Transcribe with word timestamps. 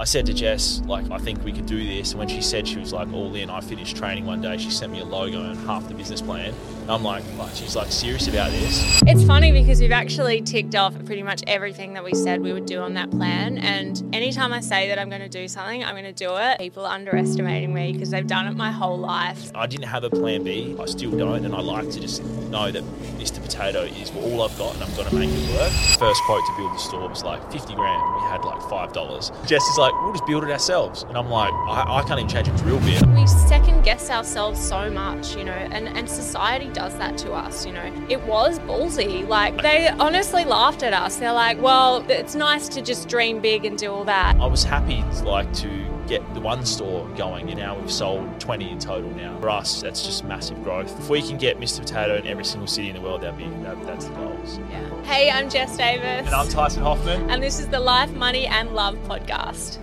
I 0.00 0.04
said 0.04 0.24
to 0.26 0.32
Jess, 0.32 0.80
like, 0.86 1.10
I 1.10 1.18
think 1.18 1.44
we 1.44 1.52
could 1.52 1.66
do 1.66 1.86
this. 1.86 2.12
And 2.12 2.18
when 2.18 2.28
she 2.28 2.40
said 2.40 2.66
she 2.66 2.78
was 2.78 2.90
like 2.90 3.12
all 3.12 3.34
in, 3.34 3.50
I 3.50 3.60
finished 3.60 3.98
training 3.98 4.24
one 4.24 4.40
day. 4.40 4.56
She 4.56 4.70
sent 4.70 4.90
me 4.90 5.00
a 5.00 5.04
logo 5.04 5.42
and 5.42 5.58
half 5.66 5.86
the 5.88 5.94
business 5.94 6.22
plan. 6.22 6.54
And 6.80 6.90
I'm 6.90 7.04
like, 7.04 7.22
like 7.36 7.54
she's 7.54 7.76
like 7.76 7.92
serious 7.92 8.26
about 8.26 8.50
this. 8.50 9.02
It's 9.06 9.22
funny 9.24 9.52
because 9.52 9.78
we've 9.78 9.92
actually 9.92 10.40
ticked 10.40 10.74
off 10.74 10.94
pretty 11.04 11.22
much 11.22 11.42
everything 11.46 11.92
that 11.92 12.02
we 12.02 12.14
said 12.14 12.40
we 12.40 12.54
would 12.54 12.64
do 12.64 12.80
on 12.80 12.94
that 12.94 13.10
plan. 13.10 13.58
And 13.58 14.02
anytime 14.14 14.54
I 14.54 14.60
say 14.60 14.88
that 14.88 14.98
I'm 14.98 15.10
going 15.10 15.20
to 15.20 15.28
do 15.28 15.46
something, 15.46 15.84
I'm 15.84 15.92
going 15.92 16.04
to 16.04 16.14
do 16.14 16.34
it. 16.34 16.58
People 16.58 16.86
are 16.86 16.94
underestimating 16.94 17.74
me 17.74 17.92
because 17.92 18.08
they've 18.08 18.26
done 18.26 18.46
it 18.46 18.56
my 18.56 18.70
whole 18.70 18.98
life. 18.98 19.50
I 19.54 19.66
didn't 19.66 19.88
have 19.88 20.04
a 20.04 20.10
plan 20.10 20.44
B. 20.44 20.76
I 20.80 20.86
still 20.86 21.10
don't. 21.10 21.44
And 21.44 21.54
I 21.54 21.60
like 21.60 21.90
to 21.90 22.00
just 22.00 22.24
know 22.24 22.70
that 22.70 22.82
Mr. 23.18 23.42
Potato 23.42 23.82
is 23.82 24.10
all 24.16 24.42
I've 24.42 24.56
got 24.56 24.74
and 24.76 24.82
I'm 24.82 24.94
going 24.96 25.08
to 25.10 25.14
make 25.14 25.28
it 25.30 25.58
work. 25.58 25.70
First 25.98 26.22
quote 26.22 26.42
to 26.46 26.56
build 26.56 26.72
the 26.72 26.78
store 26.78 27.06
was 27.06 27.22
like 27.22 27.52
50 27.52 27.74
grand. 27.74 28.14
We 28.14 28.22
had 28.22 28.46
like 28.46 28.60
$5. 28.60 29.46
Jess 29.46 29.62
is 29.62 29.76
like, 29.76 29.89
we'll 30.02 30.12
just 30.12 30.26
build 30.26 30.44
it 30.44 30.50
ourselves. 30.50 31.04
And 31.04 31.16
I'm 31.16 31.28
like, 31.28 31.52
I, 31.52 31.84
I 31.98 32.02
can't 32.02 32.20
even 32.20 32.28
change 32.28 32.48
a 32.48 32.56
drill 32.62 32.80
bit. 32.80 33.04
We 33.08 33.26
second 33.26 33.82
guess 33.82 34.10
ourselves 34.10 34.60
so 34.60 34.90
much, 34.90 35.36
you 35.36 35.44
know, 35.44 35.52
and, 35.52 35.88
and 35.88 36.08
society 36.08 36.68
does 36.70 36.96
that 36.98 37.18
to 37.18 37.32
us, 37.32 37.66
you 37.66 37.72
know. 37.72 37.92
It 38.08 38.22
was 38.22 38.58
ballsy. 38.60 39.26
Like, 39.26 39.60
they 39.62 39.88
honestly 39.88 40.44
laughed 40.44 40.82
at 40.82 40.92
us. 40.92 41.16
They're 41.16 41.32
like, 41.32 41.60
well, 41.60 42.04
it's 42.08 42.34
nice 42.34 42.68
to 42.70 42.82
just 42.82 43.08
dream 43.08 43.40
big 43.40 43.64
and 43.64 43.76
do 43.78 43.90
all 43.90 44.04
that. 44.04 44.36
I 44.36 44.46
was 44.46 44.64
happy 44.64 45.02
like 45.24 45.52
to 45.54 45.89
get 46.10 46.34
the 46.34 46.40
one 46.40 46.66
store 46.66 47.08
going 47.10 47.48
and 47.50 47.58
now 47.58 47.78
we've 47.78 47.90
sold 47.90 48.40
20 48.40 48.68
in 48.68 48.78
total 48.80 49.08
now. 49.12 49.38
For 49.40 49.48
us, 49.48 49.80
that's 49.80 50.04
just 50.04 50.24
massive 50.24 50.62
growth. 50.64 50.98
If 50.98 51.08
we 51.08 51.22
can 51.22 51.38
get 51.38 51.60
Mr. 51.60 51.78
Potato 51.78 52.16
in 52.16 52.26
every 52.26 52.44
single 52.44 52.66
city 52.66 52.88
in 52.88 52.96
the 52.96 53.00
world, 53.00 53.20
that'd 53.20 53.38
be, 53.38 53.44
that, 53.62 53.80
that's 53.86 54.06
the 54.06 54.14
goals. 54.14 54.58
Yeah. 54.70 55.02
Hey, 55.04 55.30
I'm 55.30 55.48
Jess 55.48 55.76
Davis. 55.76 56.26
And 56.26 56.34
I'm 56.34 56.48
Tyson 56.48 56.82
Hoffmann. 56.82 57.30
And 57.30 57.40
this 57.40 57.60
is 57.60 57.68
the 57.68 57.78
Life, 57.78 58.10
Money 58.12 58.46
and 58.46 58.74
Love 58.74 58.96
podcast. 59.04 59.78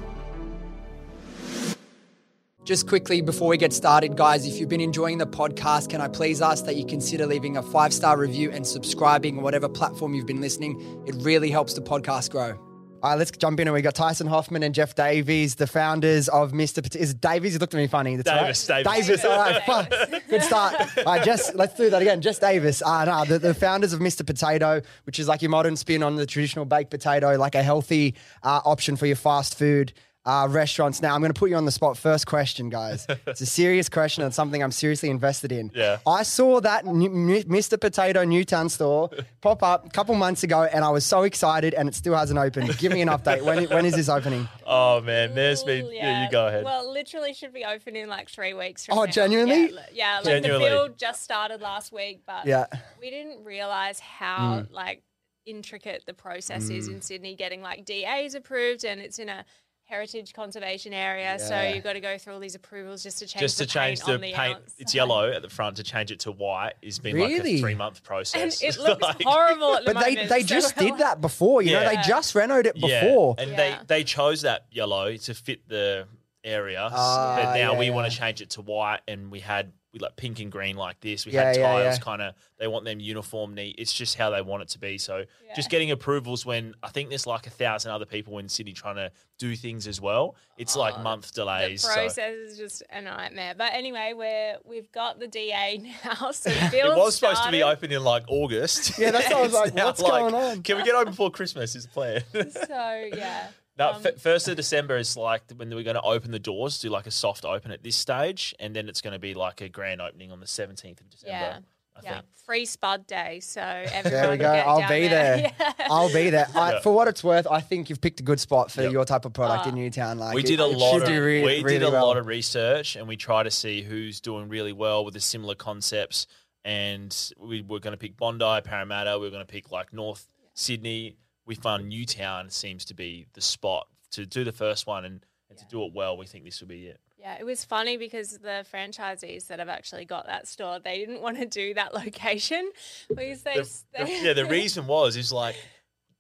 Just 2.66 2.90
quickly 2.90 3.22
before 3.22 3.48
we 3.48 3.56
get 3.56 3.72
started, 3.72 4.18
guys, 4.18 4.46
if 4.46 4.60
you've 4.60 4.68
been 4.68 4.82
enjoying 4.82 5.20
the 5.20 5.26
podcast, 5.26 5.90
can 5.90 6.02
I 6.02 6.10
please 6.10 6.42
ask 6.42 6.66
that 6.66 6.76
you 6.76 6.86
consider 6.86 7.26
leaving 7.26 7.56
a 7.56 7.64
five 7.64 7.94
star 7.94 8.18
review 8.18 8.52
and 8.52 8.68
subscribing 8.68 9.38
on 9.38 9.44
whatever 9.44 9.70
platform 9.70 10.14
you've 10.14 10.28
been 10.28 10.42
listening? 10.42 11.02
It 11.08 11.16
really 11.20 11.50
helps 11.50 11.74
the 11.74 11.82
podcast 11.82 12.32
grow. 12.32 12.67
All 13.04 13.12
right, 13.12 13.20
let's 13.20 13.30
jump 13.30 13.60
in. 13.60 13.68
And 13.68 13.76
we 13.76 13.84
got 13.84 13.94
Tyson 13.94 14.26
Hoffmann 14.26 14.64
and 14.64 14.74
Jeff 14.74 14.96
Davies, 14.96 15.56
the 15.56 15.68
founders 15.68 16.30
of 16.30 16.52
Mr. 16.52 16.82
Pot- 16.82 16.96
is 16.96 17.14
Davies? 17.14 17.54
You 17.54 17.60
looked 17.60 17.76
at 17.76 17.78
me 17.78 17.86
funny. 17.86 18.16
That's 18.16 18.30
Davis, 18.30 18.70
right. 18.70 18.84
Davis. 18.84 19.08
Davis. 19.08 19.26
All 19.26 19.38
right, 19.38 19.64
fuck. 19.64 19.90
Good 20.30 20.42
start. 20.42 20.98
All 20.98 21.04
right, 21.06 21.24
Jess, 21.24 21.54
let's 21.54 21.76
do 21.76 21.92
that 21.92 22.02
again. 22.02 22.22
Jess 22.22 22.40
Davis. 22.40 22.82
Uh, 22.82 23.06
no, 23.06 23.26
the, 23.26 23.38
the 23.38 23.54
founders 23.54 23.94
of 23.94 24.00
Mr. 24.00 24.26
Potato, 24.26 24.82
which 25.04 25.20
is 25.20 25.28
like 25.28 25.44
your 25.44 25.52
modern 25.52 25.76
spin 25.76 26.02
on 26.02 26.16
the 26.16 26.26
traditional 26.26 26.66
baked 26.66 26.90
potato, 26.90 27.38
like 27.38 27.54
a 27.54 27.62
healthy 27.62 28.16
uh, 28.42 28.62
option 28.66 28.96
for 28.96 29.06
your 29.06 29.16
fast 29.16 29.58
food 29.60 29.94
uh, 30.28 30.46
restaurants. 30.50 31.02
Now, 31.02 31.16
I'm 31.16 31.22
going 31.22 31.34
to 31.34 31.40
put 31.40 31.50
you 31.50 31.56
on 31.56 31.66
the 31.66 31.72
spot. 31.72 31.98
First 31.98 32.28
question, 32.28 32.70
guys. 32.70 33.08
It's 33.28 33.42
a 33.42 33.46
serious 33.46 33.88
question 33.90 34.24
and 34.24 34.34
something 34.34 34.62
I'm 34.62 34.72
seriously 34.72 35.10
invested 35.10 35.52
in. 35.52 35.72
Yeah. 35.74 35.98
I 36.06 36.24
saw 36.24 36.60
that 36.62 36.86
new, 36.86 37.10
new- 37.10 37.44
Mr. 37.46 37.80
Potato 37.80 38.24
Newtown 38.26 38.68
store 38.70 39.10
pop 39.42 39.64
up 39.64 39.86
a 39.86 39.90
couple 39.90 40.14
months 40.16 40.44
ago, 40.44 40.64
and 40.64 40.84
I 40.84 40.90
was 40.90 41.06
so 41.06 41.24
excited, 41.24 41.74
and 41.74 41.88
it 41.90 41.96
still 41.96 42.14
hasn't 42.16 42.38
opened. 42.40 42.78
Give 42.78 42.92
me 42.92 43.02
an 43.02 43.08
update. 43.08 43.42
When, 43.44 43.64
when 43.70 43.86
is 43.86 43.96
this 43.96 44.10
opening? 44.10 44.48
Oh 44.70 45.00
man, 45.00 45.34
there's 45.34 45.64
been. 45.64 45.86
Ooh, 45.86 45.92
Yeah. 45.94 46.26
you 46.26 46.30
go 46.32 46.46
ahead. 46.48 46.66
Well, 46.66 46.92
literally 46.92 47.34
should 47.34 47.54
be 47.54 47.64
open 47.64 47.96
in 47.96 48.10
like 48.10 48.30
three 48.30 48.54
weeks 48.54 48.86
from 48.86 48.98
Oh, 48.98 49.06
now. 49.06 49.12
genuinely? 49.12 49.72
Yeah, 49.72 49.80
yeah 49.94 50.16
like 50.18 50.26
Genuinely. 50.26 50.66
the 50.68 50.76
build 50.76 50.98
just 50.98 51.24
started 51.24 51.62
last 51.62 51.94
week, 51.94 52.24
but 52.28 52.46
Yeah. 52.46 52.66
we 53.00 53.10
didn't 53.10 53.46
realize 53.46 54.02
how 54.02 54.66
like 54.70 55.04
intricate 55.46 56.04
the 56.06 56.14
process 56.14 56.70
is 56.70 56.90
in 56.90 57.02
Sydney 57.02 57.34
getting 57.36 57.62
like 57.62 57.86
DAs 57.86 58.36
approved 58.36 58.84
and 58.84 59.00
it's 59.00 59.20
in 59.20 59.30
a 59.30 59.46
heritage 59.88 60.34
conservation 60.34 60.94
area. 60.94 61.40
So 61.40 61.62
you've 61.62 61.84
got 61.84 61.94
to 61.94 62.00
go 62.02 62.18
through 62.18 62.34
all 62.34 62.40
these 62.40 62.56
approvals 62.56 63.04
just 63.04 63.20
to 63.20 63.26
change 63.26 63.42
just 63.42 63.58
the 63.58 63.66
change 63.66 64.00
paint 64.02 64.06
the 64.08 64.14
on 64.16 64.22
the 64.22 64.34
paint, 64.34 64.56
outside. 64.58 64.74
it's 64.80 64.94
yellow 64.94 65.32
at 65.32 65.42
the 65.42 65.50
front. 65.50 65.78
To 65.78 65.84
change 65.84 66.12
it 66.12 66.20
to 66.22 66.32
white 66.32 66.74
has 66.84 67.00
been 67.00 67.18
like 67.18 67.32
a 67.44 67.58
three 67.60 67.74
month 67.76 68.04
process. 68.04 68.62
And 68.62 68.70
it 68.70 68.78
looks 68.84 69.02
Like- 69.02 69.24
horrible 69.24 69.76
at 69.76 69.86
the 69.86 69.94
But 69.94 70.04
they, 70.04 70.12
moment. 70.16 70.30
they 70.30 70.42
so 70.42 70.48
just 70.48 70.78
we're 70.78 70.90
did 70.90 70.98
that 71.00 71.22
before, 71.22 71.62
you 71.62 71.72
know, 71.72 71.86
they 71.88 71.96
just 72.06 72.36
renoed 72.36 72.66
it 72.66 72.74
Yeah, 72.76 73.02
before. 73.06 73.36
and 73.38 73.52
Yeah. 73.52 73.56
they 73.88 74.00
they 74.00 74.04
chose 74.04 74.42
that 74.42 74.66
yellow 74.72 75.16
to 75.16 75.34
fit 75.34 75.68
the 75.70 76.08
area. 76.44 76.90
Ah, 76.92 77.36
but 77.38 77.54
now 77.54 77.74
yeah, 77.74 77.80
we 77.80 77.90
want 77.90 78.12
to 78.12 78.18
change 78.18 78.42
it 78.42 78.50
to 78.52 78.62
white, 78.62 79.00
and 79.08 79.32
we 79.32 79.40
had 79.40 79.72
we 79.94 80.00
like 80.00 80.16
pink 80.18 80.40
and 80.40 80.52
green 80.52 80.76
like 80.76 81.00
this. 81.00 81.26
We 81.26 81.32
Yeah, 81.32 81.46
had 81.46 81.56
yeah, 81.56 81.64
tiles 81.64 81.98
yeah. 81.98 82.04
kind 82.04 82.22
of. 82.22 82.36
They 82.60 82.68
want 82.68 82.86
them 82.86 83.00
uniform, 83.00 83.54
neat. 83.56 83.76
It's 83.78 83.94
just 83.94 84.16
how 84.16 84.30
they 84.30 84.42
want 84.42 84.62
it 84.64 84.70
to 84.70 84.80
be. 84.80 84.98
So 84.98 85.20
Yeah. 85.46 85.56
just 85.56 85.70
getting 85.70 85.92
approvals 85.92 86.46
when 86.46 86.76
I 86.84 86.90
think 86.90 87.10
there's 87.10 87.26
like 87.26 87.48
a 87.48 87.50
thousand 87.50 87.92
other 87.92 88.06
people 88.06 88.38
in 88.40 88.50
Sydney 88.50 88.74
trying 88.74 88.96
to 88.98 89.12
do 89.40 89.56
things 89.56 89.88
as 89.88 90.02
well. 90.02 90.36
It's 90.58 90.76
oh, 90.76 90.80
like 90.82 91.00
month 91.02 91.32
the 91.32 91.42
delays. 91.42 91.84
so- 91.84 91.94
process 91.94 92.34
is 92.34 92.58
just 92.58 92.84
a 92.92 93.02
nightmare. 93.02 93.54
But 93.58 93.74
anyway, 93.74 94.14
we're 94.16 94.58
we've 94.66 94.92
got 94.92 95.20
the 95.20 95.28
DA 95.28 95.78
now, 96.06 96.32
so 96.32 96.50
the 96.50 96.66
It 96.66 96.72
build 96.84 96.98
was 96.98 97.16
supposed 97.16 97.44
to 97.44 97.52
be 97.52 97.60
started. 97.60 97.78
open 97.78 97.92
in 97.94 98.04
like 98.04 98.24
August. 98.28 99.00
Yeah, 99.00 99.12
that's 99.12 99.30
what 99.30 99.38
I 99.38 99.42
was 99.42 99.54
like, 99.62 99.74
now 99.74 99.86
what's 99.86 100.02
going 100.02 100.34
on? 100.36 100.64
Can 100.64 100.78
we 100.78 100.84
get 100.84 100.96
open 100.96 101.12
before 101.12 101.32
Christmas? 101.32 101.76
Is 101.76 101.86
the 101.86 101.90
plan. 101.92 102.24
So 102.34 103.10
yeah. 103.16 103.48
No, 103.78 103.92
Um, 103.94 104.02
f- 104.06 104.20
first 104.20 104.48
of 104.48 104.56
December 104.56 104.98
is 104.98 105.16
like 105.16 105.44
when 105.56 105.70
we're 105.70 105.84
going 105.84 105.96
to 105.96 106.02
open 106.02 106.32
the 106.32 106.40
doors, 106.40 106.80
do 106.80 106.90
like 106.90 107.06
a 107.08 107.12
soft 107.12 107.46
open 107.46 107.72
at 107.72 107.84
this 107.84 107.96
stage, 107.96 108.56
and 108.60 108.76
then 108.76 108.90
it's 108.90 109.02
going 109.02 109.14
to 109.14 109.20
be 109.20 109.34
like 109.36 109.62
a 109.62 109.70
grand 109.70 110.02
opening 110.02 110.32
on 110.32 110.40
the 110.40 110.48
seventeenth 110.48 111.00
of 111.02 111.10
December. 111.10 111.32
Yeah. 111.32 111.60
I 111.96 112.00
Yeah, 112.04 112.14
think. 112.16 112.26
free 112.46 112.66
Spud 112.66 113.08
Day, 113.08 113.40
so 113.40 113.60
everyone 113.62 114.04
There 114.22 114.30
we 114.32 114.38
go. 114.38 114.54
get 114.54 114.68
I'll 114.68 114.80
down 114.82 114.90
be 114.90 115.08
there. 115.08 115.38
Yeah. 115.60 115.74
I'll 115.90 116.14
be 116.14 116.30
there. 116.30 116.48
I, 116.56 116.74
Yeah. 116.74 116.80
For 116.82 116.94
what 116.94 117.08
it's 117.08 117.24
worth, 117.24 117.48
I 117.50 117.60
think 117.60 117.90
you've 117.90 118.02
picked 118.02 118.20
a 118.20 118.24
good 118.24 118.40
spot 118.40 118.70
for 118.72 118.84
Yep. 118.84 118.92
your 118.92 119.04
type 119.06 119.26
of 119.26 119.34
product 119.34 119.66
in 119.66 119.74
Ah. 119.74 119.76
Newtown. 119.78 120.20
Like 120.20 120.36
we 120.36 120.42
it- 120.42 120.46
did 120.48 120.60
a 120.60 120.66
it 120.66 120.78
lot 120.78 121.02
of 121.02 121.10
re- 121.10 121.42
we 121.44 121.64
really 121.64 121.64
did 121.64 121.84
a 121.84 121.90
well. 121.90 122.06
lot 122.06 122.18
of 122.18 122.28
research, 122.28 122.96
and 122.96 123.08
we 123.08 123.18
try 123.18 123.42
to 123.42 123.50
see 123.52 123.82
who's 123.82 124.22
doing 124.22 124.48
really 124.48 124.74
well 124.74 125.06
with 125.06 125.16
the 125.16 125.20
similar 125.20 125.56
concepts. 125.56 126.28
And 126.66 127.16
we 127.40 127.62
were 127.62 127.80
going 127.80 127.94
to 127.94 127.98
pick 127.98 128.16
Bondi, 128.18 128.62
Parramatta. 128.64 129.18
We 129.18 129.26
were 129.28 129.32
going 129.32 129.46
to 129.46 129.52
pick 129.52 129.72
like 129.72 129.92
North 129.94 130.28
Sydney. 130.54 131.16
We 131.48 131.56
found 131.56 131.90
Newtown 131.90 132.50
seems 132.52 132.86
to 132.86 132.94
be 132.94 133.26
the 133.34 133.42
spot 133.42 133.88
to 134.12 134.26
do 134.26 134.44
the 134.44 134.52
first 134.52 134.86
one 134.86 135.06
and, 135.06 135.26
and 135.50 135.58
to 135.58 135.66
do 135.66 135.84
it 135.86 135.94
well. 135.94 136.18
We 136.18 136.26
think 136.28 136.46
this 136.46 136.60
will 136.62 136.68
be 136.68 136.88
it. 136.88 137.00
Yeah, 137.18 137.36
it 137.40 137.46
was 137.46 137.66
funny 137.66 137.98
because 137.98 138.38
the 138.38 138.64
franchisees 138.72 139.48
that 139.48 139.58
have 139.60 139.70
actually 139.70 140.06
got 140.06 140.28
that 140.28 140.48
store, 140.48 140.80
they 140.80 141.00
didn't 141.00 141.22
want 141.22 141.38
to 141.40 141.46
do 141.46 141.74
that 141.74 141.94
location 141.96 142.70
because 143.10 143.42
they, 143.42 143.56
the, 143.56 143.70
the- 143.98 144.10
yeah, 144.10 144.34
the 144.34 144.46
reason 144.60 144.86
was 144.86 145.16
is 145.16 145.32
like 145.34 145.56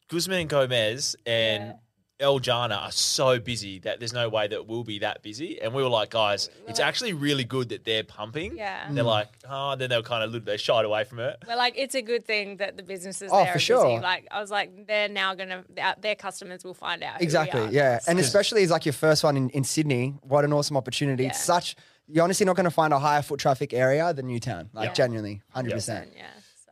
Guzman 0.10 0.48
Gomez 0.48 1.16
and 1.26 1.64
Yeah. 1.66 1.74
El 2.20 2.40
Jannah 2.40 2.76
are 2.76 2.92
so 2.92 3.40
busy 3.40 3.78
that 3.80 4.00
there's 4.00 4.14
no 4.14 4.28
way 4.28 4.48
that 4.48 4.66
we'll 4.66 4.84
be 4.84 5.00
that 5.00 5.22
busy. 5.22 5.62
And 5.62 5.74
we 5.74 5.84
were 5.84 5.90
like, 5.90 6.10
guys, 6.10 6.50
it's 6.68 6.80
actually 6.80 7.14
really 7.14 7.44
good 7.44 7.70
that 7.70 7.86
they're 7.86 8.04
pumping. 8.04 8.58
Yeah. 8.58 8.88
And 8.88 8.98
they're 8.98 9.04
hmm. 9.04 9.10
like, 9.10 9.28
oh, 9.48 9.76
then 9.76 9.92
they 9.92 9.98
were 9.98 10.02
kind 10.02 10.24
of 10.24 10.32
little, 10.32 10.46
they 10.46 10.58
shied 10.58 10.84
away 10.86 11.04
from 11.04 11.20
it. 11.20 11.38
Well, 11.48 11.58
like 11.58 11.76
it's 11.78 11.94
a 11.94 12.02
good 12.02 12.26
thing 12.26 12.58
that 12.58 12.76
the 12.76 12.82
businesses 12.84 13.30
Oh, 13.32 13.38
there 13.44 13.52
for 13.54 13.58
are 13.58 13.60
sure. 13.60 13.84
busy. 13.86 14.02
Like 14.02 14.28
I 14.32 14.42
was 14.42 14.50
like, 14.50 14.88
they're 14.88 15.10
now 15.10 15.36
gonna 15.36 15.64
their- 15.70 15.96
their 16.02 16.16
customers 16.16 16.64
will 16.64 16.74
find 16.74 17.04
out. 17.04 17.14
who 17.16 17.20
we 17.20 17.24
Exactly, 17.26 17.62
are. 17.62 17.72
yeah. 17.72 18.00
And 18.08 18.18
especially 18.20 18.64
as 18.64 18.72
like 18.72 18.86
your 18.86 18.94
first 18.94 19.24
one 19.24 19.38
in, 19.38 19.50
in 19.52 19.64
Sydney, 19.64 20.16
what 20.22 20.44
an 20.44 20.54
awesome 20.54 20.76
opportunity. 20.78 21.28
It's 21.28 21.38
Yeah. 21.40 21.54
such, 21.56 21.76
you're 22.08 22.24
honestly 22.24 22.46
not 22.48 22.56
going 22.56 22.64
to 22.64 22.72
find 22.72 22.94
a 22.94 23.00
higher 23.00 23.22
foot 23.22 23.40
traffic 23.40 23.74
area 23.74 24.12
than 24.14 24.26
Newtown. 24.28 24.70
Like 24.74 24.90
Yeah. 24.90 24.94
genuinely, 24.94 25.42
100%. 25.56 26.08
Yeah, 26.16 26.26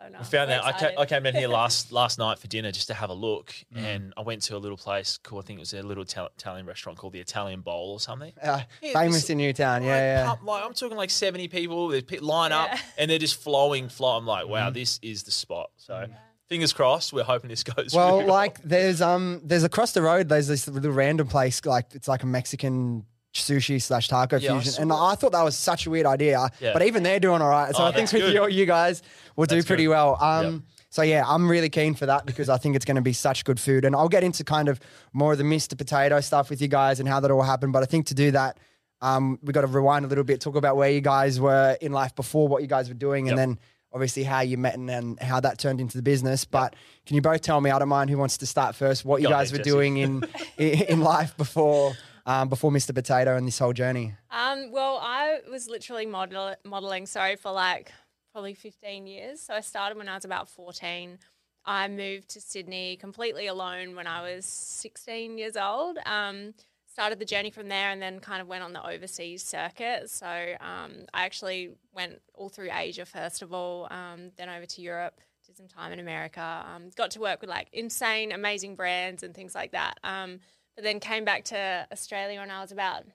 so 0.05 0.11
nice. 0.17 0.21
I 0.21 0.23
found 0.23 0.49
We're 0.49 0.55
that 0.57 0.63
I 0.65 0.71
came, 0.71 0.75
excited. 0.75 0.99
I 0.99 1.05
came 1.05 1.23
down 1.23 1.33
here 1.35 1.47
last 1.61 1.91
last 1.91 2.19
night 2.19 2.39
for 2.39 2.47
dinner 2.47 2.71
just 2.71 2.87
to 2.87 2.93
have 2.93 3.09
a 3.09 3.13
look, 3.13 3.53
Mm. 3.75 3.83
and 3.83 4.13
I 4.17 4.21
went 4.21 4.41
to 4.43 4.55
a 4.55 4.59
little 4.59 4.77
place 4.77 5.17
called 5.17 5.43
I 5.43 5.47
think 5.47 5.57
it 5.57 5.61
was 5.61 5.73
a 5.73 5.81
little 5.81 6.03
Ital- 6.03 6.29
Italian 6.37 6.65
restaurant 6.65 6.97
called 6.97 7.13
the 7.13 7.19
Italian 7.19 7.61
Bowl 7.61 7.91
or 7.93 7.99
something. 7.99 8.33
Uh, 8.41 8.61
Yeah, 8.81 8.93
famous 8.93 9.29
in 9.29 9.37
Newtown, 9.37 9.81
Like, 9.81 9.87
yeah, 9.87 10.21
yeah. 10.21 10.25
pump- 10.27 10.43
like 10.45 10.63
I'm 10.63 10.73
talking 10.73 10.97
like 10.97 11.09
70 11.09 11.47
people. 11.47 11.87
They 11.89 12.01
pick- 12.01 12.21
line 12.21 12.51
up 12.51 12.69
and 12.97 13.09
they're 13.09 13.19
just 13.19 13.41
flowing, 13.41 13.89
flow. 13.89 14.17
I'm 14.17 14.25
like, 14.25 14.45
Mm. 14.45 14.49
wow, 14.49 14.69
this 14.69 14.99
is 15.01 15.23
the 15.23 15.31
spot. 15.31 15.69
So 15.77 16.05
fingers 16.49 16.73
crossed. 16.73 17.11
We're 17.11 17.23
hoping 17.23 17.49
this 17.49 17.63
goes. 17.63 17.93
Well, 17.93 18.17
really 18.19 18.29
like 18.29 18.61
there's 18.63 19.01
um 19.01 19.41
there's 19.43 19.63
across 19.63 19.93
the 19.93 20.01
road 20.03 20.29
there's 20.29 20.47
this 20.47 20.67
little 20.67 20.91
random 20.91 21.27
place 21.27 21.65
like 21.65 21.87
it's 21.93 22.07
like 22.07 22.21
a 22.23 22.27
Mexican 22.27 23.05
sushi 23.33 23.81
slash 23.81 24.07
taco 24.07 24.37
Yeah, 24.37 24.53
fusion, 24.53 24.71
saw 24.71 24.81
and 24.83 24.91
it. 24.91 24.95
I 24.95 25.15
thought 25.15 25.33
that 25.33 25.43
was 25.43 25.57
such 25.57 25.87
a 25.87 25.89
weird 25.89 26.05
idea. 26.05 26.49
Yeah. 26.61 26.71
But 26.71 26.83
even 26.83 27.03
they're 27.03 27.19
doing 27.19 27.41
all 27.41 27.49
right, 27.49 27.75
so 27.75 27.83
Oh, 27.83 27.87
I 27.87 27.91
think 27.91 28.09
that's 28.09 28.23
with 28.23 28.33
you, 28.33 28.47
you 28.47 28.65
guys 28.65 29.01
will 29.35 29.45
do 29.45 29.61
pretty 29.63 29.83
good. 29.83 29.89
well. 29.89 30.17
Um, 30.21 30.45
Yep. 30.45 30.61
so 30.89 31.01
yeah, 31.01 31.23
I'm 31.27 31.49
really 31.49 31.69
keen 31.69 31.93
for 31.93 32.05
that 32.05 32.25
because 32.25 32.49
I 32.49 32.57
think 32.57 32.75
it's 32.75 32.85
going 32.85 32.95
to 32.95 33.01
be 33.01 33.13
such 33.13 33.43
good 33.45 33.59
food, 33.59 33.85
and 33.85 33.95
I'll 33.95 34.09
get 34.09 34.23
into 34.23 34.43
kind 34.43 34.67
of 34.69 34.79
more 35.13 35.31
of 35.33 35.37
the 35.37 35.43
Mr. 35.43 35.77
Potato 35.77 36.19
stuff 36.21 36.49
with 36.49 36.61
you 36.61 36.67
guys 36.67 36.99
and 36.99 37.07
how 37.09 37.19
that 37.19 37.31
all 37.31 37.41
happened. 37.43 37.73
But 37.73 37.83
I 37.83 37.85
think 37.85 38.05
to 38.07 38.13
do 38.15 38.31
that. 38.31 38.57
Um, 39.01 39.37
we 39.43 39.51
got 39.51 39.61
to 39.61 39.67
rewind 39.67 40.05
a 40.05 40.07
little 40.07 40.23
bit, 40.23 40.39
talk 40.39 40.55
about 40.55 40.77
where 40.77 40.89
you 40.89 41.01
guys 41.01 41.39
were 41.39 41.77
in 41.81 41.91
life 41.91 42.15
before, 42.15 42.47
what 42.47 42.61
you 42.61 42.67
guys 42.67 42.87
were 42.87 42.95
doing, 42.95 43.27
and 43.29 43.37
then 43.37 43.59
obviously 43.93 44.23
how 44.23 44.39
you 44.39 44.57
met 44.57 44.75
and, 44.75 44.89
and 44.89 45.19
how 45.19 45.39
that 45.41 45.59
turned 45.59 45.81
into 45.81 45.97
the 45.97 46.01
business. 46.01 46.45
But 46.45 46.75
can 47.05 47.15
you 47.15 47.21
both 47.21 47.41
tell 47.41 47.59
me, 47.59 47.69
I 47.71 47.77
don't 47.77 47.89
mind 47.89 48.09
who 48.09 48.17
wants 48.17 48.37
to 48.37 48.45
start 48.47 48.73
first, 48.73 49.03
what 49.03 49.21
you 49.21 49.27
Go 49.27 49.33
guys 49.33 49.49
ahead, 49.51 49.59
were 49.59 49.63
Jesse. 49.65 49.69
doing 49.69 49.97
in, 49.97 50.23
in 50.57 50.81
in 50.83 51.01
life 51.01 51.35
before 51.37 51.93
um, 52.25 52.47
before 52.47 52.71
Mr. 52.71 52.95
Potato 52.95 53.35
and 53.35 53.45
this 53.45 53.59
whole 53.59 53.73
journey? 53.73 54.13
Um, 54.31 54.71
well, 54.71 54.97
I 55.03 55.39
was 55.51 55.67
literally 55.67 56.05
model- 56.05 56.55
modeling, 56.63 57.05
sorry, 57.05 57.35
for 57.35 57.51
like 57.51 57.91
probably 58.35 58.53
15 58.53 59.07
years. 59.07 59.39
So 59.39 59.53
I 59.53 59.61
started 59.61 59.97
when 59.97 60.09
I 60.09 60.15
was 60.15 60.25
about 60.25 60.49
14. 60.49 61.19
I 61.65 61.87
moved 61.87 62.27
to 62.31 62.41
Sydney 62.41 62.97
completely 62.97 63.47
alone 63.47 63.95
when 63.95 64.07
I 64.07 64.23
was 64.23 64.45
16 64.45 65.37
years 65.37 65.55
old. 65.55 65.97
Um, 66.05 66.53
started 66.85 67.17
the 67.17 67.23
journey 67.23 67.49
from 67.49 67.69
there 67.69 67.91
and 67.91 68.01
then 68.01 68.19
kind 68.19 68.41
of 68.41 68.49
went 68.49 68.61
on 68.61 68.73
the 68.73 68.85
overseas 68.85 69.41
circuit. 69.41 70.09
So 70.09 70.27
um, 70.59 71.05
I 71.13 71.23
actually 71.23 71.77
went 71.93 72.19
all 72.33 72.49
through 72.49 72.71
Asia 72.73 73.05
first 73.05 73.41
of 73.41 73.53
all, 73.53 73.87
um, 73.89 74.31
then 74.35 74.49
over 74.49 74.65
to 74.65 74.81
Europe, 74.81 75.21
did 75.45 75.55
some 75.55 75.69
time 75.69 75.93
in 75.93 75.99
America, 76.01 76.65
um, 76.75 76.89
got 76.97 77.11
to 77.11 77.21
work 77.21 77.39
with 77.39 77.49
like 77.49 77.69
insane, 77.71 78.33
amazing 78.33 78.75
brands 78.75 79.23
and 79.23 79.33
things 79.33 79.55
like 79.55 79.71
that. 79.71 79.97
Um, 80.03 80.41
but 80.75 80.83
then 80.83 80.99
came 80.99 81.23
back 81.23 81.45
to 81.45 81.87
Australia 81.89 82.41
when 82.41 82.51
I 82.51 82.59
was 82.59 82.73
about 82.73 83.05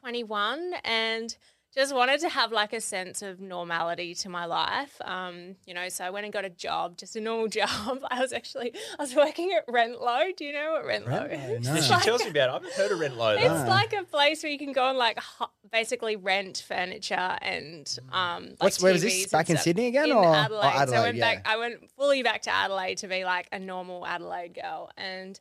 21 0.00 0.72
and 0.84 1.36
just 1.74 1.94
wanted 1.94 2.20
to 2.20 2.28
have 2.28 2.52
like 2.52 2.72
a 2.74 2.80
sense 2.80 3.22
of 3.22 3.40
normality 3.40 4.14
to 4.16 4.28
my 4.28 4.44
life. 4.44 5.00
Um, 5.02 5.56
you 5.66 5.72
know, 5.72 5.88
so 5.88 6.04
I 6.04 6.10
went 6.10 6.24
and 6.24 6.32
got 6.32 6.44
a 6.44 6.50
job, 6.50 6.96
just 6.98 7.16
a 7.16 7.20
normal 7.20 7.48
job. 7.60 8.00
I 8.10 8.20
was 8.20 8.32
actually 8.32 8.72
I 8.98 9.02
was 9.02 9.14
working 9.14 9.52
at 9.56 9.66
Rentlow. 9.66 10.36
Do 10.36 10.44
you 10.44 10.52
know 10.52 10.72
what 10.72 10.84
Rentlow 10.84 11.30
Rentlow, 11.30 11.60
is? 11.60 11.66
no. 11.68 11.80
She 11.80 11.90
like, 11.90 12.02
tells 12.02 12.22
me 12.24 12.30
about 12.30 12.48
it. 12.48 12.50
I 12.50 12.52
haven't 12.54 12.72
heard 12.74 12.92
of 12.92 12.98
Rentlow. 12.98 13.36
it's 13.40 13.62
though. 13.62 13.68
like 13.68 13.92
a 13.94 14.04
place 14.04 14.42
where 14.42 14.52
you 14.52 14.58
can 14.58 14.72
go 14.72 14.88
and 14.90 14.98
like 14.98 15.18
hu- 15.38 15.46
basically 15.70 16.16
rent 16.16 16.62
furniture 16.66 17.14
and 17.40 17.98
um. 18.12 18.44
Like 18.50 18.60
What's- 18.60 18.82
where 18.82 18.92
was 18.92 19.02
this? 19.02 19.26
Back 19.28 19.48
in. 19.50 19.56
Sydney 19.56 19.86
again, 19.86 20.06
In 20.06 20.12
or- 20.12 20.26
or 20.26 20.34
Adelaide. 20.34 20.62
So 20.62 20.68
I 20.78 20.82
Adelaide, 20.82 21.00
went 21.02 21.20
back. 21.20 21.42
I 21.46 21.56
went 21.56 21.90
fully 21.96 22.22
back 22.22 22.42
to 22.42 22.50
Adelaide 22.50 22.98
to 22.98 23.08
be 23.08 23.24
like 23.24 23.48
a 23.52 23.58
normal 23.58 24.06
Adelaide 24.06 24.54
girl, 24.54 24.90
and 24.96 25.38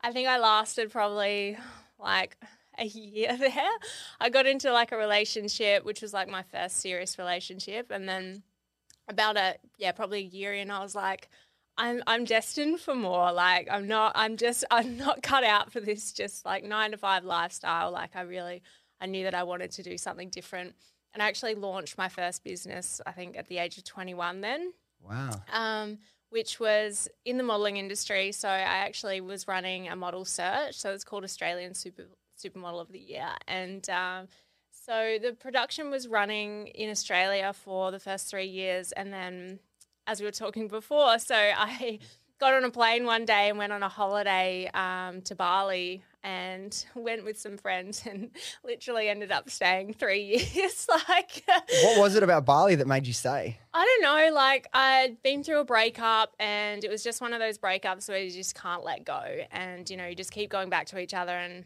I 0.00 0.12
think 0.12 0.28
I 0.28 0.38
lasted 0.38 0.90
probably 0.90 1.56
like 1.98 2.36
a 2.78 2.86
year 2.86 3.36
there. 3.36 3.70
I 4.20 4.30
got 4.30 4.46
into 4.46 4.72
like 4.72 4.92
a 4.92 4.96
relationship, 4.96 5.84
which 5.84 6.02
was 6.02 6.12
like 6.12 6.28
my 6.28 6.42
first 6.42 6.80
serious 6.80 7.18
relationship, 7.18 7.90
and 7.90 8.08
then 8.08 8.42
about 9.08 9.36
a 9.36 9.56
yeah, 9.78 9.92
probably 9.92 10.20
a 10.20 10.22
year 10.22 10.52
in, 10.54 10.70
I 10.70 10.80
was 10.80 10.94
like, 10.94 11.28
I'm 11.76 12.02
I'm 12.06 12.24
destined 12.24 12.80
for 12.80 12.94
more. 12.94 13.32
Like 13.32 13.68
I'm 13.70 13.86
not. 13.88 14.12
I'm 14.14 14.36
just. 14.36 14.64
I'm 14.70 14.96
not 14.96 15.22
cut 15.22 15.44
out 15.44 15.72
for 15.72 15.80
this. 15.80 16.12
Just 16.12 16.44
like 16.44 16.64
nine 16.64 16.92
to 16.92 16.96
five 16.98 17.24
lifestyle. 17.24 17.90
Like 17.90 18.16
I 18.16 18.22
really. 18.22 18.62
I 19.00 19.06
knew 19.06 19.24
that 19.24 19.34
I 19.34 19.42
wanted 19.42 19.72
to 19.72 19.82
do 19.82 19.98
something 19.98 20.30
different, 20.30 20.74
and 21.12 21.22
I 21.22 21.26
actually 21.26 21.56
launched 21.56 21.98
my 21.98 22.08
first 22.08 22.44
business. 22.44 23.00
I 23.04 23.12
think 23.12 23.36
at 23.36 23.48
the 23.48 23.58
age 23.58 23.76
of 23.76 23.84
21 23.84 24.40
then 24.40 24.72
Wow. 25.02 25.30
um, 25.52 25.98
which 26.30 26.58
was 26.58 27.08
in 27.24 27.36
the 27.36 27.42
modelling 27.42 27.76
industry. 27.76 28.32
So 28.32 28.48
I 28.48 28.60
actually 28.60 29.20
was 29.20 29.46
running 29.46 29.88
a 29.88 29.96
model 29.96 30.24
search. 30.24 30.76
So 30.76 30.92
it's 30.92 31.04
called 31.04 31.24
Australian 31.24 31.74
Super 31.74 32.06
Supermodel 32.36 32.80
of 32.80 32.92
the 32.92 32.98
Year, 32.98 33.30
and 33.46 33.88
um, 33.90 34.28
so 34.70 35.18
the 35.20 35.32
production 35.32 35.90
was 35.90 36.08
running 36.08 36.66
in 36.68 36.90
Australia 36.90 37.52
for 37.52 37.90
the 37.90 37.98
first 37.98 38.28
three 38.28 38.46
years, 38.46 38.92
and 38.92 39.12
then 39.12 39.58
as 40.06 40.20
we 40.20 40.26
were 40.26 40.32
talking 40.32 40.68
before, 40.68 41.18
so 41.18 41.34
I 41.34 41.98
got 42.38 42.54
on 42.54 42.64
a 42.64 42.70
plane 42.70 43.06
one 43.06 43.24
day 43.24 43.48
and 43.48 43.58
went 43.58 43.72
on 43.72 43.82
a 43.82 43.88
holiday 43.88 44.68
um, 44.74 45.22
to 45.22 45.34
Bali 45.34 46.02
and 46.22 46.84
went 46.94 47.24
with 47.24 47.38
some 47.38 47.56
friends 47.56 48.02
and 48.06 48.30
literally 48.64 49.08
ended 49.08 49.30
up 49.30 49.48
staying 49.48 49.94
three 49.94 50.22
years. 50.54 50.86
like, 51.08 51.42
What 51.84 51.98
was 51.98 52.16
it 52.16 52.22
about 52.22 52.44
Bali 52.44 52.74
that 52.74 52.86
made 52.86 53.06
you 53.06 53.12
stay? 53.12 53.58
I 53.72 53.84
don't 53.84 54.02
know. 54.02 54.34
Like 54.34 54.68
I'd 54.74 55.22
been 55.22 55.42
through 55.44 55.60
a 55.60 55.64
breakup, 55.64 56.34
and 56.38 56.84
it 56.84 56.90
was 56.90 57.02
just 57.02 57.20
one 57.20 57.32
of 57.32 57.40
those 57.40 57.58
breakups 57.58 58.08
where 58.08 58.18
you 58.18 58.30
just 58.30 58.54
can't 58.54 58.84
let 58.84 59.04
go, 59.04 59.22
and 59.50 59.88
you 59.88 59.96
know 59.96 60.06
you 60.06 60.14
just 60.14 60.32
keep 60.32 60.50
going 60.50 60.68
back 60.68 60.86
to 60.88 60.98
each 60.98 61.14
other, 61.14 61.32
and 61.32 61.64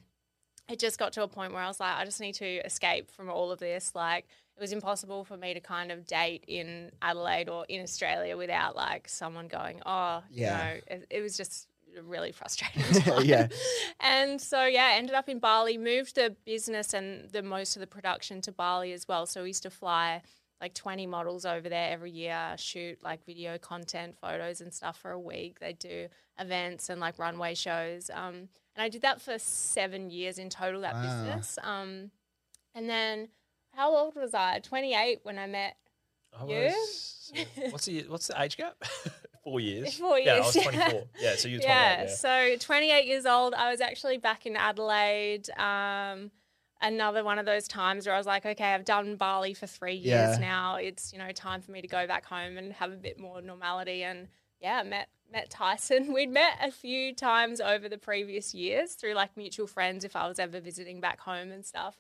it 0.69 0.79
just 0.79 0.99
got 0.99 1.13
to 1.15 1.23
a 1.23 1.29
point 1.29 1.53
where 1.53 1.63
I 1.63 1.69
was 1.69 1.81
like, 1.81 1.97
I 1.97 2.05
just 2.05 2.21
need 2.21 2.35
to 2.35 2.47
escape 2.67 3.11
from 3.11 3.31
all 3.31 3.51
of 3.51 3.59
this. 3.59 3.93
Like 3.95 4.27
it 4.57 4.61
was 4.61 4.73
impossible 4.73 5.25
for 5.25 5.37
me 5.37 5.55
to 5.55 5.61
kind 5.61 5.91
of 5.93 6.07
date 6.07 6.45
in 6.47 6.91
Adelaide 7.01 7.49
or 7.49 7.65
in 7.69 7.83
Australia 7.83 8.37
without 8.37 8.77
like 8.77 9.09
someone 9.09 9.49
going, 9.49 9.81
oh, 9.87 10.23
Yeah. 10.31 10.59
you 10.69 10.75
know, 10.75 10.81
it, 10.89 11.07
it 11.11 11.21
was 11.23 11.37
just 11.37 11.69
really 12.05 12.33
frustrating. 12.33 12.83
Yeah. 13.25 13.49
And 14.01 14.41
so 14.41 14.65
yeah, 14.67 14.91
ended 14.95 15.15
up 15.15 15.29
in 15.29 15.39
Bali, 15.39 15.77
moved 15.79 16.15
the 16.15 16.37
business 16.45 16.95
and 16.95 17.29
the 17.31 17.43
most 17.43 17.77
of 17.77 17.81
the 17.81 17.87
production 17.87 18.41
to 18.43 18.53
Bali 18.53 18.93
as 18.93 19.09
well. 19.09 19.27
So 19.27 19.43
we 19.43 19.49
used 19.49 19.63
to 19.65 19.71
fly 19.71 20.23
like 20.61 20.75
20 20.75 21.07
models 21.07 21.45
over 21.45 21.69
there 21.69 21.91
every 21.93 22.11
year, 22.11 22.55
shoot 22.59 23.03
like 23.03 23.25
video 23.25 23.59
content, 23.59 24.17
photos 24.21 24.61
and 24.61 24.73
stuff 24.75 24.99
for 24.99 25.11
a 25.13 25.19
week. 25.19 25.61
They 25.61 25.73
do 25.73 26.09
events 26.39 26.89
and 26.89 27.01
like 27.01 27.19
runway 27.19 27.55
shows. 27.55 28.11
Um, 28.13 28.49
and 28.75 28.83
I 28.85 28.89
did 28.89 29.03
that 29.03 29.21
for 29.21 29.39
seven 29.39 30.11
years 30.11 30.39
in 30.39 30.51
total, 30.51 30.81
that 30.83 30.95
Wow. 30.95 31.03
business. 31.03 31.59
Um, 31.63 32.11
and 32.75 32.89
then 32.89 33.29
how 33.75 33.95
old 33.97 34.15
was 34.17 34.35
I? 34.35 34.59
28 34.61 35.21
when 35.23 35.39
I 35.39 35.47
met 35.47 35.77
I 36.39 36.45
You? 36.45 36.55
was- 36.67 37.33
what's 37.71 37.85
the 37.87 38.03
what's 38.09 38.27
the 38.29 38.41
age 38.43 38.57
gap? 38.57 38.77
Four 39.45 39.61
years. 39.61 39.95
Four 39.99 40.19
years. 40.19 40.27
Yeah, 40.27 40.33
I 40.33 40.37
years, 40.37 40.47
was 40.47 40.57
yeah. 40.57 40.63
24. 40.89 41.09
Yeah, 41.21 41.37
so 41.37 41.49
you're 41.49 41.61
28. 41.61 41.69
yeah, 41.75 42.03
Yeah. 42.03 42.09
so 42.09 42.57
28 42.59 43.07
years 43.07 43.27
old. 43.27 43.55
I 43.55 43.71
was 43.71 43.81
actually 43.81 44.19
back 44.19 44.45
in 44.47 44.57
Adelaide. 44.57 45.49
Um, 45.59 46.31
another 46.81 47.25
one 47.25 47.39
of 47.39 47.47
those 47.47 47.67
times 47.69 48.07
where 48.07 48.15
I 48.15 48.19
was 48.19 48.27
like, 48.27 48.47
okay, 48.47 48.75
I've 48.75 48.85
done 48.85 49.17
Bali 49.17 49.55
for 49.55 49.67
three 49.67 49.95
years 49.95 50.39
Yeah. 50.39 50.39
now. 50.41 50.77
It's 50.77 51.13
you 51.13 51.19
know 51.19 51.31
time 51.33 51.63
for 51.63 51.71
me 51.73 51.81
to 51.83 51.89
go 51.89 52.07
back 52.07 52.25
home 52.27 52.57
and 52.57 52.73
have 52.75 52.93
a 52.93 52.97
bit 52.97 53.19
more 53.19 53.41
normality. 53.43 54.03
And 54.05 54.29
yeah, 54.61 54.83
met 54.83 55.09
met 55.33 55.51
Tyson. 55.51 56.13
We'd 56.15 56.31
met 56.31 56.59
a 56.63 56.71
few 56.71 57.15
times 57.15 57.61
over 57.61 57.89
the 57.89 57.99
previous 57.99 58.55
years 58.55 58.95
through 58.95 59.15
like 59.15 59.37
mutual 59.37 59.67
friends. 59.67 60.05
If 60.05 60.17
I 60.17 60.27
was 60.29 60.39
ever 60.39 60.61
visiting 60.61 61.01
back 61.01 61.21
home 61.21 61.51
and 61.51 61.65
stuff. 61.65 61.97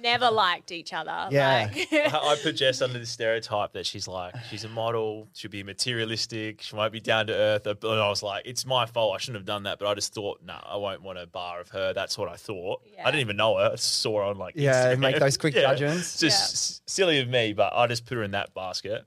Never 0.00 0.30
liked 0.30 0.70
each 0.70 0.92
other. 0.92 1.28
Yeah. 1.30 1.70
Like, 1.74 1.88
I 1.92 2.06
I 2.32 2.36
put 2.42 2.56
Jess 2.56 2.82
under 2.82 2.98
the 2.98 3.06
stereotype 3.06 3.72
that 3.72 3.84
she's 3.86 4.06
like, 4.06 4.34
she's 4.48 4.62
a 4.64 4.68
model, 4.68 5.28
she'll 5.34 5.50
be 5.50 5.62
materialistic, 5.64 6.60
she 6.62 6.76
might 6.76 6.92
be 6.92 7.00
down 7.00 7.26
to 7.28 7.32
earth. 7.34 7.66
And 7.66 7.78
I 7.84 8.08
was 8.08 8.22
like, 8.22 8.46
it's 8.46 8.64
my 8.64 8.86
fault. 8.86 9.14
I 9.14 9.18
shouldn't 9.18 9.38
have 9.38 9.46
done 9.46 9.64
that. 9.64 9.78
But 9.78 9.88
I 9.88 9.94
just 9.94 10.14
thought, 10.14 10.40
no, 10.44 10.54
I 10.64 10.76
won't 10.76 11.02
want 11.02 11.18
a 11.18 11.26
bar 11.26 11.60
of 11.60 11.70
her. 11.70 11.92
That's 11.92 12.16
what 12.16 12.28
I 12.28 12.36
thought. 12.36 12.82
Yeah. 12.94 13.02
I 13.02 13.10
didn't 13.10 13.22
even 13.22 13.36
know 13.36 13.56
her. 13.56 13.70
I 13.72 13.76
saw 13.76 14.18
her 14.18 14.22
on 14.24 14.36
like 14.38 14.54
Yeah, 14.56 14.94
Instagram. 14.94 14.98
make 15.00 15.18
those 15.18 15.36
quick 15.36 15.54
Yeah. 15.56 15.62
judgments. 15.62 16.00
It's 16.14 16.20
just 16.20 16.54
s- 16.54 16.82
silly 16.86 17.18
of 17.20 17.28
me, 17.28 17.52
but 17.54 17.72
I 17.74 17.86
just 17.88 18.04
put 18.06 18.16
her 18.16 18.22
in 18.22 18.30
that 18.32 18.54
basket. 18.54 19.04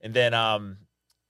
And 0.00 0.12
then, 0.14 0.34
um, 0.34 0.78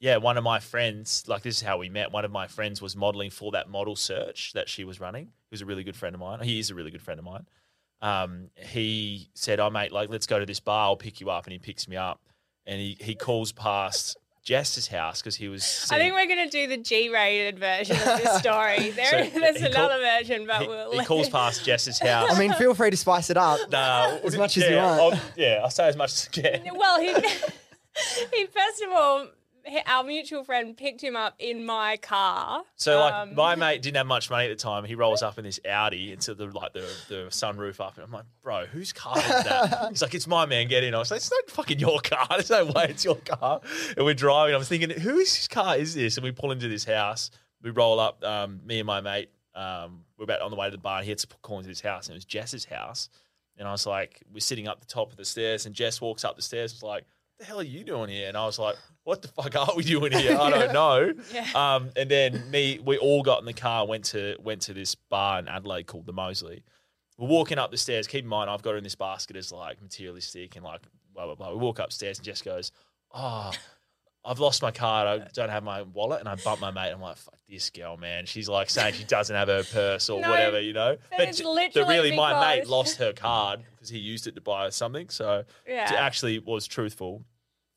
yeah, 0.00 0.16
one 0.16 0.38
of 0.38 0.44
my 0.44 0.58
friends, 0.58 1.24
like 1.28 1.42
this 1.42 1.56
is 1.58 1.62
how 1.62 1.76
we 1.78 1.88
met. 1.90 2.12
One 2.12 2.24
of 2.24 2.30
my 2.30 2.46
friends 2.46 2.80
was 2.80 2.96
modeling 2.96 3.30
for 3.30 3.52
that 3.52 3.68
model 3.68 3.94
search 3.94 4.52
that 4.54 4.68
she 4.68 4.84
was 4.84 5.00
running. 5.00 5.24
He 5.26 5.52
was 5.52 5.60
a 5.60 5.66
really 5.66 5.84
good 5.84 5.96
friend 5.96 6.14
of 6.14 6.20
mine. 6.20 6.40
He 6.40 6.58
is 6.58 6.70
a 6.70 6.74
really 6.74 6.90
good 6.90 7.02
friend 7.02 7.18
of 7.18 7.24
mine. 7.26 7.46
Um, 8.02 8.50
he 8.56 9.30
said, 9.34 9.60
"Oh 9.60 9.70
mate, 9.70 9.92
like 9.92 10.10
let's 10.10 10.26
go 10.26 10.38
to 10.38 10.44
this 10.44 10.60
bar. 10.60 10.86
I'll 10.88 10.96
pick 10.96 11.20
you 11.20 11.30
up." 11.30 11.44
And 11.46 11.52
he 11.52 11.58
picks 11.58 11.86
me 11.88 11.96
up, 11.96 12.20
and 12.66 12.78
he 12.80 12.96
he 13.00 13.14
calls 13.14 13.52
past 13.52 14.16
Jess's 14.44 14.88
house 14.88 15.22
because 15.22 15.36
he 15.36 15.46
was. 15.48 15.88
I 15.90 15.98
think 15.98 16.12
we're 16.14 16.26
going 16.26 16.48
to 16.48 16.50
do 16.50 16.66
the 16.66 16.78
G-rated 16.78 17.60
version 17.60 17.94
of 17.96 18.04
this 18.20 18.38
story. 18.40 18.90
There, 18.96 19.30
So 19.32 19.38
there's 19.38 19.56
another 19.62 19.70
call- 19.70 19.98
version, 20.00 20.46
but 20.48 20.62
he, 20.62 20.66
we'll. 20.68 20.98
he 20.98 21.04
calls 21.04 21.28
past 21.38 21.64
Jess's 21.64 22.00
house. 22.00 22.34
I 22.34 22.38
mean, 22.40 22.52
feel 22.54 22.74
free 22.74 22.90
to 22.90 22.96
spice 22.96 23.30
it 23.30 23.36
up. 23.36 23.70
Nah, 23.70 24.18
As 24.24 24.36
much 24.36 24.56
as 24.56 24.64
you 24.64 24.70
yeah, 24.74 24.98
want. 24.98 25.14
I'll, 25.14 25.20
yeah, 25.36 25.60
I'll 25.62 25.70
say 25.70 25.86
as 25.86 25.96
much 25.96 26.10
as 26.12 26.28
I 26.28 26.40
can. 26.40 26.76
well, 26.76 27.00
he, 27.00 27.06
he 28.34 28.46
first 28.46 28.82
of 28.84 28.90
all, 28.92 29.26
he- 29.26 29.30
our 29.86 30.04
mutual 30.04 30.44
friend 30.44 30.76
picked 30.76 31.02
him 31.02 31.16
up 31.16 31.34
in 31.38 31.64
my 31.64 31.96
car. 31.96 32.62
So 32.76 32.98
like 33.00 33.12
Um, 33.14 33.34
my 33.34 33.54
mate 33.56 33.82
didn't 33.82 33.96
have 33.96 34.06
much 34.06 34.30
money 34.30 34.46
at 34.46 34.48
the 34.56 34.62
time. 34.62 34.84
He 34.84 34.94
rolls 34.94 35.22
up 35.22 35.38
in 35.38 35.44
this 35.44 35.60
Audi 35.68 36.12
into 36.12 36.34
the 36.34 36.46
like 36.46 36.72
the, 36.72 36.88
the 37.08 37.14
sunroof 37.30 37.80
up, 37.80 37.96
and 37.96 38.04
I'm 38.04 38.10
like, 38.12 38.24
bro, 38.42 38.66
whose 38.66 38.92
car 38.92 39.16
is 39.18 39.24
that? 39.26 39.86
He's 39.90 40.02
like, 40.02 40.14
it's 40.14 40.26
my 40.26 40.46
man. 40.46 40.68
Get 40.68 40.84
in. 40.84 40.94
I 40.94 40.98
was 40.98 41.10
like, 41.10 41.18
it's 41.18 41.30
not 41.30 41.50
fucking 41.50 41.78
your 41.78 42.00
car. 42.00 42.26
There's 42.30 42.50
no 42.50 42.66
way 42.66 42.86
it's 42.90 43.04
your 43.04 43.16
car. 43.16 43.60
And 43.96 44.04
we're 44.04 44.14
driving. 44.14 44.54
I 44.54 44.58
was 44.58 44.68
thinking, 44.68 44.90
whose 44.90 45.48
car 45.48 45.76
is 45.76 45.94
this? 45.94 46.16
And 46.16 46.24
we 46.24 46.32
pull 46.32 46.50
into 46.52 46.68
this 46.68 46.84
house. 46.84 47.30
We 47.62 47.70
roll 47.70 48.00
up. 48.00 48.22
Um, 48.24 48.60
me 48.64 48.80
and 48.80 48.86
my 48.86 49.00
mate. 49.00 49.30
Um, 49.54 50.04
we're 50.16 50.24
about 50.24 50.40
on 50.40 50.50
the 50.50 50.56
way 50.56 50.66
to 50.66 50.70
the 50.70 50.78
bar. 50.78 50.96
And 50.98 51.04
he 51.04 51.10
had 51.10 51.18
to 51.18 51.26
call 51.42 51.58
into 51.58 51.68
his 51.68 51.80
house, 51.80 52.06
and 52.06 52.14
it 52.14 52.16
was 52.16 52.24
Jess's 52.24 52.64
house. 52.64 53.08
And 53.58 53.68
I 53.68 53.72
was 53.72 53.86
like, 53.86 54.22
we're 54.32 54.40
sitting 54.40 54.66
up 54.66 54.80
the 54.80 54.86
top 54.86 55.10
of 55.10 55.18
the 55.18 55.24
stairs, 55.26 55.66
and 55.66 55.74
Jess 55.74 56.00
walks 56.00 56.24
up 56.24 56.36
the 56.36 56.42
stairs. 56.42 56.72
Was 56.72 56.82
like, 56.82 57.04
the 57.42 57.48
hell 57.48 57.60
are 57.60 57.64
you 57.64 57.84
doing 57.84 58.08
here? 58.08 58.28
And 58.28 58.36
I 58.36 58.46
was 58.46 58.58
like, 58.58 58.76
what 59.04 59.20
the 59.22 59.28
fuck 59.28 59.54
are 59.56 59.74
we 59.76 59.82
doing 59.82 60.12
here? 60.18 60.38
I 60.38 60.50
don't 60.50 60.72
know. 60.72 61.12
Yeah. 61.32 61.46
Um, 61.54 61.90
and 61.96 62.10
then 62.10 62.50
me, 62.50 62.78
we 62.84 62.96
all 62.98 63.22
got 63.22 63.40
in 63.40 63.44
the 63.46 63.52
car, 63.52 63.86
went 63.86 64.04
to 64.06 64.36
went 64.40 64.62
to 64.62 64.74
this 64.74 64.94
bar 64.94 65.38
in 65.40 65.48
Adelaide 65.48 65.86
called 65.86 66.06
the 66.06 66.12
Mosley. 66.12 66.62
We're 67.18 67.28
walking 67.28 67.58
up 67.58 67.70
the 67.70 67.76
stairs. 67.76 68.06
Keep 68.06 68.24
in 68.24 68.28
mind, 68.28 68.48
I've 68.48 68.62
got 68.62 68.70
her 68.72 68.76
in 68.78 68.84
this 68.84 68.94
basket 68.94 69.36
as 69.36 69.52
like 69.52 69.80
materialistic 69.82 70.56
and 70.56 70.64
like 70.64 70.80
blah 71.14 71.26
blah 71.26 71.34
blah. 71.34 71.50
We 71.50 71.56
walk 71.58 71.78
upstairs 71.78 72.18
and 72.18 72.24
Jess 72.24 72.42
goes, 72.42 72.72
"Oh, 73.12 73.50
I've 74.24 74.38
lost 74.38 74.62
my 74.62 74.70
card. 74.70 75.06
I 75.22 75.28
don't 75.34 75.50
have 75.50 75.62
my 75.64 75.82
wallet." 75.82 76.20
And 76.20 76.28
I 76.28 76.36
bump 76.36 76.60
my 76.60 76.70
mate. 76.70 76.90
I'm 76.90 77.00
like, 77.00 77.16
"Fuck 77.16 77.38
this 77.48 77.70
girl, 77.70 77.96
man." 77.96 78.24
She's 78.26 78.48
like 78.48 78.70
saying 78.70 78.94
she 78.94 79.04
doesn't 79.04 79.34
have 79.34 79.48
her 79.48 79.62
purse 79.64 80.08
or 80.08 80.20
No, 80.20 80.30
whatever, 80.30 80.60
you 80.60 80.72
know. 80.72 80.96
But, 81.16 81.32
j- 81.34 81.44
literally 81.44 81.88
really, 81.88 82.16
my 82.16 82.54
mate 82.56 82.66
lost 82.68 82.96
her 82.98 83.12
card 83.12 83.60
because 83.72 83.88
he 83.88 83.98
used 83.98 84.26
it 84.26 84.34
to 84.36 84.40
buy 84.40 84.68
something. 84.70 85.08
So 85.10 85.44
Yeah. 85.66 85.86
to 85.86 85.98
actually 85.98 86.38
was 86.38 86.66
truthful. 86.66 87.24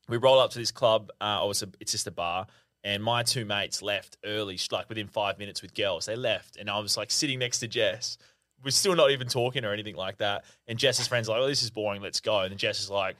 We 0.08 0.16
roll 0.16 0.38
up 0.38 0.50
to 0.52 0.58
this 0.58 0.70
club. 0.70 1.10
Uh, 1.20 1.40
oh, 1.42 1.50
it's, 1.50 1.62
a, 1.62 1.68
it's 1.80 1.92
just 1.92 2.06
a 2.06 2.10
bar. 2.10 2.46
And 2.84 3.02
my 3.02 3.22
two 3.24 3.44
mates 3.44 3.82
left 3.82 4.16
early, 4.24 4.58
like 4.70 4.88
within 4.88 5.08
five 5.08 5.38
minutes 5.38 5.60
with 5.62 5.74
girls. 5.74 6.06
They 6.06 6.14
left. 6.14 6.56
And 6.56 6.70
I 6.70 6.78
was 6.78 6.96
like 6.96 7.10
sitting 7.10 7.38
next 7.38 7.58
to 7.60 7.68
Jess. 7.68 8.16
We're 8.64 8.70
still 8.70 8.94
not 8.94 9.10
even 9.10 9.26
talking 9.26 9.64
or 9.64 9.72
anything 9.72 9.96
like 9.96 10.18
that. 10.18 10.44
And 10.68 10.78
Jess's 10.78 11.08
friends 11.08 11.28
like, 11.28 11.38
oh, 11.40 11.46
this 11.46 11.62
is 11.62 11.70
boring. 11.70 12.00
Let's 12.00 12.20
go. 12.20 12.40
And 12.40 12.56
Jess 12.56 12.80
is 12.80 12.90
like, 12.90 13.16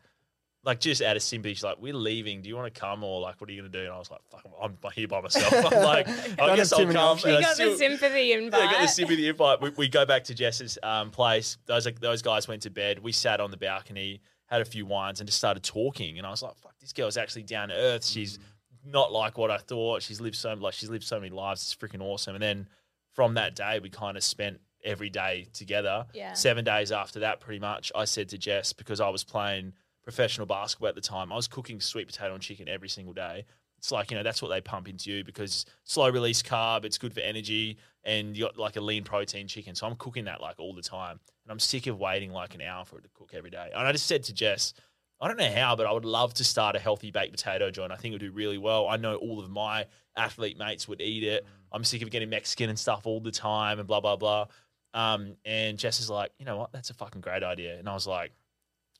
like 0.66 0.80
just 0.80 1.00
out 1.00 1.16
of 1.16 1.22
sympathy, 1.22 1.54
she's 1.54 1.62
like, 1.62 1.80
"We're 1.80 1.94
leaving. 1.94 2.42
Do 2.42 2.48
you 2.48 2.56
want 2.56 2.74
to 2.74 2.78
come 2.78 3.04
or 3.04 3.20
like 3.20 3.40
what 3.40 3.48
are 3.48 3.52
you 3.52 3.62
gonna 3.62 3.72
do?" 3.72 3.82
And 3.84 3.90
I 3.90 3.98
was 3.98 4.10
like, 4.10 4.20
"Fuck, 4.30 4.42
I'm 4.60 4.76
I'm 4.82 4.90
here 4.92 5.06
by 5.06 5.20
myself." 5.20 5.52
I'm 5.72 5.82
like, 5.82 6.08
I 6.40 6.56
guess 6.56 6.72
I'll 6.72 6.84
come. 6.84 6.96
options. 6.96 7.32
You 7.32 7.38
I 7.38 7.40
got 7.40 7.48
the 7.50 7.54
still- 7.54 7.78
sympathy 7.78 8.32
invite. 8.32 8.60
I 8.60 8.72
got 8.72 8.80
the 8.80 8.88
sympathy 8.88 9.28
invite. 9.28 9.60
We, 9.60 9.70
we 9.70 9.88
go 9.88 10.04
back 10.04 10.24
to 10.24 10.34
Jess's 10.34 10.76
um, 10.82 11.10
place. 11.10 11.56
Those 11.66 11.86
like 11.86 12.00
those 12.00 12.20
guys 12.20 12.48
went 12.48 12.62
to 12.62 12.70
bed. 12.70 12.98
We 12.98 13.12
sat 13.12 13.40
on 13.40 13.52
the 13.52 13.56
balcony, 13.56 14.20
had 14.46 14.60
a 14.60 14.64
few 14.64 14.86
wines, 14.86 15.20
and 15.20 15.28
just 15.28 15.38
started 15.38 15.62
talking. 15.62 16.18
And 16.18 16.26
I 16.26 16.30
was 16.30 16.42
like, 16.42 16.56
"Fuck, 16.56 16.78
this 16.80 16.92
girl's 16.92 17.16
actually 17.16 17.42
down 17.44 17.68
to 17.68 17.74
earth. 17.74 18.04
She's 18.04 18.38
mm. 18.38 18.42
not 18.84 19.12
like 19.12 19.38
what 19.38 19.50
I 19.50 19.58
thought. 19.58 20.02
She's 20.02 20.20
lived 20.20 20.36
so 20.36 20.54
like 20.54 20.74
she's 20.74 20.90
lived 20.90 21.04
so 21.04 21.18
many 21.20 21.30
lives. 21.30 21.62
It's 21.62 21.74
freaking 21.74 22.02
awesome." 22.02 22.34
And 22.34 22.42
then 22.42 22.68
from 23.12 23.34
that 23.34 23.54
day, 23.54 23.80
we 23.82 23.90
kind 23.90 24.16
of 24.16 24.22
spent 24.22 24.60
every 24.84 25.10
day 25.10 25.48
together. 25.52 26.06
Yeah. 26.14 26.32
Seven 26.34 26.64
days 26.64 26.92
after 26.92 27.20
that, 27.20 27.40
pretty 27.40 27.58
much, 27.58 27.90
I 27.94 28.04
said 28.04 28.28
to 28.30 28.38
Jess 28.38 28.72
because 28.72 29.00
I 29.00 29.08
was 29.08 29.24
playing 29.24 29.72
professional 30.04 30.46
basketball 30.46 30.88
at 30.88 30.94
the 30.94 31.00
time. 31.00 31.32
I 31.32 31.36
was 31.36 31.48
cooking 31.48 31.80
sweet 31.80 32.06
potato 32.06 32.34
and 32.34 32.42
chicken 32.42 32.68
every 32.68 32.88
single 32.88 33.12
day. 33.12 33.44
It's 33.78 33.90
like, 33.90 34.10
you 34.10 34.16
know, 34.16 34.22
that's 34.22 34.40
what 34.40 34.48
they 34.48 34.60
pump 34.60 34.88
into 34.88 35.10
you 35.10 35.24
because 35.24 35.66
slow 35.84 36.08
release 36.08 36.42
carb, 36.42 36.84
it's 36.84 36.98
good 36.98 37.12
for 37.12 37.20
energy, 37.20 37.78
and 38.04 38.36
you 38.36 38.44
got 38.44 38.56
like 38.56 38.76
a 38.76 38.80
lean 38.80 39.04
protein 39.04 39.48
chicken. 39.48 39.74
So 39.74 39.86
I'm 39.86 39.96
cooking 39.96 40.24
that 40.26 40.40
like 40.40 40.56
all 40.58 40.74
the 40.74 40.82
time. 40.82 41.20
And 41.46 41.52
I'm 41.52 41.60
sick 41.60 41.86
of 41.86 42.00
waiting 42.00 42.32
like 42.32 42.56
an 42.56 42.60
hour 42.60 42.84
for 42.84 42.98
it 42.98 43.02
to 43.02 43.08
cook 43.14 43.30
every 43.32 43.50
day. 43.50 43.70
And 43.72 43.86
I 43.86 43.92
just 43.92 44.06
said 44.06 44.24
to 44.24 44.34
Jess, 44.34 44.74
I 45.20 45.28
don't 45.28 45.38
know 45.38 45.50
how, 45.50 45.76
but 45.76 45.86
I 45.86 45.92
would 45.92 46.04
love 46.04 46.34
to 46.34 46.44
start 46.44 46.74
a 46.74 46.80
healthy 46.80 47.12
baked 47.12 47.30
potato 47.30 47.70
joint. 47.70 47.92
I 47.92 47.96
think 47.96 48.12
it 48.12 48.16
would 48.16 48.26
do 48.26 48.32
really 48.32 48.58
well. 48.58 48.88
I 48.88 48.96
know 48.96 49.14
all 49.14 49.38
of 49.38 49.48
my 49.48 49.86
athlete 50.16 50.58
mates 50.58 50.88
would 50.88 51.00
eat 51.00 51.22
it. 51.22 51.46
I'm 51.70 51.84
sick 51.84 52.02
of 52.02 52.10
getting 52.10 52.30
Mexican 52.30 52.68
and 52.68 52.76
stuff 52.76 53.06
all 53.06 53.20
the 53.20 53.30
time 53.30 53.78
and 53.78 53.86
blah, 53.86 54.00
blah, 54.00 54.16
blah. 54.16 54.46
Um, 54.92 55.36
and 55.44 55.78
Jess 55.78 56.00
is 56.00 56.10
like, 56.10 56.32
you 56.38 56.46
know 56.46 56.56
what? 56.56 56.72
That's 56.72 56.90
a 56.90 56.94
fucking 56.94 57.20
great 57.20 57.44
idea. 57.44 57.78
And 57.78 57.88
I 57.88 57.94
was 57.94 58.08
like, 58.08 58.32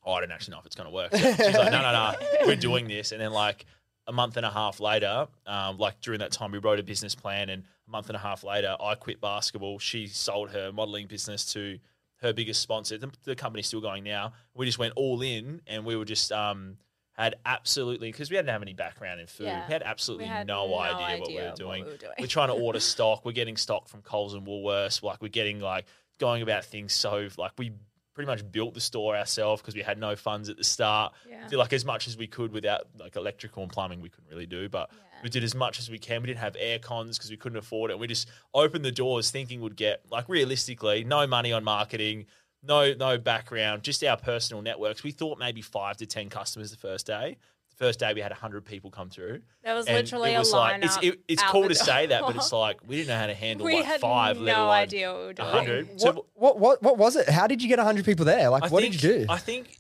oh, 0.05 0.13
I 0.13 0.21
don't 0.21 0.31
actually 0.31 0.53
know 0.53 0.61
if 0.61 0.67
it's 0.67 0.77
going 0.77 0.89
to 0.89 0.95
work. 0.95 1.11
She's 1.13 1.57
like, 1.57 1.73
no, 1.73 1.83
no, 1.83 1.93
no, 1.93 2.15
we're 2.47 2.55
doing 2.55 2.87
this. 2.87 3.11
And 3.11 3.21
then 3.21 3.33
like 3.33 3.67
a 4.07 4.13
month 4.13 4.37
and 4.37 4.47
a 4.47 4.51
half 4.51 4.79
later, 4.79 5.27
um, 5.47 5.79
like 5.79 6.01
during 6.01 6.21
that 6.21 6.31
time, 6.31 6.53
we 6.53 6.59
wrote 6.59 6.79
a 6.79 6.85
business 6.85 7.15
plan. 7.15 7.49
And 7.49 7.65
a 7.89 7.91
month 7.91 8.09
and 8.09 8.17
a 8.17 8.21
half 8.21 8.45
later, 8.45 8.77
I 8.81 8.95
quit 8.95 9.21
basketball. 9.21 9.79
She 9.81 10.07
sold 10.07 10.51
her 10.51 10.71
modeling 10.73 11.09
business 11.09 11.53
to 11.55 11.79
her 12.23 12.33
biggest 12.33 12.63
sponsor. 12.63 12.99
The, 12.99 13.11
the 13.25 13.37
company's 13.37 13.67
still 13.67 13.81
going 13.81 14.05
now. 14.05 14.33
We 14.55 14.67
just 14.67 14.79
went 14.79 14.95
all 14.97 15.21
in, 15.23 15.61
and 15.67 15.85
we 15.85 15.97
were 15.97 16.05
just 16.05 16.33
um, 16.33 16.79
had 17.13 17.37
absolutely 17.45 18.11
because 18.11 18.31
we 18.31 18.37
didn't 18.37 18.51
have 18.51 18.63
any 18.63 18.75
background 18.75 19.21
in 19.21 19.27
food. 19.27 19.47
Yeah. 19.47 19.67
We 19.67 19.73
had 19.73 19.83
absolutely 19.83 20.25
We 20.27 20.31
had 20.31 20.47
no, 20.47 20.67
no 20.67 20.79
idea, 20.79 21.19
what 21.21 21.29
we 21.29 21.35
idea 21.35 21.43
were 21.43 21.49
what 21.49 21.57
doing. 21.57 21.85
we 21.85 21.91
were 21.93 21.97
doing. 21.97 22.13
We're 22.19 22.27
trying 22.27 22.49
to 22.49 22.55
order 22.63 22.81
stock. 22.81 23.25
We're 23.25 23.33
getting 23.33 23.57
stock 23.57 23.89
from 23.89 24.03
Coles 24.03 24.35
and 24.35 24.47
Woolworths. 24.47 25.03
Like 25.03 25.21
we're 25.23 25.29
getting 25.29 25.61
like 25.61 25.87
going 26.19 26.43
about 26.43 26.65
things 26.65 26.95
so 26.95 27.29
like 27.37 27.53
we 27.59 27.73
pretty 28.15 28.27
much 28.27 28.51
built 28.51 28.73
the 28.73 28.81
store 28.81 29.15
ourselves 29.15 29.61
because 29.61 29.75
we 29.75 29.83
had 29.83 29.99
no 29.99 30.17
funds 30.17 30.49
at 30.49 30.57
the 30.57 30.65
start. 30.65 31.13
Yeah. 31.29 31.47
Feel 31.49 31.59
like 31.59 31.75
as 31.75 31.85
much 31.85 32.09
as 32.09 32.17
we 32.17 32.27
could 32.27 32.51
without 32.51 32.83
like 32.99 33.15
electrical 33.17 33.63
and 33.63 33.71
plumbing, 33.71 34.01
we 34.01 34.09
couldn't 34.09 34.31
really 34.31 34.47
do. 34.47 34.69
But 34.71 34.89
Yeah. 34.91 34.99
We 35.23 35.29
did 35.29 35.45
as 35.45 35.55
much 35.55 35.79
as 35.79 35.91
we 35.91 35.99
can. 35.99 36.23
We 36.23 36.27
didn't 36.29 36.41
have 36.41 36.57
air 36.59 36.79
cons 36.79 37.19
because 37.19 37.31
we 37.31 37.37
couldn't 37.37 37.59
afford 37.59 37.91
it. 37.91 37.99
We 37.99 38.07
just 38.07 38.29
opened 38.55 38.85
the 38.85 38.93
doors 38.93 39.31
thinking 39.31 39.61
we'd 39.61 39.77
get 39.77 40.03
like 40.11 40.29
realistically 40.29 41.05
no 41.05 41.27
money 41.27 41.53
on 41.53 41.65
marketing, 41.65 42.27
no 42.63 42.95
no 42.95 43.19
background, 43.19 43.83
just 43.83 44.03
our 44.05 44.17
personal 44.17 44.63
networks. 44.63 45.03
We 45.03 45.11
thought 45.11 45.39
maybe 45.39 45.63
five 45.63 45.97
to 45.99 46.07
ten 46.07 46.29
customers 46.29 46.71
the 46.71 46.77
first 46.77 47.07
day. 47.07 47.37
The 47.71 47.77
first 47.85 47.99
day 48.01 48.13
we 48.15 48.21
had 48.21 48.33
hundred 48.33 48.65
people 48.65 48.91
come 48.91 49.11
through. 49.11 49.43
That 49.63 49.75
was 49.75 49.87
And 49.87 49.97
literally 49.97 50.33
it 50.33 50.37
a 50.37 50.39
was 50.39 50.53
line 50.53 50.81
like 50.81 50.85
it's 50.85 50.99
it, 51.03 51.21
it's 51.29 51.43
out 51.43 51.51
cool 51.51 51.63
the 51.63 51.69
to 51.69 51.75
say 51.75 52.07
that, 52.07 52.23
but 52.23 52.37
it's 52.37 52.53
like 52.53 52.79
we 52.87 52.97
didn't 52.97 53.09
know 53.09 53.19
how 53.19 53.27
to 53.27 53.35
handle 53.47 53.67
we 53.67 53.77
like 53.77 53.85
had 53.85 54.01
five, 54.01 54.39
let 54.39 54.53
no 54.57 54.65
alone 54.65 54.71
idea 54.71 55.13
what 55.13 55.21
we 55.21 55.27
were 55.27 55.33
doing. 55.33 55.49
100. 55.49 56.01
So 56.01 56.27
What, 56.35 56.59
what 56.59 56.59
what 56.59 56.83
what 56.83 56.99
was 56.99 57.17
it? 57.17 57.29
How 57.29 57.47
did 57.47 57.63
you 57.63 57.69
get 57.69 57.79
100 57.79 58.05
people 58.05 58.25
there? 58.25 58.49
Like, 58.49 58.65
I 58.65 58.69
what 58.69 58.83
think, 58.83 58.95
did 58.95 59.03
you 59.03 59.19
do? 59.19 59.27
I 59.29 59.39
think 59.39 59.79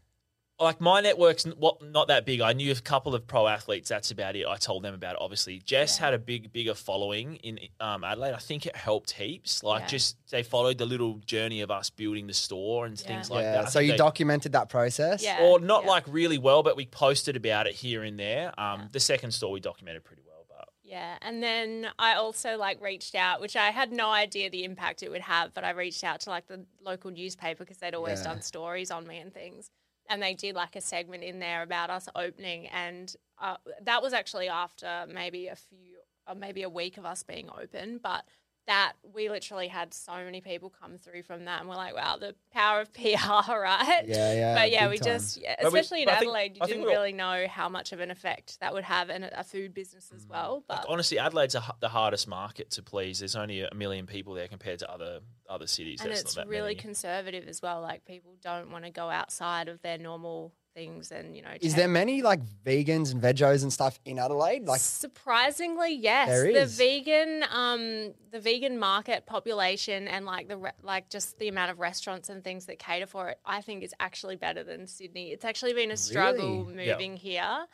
like 0.58 0.80
my 0.80 1.00
network's 1.00 1.44
what 1.44 1.82
not 1.82 2.08
that 2.08 2.24
big. 2.24 2.40
I 2.40 2.52
knew 2.54 2.72
a 2.72 2.74
couple 2.76 3.14
of 3.14 3.26
pro 3.26 3.46
athletes. 3.46 3.88
That's 3.88 4.10
about 4.10 4.36
it. 4.36 4.46
I 4.46 4.56
told 4.56 4.82
them 4.82 4.94
about 4.94 5.16
it. 5.16 5.18
Obviously, 5.20 5.58
Jess 5.58 5.98
had 5.98 6.14
a 6.14 6.18
big, 6.18 6.52
bigger 6.52 6.74
following 6.74 7.36
in 7.36 7.58
um, 7.80 8.02
Adelaide. 8.04 8.32
I 8.32 8.38
think 8.38 8.64
it 8.66 8.74
helped 8.74 9.10
heaps. 9.10 9.62
Like 9.62 9.82
Yeah. 9.82 9.86
just 9.88 10.16
they 10.30 10.42
followed 10.42 10.78
the 10.78 10.86
little 10.86 11.14
journey 11.26 11.60
of 11.60 11.70
us 11.70 11.90
building 11.90 12.26
the 12.26 12.32
store 12.34 12.86
and 12.86 12.98
things 12.98 13.30
like 13.30 13.42
yeah. 13.42 13.62
that. 13.62 13.70
So 13.72 13.80
you 13.80 13.92
they- 13.92 13.98
documented 13.98 14.52
that 14.52 14.68
process. 14.70 15.22
Yeah. 15.22 15.40
or 15.42 15.60
not 15.60 15.84
yeah. 15.84 15.90
like 15.90 16.04
really 16.06 16.38
well, 16.38 16.62
but 16.62 16.76
we 16.76 16.86
posted 16.86 17.36
about 17.36 17.66
it 17.66 17.74
here 17.74 18.02
and 18.02 18.18
there. 18.18 18.58
Um, 18.58 18.88
The 18.92 19.00
second 19.00 19.32
store 19.32 19.52
we 19.52 19.60
documented 19.60 20.04
pretty 20.04 20.22
well, 20.26 20.46
but 20.48 20.68
Yeah, 20.82 21.18
and 21.20 21.42
then 21.42 21.88
I 21.98 22.14
also 22.14 22.56
like 22.56 22.80
reached 22.80 23.14
out, 23.14 23.42
which 23.42 23.56
I 23.56 23.70
had 23.72 23.92
no 23.92 24.08
idea 24.10 24.48
the 24.48 24.64
impact 24.64 25.02
it 25.02 25.10
would 25.10 25.20
have, 25.22 25.52
but 25.52 25.64
I 25.64 25.70
reached 25.70 26.02
out 26.02 26.20
to 26.20 26.30
like 26.30 26.46
the 26.46 26.64
local 26.80 27.10
newspaper 27.10 27.64
because 27.64 27.76
they'd 27.76 27.94
always 27.94 28.20
Yeah. 28.20 28.32
done 28.32 28.40
stories 28.42 28.90
on 28.90 29.06
me 29.06 29.18
and 29.18 29.34
things, 29.34 29.70
and 30.08 30.22
they 30.22 30.34
did 30.34 30.54
like 30.54 30.76
a 30.76 30.80
segment 30.80 31.22
in 31.22 31.38
there 31.38 31.62
about 31.62 31.90
us 31.90 32.08
opening, 32.14 32.66
and 32.68 33.14
uh, 33.40 33.56
that 33.82 34.02
was 34.02 34.12
actually 34.12 34.48
after 34.48 35.06
maybe 35.12 35.48
a 35.48 35.56
few, 35.56 35.96
or 36.28 36.34
maybe 36.34 36.62
a 36.62 36.70
week 36.70 36.96
of 36.98 37.04
us 37.04 37.22
being 37.22 37.48
open, 37.50 38.00
but. 38.02 38.24
That 38.66 38.94
we 39.14 39.28
literally 39.30 39.68
had 39.68 39.94
so 39.94 40.12
many 40.16 40.40
people 40.40 40.70
come 40.70 40.98
through 40.98 41.22
from 41.22 41.44
that, 41.44 41.60
and 41.60 41.68
we're 41.68 41.76
like, 41.76 41.94
"Wow, 41.94 42.16
the 42.16 42.34
power 42.52 42.80
of 42.80 42.92
PR, 42.92 43.52
right?" 43.52 44.02
Yeah, 44.06 44.32
yeah, 44.34 44.54
But 44.56 44.72
yeah, 44.72 44.88
big 44.88 44.90
we 44.90 44.98
time. 44.98 45.14
just, 45.18 45.36
yeah, 45.36 45.54
But 45.62 45.72
we- 45.72 45.78
especially 45.78 46.02
in 46.02 46.06
but 46.06 46.14
I 46.14 46.18
think- 46.18 46.28
Adelaide, 46.30 46.56
you 46.56 46.62
I 46.62 46.66
didn't 46.66 46.82
we're 46.82 46.88
all- 46.88 46.94
really 46.96 47.12
know 47.12 47.46
how 47.48 47.68
much 47.68 47.92
of 47.92 48.00
an 48.00 48.10
effect 48.10 48.58
that 48.58 48.72
would 48.74 48.82
have 48.82 49.08
in 49.08 49.22
a, 49.22 49.30
a 49.36 49.44
food 49.44 49.72
business 49.72 50.10
Mm. 50.12 50.16
as 50.16 50.26
well. 50.26 50.64
But 50.66 50.78
like, 50.78 50.86
honestly, 50.88 51.16
Adelaide's 51.18 51.54
a, 51.54 51.62
the 51.78 51.88
hardest 51.90 52.26
market 52.26 52.70
to 52.72 52.82
please. 52.82 53.20
There's 53.20 53.36
only 53.36 53.60
a 53.62 53.72
million 53.72 54.04
people 54.06 54.34
there 54.34 54.48
compared 54.48 54.80
to 54.80 54.90
other 54.90 55.20
other 55.48 55.68
cities. 55.68 56.00
and 56.00 56.10
That's 56.10 56.22
it's 56.22 56.36
not 56.36 56.46
that 56.46 56.50
really 56.50 56.70
many. 56.74 56.80
conservative 56.80 57.46
as 57.46 57.62
well. 57.62 57.80
Like 57.80 58.04
people 58.04 58.34
don't 58.42 58.72
want 58.72 58.84
to 58.84 58.90
go 58.90 59.08
outside 59.10 59.68
of 59.68 59.80
their 59.82 59.96
normal 59.96 60.52
things, 60.76 61.10
and 61.10 61.34
you 61.34 61.42
know. 61.42 61.48
Is 61.60 61.74
there 61.74 61.88
many 61.88 62.22
like 62.22 62.40
vegans 62.64 63.10
and 63.10 63.20
vegos 63.20 63.62
and 63.62 63.72
stuff 63.72 63.98
in 64.04 64.18
Adelaide? 64.20 64.66
Like, 64.66 64.80
Surprisingly, 64.80 65.94
yes. 65.94 66.28
There 66.28 66.52
the 66.52 66.66
vegan, 66.66 67.44
um, 67.50 68.12
the 68.30 68.38
vegan 68.38 68.78
market 68.78 69.26
population 69.26 70.06
and 70.06 70.26
like 70.26 70.46
the 70.48 70.58
re- 70.58 70.70
like 70.82 71.08
just 71.10 71.38
the 71.38 71.48
amount 71.48 71.70
of 71.72 71.80
restaurants 71.80 72.28
and 72.28 72.44
things 72.44 72.66
that 72.66 72.78
cater 72.78 73.06
for 73.06 73.30
it, 73.30 73.38
I 73.44 73.60
think 73.62 73.82
is 73.82 73.94
actually 73.98 74.36
better 74.36 74.62
than 74.62 74.86
Sydney. 74.86 75.32
It's 75.32 75.44
actually 75.44 75.72
been 75.72 75.90
a 75.90 75.96
struggle 75.96 76.64
Really? 76.66 76.86
Yeah. 76.86 76.92
moving 76.92 77.16
here. 77.16 77.66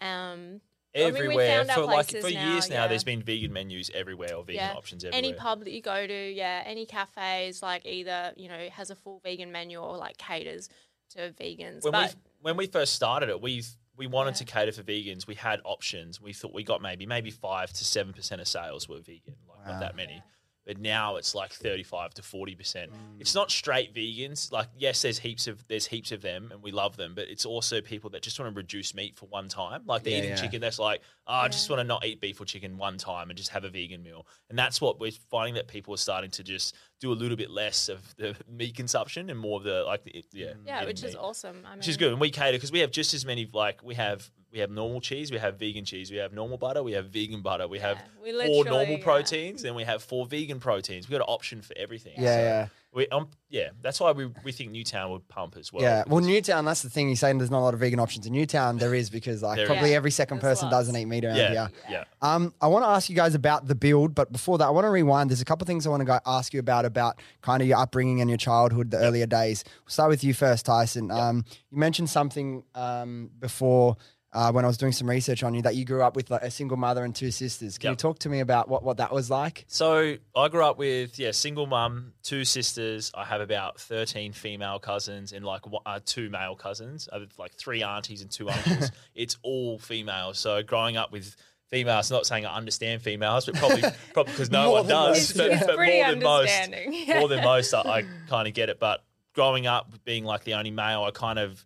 Um, 0.00 0.60
I 0.94 1.04
mean, 1.04 1.12
we 1.14 1.18
everywhere 1.20 1.56
found 1.58 1.70
our 1.70 1.76
for 1.76 1.82
like 1.84 2.08
places 2.08 2.24
for 2.24 2.30
now, 2.34 2.52
years 2.52 2.68
now. 2.68 2.74
yeah. 2.82 2.86
There's 2.88 3.04
been 3.04 3.22
vegan 3.22 3.52
menus 3.52 3.90
everywhere 3.94 4.34
or 4.34 4.42
vegan 4.44 4.56
Yeah. 4.56 4.74
options 4.76 5.04
everywhere. 5.04 5.18
any 5.18 5.32
pub 5.34 5.64
that 5.64 5.72
you 5.72 5.80
go 5.82 6.06
to, 6.06 6.30
yeah, 6.32 6.62
any 6.66 6.84
cafes, 6.84 7.62
like 7.62 7.86
either 7.86 8.32
you 8.36 8.48
know 8.48 8.68
has 8.72 8.90
a 8.90 8.96
full 8.96 9.20
vegan 9.24 9.50
menu 9.52 9.78
or 9.78 9.96
like 9.96 10.16
caters 10.18 10.68
to 11.10 11.32
vegans. 11.40 11.82
when 11.84 11.92
but 11.92 12.14
we 12.14 12.29
when 12.40 12.56
we 12.56 12.66
first 12.66 12.94
started 12.94 13.28
it, 13.28 13.40
we 13.40 13.62
we 13.96 14.06
wanted 14.06 14.30
Yeah. 14.30 14.38
to 14.38 14.44
cater 14.46 14.72
for 14.72 14.82
vegans. 14.82 15.26
We 15.26 15.34
had 15.34 15.60
options. 15.64 16.20
We 16.20 16.32
thought 16.32 16.54
we 16.54 16.64
got 16.64 16.80
maybe 16.80 17.04
maybe 17.06 17.30
five 17.30 17.72
to 17.74 17.84
seven 17.84 18.12
percent 18.12 18.40
of 18.40 18.48
sales 18.48 18.88
were 18.88 19.00
vegan, 19.00 19.36
like 19.48 19.58
Wow. 19.66 19.72
not 19.72 19.80
that 19.80 19.94
many. 19.96 20.22
But 20.70 20.78
now 20.78 21.16
it's 21.16 21.34
like 21.34 21.52
thirty 21.52 21.82
five 21.82 22.14
to 22.14 22.22
forty 22.22 22.54
percent. 22.54 22.92
Mm. 22.92 23.20
It's 23.20 23.34
not 23.34 23.50
straight 23.50 23.92
vegans. 23.92 24.52
Like 24.52 24.68
yes, 24.78 25.02
there's 25.02 25.18
heaps 25.18 25.48
of 25.48 25.66
there's 25.66 25.84
heaps 25.84 26.12
of 26.12 26.22
them, 26.22 26.50
and 26.52 26.62
we 26.62 26.70
love 26.70 26.96
them. 26.96 27.14
But 27.16 27.28
it's 27.28 27.44
also 27.44 27.80
people 27.80 28.08
that 28.10 28.22
just 28.22 28.38
want 28.38 28.54
to 28.54 28.56
reduce 28.56 28.94
meat 28.94 29.16
for 29.16 29.26
one 29.26 29.48
time. 29.48 29.82
Like 29.84 30.04
they're 30.04 30.12
Yeah, 30.12 30.18
eating 30.18 30.30
yeah. 30.30 30.36
chicken. 30.36 30.60
That's 30.60 30.78
like 30.78 31.00
oh, 31.26 31.34
I 31.34 31.48
just 31.48 31.68
want 31.68 31.80
to 31.80 31.84
not 31.84 32.06
eat 32.06 32.20
beef 32.20 32.40
or 32.40 32.44
chicken 32.44 32.78
one 32.78 32.98
time 32.98 33.30
and 33.30 33.36
just 33.36 33.50
have 33.50 33.64
a 33.64 33.68
vegan 33.68 34.04
meal. 34.04 34.28
And 34.48 34.56
that's 34.56 34.80
what 34.80 35.00
we're 35.00 35.10
finding 35.28 35.54
that 35.54 35.66
people 35.66 35.92
are 35.92 35.96
starting 35.96 36.30
to 36.30 36.44
just 36.44 36.76
do 37.00 37.10
a 37.10 37.14
little 37.14 37.36
bit 37.36 37.50
less 37.50 37.88
of 37.88 38.14
the 38.14 38.36
meat 38.48 38.76
consumption 38.76 39.28
and 39.28 39.40
more 39.40 39.58
of 39.58 39.64
the 39.64 39.82
like 39.82 40.04
the, 40.04 40.24
yeah 40.32 40.52
yeah, 40.64 40.76
eating 40.76 40.86
which 40.86 41.02
is 41.02 41.16
awesome. 41.16 41.62
I 41.66 41.70
mean, 41.70 41.78
which 41.78 41.88
is 41.88 41.96
good. 41.96 42.12
And 42.12 42.20
we 42.20 42.30
cater 42.30 42.56
because 42.56 42.70
we 42.70 42.78
have 42.78 42.92
just 42.92 43.12
as 43.12 43.26
many. 43.26 43.50
Like 43.52 43.82
we 43.82 43.96
have, 43.96 44.30
we 44.52 44.58
have 44.58 44.70
normal 44.70 45.00
cheese, 45.00 45.30
we 45.30 45.38
have 45.38 45.58
vegan 45.58 45.84
cheese, 45.84 46.10
we 46.10 46.16
have 46.16 46.32
normal 46.32 46.58
butter, 46.58 46.82
we 46.82 46.92
have 46.92 47.06
vegan 47.06 47.40
butter, 47.40 47.68
we 47.68 47.78
have 47.78 48.02
we 48.22 48.32
four 48.32 48.64
normal 48.64 48.98
yeah. 48.98 49.04
proteins, 49.04 49.64
and 49.64 49.76
we 49.76 49.84
have 49.84 50.02
four 50.02 50.26
vegan 50.26 50.58
proteins. 50.58 51.08
We 51.08 51.12
got 51.12 51.18
an 51.22 51.32
option 51.32 51.62
for 51.62 51.74
everything. 51.76 52.14
yeah, 52.16 52.34
So 52.36 52.42
yeah. 52.42 52.68
We, 52.92 53.06
um, 53.08 53.28
yeah, 53.48 53.68
that's 53.80 54.00
why 54.00 54.10
we, 54.10 54.26
we 54.42 54.50
think 54.50 54.72
Newtown 54.72 55.12
would 55.12 55.28
pump 55.28 55.56
as 55.56 55.72
well. 55.72 55.80
yeah. 55.80 56.02
Well, 56.08 56.20
Newtown, 56.24 56.64
that's 56.64 56.82
the 56.82 56.90
thing. 56.90 57.06
You're 57.08 57.14
saying 57.14 57.38
there's 57.38 57.50
not 57.50 57.60
a 57.60 57.62
lot 57.62 57.72
of 57.72 57.78
vegan 57.78 58.00
options 58.00 58.26
in 58.26 58.32
Newtown. 58.32 58.78
There 58.78 58.96
is 58.96 59.10
because 59.10 59.44
like 59.44 59.58
There 59.58 59.66
probably 59.66 59.90
is. 59.90 59.94
every 59.94 60.10
second 60.10 60.40
There's 60.40 60.58
person 60.58 60.70
lots. 60.70 60.88
doesn't 60.88 60.96
eat 60.96 61.04
meat 61.04 61.24
around 61.24 61.36
yeah, 61.36 61.50
here. 61.50 61.70
yeah, 61.88 62.04
Um, 62.20 62.52
I 62.60 62.66
want 62.66 62.84
to 62.84 62.88
ask 62.88 63.08
you 63.08 63.14
guys 63.14 63.36
about 63.36 63.68
the 63.68 63.76
build, 63.76 64.16
but 64.16 64.32
before 64.32 64.58
that, 64.58 64.66
I 64.66 64.70
want 64.70 64.86
to 64.86 64.90
rewind. 64.90 65.30
There's 65.30 65.40
a 65.40 65.44
couple 65.44 65.62
of 65.62 65.68
things 65.68 65.86
I 65.86 65.90
want 65.90 66.00
to 66.00 66.04
go 66.04 66.18
ask 66.26 66.52
you 66.52 66.58
about 66.58 66.84
about 66.84 67.20
kind 67.42 67.62
of 67.62 67.68
your 67.68 67.78
upbringing 67.78 68.20
and 68.22 68.28
your 68.28 68.38
childhood, 68.38 68.90
the 68.90 68.98
earlier 68.98 69.26
days. 69.26 69.62
We'll 69.84 69.90
start 69.92 70.10
with 70.10 70.24
you 70.24 70.34
first, 70.34 70.66
Tyson. 70.66 71.12
Um, 71.12 71.44
you 71.70 71.78
mentioned 71.78 72.10
something 72.10 72.64
um, 72.74 73.30
before 73.38 73.98
uh, 74.32 74.52
when 74.52 74.64
I 74.64 74.68
was 74.68 74.76
doing 74.76 74.92
some 74.92 75.10
research 75.10 75.42
on 75.42 75.54
you 75.54 75.62
that 75.62 75.74
you 75.74 75.84
grew 75.84 76.02
up 76.02 76.14
with 76.14 76.30
like 76.30 76.42
a 76.42 76.50
single 76.50 76.76
mother 76.76 77.04
and 77.04 77.14
two 77.14 77.30
sisters. 77.30 77.78
Can 77.78 77.90
you 77.90 77.96
talk 77.96 78.20
to 78.20 78.28
me 78.28 78.40
about 78.40 78.68
what, 78.68 78.82
what 78.82 78.98
that 78.98 79.12
was 79.12 79.28
like? 79.30 79.64
So 79.66 80.16
I 80.36 80.48
grew 80.48 80.64
up 80.64 80.78
with 80.78 81.18
yeah, 81.18 81.32
single 81.32 81.66
mum, 81.66 82.12
two 82.22 82.44
sisters. 82.44 83.10
I 83.14 83.24
have 83.24 83.40
about 83.40 83.80
thirteen 83.80 84.32
female 84.32 84.78
cousins 84.78 85.32
and 85.32 85.44
like 85.44 85.62
uh, 85.84 86.00
two 86.04 86.30
male 86.30 86.54
cousins. 86.54 87.08
I 87.12 87.18
have 87.18 87.38
like 87.38 87.54
three 87.54 87.82
aunties 87.82 88.22
and 88.22 88.30
two 88.30 88.48
uncles. 88.48 88.90
it's 89.14 89.36
all 89.42 89.78
females. 89.78 90.38
So 90.38 90.62
growing 90.62 90.96
up 90.96 91.10
with 91.10 91.34
females, 91.70 92.10
not 92.10 92.26
saying 92.26 92.46
I 92.46 92.54
understand 92.56 93.02
females, 93.02 93.46
but 93.46 93.56
probably 93.56 93.82
probably 94.12 94.32
because 94.32 94.50
no 94.50 94.70
one 94.72 94.86
does. 94.86 95.32
But, 95.32 95.50
It's 95.50 95.66
but 95.66 95.76
pretty 95.76 95.98
more 96.02 96.10
than 96.10 96.22
most, 96.22 96.62
understanding. 96.64 97.06
more 97.18 97.28
than 97.28 97.44
most, 97.44 97.74
I, 97.74 97.80
I 97.80 98.04
kind 98.28 98.46
of 98.46 98.54
get 98.54 98.68
it. 98.68 98.78
But 98.78 99.02
growing 99.34 99.66
up 99.66 99.92
being 100.04 100.24
like 100.24 100.44
the 100.44 100.54
only 100.54 100.70
male, 100.70 101.02
I 101.02 101.10
kind 101.10 101.38
of 101.38 101.64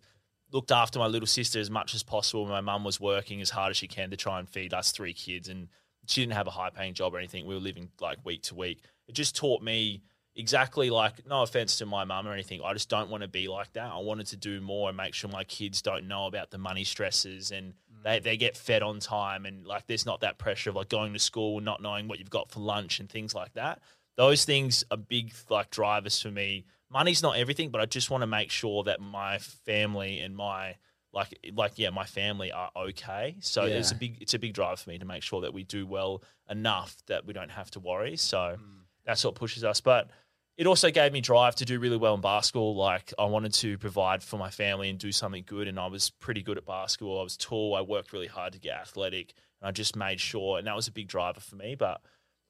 looked 0.55 0.71
after 0.71 0.97
my 0.97 1.07
little 1.07 1.27
sister 1.27 1.59
as 1.59 1.69
much 1.69 1.93
as 1.93 2.01
possible. 2.01 2.45
My 2.45 2.61
mum 2.61 2.85
was 2.85 2.97
working 2.97 3.41
as 3.41 3.49
hard 3.49 3.71
as 3.71 3.77
she 3.77 3.89
can 3.89 4.09
to 4.11 4.17
try 4.17 4.39
and 4.39 4.47
feed 4.47 4.73
us 4.73 4.91
three 4.91 5.13
kids, 5.13 5.49
and 5.49 5.67
she 6.07 6.21
didn't 6.21 6.33
have 6.33 6.47
a 6.47 6.51
high 6.51 6.69
paying 6.69 6.93
job 6.93 7.13
or 7.13 7.17
anything. 7.17 7.45
We 7.45 7.55
were 7.55 7.59
living 7.59 7.89
like 7.99 8.19
week 8.23 8.43
to 8.43 8.55
week. 8.55 8.81
It 9.07 9.15
just 9.15 9.35
taught 9.35 9.61
me 9.61 10.01
exactly 10.33 10.89
like 10.89 11.27
no 11.27 11.43
offense 11.43 11.77
to 11.79 11.85
my 11.85 12.05
mum 12.05 12.25
or 12.25 12.31
anything. 12.31 12.61
I 12.63 12.71
just 12.71 12.89
don't 12.89 13.09
want 13.09 13.23
to 13.23 13.27
be 13.27 13.49
like 13.49 13.73
that. 13.73 13.91
I 13.91 13.99
wanted 13.99 14.27
to 14.27 14.37
do 14.37 14.61
more 14.61 14.87
and 14.89 14.97
make 14.97 15.13
sure 15.13 15.29
my 15.29 15.43
kids 15.43 15.81
don't 15.81 16.07
know 16.07 16.25
about 16.25 16.51
the 16.51 16.57
money 16.57 16.83
stresses 16.83 17.51
and 17.51 17.73
mm. 17.73 18.03
they, 18.03 18.19
they 18.19 18.37
get 18.37 18.57
fed 18.57 18.83
on 18.83 18.99
time 18.99 19.45
and 19.45 19.65
like 19.65 19.87
there's 19.87 20.05
not 20.05 20.21
that 20.21 20.37
pressure 20.37 20.69
of 20.69 20.75
like 20.75 20.89
going 20.89 21.13
to 21.13 21.19
school 21.19 21.57
and 21.57 21.65
not 21.65 21.81
knowing 21.81 22.07
what 22.07 22.19
you've 22.19 22.29
got 22.29 22.49
for 22.51 22.59
lunch 22.59 22.99
and 22.99 23.09
things 23.09 23.33
like 23.33 23.53
that. 23.53 23.81
Those 24.17 24.45
things 24.45 24.83
are 24.91 24.97
big 24.97 25.33
like 25.49 25.69
drivers 25.71 26.21
for 26.21 26.31
me. 26.31 26.65
Money's 26.89 27.21
not 27.21 27.37
everything, 27.37 27.69
but 27.69 27.81
I 27.81 27.85
just 27.85 28.09
want 28.09 28.21
to 28.21 28.27
make 28.27 28.51
sure 28.51 28.83
that 28.83 29.01
my 29.01 29.39
family 29.39 30.19
and 30.19 30.35
my 30.35 30.75
like 31.11 31.37
like 31.53 31.77
yeah, 31.77 31.89
my 31.89 32.05
family 32.05 32.51
are 32.51 32.69
okay. 32.75 33.35
So 33.39 33.65
Yeah. 33.65 33.75
it's 33.75 33.91
a 33.91 33.95
big 33.95 34.17
it's 34.21 34.33
a 34.33 34.39
big 34.39 34.53
drive 34.53 34.79
for 34.79 34.89
me 34.89 34.97
to 34.99 35.05
make 35.05 35.23
sure 35.23 35.41
that 35.41 35.53
we 35.53 35.63
do 35.63 35.85
well 35.85 36.21
enough 36.49 36.95
that 37.07 37.25
we 37.25 37.33
don't 37.33 37.51
have 37.51 37.71
to 37.71 37.79
worry. 37.79 38.15
So 38.17 38.57
that's 39.05 39.23
what 39.23 39.35
pushes 39.35 39.63
us. 39.63 39.81
But 39.81 40.09
it 40.57 40.67
also 40.67 40.89
gave 40.89 41.11
me 41.11 41.19
drive 41.19 41.55
to 41.55 41.65
do 41.65 41.79
really 41.79 41.97
well 41.97 42.15
in 42.15 42.21
basketball. 42.21 42.75
Like 42.75 43.13
I 43.19 43.25
wanted 43.25 43.53
to 43.55 43.77
provide 43.77 44.23
for 44.23 44.37
my 44.37 44.49
family 44.49 44.89
and 44.89 44.97
do 44.97 45.11
something 45.11 45.43
good, 45.45 45.67
and 45.67 45.77
I 45.79 45.87
was 45.87 46.09
pretty 46.09 46.41
good 46.43 46.57
at 46.57 46.65
basketball. 46.65 47.19
I 47.19 47.23
was 47.23 47.35
tall. 47.35 47.75
I 47.75 47.81
worked 47.81 48.13
really 48.13 48.27
hard 48.27 48.53
to 48.53 48.59
get 48.59 48.75
athletic, 48.77 49.33
and 49.61 49.67
I 49.67 49.71
just 49.71 49.95
made 49.97 50.21
sure. 50.21 50.57
And 50.57 50.67
that 50.67 50.75
was 50.75 50.87
a 50.87 50.91
big 50.93 51.07
driver 51.09 51.41
for 51.41 51.55
me. 51.57 51.75
But 51.75 52.01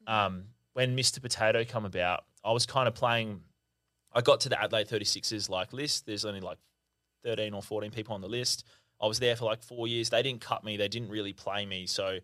um, 0.06 0.44
when 0.76 0.96
Mr. 0.96 1.22
Potato 1.22 1.64
come 1.64 1.86
about, 1.86 2.26
I 2.44 2.52
was 2.52 2.66
kind 2.66 2.88
of 2.88 2.94
playing. 2.94 3.40
I 4.14 4.20
got 4.20 4.42
to 4.42 4.50
the 4.50 4.62
Adelaide 4.62 4.90
36ers 4.90 5.50
like 5.50 5.72
list. 5.72 6.06
There's 6.06 6.26
only 6.26 6.42
like 6.42 6.58
13 7.24 7.54
or 7.54 7.64
14 7.64 7.92
people 7.92 8.14
on 8.14 8.22
the 8.22 8.28
list. 8.28 8.66
I 9.02 9.08
was 9.08 9.20
there 9.20 9.38
for 9.38 9.46
like 9.46 9.64
four 9.64 9.88
years. 9.88 10.10
They 10.10 10.22
didn't 10.22 10.42
cut 10.42 10.66
me. 10.66 10.76
They 10.76 10.90
didn't 10.90 11.10
really 11.10 11.32
play 11.32 11.66
me. 11.66 11.86
So 11.86 12.20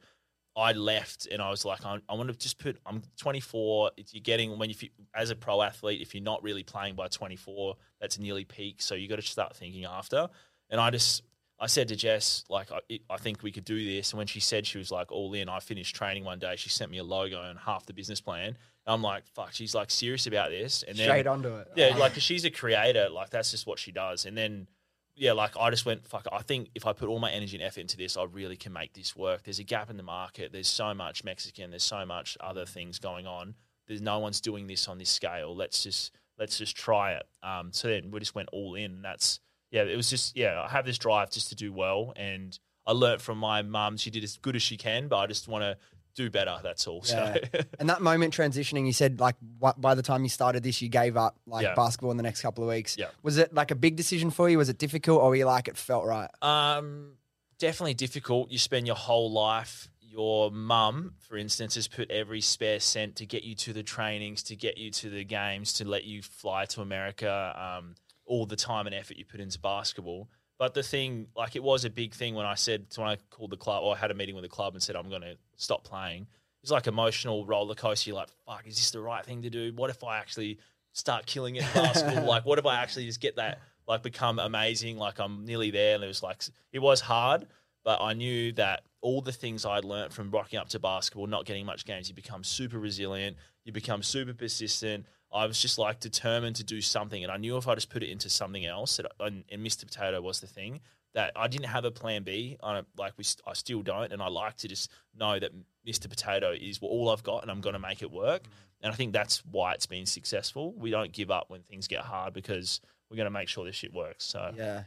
I 0.57 0.73
left 0.73 1.27
and 1.31 1.41
I 1.41 1.49
was 1.49 1.63
like, 1.63 1.79
I, 1.85 1.99
want 2.13 2.27
to 2.27 2.37
just 2.37 2.59
put, 2.59 2.77
I'm 2.85 3.01
24. 3.17 3.91
It's, 3.95 4.13
you're 4.13 4.21
getting, 4.21 4.59
when 4.59 4.69
you, 4.69 4.75
as 5.15 5.29
a 5.29 5.35
pro 5.35 5.61
athlete, 5.61 6.01
if 6.01 6.13
you're 6.13 6.23
not 6.23 6.43
really 6.43 6.63
playing 6.63 6.95
by 6.95 7.07
24, 7.07 7.75
that's 8.01 8.19
nearly 8.19 8.43
peak. 8.43 8.81
So 8.81 8.95
you 8.95 9.07
got 9.07 9.15
to 9.15 9.21
start 9.21 9.55
thinking 9.55 9.85
after. 9.85 10.27
And 10.69 10.81
I 10.81 10.89
just, 10.89 11.23
I 11.61 11.67
said 11.67 11.87
to 11.89 11.95
Jess, 11.95 12.43
like, 12.49 12.69
I, 12.71 12.99
I 13.07 13.17
think 13.17 13.43
we 13.43 13.51
could 13.51 13.63
do 13.65 13.85
this. 13.85 14.11
And 14.11 14.17
when 14.17 14.25
she 14.27 14.39
said 14.39 14.65
she 14.65 14.79
was 14.79 14.89
like 14.91 15.11
all 15.11 15.31
in, 15.35 15.47
I 15.47 15.59
finished 15.59 15.95
training 15.95 16.25
one 16.25 16.39
day. 16.39 16.55
She 16.57 16.69
sent 16.69 16.89
me 16.89 16.97
a 16.97 17.03
logo 17.03 17.39
and 17.43 17.59
half 17.59 17.85
the 17.85 17.93
business 17.93 18.19
plan. 18.19 18.57
I'm 18.87 19.03
like, 19.03 19.27
fuck, 19.27 19.53
she's 19.53 19.75
like 19.75 19.91
serious 19.91 20.25
about 20.25 20.49
this. 20.49 20.83
And 20.87 20.97
then, 20.97 21.05
Straight 21.07 21.27
onto 21.27 21.55
it. 21.57 21.67
yeah, 21.75 21.95
like 21.95 22.13
'cause 22.15 22.23
she's 22.23 22.45
a 22.45 22.49
creator, 22.49 23.09
like 23.09 23.29
that's 23.29 23.51
just 23.51 23.67
what 23.67 23.77
she 23.77 23.91
does. 23.91 24.25
And 24.25 24.35
then, 24.35 24.67
yeah, 25.15 25.33
like 25.33 25.55
I 25.55 25.69
just 25.69 25.85
went, 25.85 26.03
fuck. 26.07 26.25
I 26.31 26.41
think 26.41 26.69
if 26.73 26.87
I 26.87 26.93
put 26.93 27.07
all 27.09 27.19
my 27.19 27.29
energy 27.31 27.55
and 27.57 27.63
effort 27.63 27.81
into 27.81 27.95
this, 27.95 28.17
I 28.17 28.23
really 28.23 28.57
can 28.57 28.73
make 28.73 28.93
this 28.93 29.15
work. 29.15 29.43
There's 29.43 29.59
a 29.59 29.63
gap 29.63 29.91
in 29.91 29.97
the 29.97 30.03
market. 30.03 30.51
There's 30.51 30.67
so 30.67 30.95
much 30.95 31.23
Mexican. 31.23 31.69
There's 31.69 31.83
so 31.83 32.05
much 32.07 32.37
other 32.41 32.65
things 32.65 32.97
going 32.97 33.27
on. 33.27 33.53
There's 33.87 34.01
no 34.01 34.17
one's 34.17 34.41
doing 34.41 34.65
this 34.65 34.87
on 34.87 34.97
this 34.97 35.09
scale. 35.11 35.55
Let's 35.55 35.83
just 35.83 36.11
let's 36.39 36.57
just 36.57 36.75
try 36.75 37.11
it. 37.13 37.23
Um, 37.43 37.71
so 37.71 37.87
then 37.87 38.09
we 38.09 38.19
just 38.19 38.33
went 38.33 38.49
all 38.51 38.73
in. 38.73 38.85
And 38.85 39.05
that's 39.05 39.39
yeah, 39.71 39.83
it 39.83 39.95
was 39.95 40.09
just 40.09 40.35
yeah. 40.37 40.61
I 40.61 40.69
have 40.69 40.85
this 40.85 40.97
drive 40.97 41.31
just 41.31 41.49
to 41.49 41.55
do 41.55 41.71
well, 41.73 42.13
and 42.15 42.57
I 42.85 42.91
learnt 42.91 43.21
from 43.21 43.37
my 43.37 43.61
mum. 43.61 43.97
She 43.97 44.09
did 44.11 44.23
as 44.23 44.37
good 44.37 44.55
as 44.55 44.61
she 44.61 44.77
can, 44.77 45.07
but 45.07 45.17
I 45.17 45.27
just 45.27 45.47
want 45.47 45.63
to 45.63 45.77
do 46.13 46.29
better. 46.29 46.57
That's 46.61 46.87
all. 46.87 47.03
Yeah. 47.05 47.35
So 47.53 47.59
and 47.79 47.89
that 47.89 48.01
moment 48.01 48.35
transitioning, 48.35 48.85
you 48.85 48.91
said 48.93 49.19
like 49.19 49.35
by 49.77 49.95
the 49.95 50.01
time 50.03 50.23
you 50.23 50.29
started 50.29 50.61
this, 50.61 50.81
you 50.81 50.89
gave 50.89 51.15
up 51.15 51.37
like 51.47 51.63
Yeah. 51.63 51.73
basketball 51.73 52.11
in 52.11 52.17
the 52.17 52.23
next 52.23 52.41
couple 52.41 52.63
of 52.63 52.69
weeks. 52.69 52.97
Yeah. 52.97 53.07
Was 53.23 53.37
it 53.37 53.53
like 53.53 53.71
a 53.71 53.75
big 53.75 53.95
decision 53.95 54.29
for 54.29 54.49
you? 54.49 54.57
Was 54.57 54.67
it 54.69 54.77
difficult, 54.77 55.21
or 55.21 55.29
were 55.29 55.35
you 55.35 55.45
like 55.45 55.67
it 55.69 55.77
felt 55.77 56.05
right? 56.05 56.29
Um, 56.41 57.13
definitely 57.59 57.93
difficult. 57.93 58.51
You 58.51 58.57
spend 58.57 58.87
your 58.87 58.97
whole 58.97 59.31
life. 59.31 59.87
Your 60.01 60.51
mum, 60.51 61.13
for 61.19 61.37
instance, 61.37 61.75
has 61.75 61.87
put 61.87 62.11
every 62.11 62.41
spare 62.41 62.81
cent 62.81 63.15
to 63.15 63.25
get 63.25 63.43
you 63.45 63.55
to 63.55 63.71
the 63.71 63.81
trainings, 63.83 64.43
to 64.43 64.57
get 64.57 64.77
you 64.77 64.91
to 64.91 65.09
the 65.09 65.23
games, 65.23 65.71
to 65.75 65.87
let 65.87 66.03
you 66.03 66.21
fly 66.21 66.65
to 66.65 66.81
America. 66.81 67.77
Um, 67.79 67.95
all 68.31 68.45
the 68.45 68.55
time 68.55 68.87
and 68.87 68.95
effort 68.95 69.17
you 69.17 69.25
put 69.25 69.41
into 69.41 69.59
basketball. 69.59 70.29
But 70.57 70.73
the 70.73 70.83
thing, 70.83 71.27
like, 71.35 71.57
it 71.57 71.63
was 71.63 71.83
a 71.83 71.89
big 71.89 72.13
thing 72.13 72.33
when 72.33 72.45
I 72.45 72.55
said 72.55 72.85
when 72.95 73.09
I 73.09 73.17
called 73.29 73.49
the 73.49 73.57
club 73.57 73.83
or 73.83 73.93
I 73.93 73.97
had 73.97 74.09
a 74.09 74.13
meeting 74.13 74.35
with 74.35 74.43
the 74.43 74.49
club 74.49 74.73
and 74.73 74.81
said 74.81 74.95
I'm 74.95 75.09
going 75.09 75.23
to 75.23 75.35
stop 75.57 75.83
playing. 75.83 76.27
It's 76.63 76.71
like 76.71 76.87
emotional 76.87 77.45
roller 77.45 77.75
coaster. 77.75 78.09
You're 78.09 78.17
like, 78.17 78.29
fuck, 78.45 78.65
is 78.65 78.75
this 78.75 78.91
the 78.91 79.01
right 79.01 79.25
thing 79.25 79.41
to 79.41 79.49
do? 79.49 79.73
What 79.75 79.89
if 79.89 80.01
I 80.01 80.17
actually 80.17 80.59
start 80.93 81.25
killing 81.25 81.57
it 81.57 81.63
in 81.63 81.73
basketball? 81.73 82.25
like, 82.27 82.45
what 82.45 82.57
if 82.57 82.65
I 82.65 82.77
actually 82.77 83.05
just 83.05 83.19
get 83.19 83.35
that, 83.35 83.59
like, 83.85 84.01
become 84.01 84.39
amazing? 84.39 84.97
Like, 84.97 85.19
I'm 85.19 85.43
nearly 85.43 85.71
there. 85.71 85.95
And 85.95 86.03
it 86.03 86.07
was 86.07 86.23
like, 86.23 86.41
it 86.71 86.79
was 86.79 87.01
hard, 87.01 87.47
but 87.83 87.99
I 88.01 88.13
knew 88.13 88.53
that 88.53 88.83
all 89.01 89.21
the 89.21 89.33
things 89.33 89.65
I'd 89.65 89.83
learned 89.83 90.13
from 90.13 90.31
rocking 90.31 90.57
up 90.57 90.69
to 90.69 90.79
basketball, 90.79 91.27
not 91.27 91.45
getting 91.45 91.65
much 91.65 91.83
games, 91.83 92.07
you 92.07 92.15
become 92.15 92.45
super 92.45 92.79
resilient, 92.79 93.35
you 93.65 93.73
become 93.73 94.03
super 94.03 94.33
persistent. 94.33 95.05
I 95.33 95.45
was 95.45 95.59
just 95.61 95.77
like 95.77 95.99
determined 95.99 96.57
to 96.57 96.63
do 96.63 96.81
something, 96.81 97.23
and 97.23 97.31
I 97.31 97.37
knew 97.37 97.57
if 97.57 97.67
I 97.67 97.75
just 97.75 97.89
put 97.89 98.03
it 98.03 98.09
into 98.09 98.29
something 98.29 98.65
else, 98.65 98.97
that, 98.97 99.07
and, 99.19 99.43
and 99.51 99.65
Mr. 99.65 99.85
Potato 99.85 100.21
was 100.21 100.39
the 100.41 100.47
thing 100.47 100.81
that 101.13 101.31
I 101.35 101.47
didn't 101.47 101.67
have 101.67 101.85
a 101.85 101.91
plan 101.91 102.23
B. 102.23 102.57
I, 102.63 102.81
like 102.97 103.13
we, 103.17 103.23
I 103.45 103.53
still 103.53 103.81
don't, 103.81 104.11
and 104.11 104.21
I 104.21 104.27
like 104.27 104.57
to 104.57 104.67
just 104.67 104.89
know 105.17 105.39
that 105.39 105.51
Mr. 105.87 106.09
Potato 106.09 106.51
is 106.51 106.79
all 106.81 107.09
I've 107.09 107.23
got, 107.23 107.41
and 107.43 107.51
I'm 107.51 107.61
going 107.61 107.73
to 107.73 107.79
make 107.79 108.01
it 108.01 108.11
work. 108.11 108.43
And 108.81 108.91
I 108.91 108.95
think 108.95 109.13
that's 109.13 109.43
why 109.45 109.73
it's 109.73 109.85
been 109.85 110.05
successful. 110.05 110.73
We 110.73 110.89
don't 110.89 111.11
give 111.11 111.29
up 111.29 111.45
when 111.49 111.61
things 111.61 111.87
get 111.87 112.01
hard 112.01 112.33
because 112.33 112.81
we're 113.09 113.17
going 113.17 113.25
to 113.25 113.31
make 113.31 113.47
sure 113.47 113.63
this 113.65 113.75
shit 113.75 113.93
works. 113.93 114.25
So 114.25 114.51
Yeah. 114.57 114.83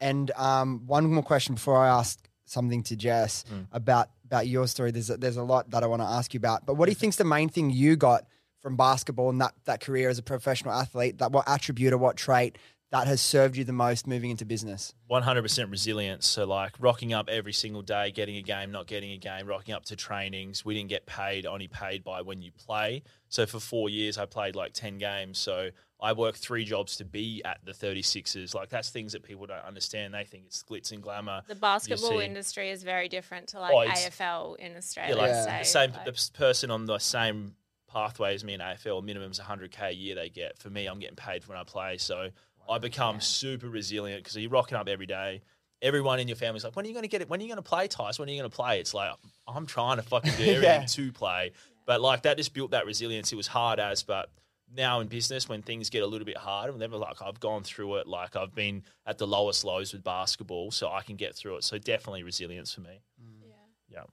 And 0.00 0.30
um, 0.36 0.86
one 0.86 1.04
more 1.12 1.22
question 1.22 1.54
before 1.54 1.78
I 1.78 1.88
ask 1.88 2.18
something 2.46 2.82
to 2.84 2.96
Jess 2.96 3.44
Mm. 3.52 3.66
about 3.72 4.10
about 4.24 4.46
your 4.48 4.66
story. 4.66 4.90
There's 4.90 5.10
a, 5.10 5.16
there's 5.16 5.36
a 5.36 5.42
lot 5.42 5.70
that 5.70 5.82
I 5.82 5.86
want 5.86 6.02
to 6.02 6.06
ask 6.08 6.32
you 6.34 6.38
about. 6.38 6.64
But 6.66 6.74
what 6.74 6.86
do 6.86 6.90
you 6.90 6.96
think's 6.96 7.16
the 7.16 7.24
main 7.24 7.48
thing 7.48 7.70
you 7.70 7.94
got 7.96 8.26
from 8.64 8.76
basketball 8.76 9.28
and 9.28 9.40
that 9.42 9.52
that 9.66 9.80
career 9.80 10.08
as 10.08 10.18
a 10.18 10.22
professional 10.22 10.72
athlete? 10.72 11.18
That 11.18 11.30
what 11.32 11.46
attribute 11.46 11.92
or 11.92 11.98
what 11.98 12.16
trait 12.16 12.56
that 12.90 13.06
has 13.06 13.20
served 13.20 13.56
you 13.56 13.64
the 13.64 13.72
most 13.72 14.06
moving 14.06 14.30
into 14.30 14.44
business? 14.44 14.94
100% 15.10 15.70
resilience. 15.70 16.26
So, 16.26 16.44
like 16.46 16.72
rocking 16.78 17.12
up 17.12 17.28
every 17.28 17.52
single 17.52 17.82
day, 17.82 18.10
getting 18.10 18.36
a 18.36 18.42
game, 18.42 18.70
not 18.72 18.86
getting 18.86 19.12
a 19.12 19.18
game, 19.18 19.46
rocking 19.46 19.74
up 19.74 19.84
to 19.86 19.96
trainings. 19.96 20.64
We 20.64 20.74
didn't 20.74 20.88
get 20.88 21.04
paid, 21.04 21.44
only 21.44 21.68
paid 21.68 22.04
by 22.04 22.22
when 22.22 22.40
you 22.40 22.52
play. 22.52 23.02
So, 23.28 23.44
for 23.46 23.60
four 23.60 23.90
years, 23.90 24.16
I 24.16 24.24
played 24.26 24.56
like 24.56 24.72
10 24.72 24.96
games. 24.98 25.38
So, 25.38 25.70
I 26.00 26.12
worked 26.12 26.38
three 26.38 26.64
jobs 26.64 26.96
to 26.98 27.04
be 27.04 27.42
at 27.44 27.58
the 27.64 27.72
36ers. 27.72 28.54
Like, 28.54 28.68
that's 28.70 28.90
things 28.90 29.12
that 29.12 29.22
people 29.24 29.46
don't 29.46 29.64
understand. 29.64 30.14
They 30.14 30.24
think 30.24 30.44
it's 30.46 30.62
glitz 30.62 30.92
and 30.92 31.02
glamour. 31.02 31.42
The 31.48 31.54
basketball 31.56 32.20
industry 32.20 32.70
is 32.70 32.82
very 32.82 33.08
different 33.08 33.48
to 33.48 33.60
like 33.60 33.74
Oh, 33.74 33.78
AFL 33.90 34.54
in 34.58 34.76
Australia. 34.76 35.14
Yeah, 35.16 35.20
like 35.20 35.30
Yeah. 35.30 35.44
say, 35.44 35.58
the 35.58 35.64
same 35.64 35.92
like- 35.92 36.04
the 36.04 36.30
person 36.32 36.70
on 36.70 36.84
the 36.86 36.98
same 36.98 37.56
pathway 37.94 38.34
as 38.34 38.44
me 38.44 38.54
in 38.54 38.60
AFL, 38.60 39.02
minimum's 39.04 39.38
100k 39.40 39.88
a 39.88 39.94
year 39.94 40.14
they 40.14 40.28
get. 40.28 40.58
For 40.58 40.68
me, 40.70 40.86
I'm 40.86 40.98
getting 40.98 41.16
paid 41.16 41.46
when 41.46 41.56
I 41.56 41.64
play, 41.64 41.96
so 41.98 42.28
I 42.68 42.78
become 42.78 43.20
super 43.20 43.68
resilient 43.68 44.22
because 44.24 44.36
you're 44.36 44.50
rocking 44.50 44.76
up 44.76 44.88
every 44.88 45.06
day. 45.06 45.42
Everyone 45.82 46.18
in 46.18 46.28
your 46.28 46.36
family's 46.36 46.64
like, 46.64 46.74
"When 46.76 46.84
are 46.84 46.88
you 46.88 46.94
going 46.94 47.02
to 47.04 47.08
get 47.08 47.20
it? 47.20 47.28
When 47.28 47.40
are 47.40 47.42
you 47.42 47.48
going 47.48 47.56
to 47.56 47.62
play, 47.62 47.88
Tice? 47.88 48.18
When 48.18 48.28
are 48.28 48.32
you 48.32 48.38
going 48.40 48.50
to 48.50 48.54
play?" 48.56 48.80
It's 48.80 48.94
like 48.94 49.12
I'm 49.46 49.66
trying 49.66 49.96
to 49.98 50.02
fucking 50.02 50.32
do 50.36 50.42
everything 50.44 50.62
Yeah. 50.82 50.86
to 50.86 51.12
play, 51.12 51.52
but 51.86 52.00
like 52.00 52.22
that 52.22 52.36
just 52.38 52.54
built 52.54 52.70
that 52.72 52.86
resilience. 52.86 53.32
It 53.32 53.36
was 53.36 53.46
hard 53.46 53.78
as, 53.80 54.02
but 54.02 54.30
now 54.74 55.00
in 55.00 55.08
business, 55.08 55.46
when 55.48 55.60
things 55.62 55.90
get 55.90 56.02
a 56.02 56.06
little 56.06 56.24
bit 56.24 56.38
harder, 56.38 56.72
whenever 56.72 56.96
like 56.96 57.20
I've 57.22 57.38
gone 57.38 57.62
through 57.62 57.96
it, 57.96 58.06
like 58.06 58.34
I've 58.34 58.54
been 58.54 58.82
at 59.06 59.18
the 59.18 59.26
lowest 59.26 59.62
lows 59.64 59.92
with 59.92 60.02
basketball, 60.02 60.70
so 60.70 60.90
I 60.90 61.02
can 61.02 61.16
get 61.16 61.34
through 61.36 61.56
it. 61.56 61.64
So 61.64 61.76
definitely 61.78 62.22
resilience 62.22 62.72
for 62.72 62.80
me. 62.80 63.00
Mm. 63.22 63.42
Yeah. 63.90 64.04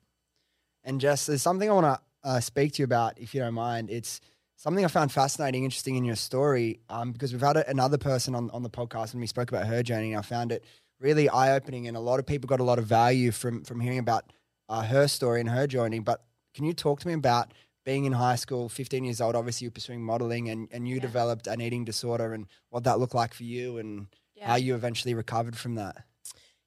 And 0.83 0.99
Jess, 0.99 1.25
there's 1.27 1.41
something 1.41 1.69
I 1.69 1.73
want 1.73 1.85
to 1.85 2.01
uh, 2.23 2.39
speak 2.39 2.73
to 2.73 2.81
you 2.81 2.85
about, 2.85 3.17
if 3.19 3.33
you 3.33 3.41
don't 3.41 3.53
mind. 3.53 3.89
It's 3.89 4.21
something 4.55 4.83
I 4.85 4.87
found 4.87 5.11
fascinating, 5.11 5.63
interesting 5.63 5.95
in 5.95 6.05
your 6.05 6.15
story, 6.15 6.79
um, 6.89 7.11
because 7.11 7.31
we've 7.33 7.41
had 7.41 7.57
a, 7.57 7.69
another 7.69 7.97
person 7.97 8.35
on, 8.35 8.49
on 8.51 8.63
the 8.63 8.69
podcast 8.69 9.13
and 9.13 9.21
we 9.21 9.27
spoke 9.27 9.51
about 9.51 9.65
her 9.67 9.81
journey, 9.83 10.11
and 10.13 10.19
I 10.19 10.21
found 10.21 10.51
it 10.51 10.63
really 10.99 11.27
eye 11.29 11.53
opening, 11.55 11.87
and 11.87 11.97
a 11.97 11.99
lot 11.99 12.19
of 12.19 12.25
people 12.27 12.47
got 12.47 12.59
a 12.59 12.63
lot 12.63 12.77
of 12.79 12.85
value 12.85 13.31
from 13.31 13.63
from 13.63 13.79
hearing 13.79 13.97
about 13.99 14.31
uh, 14.69 14.83
her 14.83 15.07
story 15.07 15.39
and 15.39 15.49
her 15.49 15.65
journey. 15.67 15.99
But 15.99 16.23
can 16.53 16.65
you 16.65 16.73
talk 16.73 16.99
to 17.01 17.07
me 17.07 17.13
about 17.13 17.53
being 17.83 18.05
in 18.05 18.11
high 18.11 18.35
school, 18.35 18.69
15 18.69 19.03
years 19.03 19.19
old, 19.19 19.35
obviously 19.35 19.65
you're 19.65 19.71
pursuing 19.71 20.03
modeling, 20.03 20.49
and, 20.49 20.67
and 20.71 20.87
you 20.87 20.95
Yeah. 20.97 21.01
developed 21.01 21.47
an 21.47 21.59
eating 21.61 21.83
disorder, 21.85 22.33
and 22.33 22.45
what 22.69 22.83
that 22.83 22.99
looked 22.99 23.15
like 23.15 23.33
for 23.33 23.43
you, 23.43 23.79
and 23.79 24.05
Yeah. 24.35 24.47
how 24.49 24.55
you 24.57 24.75
eventually 24.75 25.15
recovered 25.15 25.57
from 25.57 25.73
that? 25.75 25.97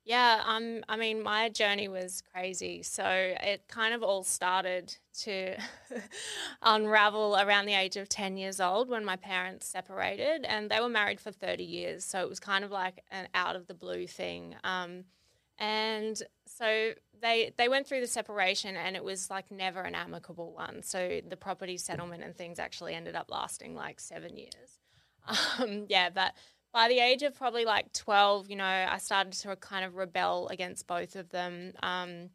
Yeah, 0.05 0.43
um, 0.47 0.85
I 0.87 0.97
mean, 0.99 1.23
my 1.23 1.49
journey 1.49 1.89
was 1.89 2.23
crazy. 2.31 2.83
So 2.83 3.05
it 3.07 3.63
kind 3.69 3.95
of 3.95 4.03
all 4.03 4.23
started 4.23 4.95
to 5.21 5.57
unravel 6.63 7.37
around 7.41 7.65
the 7.65 7.73
age 7.73 7.97
of 7.97 8.11
10 8.11 8.37
years 8.37 8.61
old 8.61 8.91
when 8.91 9.03
my 9.05 9.17
parents 9.17 9.67
separated 9.67 10.45
and 10.45 10.71
they 10.71 10.79
were 10.81 10.91
married 10.91 11.21
for 11.21 11.33
30 11.33 11.65
years. 11.65 12.05
So 12.05 12.21
it 12.21 12.29
was 12.29 12.39
kind 12.39 12.65
of 12.65 12.71
like 12.71 13.03
an 13.11 13.29
out 13.35 13.57
of 13.57 13.67
the 13.67 13.73
blue 13.75 14.07
thing. 14.07 14.55
Um, 14.63 15.05
and 15.59 16.21
so 16.47 16.93
they 17.23 17.53
they 17.57 17.69
went 17.69 17.87
through 17.87 18.01
the 18.01 18.07
separation 18.07 18.77
and 18.77 18.97
it 18.97 19.05
was 19.05 19.31
like 19.31 19.51
never 19.51 19.81
an 19.81 19.95
amicable 19.95 20.53
one. 20.53 20.83
So 20.83 21.21
the 21.27 21.37
property 21.37 21.79
settlement 21.79 22.23
and 22.23 22.37
things 22.37 22.59
actually 22.59 22.95
ended 22.95 23.15
up 23.15 23.31
lasting 23.31 23.75
like 23.75 24.01
seven 24.01 24.37
years. 24.37 24.81
Um, 25.59 25.87
yeah, 25.89 26.11
but 26.11 26.35
by 26.75 26.89
the 26.89 26.99
age 26.99 27.23
of 27.23 27.37
probably 27.37 27.65
like 27.65 27.93
12, 27.93 28.51
you 28.51 28.57
know, 28.57 28.65
I 28.65 28.99
started 28.99 29.33
to 29.33 29.55
kind 29.55 29.85
of 29.85 29.95
rebel 29.95 30.49
against 30.49 30.89
both 30.89 31.15
of 31.15 31.31
them. 31.31 31.73
Um, 31.85 32.31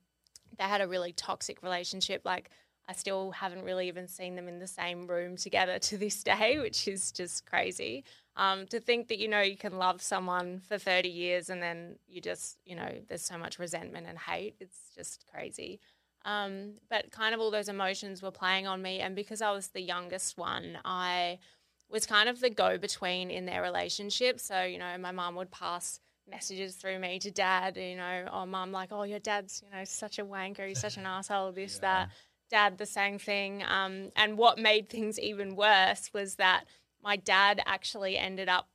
they 0.58 0.64
had 0.64 0.80
a 0.80 0.88
really 0.88 1.12
toxic 1.12 1.62
relationship. 1.62 2.22
Like, 2.24 2.50
I 2.88 2.94
still 2.94 3.32
haven't 3.32 3.66
really 3.66 3.90
even 3.90 4.08
seen 4.08 4.36
them 4.36 4.48
in 4.48 4.58
the 4.58 4.66
same 4.66 5.08
room 5.08 5.36
together 5.36 5.78
to 5.90 5.98
this 5.98 6.24
day, 6.24 6.58
which 6.58 6.88
is 6.88 7.12
just 7.12 7.46
crazy. 7.46 8.06
Um, 8.38 8.66
to 8.68 8.80
think 8.80 9.10
that, 9.10 9.20
you 9.20 9.28
know, 9.28 9.42
you 9.42 9.58
can 9.58 9.78
love 9.78 10.02
someone 10.02 10.62
for 10.62 10.78
30 10.78 11.10
years 11.10 11.50
and 11.50 11.62
then 11.62 11.98
you 12.08 12.22
just, 12.22 12.60
you 12.66 12.78
know, 12.78 12.90
there's 13.10 13.22
so 13.22 13.38
much 13.38 13.60
resentment 13.60 14.08
and 14.08 14.18
hate. 14.18 14.56
It's 14.62 14.80
just 14.96 15.26
crazy. 15.30 15.82
Um, 16.24 16.76
but 16.90 17.12
kind 17.12 17.36
of 17.36 17.42
all 17.42 17.52
those 17.52 17.68
emotions 17.68 18.22
were 18.22 18.32
playing 18.32 18.68
on 18.68 18.82
me. 18.82 19.02
And 19.02 19.18
because 19.18 19.42
I 19.42 19.52
was 19.52 19.68
the 19.68 19.82
youngest 19.82 20.38
one, 20.38 20.78
I 20.86 21.40
was 21.90 22.06
kind 22.06 22.30
of 22.30 22.40
the 22.40 22.50
go 22.50 22.78
between 22.78 23.32
in 23.32 23.46
their 23.46 23.62
relationship. 23.62 24.40
So, 24.40 24.64
you 24.64 24.78
know, 24.78 24.98
my 25.00 25.12
mum 25.12 25.36
would 25.36 25.52
pass 25.52 26.00
messages 26.30 26.76
through 26.76 27.00
me 27.00 27.20
to 27.20 27.32
dad, 27.32 27.78
you 27.78 27.96
know, 27.96 28.26
or 28.34 28.46
mum, 28.46 28.72
like, 28.72 28.90
oh, 28.92 29.04
your 29.04 29.20
dad's, 29.20 29.64
you 29.66 29.76
know, 29.76 29.84
such 29.84 30.20
a 30.20 30.26
wanker, 30.26 30.68
he's 30.68 30.80
such 30.80 30.98
an 30.98 31.06
asshole, 31.06 31.52
this, 31.52 31.80
yeah. 31.82 32.06
that. 32.06 32.10
Dad, 32.52 32.80
the 32.80 32.86
same 32.88 33.20
thing. 33.20 33.64
Um, 33.64 34.12
and 34.16 34.36
what 34.36 34.58
made 34.58 34.90
things 34.90 35.20
even 35.20 35.56
worse 35.56 36.10
was 36.14 36.36
that 36.36 36.64
my 37.04 37.16
dad 37.16 37.62
actually 37.66 38.18
ended 38.18 38.50
up 38.50 38.68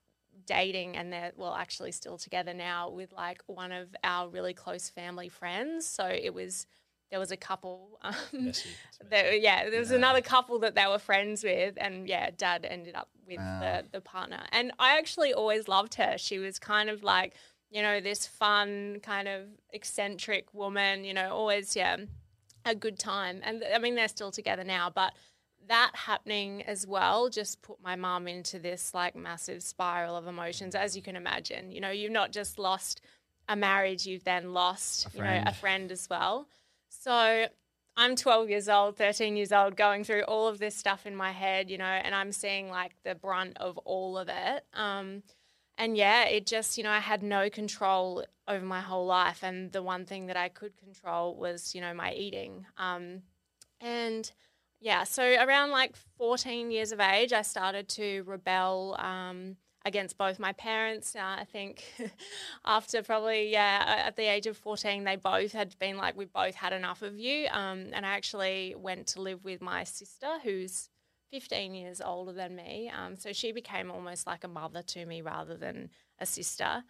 dating 0.46 0.96
and 0.96 1.12
they're 1.12 1.33
well 1.37 1.55
actually 1.55 1.92
still 1.92 2.18
together 2.18 2.53
now 2.53 2.90
with 2.90 3.12
like 3.12 3.42
one 3.46 3.72
of 3.72 3.94
our 4.03 4.29
really 4.29 4.53
close 4.53 4.88
family 4.90 5.29
friends 5.29 5.87
so 5.87 6.07
it 6.07 6.35
was 6.35 6.66
there 7.10 7.20
was 7.20 7.30
a 7.30 7.36
couple. 7.36 7.90
Um, 8.04 8.52
there, 9.08 9.32
yeah, 9.32 9.70
there 9.70 9.80
was 9.80 9.90
yeah. 9.90 9.96
another 9.96 10.20
couple 10.20 10.58
that 10.58 10.74
they 10.74 10.86
were 10.86 10.98
friends 10.98 11.42
with, 11.42 11.74
and 11.78 12.06
yeah, 12.06 12.28
Dad 12.36 12.66
ended 12.68 12.94
up 12.94 13.08
with 13.26 13.38
the 13.38 13.84
the 13.92 14.02
partner. 14.02 14.40
And 14.52 14.72
I 14.78 14.98
actually 14.98 15.32
always 15.32 15.68
loved 15.68 15.94
her. 15.94 16.16
She 16.18 16.38
was 16.38 16.58
kind 16.58 16.90
of 16.90 17.02
like 17.02 17.32
you 17.70 17.80
know 17.80 18.00
this 18.00 18.26
fun 18.26 19.00
kind 19.02 19.26
of 19.26 19.42
eccentric 19.72 20.52
woman. 20.52 21.04
You 21.04 21.14
know, 21.14 21.30
always 21.30 21.74
yeah, 21.74 21.96
a 22.66 22.74
good 22.74 22.98
time. 22.98 23.40
And 23.42 23.64
I 23.74 23.78
mean, 23.78 23.94
they're 23.94 24.08
still 24.08 24.30
together 24.30 24.64
now, 24.64 24.90
but 24.94 25.14
that 25.68 25.92
happening 25.94 26.62
as 26.62 26.86
well 26.86 27.28
just 27.28 27.62
put 27.62 27.82
my 27.82 27.96
mum 27.96 28.28
into 28.28 28.58
this 28.58 28.92
like 28.94 29.16
massive 29.16 29.62
spiral 29.62 30.16
of 30.16 30.26
emotions 30.26 30.74
as 30.74 30.94
you 30.94 31.02
can 31.02 31.16
imagine 31.16 31.70
you 31.70 31.80
know 31.80 31.90
you've 31.90 32.12
not 32.12 32.32
just 32.32 32.58
lost 32.58 33.00
a 33.48 33.56
marriage 33.56 34.06
you've 34.06 34.24
then 34.24 34.52
lost 34.52 35.06
you 35.14 35.22
know 35.22 35.42
a 35.46 35.54
friend 35.54 35.90
as 35.90 36.08
well 36.10 36.46
so 37.04 37.46
I'm 37.98 38.16
12 38.16 38.48
years 38.48 38.66
old, 38.66 38.96
13 38.96 39.36
years 39.36 39.52
old, 39.52 39.76
going 39.76 40.04
through 40.04 40.22
all 40.22 40.48
of 40.48 40.58
this 40.58 40.74
stuff 40.74 41.04
in 41.04 41.14
my 41.14 41.32
head, 41.32 41.68
you 41.68 41.76
know, 41.76 41.84
and 41.84 42.14
I'm 42.14 42.32
seeing 42.32 42.70
like 42.70 42.92
the 43.04 43.14
brunt 43.14 43.58
of 43.58 43.76
all 43.78 44.16
of 44.16 44.30
it. 44.30 44.64
Um, 44.72 45.22
and 45.76 45.98
yeah, 45.98 46.24
it 46.24 46.46
just, 46.46 46.78
you 46.78 46.84
know, 46.84 46.90
I 46.90 47.00
had 47.00 47.22
no 47.22 47.50
control 47.50 48.24
over 48.48 48.64
my 48.64 48.80
whole 48.80 49.04
life. 49.04 49.42
And 49.42 49.70
the 49.70 49.82
one 49.82 50.06
thing 50.06 50.28
that 50.28 50.38
I 50.38 50.48
could 50.48 50.78
control 50.78 51.36
was, 51.36 51.74
you 51.74 51.82
know, 51.82 51.92
my 51.92 52.14
eating. 52.14 52.64
Um, 52.78 53.20
and 53.82 54.32
yeah, 54.80 55.04
so 55.04 55.22
around 55.22 55.72
like 55.72 55.94
14 56.16 56.70
years 56.70 56.90
of 56.90 57.00
age, 57.00 57.34
I 57.34 57.42
started 57.42 57.86
to 57.90 58.22
rebel. 58.22 58.96
Um, 58.98 59.56
against 59.85 60.16
both 60.16 60.38
my 60.38 60.53
parents. 60.53 61.14
Uh, 61.14 61.37
I 61.40 61.44
think 61.44 61.85
after 62.64 63.03
probably, 63.03 63.51
yeah, 63.51 64.03
at 64.07 64.16
the 64.16 64.25
age 64.25 64.47
of 64.47 64.57
14, 64.57 65.05
they 65.05 65.16
both 65.16 65.53
had 65.53 65.79
been 65.79 65.97
like, 65.97 66.16
we 66.16 66.25
both 66.25 66.55
had 66.55 66.73
enough 66.73 67.03
of 67.03 67.18
you. 67.18 67.49
Um, 67.49 67.88
and 67.92 68.07
I 68.07 68.11
actually 68.11 68.75
went 68.77 69.07
to 69.09 69.20
live 69.20 69.44
with 69.44 69.61
my 69.61 69.85
sister, 69.85 70.38
who's 70.42 70.88
15 71.33 71.75
years 71.75 72.01
older 72.01 72.33
than 72.33 72.57
me. 72.57 72.90
Um, 72.97 73.16
so 73.16 73.33
she 73.33 73.53
became 73.53 73.90
almost 73.90 74.27
like 74.27 74.44
a 74.44 74.49
mother 74.49 74.83
to 74.83 75.05
me 75.05 75.20
rather 75.20 75.57
than 75.57 75.90
a 76.18 76.27
sister. 76.27 76.83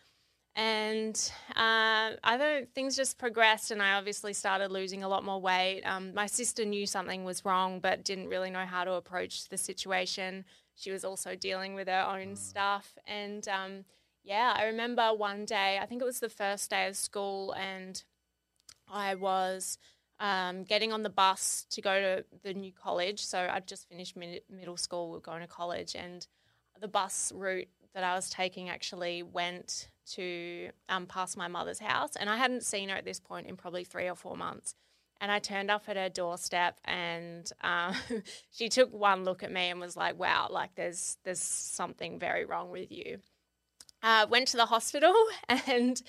And 0.56 1.16
uh, 1.56 2.14
I 2.22 2.36
don't, 2.38 2.72
things 2.74 2.94
just 2.94 3.18
progressed, 3.18 3.72
and 3.72 3.82
I 3.82 3.94
obviously 3.94 4.32
started 4.32 4.70
losing 4.70 5.02
a 5.02 5.08
lot 5.08 5.24
more 5.24 5.40
weight. 5.40 5.82
Um, 5.84 6.14
my 6.14 6.26
sister 6.26 6.64
knew 6.64 6.86
something 6.86 7.24
was 7.24 7.44
wrong, 7.44 7.80
but 7.80 8.04
didn't 8.04 8.28
really 8.28 8.50
know 8.50 8.64
how 8.64 8.84
to 8.84 8.92
approach 8.92 9.48
the 9.48 9.58
situation 9.58 10.44
she 10.74 10.90
was 10.90 11.04
also 11.04 11.34
dealing 11.34 11.74
with 11.74 11.88
her 11.88 12.06
own 12.08 12.34
mm. 12.34 12.38
stuff. 12.38 12.96
And 13.06 13.46
um, 13.48 13.84
yeah, 14.22 14.54
I 14.56 14.64
remember 14.64 15.12
one 15.14 15.44
day, 15.44 15.78
I 15.80 15.86
think 15.86 16.02
it 16.02 16.04
was 16.04 16.20
the 16.20 16.28
first 16.28 16.70
day 16.70 16.86
of 16.86 16.96
school, 16.96 17.52
and 17.52 18.02
I 18.88 19.14
was 19.14 19.78
um, 20.20 20.64
getting 20.64 20.92
on 20.92 21.02
the 21.02 21.10
bus 21.10 21.66
to 21.70 21.82
go 21.82 22.00
to 22.00 22.24
the 22.42 22.54
new 22.54 22.72
college. 22.72 23.24
So 23.24 23.48
I'd 23.50 23.66
just 23.66 23.88
finished 23.88 24.16
mid- 24.16 24.42
middle 24.50 24.76
school, 24.76 25.10
we 25.10 25.18
are 25.18 25.20
going 25.20 25.42
to 25.42 25.46
college, 25.46 25.94
and 25.94 26.26
the 26.80 26.88
bus 26.88 27.32
route 27.34 27.68
that 27.94 28.02
I 28.02 28.14
was 28.14 28.28
taking 28.28 28.68
actually 28.68 29.22
went 29.22 29.88
to 30.06 30.70
um, 30.88 31.06
past 31.06 31.36
my 31.36 31.48
mother's 31.48 31.78
house, 31.78 32.16
and 32.16 32.28
I 32.28 32.36
hadn't 32.36 32.64
seen 32.64 32.88
her 32.88 32.96
at 32.96 33.04
this 33.04 33.20
point 33.20 33.46
in 33.46 33.56
probably 33.56 33.84
three 33.84 34.08
or 34.08 34.14
four 34.16 34.36
months. 34.36 34.74
And 35.24 35.32
I 35.32 35.38
turned 35.38 35.70
up 35.70 35.88
at 35.88 35.96
her 35.96 36.10
doorstep, 36.10 36.78
and 36.84 37.50
um, 37.62 37.94
she 38.50 38.68
took 38.68 38.92
one 38.92 39.24
look 39.24 39.42
at 39.42 39.50
me 39.50 39.70
and 39.70 39.80
was 39.80 39.96
like, 39.96 40.18
"Wow, 40.18 40.48
like 40.50 40.74
there's 40.74 41.16
there's 41.24 41.40
something 41.40 42.18
very 42.18 42.44
wrong 42.44 42.70
with 42.70 42.92
you." 42.92 43.20
Uh, 44.02 44.26
went 44.28 44.48
to 44.48 44.58
the 44.58 44.66
hospital, 44.66 45.14
and 45.66 46.02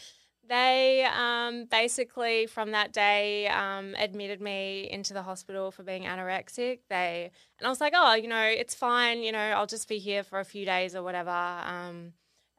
they 0.45 1.07
um, 1.15 1.63
basically 1.71 2.45
from 2.45 2.71
that 2.71 2.91
day 2.91 3.47
um, 3.47 3.95
admitted 3.97 4.41
me 4.41 4.89
into 4.91 5.13
the 5.13 5.23
hospital 5.23 5.71
for 5.71 5.83
being 5.83 6.03
anorexic. 6.03 6.79
They 6.89 7.31
and 7.57 7.65
I 7.65 7.69
was 7.69 7.79
like, 7.79 7.93
"Oh, 7.95 8.15
you 8.15 8.27
know, 8.27 8.43
it's 8.43 8.75
fine. 8.75 9.23
You 9.23 9.31
know, 9.31 9.39
I'll 9.39 9.65
just 9.65 9.87
be 9.87 9.97
here 9.97 10.23
for 10.23 10.41
a 10.41 10.45
few 10.45 10.65
days 10.65 10.93
or 10.93 11.03
whatever." 11.03 11.29
Um, 11.31 12.11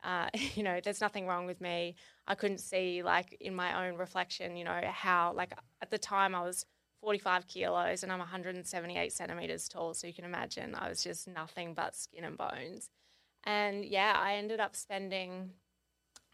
uh, 0.02 0.30
you 0.54 0.62
know, 0.62 0.80
there's 0.82 1.02
nothing 1.02 1.26
wrong 1.26 1.44
with 1.44 1.60
me. 1.60 1.96
I 2.26 2.34
couldn't 2.34 2.58
see 2.58 3.02
like 3.02 3.36
in 3.40 3.54
my 3.54 3.86
own 3.86 3.96
reflection, 3.96 4.56
you 4.56 4.64
know, 4.64 4.80
how 4.84 5.32
like 5.34 5.52
at 5.80 5.90
the 5.90 5.98
time 5.98 6.34
I 6.34 6.42
was 6.42 6.66
45 7.00 7.46
kilos 7.46 8.02
and 8.02 8.10
I'm 8.10 8.18
178 8.18 9.12
centimeters 9.12 9.68
tall. 9.68 9.94
So 9.94 10.06
you 10.06 10.12
can 10.12 10.24
imagine 10.24 10.74
I 10.74 10.88
was 10.88 11.02
just 11.02 11.28
nothing 11.28 11.74
but 11.74 11.94
skin 11.94 12.24
and 12.24 12.36
bones. 12.36 12.90
And 13.44 13.84
yeah, 13.84 14.14
I 14.18 14.34
ended 14.34 14.58
up 14.58 14.74
spending 14.74 15.50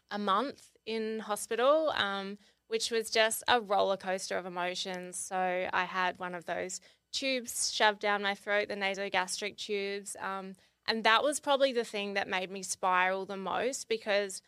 a 0.09 0.17
month 0.17 0.71
in 0.85 1.19
hospital, 1.19 1.93
um, 1.95 2.37
which 2.67 2.89
was 2.89 3.09
just 3.09 3.43
a 3.47 3.61
roller 3.61 3.97
coaster 3.97 4.37
of 4.37 4.45
emotions. 4.45 5.17
So 5.17 5.67
I 5.71 5.83
had 5.85 6.17
one 6.17 6.33
of 6.33 6.45
those 6.45 6.81
tubes 7.11 7.71
shoved 7.71 7.99
down 7.99 8.23
my 8.23 8.33
throat, 8.33 8.67
the 8.67 8.75
nasogastric 8.75 9.57
tubes. 9.57 10.15
Um, 10.19 10.55
and 10.87 11.03
that 11.03 11.23
was 11.23 11.39
probably 11.39 11.71
the 11.71 11.83
thing 11.83 12.15
that 12.15 12.27
made 12.27 12.51
me 12.51 12.63
spiral 12.63 13.25
the 13.25 13.37
most 13.37 13.87
because 13.87 14.41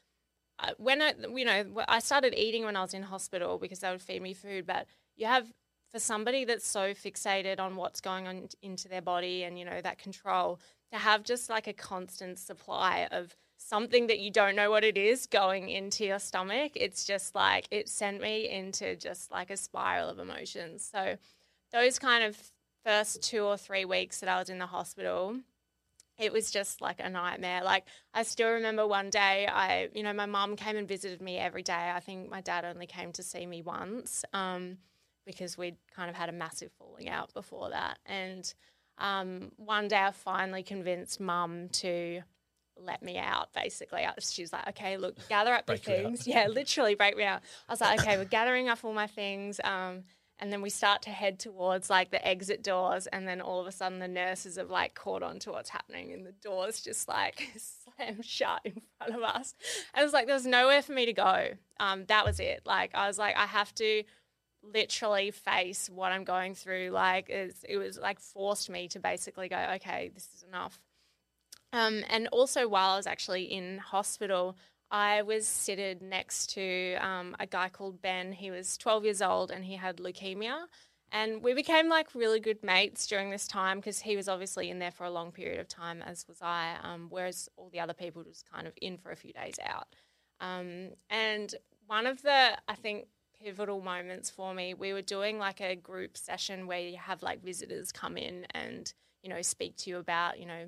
when 0.77 1.01
I, 1.01 1.13
you 1.33 1.45
know, 1.45 1.83
I 1.87 1.99
started 1.99 2.33
eating 2.39 2.65
when 2.65 2.75
I 2.75 2.81
was 2.81 2.93
in 2.93 3.03
hospital 3.03 3.57
because 3.57 3.79
they 3.79 3.91
would 3.91 4.01
feed 4.01 4.21
me 4.21 4.33
food. 4.33 4.65
But 4.65 4.87
you 5.15 5.27
have, 5.27 5.47
for 5.91 5.99
somebody 5.99 6.45
that's 6.45 6.67
so 6.67 6.93
fixated 6.93 7.59
on 7.59 7.75
what's 7.75 8.01
going 8.01 8.27
on 8.27 8.49
into 8.61 8.87
their 8.87 9.01
body 9.01 9.43
and, 9.43 9.57
you 9.57 9.65
know, 9.65 9.81
that 9.81 9.97
control, 9.97 10.59
to 10.91 10.97
have 10.97 11.23
just 11.23 11.49
like 11.49 11.67
a 11.67 11.73
constant 11.73 12.37
supply 12.39 13.07
of 13.11 13.35
something 13.57 14.07
that 14.07 14.19
you 14.19 14.29
don't 14.29 14.55
know 14.55 14.69
what 14.69 14.83
it 14.83 14.97
is 14.97 15.25
going 15.25 15.69
into 15.69 16.05
your 16.05 16.19
stomach, 16.19 16.73
it's 16.75 17.05
just 17.05 17.33
like, 17.35 17.67
it 17.71 17.87
sent 17.87 18.21
me 18.21 18.49
into 18.49 18.95
just 18.95 19.31
like 19.31 19.49
a 19.49 19.57
spiral 19.57 20.09
of 20.09 20.19
emotions. 20.19 20.87
So 20.91 21.17
those 21.71 21.97
kind 21.97 22.23
of 22.23 22.37
first 22.83 23.23
two 23.23 23.43
or 23.43 23.57
three 23.57 23.85
weeks 23.85 24.19
that 24.19 24.29
I 24.29 24.39
was 24.39 24.49
in 24.49 24.59
the 24.59 24.67
hospital, 24.67 25.37
it 26.17 26.31
was 26.31 26.51
just 26.51 26.81
like 26.81 26.99
a 26.99 27.09
nightmare. 27.09 27.63
Like 27.63 27.85
I 28.13 28.23
still 28.23 28.51
remember 28.51 28.87
one 28.87 29.09
day 29.09 29.47
I, 29.47 29.89
you 29.93 30.03
know, 30.03 30.13
my 30.13 30.25
mom 30.25 30.55
came 30.55 30.77
and 30.77 30.87
visited 30.87 31.21
me 31.21 31.37
every 31.37 31.63
day. 31.63 31.91
I 31.93 31.99
think 31.99 32.29
my 32.29 32.41
dad 32.41 32.65
only 32.65 32.87
came 32.87 33.11
to 33.13 33.23
see 33.23 33.45
me 33.45 33.61
once 33.61 34.23
um, 34.33 34.77
because 35.25 35.57
we'd 35.57 35.77
kind 35.93 36.09
of 36.09 36.15
had 36.15 36.29
a 36.29 36.33
massive 36.33 36.71
falling 36.79 37.09
out 37.09 37.33
before 37.33 37.69
that. 37.71 37.99
And 38.05 38.51
um, 38.97 39.51
one 39.57 39.87
day 39.87 39.97
I 40.01 40.11
finally 40.11 40.63
convinced 40.63 41.19
mum 41.19 41.69
to 41.69 42.21
let 42.77 43.01
me 43.01 43.17
out 43.17 43.53
basically 43.53 44.05
She 44.19 44.41
was 44.41 44.51
like 44.51 44.67
okay 44.69 44.97
look 44.97 45.15
gather 45.29 45.53
up 45.53 45.67
your 45.69 45.77
things 45.77 46.27
yeah 46.27 46.47
literally 46.47 46.93
break 46.95 47.15
me 47.15 47.23
out 47.23 47.41
i 47.69 47.71
was 47.71 47.79
like 47.79 48.01
okay 48.01 48.17
we're 48.17 48.25
gathering 48.25 48.67
up 48.67 48.83
all 48.83 48.93
my 48.93 49.07
things 49.07 49.61
um, 49.63 50.03
and 50.39 50.51
then 50.51 50.61
we 50.61 50.69
start 50.69 51.01
to 51.03 51.09
head 51.09 51.39
towards 51.39 51.89
like 51.89 52.11
the 52.11 52.25
exit 52.25 52.61
doors 52.63 53.07
and 53.07 53.27
then 53.27 53.41
all 53.41 53.61
of 53.61 53.67
a 53.67 53.71
sudden 53.71 53.99
the 53.99 54.07
nurses 54.07 54.57
have 54.57 54.69
like 54.69 54.93
caught 54.93 55.23
on 55.23 55.39
to 55.39 55.51
what's 55.51 55.69
happening 55.69 56.11
and 56.11 56.25
the 56.25 56.33
doors 56.33 56.81
just 56.81 57.07
like 57.07 57.49
slam 57.97 58.21
shut 58.21 58.61
in 58.65 58.81
front 58.97 59.15
of 59.15 59.23
us. 59.23 59.55
And 59.93 60.03
was 60.03 60.13
like 60.13 60.25
there 60.25 60.35
was 60.35 60.45
nowhere 60.45 60.81
for 60.81 60.91
me 60.91 61.05
to 61.05 61.13
go. 61.13 61.49
Um, 61.79 62.05
that 62.07 62.25
was 62.25 62.39
it. 62.39 62.61
Like 62.65 62.91
i 62.93 63.07
was 63.07 63.17
like 63.17 63.35
i 63.37 63.45
have 63.45 63.73
to 63.75 64.03
literally 64.63 65.31
face 65.31 65.89
what 65.89 66.11
i'm 66.11 66.23
going 66.23 66.55
through. 66.55 66.89
Like 66.91 67.29
it 67.29 67.77
was 67.77 67.97
like 67.97 68.19
forced 68.19 68.69
me 68.69 68.87
to 68.89 68.99
basically 68.99 69.47
go 69.47 69.73
okay 69.75 70.11
this 70.13 70.29
is 70.35 70.43
enough. 70.43 70.79
Um, 71.71 72.03
and 72.09 72.27
also 72.27 72.67
while 72.67 72.91
i 72.91 72.97
was 72.97 73.07
actually 73.07 73.43
in 73.43 73.77
hospital 73.77 74.55
I 74.91 75.21
was 75.23 75.47
seated 75.47 76.01
next 76.01 76.53
to 76.53 76.95
um, 76.95 77.35
a 77.39 77.45
guy 77.45 77.69
called 77.69 78.01
Ben. 78.01 78.31
He 78.31 78.51
was 78.51 78.77
12 78.77 79.03
years 79.05 79.21
old 79.21 79.51
and 79.51 79.65
he 79.65 79.75
had 79.75 79.97
leukemia. 79.97 80.65
and 81.11 81.43
we 81.43 81.53
became 81.53 81.89
like 81.89 82.13
really 82.15 82.39
good 82.39 82.63
mates 82.63 83.07
during 83.07 83.29
this 83.29 83.47
time 83.47 83.77
because 83.77 83.99
he 83.99 84.15
was 84.15 84.27
obviously 84.27 84.69
in 84.69 84.79
there 84.79 84.91
for 84.91 85.05
a 85.05 85.09
long 85.09 85.31
period 85.31 85.59
of 85.59 85.67
time, 85.67 86.01
as 86.01 86.27
was 86.27 86.41
I. 86.41 86.75
Um, 86.83 87.07
whereas 87.09 87.49
all 87.57 87.69
the 87.69 87.79
other 87.79 87.93
people 87.93 88.23
was 88.25 88.43
kind 88.53 88.67
of 88.67 88.73
in 88.81 88.97
for 88.97 89.11
a 89.11 89.15
few 89.15 89.33
days 89.33 89.55
out. 89.65 89.87
Um, 90.39 90.89
and 91.09 91.53
one 91.87 92.07
of 92.07 92.21
the, 92.21 92.57
I 92.67 92.75
think, 92.75 93.07
pivotal 93.41 93.81
moments 93.81 94.29
for 94.29 94.53
me, 94.53 94.73
we 94.73 94.93
were 94.93 95.01
doing 95.01 95.37
like 95.37 95.61
a 95.61 95.75
group 95.75 96.17
session 96.17 96.67
where 96.67 96.79
you 96.79 96.97
have 96.97 97.21
like 97.21 97.43
visitors 97.43 97.91
come 97.91 98.17
in 98.17 98.45
and 98.51 98.91
you 99.21 99.29
know 99.29 99.41
speak 99.41 99.75
to 99.75 99.89
you 99.89 99.97
about 99.97 100.39
you 100.39 100.45
know 100.45 100.65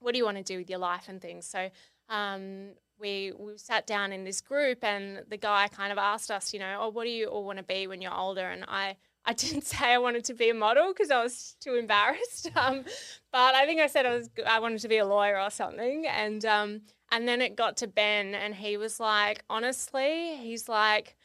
what 0.00 0.12
do 0.12 0.18
you 0.18 0.24
want 0.24 0.36
to 0.36 0.42
do 0.42 0.58
with 0.58 0.70
your 0.70 0.78
life 0.78 1.08
and 1.08 1.20
things. 1.20 1.46
So 1.46 1.70
um, 2.08 2.70
we 3.02 3.32
we 3.38 3.58
sat 3.58 3.86
down 3.86 4.12
in 4.12 4.24
this 4.24 4.40
group, 4.40 4.82
and 4.82 5.22
the 5.28 5.36
guy 5.36 5.68
kind 5.68 5.92
of 5.92 5.98
asked 5.98 6.30
us, 6.30 6.54
you 6.54 6.60
know, 6.60 6.78
oh, 6.80 6.88
what 6.88 7.04
do 7.04 7.10
you 7.10 7.26
all 7.26 7.44
want 7.44 7.58
to 7.58 7.64
be 7.64 7.86
when 7.86 8.00
you're 8.00 8.14
older? 8.14 8.48
And 8.48 8.64
I 8.68 8.96
I 9.24 9.32
didn't 9.42 9.64
say 9.64 9.92
I 9.92 9.98
wanted 9.98 10.24
to 10.26 10.34
be 10.34 10.48
a 10.48 10.54
model 10.54 10.92
because 10.92 11.10
I 11.10 11.22
was 11.22 11.56
too 11.60 11.74
embarrassed. 11.74 12.50
Um, 12.56 12.84
but 13.32 13.54
I 13.54 13.66
think 13.66 13.80
I 13.80 13.86
said 13.88 14.06
I 14.06 14.14
was 14.14 14.30
I 14.46 14.60
wanted 14.60 14.80
to 14.80 14.88
be 14.88 14.98
a 14.98 15.06
lawyer 15.06 15.40
or 15.40 15.50
something. 15.50 16.06
And 16.06 16.44
um, 16.44 16.82
and 17.10 17.26
then 17.28 17.42
it 17.42 17.56
got 17.56 17.76
to 17.78 17.86
Ben, 17.86 18.34
and 18.34 18.54
he 18.54 18.76
was 18.76 19.00
like, 19.00 19.44
honestly, 19.50 20.36
he's 20.36 20.68
like. 20.68 21.16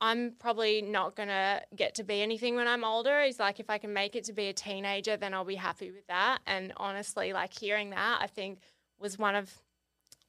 I'm 0.00 0.32
probably 0.38 0.82
not 0.82 1.16
to 1.16 1.62
get 1.74 1.94
to 1.94 2.04
be 2.04 2.20
anything 2.20 2.56
when 2.56 2.68
I'm 2.68 2.84
older. 2.84 3.22
He's 3.22 3.40
like, 3.40 3.58
if 3.58 3.70
I 3.70 3.78
can 3.78 3.94
make 3.94 4.16
it 4.16 4.24
to 4.24 4.34
be 4.34 4.48
a 4.48 4.52
teenager, 4.52 5.16
then 5.16 5.32
I'll 5.32 5.46
be 5.46 5.54
happy 5.54 5.92
with 5.92 6.06
that. 6.08 6.40
And 6.46 6.74
honestly, 6.76 7.32
like 7.32 7.54
hearing 7.58 7.90
that, 7.90 8.18
I 8.20 8.26
think 8.26 8.58
was 8.98 9.18
one 9.18 9.34
of 9.34 9.50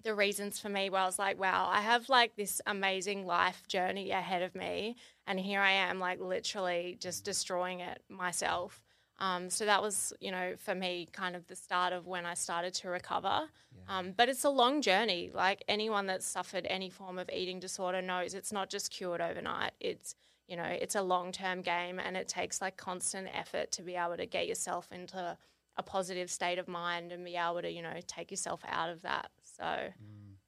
the 0.06 0.16
reasons 0.16 0.60
for 0.60 0.70
me 0.70 0.90
where 0.90 1.02
I 1.02 1.06
was 1.06 1.20
like, 1.20 1.40
wow, 1.40 1.68
I 1.70 1.82
have 1.82 2.08
like 2.10 2.36
this 2.36 2.62
amazing 2.66 3.26
life 3.26 3.68
journey 3.68 4.12
ahead 4.12 4.44
of 4.44 4.56
me. 4.56 4.96
And 5.28 5.40
here 5.40 5.60
I 5.60 5.72
am, 5.72 6.00
like 6.00 6.22
literally 6.22 6.98
just 7.02 7.26
destroying 7.26 7.80
it 7.82 8.02
myself. 8.08 8.82
Um, 9.18 9.50
so 9.50 9.66
that 9.66 9.82
was, 9.82 10.14
you 10.20 10.32
know, 10.32 10.54
for 10.58 10.76
me, 10.76 11.08
kind 11.12 11.36
of 11.36 11.48
the 11.48 11.56
start 11.56 11.92
of 11.92 12.06
when 12.06 12.26
I 12.26 12.36
started 12.36 12.74
to 12.76 12.90
recover. 12.90 13.44
Yeah. 13.72 13.98
Um, 13.98 14.14
but 14.16 14.30
it's 14.30 14.44
a 14.44 14.50
long 14.50 14.82
journey. 14.82 15.32
Like 15.34 15.64
anyone 15.68 16.06
that's 16.06 16.26
suffered 16.26 16.68
any 16.70 16.90
form 16.90 17.18
of 17.18 17.30
eating 17.34 17.60
disorder 17.60 18.02
knows 18.02 18.36
it's 18.36 18.52
not 18.52 18.70
just 18.70 18.92
cured 18.92 19.22
overnight. 19.22 19.72
It's, 19.80 20.16
you 20.48 20.56
know, 20.56 20.64
it's 20.64 20.96
a 20.96 21.02
long 21.02 21.32
term 21.32 21.62
game 21.62 22.00
and 22.00 22.16
it 22.16 22.28
takes 22.28 22.62
like 22.62 22.78
constant 22.78 23.28
effort 23.34 23.72
to 23.72 23.82
be 23.82 23.96
able 23.96 24.18
to 24.18 24.28
get 24.28 24.48
yourself 24.48 24.90
into 24.92 25.36
a 25.78 25.84
positive 25.84 26.30
state 26.30 26.60
of 26.60 26.68
mind 26.68 27.12
and 27.12 27.26
be 27.26 27.36
able 27.36 27.62
to, 27.62 27.72
you 27.72 27.82
know, 27.82 28.00
take 28.08 28.32
yourself 28.32 28.62
out 28.68 28.90
of 28.90 29.02
that. 29.02 29.32
So, 29.58 29.64
mm. 29.64 29.92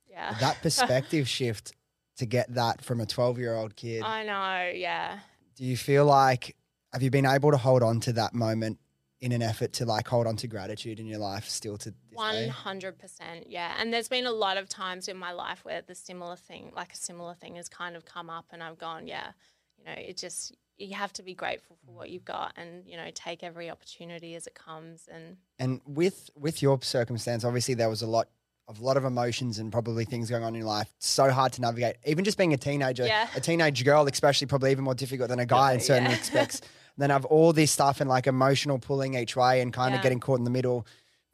yeah. 0.10 0.36
That 0.40 0.58
perspective 0.62 1.28
shift 1.28 1.74
to 2.18 2.26
get 2.26 2.54
that 2.56 2.84
from 2.84 3.00
a 3.00 3.06
12 3.06 3.38
year 3.40 3.56
old 3.56 3.76
kid. 3.76 4.04
I 4.04 4.24
know, 4.24 4.72
yeah. 4.76 5.20
Do 5.56 5.64
you 5.64 5.78
feel 5.78 6.06
like, 6.06 6.56
have 6.94 7.02
you 7.02 7.10
been 7.10 7.26
able 7.26 7.52
to 7.52 7.58
hold 7.58 7.84
on 7.84 8.00
to 8.02 8.14
that 8.14 8.34
moment 8.34 8.80
in 9.20 9.32
an 9.32 9.42
effort 9.42 9.74
to 9.74 9.86
like 9.86 10.08
hold 10.08 10.28
on 10.28 10.36
to 10.38 10.48
gratitude 10.48 11.00
in 11.00 11.08
your 11.08 11.18
life 11.18 11.50
still 11.50 11.78
to 11.78 11.94
one 12.14 12.50
hundred 12.50 13.00
percent, 13.00 13.50
yeah. 13.50 13.76
And 13.80 13.94
there's 13.94 14.08
been 14.08 14.26
a 14.26 14.32
lot 14.32 14.58
of 14.58 14.70
times 14.70 15.08
in 15.08 15.18
my 15.18 15.32
life 15.32 15.64
where 15.64 15.82
the 15.82 15.96
similar 15.96 16.36
thing, 16.36 16.72
like 16.76 16.94
a 16.94 16.98
similar 16.98 17.34
thing, 17.34 17.56
has 17.56 17.68
kind 17.70 17.96
of 17.96 18.06
come 18.06 18.30
up, 18.30 18.46
and 18.52 18.62
I've 18.62 18.78
gone, 18.78 19.08
yeah, 19.08 19.32
you 19.78 19.86
know, 19.86 19.94
it 19.98 20.18
just 20.18 20.56
you 20.78 20.94
have 20.94 21.12
to 21.14 21.24
be 21.24 21.34
grateful 21.34 21.78
for 21.84 21.92
what 21.92 22.10
you've 22.10 22.26
got, 22.26 22.54
and 22.58 22.86
you 22.86 22.96
know, 22.96 23.10
take 23.14 23.44
every 23.44 23.70
opportunity 23.70 24.36
as 24.36 24.46
it 24.46 24.54
comes. 24.54 25.08
And 25.12 25.38
and 25.58 25.82
with 25.86 26.30
with 26.36 26.62
your 26.62 26.80
circumstance, 26.82 27.44
obviously 27.44 27.74
there 27.74 27.90
was 27.90 28.04
a 28.04 28.08
lot 28.08 28.28
a 28.68 28.74
lot 28.84 28.98
of 28.98 29.06
emotions 29.06 29.60
and 29.60 29.72
probably 29.72 30.04
things 30.04 30.30
going 30.30 30.44
on 30.44 30.56
in 30.56 30.64
life. 30.64 30.94
So 31.00 31.30
hard 31.30 31.54
to 31.54 31.62
navigate. 31.62 31.96
Even 32.06 32.26
just 32.26 32.38
being 32.38 32.54
a 32.54 32.58
teenager, 32.58 33.06
yeah. 33.06 33.28
a 33.36 33.40
teenage 33.40 33.84
girl, 33.86 34.06
especially, 34.08 34.48
probably 34.48 34.72
even 34.72 34.84
more 34.84 34.96
difficult 34.96 35.30
than 35.30 35.40
a 35.40 35.46
guy 35.46 35.74
in 35.74 35.80
certain 35.80 36.06
yeah. 36.06 36.12
aspects. 36.20 36.62
then 36.98 37.10
have 37.10 37.26
all 37.26 37.54
this 37.54 37.72
stuff 37.72 38.02
and 38.02 38.10
like 38.10 38.28
emotional 38.28 38.80
pulling 38.80 39.14
each 39.14 39.36
way 39.36 39.62
and 39.62 39.72
kind 39.72 39.92
yeah. 39.92 39.98
of 39.98 40.04
getting 40.04 40.20
caught 40.20 40.40
in 40.40 40.44
the 40.44 40.52
middle. 40.52 40.86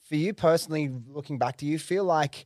For 0.07 0.15
you 0.15 0.33
personally, 0.33 0.91
looking 1.07 1.37
back, 1.37 1.57
do 1.57 1.65
you 1.65 1.79
feel 1.79 2.03
like 2.03 2.45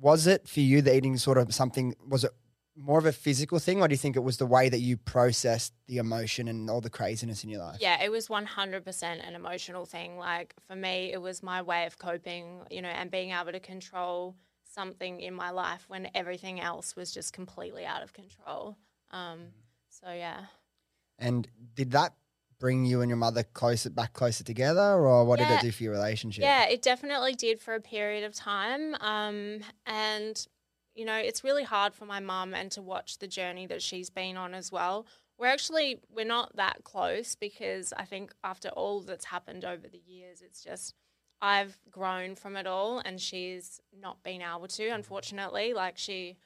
was 0.00 0.26
it 0.26 0.48
for 0.48 0.60
you 0.60 0.82
the 0.82 0.96
eating 0.96 1.16
sort 1.16 1.38
of 1.38 1.54
something? 1.54 1.94
Was 2.08 2.24
it 2.24 2.32
more 2.76 2.98
of 2.98 3.06
a 3.06 3.12
physical 3.12 3.58
thing, 3.58 3.80
or 3.80 3.88
do 3.88 3.92
you 3.92 3.98
think 3.98 4.16
it 4.16 4.22
was 4.22 4.38
the 4.38 4.46
way 4.46 4.68
that 4.68 4.80
you 4.80 4.96
processed 4.96 5.72
the 5.86 5.98
emotion 5.98 6.48
and 6.48 6.68
all 6.68 6.80
the 6.80 6.90
craziness 6.90 7.44
in 7.44 7.50
your 7.50 7.60
life? 7.60 7.78
Yeah, 7.80 8.02
it 8.02 8.10
was 8.10 8.28
100% 8.28 9.02
an 9.02 9.34
emotional 9.34 9.84
thing. 9.84 10.18
Like 10.18 10.54
for 10.66 10.74
me, 10.74 11.12
it 11.12 11.20
was 11.20 11.42
my 11.42 11.62
way 11.62 11.86
of 11.86 11.98
coping, 11.98 12.60
you 12.70 12.82
know, 12.82 12.88
and 12.88 13.10
being 13.10 13.30
able 13.30 13.52
to 13.52 13.60
control 13.60 14.34
something 14.74 15.20
in 15.20 15.34
my 15.34 15.50
life 15.50 15.84
when 15.88 16.08
everything 16.14 16.60
else 16.60 16.96
was 16.96 17.12
just 17.12 17.32
completely 17.32 17.84
out 17.84 18.02
of 18.02 18.12
control. 18.12 18.76
Um, 19.12 19.46
so, 19.88 20.12
yeah. 20.12 20.46
And 21.18 21.46
did 21.74 21.92
that 21.92 22.14
bring 22.58 22.84
you 22.84 23.00
and 23.00 23.10
your 23.10 23.16
mother 23.16 23.42
closer 23.42 23.90
back 23.90 24.12
closer 24.12 24.44
together 24.44 24.80
or 24.80 25.24
what 25.24 25.38
yeah. 25.38 25.48
did 25.48 25.58
it 25.58 25.62
do 25.62 25.72
for 25.72 25.82
your 25.82 25.92
relationship 25.92 26.42
yeah 26.42 26.64
it 26.64 26.82
definitely 26.82 27.34
did 27.34 27.60
for 27.60 27.74
a 27.74 27.80
period 27.80 28.24
of 28.24 28.32
time 28.32 28.94
um, 29.00 29.60
and 29.86 30.46
you 30.94 31.04
know, 31.04 31.16
it's 31.16 31.44
really 31.44 31.64
hard 31.64 31.94
for 31.94 32.06
my 32.06 32.20
mum 32.20 32.54
and 32.54 32.70
to 32.72 32.82
watch 32.82 33.18
the 33.18 33.26
journey 33.26 33.66
that 33.66 33.82
she's 33.82 34.10
been 34.10 34.36
on 34.36 34.54
as 34.54 34.70
well. 34.70 35.06
We're 35.38 35.48
actually 35.48 36.00
we're 36.14 36.24
not 36.24 36.56
that 36.56 36.84
close 36.84 37.34
because 37.34 37.92
I 37.96 38.04
think 38.04 38.32
after 38.44 38.68
all 38.68 39.00
that's 39.00 39.24
happened 39.24 39.64
over 39.64 39.88
the 39.88 40.02
years, 40.06 40.42
it's 40.42 40.62
just 40.62 40.94
I've 41.42 41.76
grown 41.90 42.36
from 42.36 42.56
it 42.56 42.66
all 42.66 43.00
and 43.00 43.20
she's 43.20 43.80
not 44.00 44.22
been 44.22 44.42
able 44.42 44.68
to, 44.68 44.88
unfortunately. 44.88 45.74
Like 45.74 45.98
she 45.98 46.36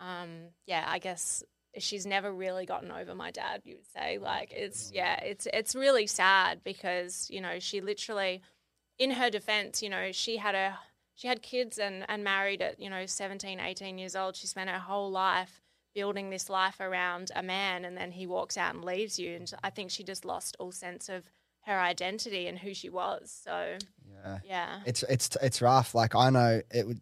um 0.00 0.48
yeah, 0.66 0.84
I 0.88 0.98
guess 0.98 1.42
she's 1.76 2.06
never 2.06 2.32
really 2.32 2.64
gotten 2.64 2.90
over 2.90 3.14
my 3.14 3.30
dad, 3.30 3.62
you 3.64 3.76
would 3.76 3.90
say. 3.92 4.18
Like 4.18 4.52
it's 4.52 4.90
yeah, 4.94 5.20
it's 5.20 5.46
it's 5.52 5.74
really 5.74 6.06
sad 6.06 6.64
because, 6.64 7.28
you 7.30 7.42
know, 7.42 7.58
she 7.58 7.82
literally 7.82 8.40
in 8.98 9.12
her 9.12 9.28
defense, 9.30 9.82
you 9.82 9.90
know, 9.90 10.10
she 10.12 10.38
had 10.38 10.54
a 10.54 10.78
she 11.18 11.26
had 11.26 11.42
kids 11.42 11.78
and, 11.78 12.04
and 12.08 12.22
married 12.22 12.62
at, 12.62 12.78
you 12.80 12.88
know, 12.88 13.04
17, 13.04 13.58
18 13.58 13.98
years 13.98 14.14
old. 14.14 14.36
She 14.36 14.46
spent 14.46 14.70
her 14.70 14.78
whole 14.78 15.10
life 15.10 15.60
building 15.92 16.30
this 16.30 16.48
life 16.48 16.78
around 16.78 17.32
a 17.34 17.42
man 17.42 17.84
and 17.84 17.96
then 17.96 18.12
he 18.12 18.24
walks 18.24 18.56
out 18.56 18.72
and 18.72 18.84
leaves 18.84 19.18
you. 19.18 19.34
And 19.34 19.52
I 19.64 19.70
think 19.70 19.90
she 19.90 20.04
just 20.04 20.24
lost 20.24 20.56
all 20.60 20.70
sense 20.70 21.08
of 21.08 21.24
her 21.62 21.76
identity 21.76 22.46
and 22.46 22.56
who 22.56 22.72
she 22.72 22.88
was. 22.88 23.36
So, 23.44 23.78
yeah. 24.08 24.38
Yeah. 24.44 24.80
It's, 24.86 25.02
it's, 25.02 25.36
it's 25.42 25.60
rough. 25.60 25.92
Like, 25.92 26.14
I 26.14 26.30
know 26.30 26.62
it 26.72 26.86
would, 26.86 27.00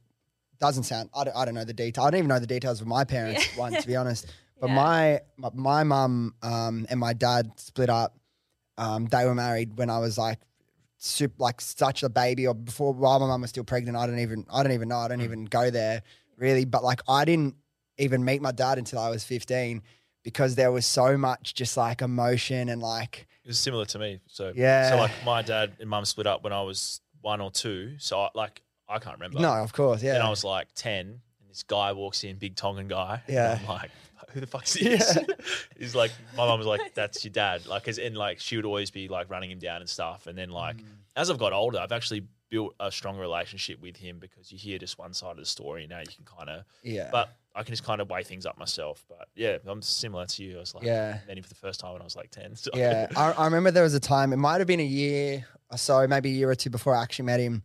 doesn't 0.60 0.84
sound, 0.84 1.10
I 1.14 1.24
don't, 1.24 1.36
I 1.36 1.44
don't 1.44 1.54
know 1.54 1.64
the 1.64 1.74
detail. 1.74 2.04
I 2.04 2.10
don't 2.10 2.18
even 2.18 2.28
know 2.28 2.38
the 2.38 2.46
details 2.46 2.80
of 2.80 2.86
my 2.86 3.04
parents, 3.04 3.46
yeah. 3.52 3.60
one, 3.60 3.74
to 3.74 3.86
be 3.86 3.96
honest. 3.96 4.26
But 4.58 4.68
yeah. 4.68 5.20
my, 5.36 5.52
my 5.52 5.84
mum 5.84 6.34
um, 6.42 6.86
and 6.88 6.98
my 6.98 7.12
dad 7.12 7.50
split 7.56 7.90
up. 7.90 8.16
Um, 8.78 9.04
they 9.04 9.26
were 9.26 9.34
married 9.34 9.76
when 9.76 9.90
I 9.90 9.98
was 9.98 10.16
like 10.16 10.38
super, 11.06 11.34
like 11.38 11.60
such 11.60 12.02
a 12.02 12.08
baby 12.08 12.46
or 12.46 12.54
before 12.54 12.92
while 12.92 13.20
my 13.20 13.26
mum 13.26 13.40
was 13.42 13.50
still 13.50 13.64
pregnant. 13.64 13.96
I 13.96 14.06
don't 14.06 14.18
even 14.18 14.46
I 14.52 14.62
don't 14.62 14.72
even 14.72 14.88
know. 14.88 14.98
I 14.98 15.08
don't 15.08 15.20
mm. 15.20 15.24
even 15.24 15.44
go 15.44 15.70
there 15.70 16.02
really. 16.36 16.64
But 16.64 16.84
like 16.84 17.00
I 17.08 17.24
didn't 17.24 17.56
even 17.98 18.24
meet 18.24 18.42
my 18.42 18.52
dad 18.52 18.78
until 18.78 18.98
I 18.98 19.08
was 19.08 19.24
15 19.24 19.82
because 20.22 20.54
there 20.56 20.72
was 20.72 20.84
so 20.84 21.16
much 21.16 21.54
just 21.54 21.76
like 21.76 22.02
emotion 22.02 22.68
and 22.68 22.82
like 22.82 23.26
it 23.44 23.48
was 23.48 23.58
similar 23.58 23.84
to 23.86 23.98
me. 23.98 24.20
So 24.26 24.52
yeah, 24.54 24.90
so 24.90 24.96
like 24.96 25.12
my 25.24 25.42
dad 25.42 25.74
and 25.78 25.88
mum 25.88 26.04
split 26.04 26.26
up 26.26 26.42
when 26.42 26.52
I 26.52 26.62
was 26.62 27.00
one 27.20 27.40
or 27.40 27.50
two. 27.50 27.94
So 27.98 28.20
I, 28.20 28.30
like 28.34 28.62
I 28.88 28.98
can't 28.98 29.16
remember. 29.16 29.38
No, 29.38 29.52
of 29.52 29.72
course, 29.72 30.02
yeah. 30.02 30.14
And 30.14 30.22
I 30.22 30.30
was 30.30 30.44
like 30.44 30.68
10, 30.74 31.06
and 31.06 31.20
this 31.48 31.62
guy 31.62 31.92
walks 31.92 32.24
in, 32.24 32.36
big 32.36 32.56
Tongan 32.56 32.88
guy. 32.88 33.22
Yeah, 33.28 33.58
I'm 33.60 33.68
like 33.68 33.90
who 34.32 34.40
the 34.40 34.46
fuck 34.46 34.64
is 34.64 34.74
this? 34.74 35.16
Yeah. 35.16 35.34
He's 35.78 35.94
like, 35.94 36.10
my 36.36 36.46
mom 36.46 36.58
was 36.58 36.66
like, 36.66 36.80
that's 36.94 37.24
your 37.24 37.32
dad. 37.32 37.66
Like, 37.66 37.88
as 37.88 37.98
in, 37.98 38.14
like, 38.14 38.40
she 38.40 38.56
would 38.56 38.64
always 38.64 38.90
be 38.90 39.08
like 39.08 39.30
running 39.30 39.50
him 39.50 39.58
down 39.58 39.80
and 39.80 39.88
stuff. 39.88 40.26
And 40.26 40.36
then, 40.36 40.50
like, 40.50 40.76
mm. 40.76 40.84
as 41.14 41.30
I've 41.30 41.38
got 41.38 41.52
older, 41.52 41.78
I've 41.78 41.92
actually 41.92 42.24
built 42.48 42.74
a 42.78 42.92
strong 42.92 43.18
relationship 43.18 43.80
with 43.82 43.96
him 43.96 44.18
because 44.18 44.52
you 44.52 44.58
hear 44.58 44.78
just 44.78 44.98
one 44.98 45.12
side 45.12 45.32
of 45.32 45.38
the 45.38 45.46
story. 45.46 45.82
And 45.82 45.90
now 45.90 46.00
you 46.00 46.06
can 46.06 46.24
kind 46.24 46.48
of, 46.48 46.64
yeah. 46.82 47.08
But 47.10 47.36
I 47.54 47.62
can 47.62 47.72
just 47.72 47.84
kind 47.84 48.00
of 48.00 48.08
weigh 48.08 48.22
things 48.22 48.46
up 48.46 48.58
myself. 48.58 49.04
But 49.08 49.28
yeah, 49.34 49.58
I'm 49.66 49.82
similar 49.82 50.26
to 50.26 50.42
you. 50.42 50.56
I 50.56 50.60
was 50.60 50.74
like, 50.74 50.84
yeah. 50.84 51.18
Met 51.26 51.36
him 51.36 51.42
for 51.42 51.48
the 51.48 51.54
first 51.56 51.80
time 51.80 51.92
when 51.92 52.02
I 52.02 52.04
was 52.04 52.16
like 52.16 52.30
10. 52.30 52.56
So. 52.56 52.70
Yeah. 52.74 53.08
I, 53.16 53.32
I 53.32 53.44
remember 53.44 53.70
there 53.70 53.82
was 53.82 53.94
a 53.94 54.00
time, 54.00 54.32
it 54.32 54.36
might 54.36 54.58
have 54.58 54.66
been 54.66 54.80
a 54.80 54.84
year 54.84 55.46
or 55.70 55.78
so, 55.78 56.06
maybe 56.06 56.30
a 56.30 56.32
year 56.32 56.50
or 56.50 56.54
two 56.54 56.70
before 56.70 56.94
I 56.94 57.02
actually 57.02 57.26
met 57.26 57.40
him. 57.40 57.62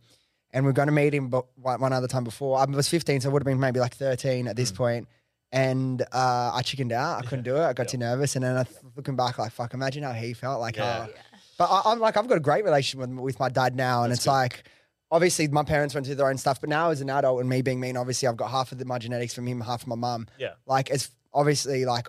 And 0.54 0.66
we 0.66 0.70
are 0.70 0.74
going 0.74 0.88
to 0.88 0.92
meet 0.92 1.14
him 1.14 1.28
but 1.28 1.46
one 1.56 1.94
other 1.94 2.08
time 2.08 2.24
before. 2.24 2.58
I 2.58 2.66
was 2.66 2.86
15, 2.86 3.22
so 3.22 3.30
it 3.30 3.32
would 3.32 3.40
have 3.40 3.46
been 3.46 3.58
maybe 3.58 3.80
like 3.80 3.94
13 3.94 4.48
at 4.48 4.56
this 4.56 4.70
mm. 4.70 4.76
point 4.76 5.08
and 5.52 6.02
uh, 6.12 6.50
I 6.54 6.62
chickened 6.62 6.92
out. 6.92 7.18
I 7.18 7.22
couldn't 7.28 7.44
do 7.44 7.56
it. 7.56 7.62
I 7.62 7.72
got 7.74 7.88
too 7.88 7.98
nervous, 7.98 8.34
and 8.36 8.44
then 8.44 8.56
I 8.56 8.64
looking 8.96 9.16
back, 9.16 9.38
like 9.38 9.52
fuck, 9.52 9.74
imagine 9.74 10.02
how 10.02 10.12
he 10.12 10.32
felt. 10.32 10.60
Like, 10.60 10.76
yeah. 10.76 10.84
Uh, 10.84 11.06
but 11.58 11.66
I, 11.66 11.92
am 11.92 12.00
like, 12.00 12.16
I've 12.16 12.26
got 12.26 12.38
a 12.38 12.40
great 12.40 12.64
relationship 12.64 13.06
with, 13.08 13.18
with 13.18 13.38
my 13.38 13.50
dad 13.50 13.76
now, 13.76 14.04
and 14.04 14.12
it's 14.12 14.26
like, 14.26 14.64
obviously 15.10 15.46
my 15.48 15.62
parents 15.62 15.94
went 15.94 16.06
through 16.06 16.16
their 16.16 16.28
own 16.28 16.38
stuff, 16.38 16.60
but 16.60 16.70
now 16.70 16.90
as 16.90 17.02
an 17.02 17.10
adult 17.10 17.40
and 17.40 17.48
me 17.48 17.60
being 17.60 17.78
me, 17.78 17.90
and 17.90 17.98
obviously 17.98 18.26
I've 18.26 18.36
got 18.36 18.50
half 18.50 18.72
of 18.72 18.78
the, 18.78 18.86
my 18.86 18.98
genetics 18.98 19.34
from 19.34 19.46
him, 19.46 19.60
half 19.60 19.82
from 19.82 19.90
my 19.90 19.96
mum. 19.96 20.26
Yeah, 20.38 20.54
like 20.66 20.90
it's 20.90 21.10
obviously 21.34 21.84
like 21.84 22.08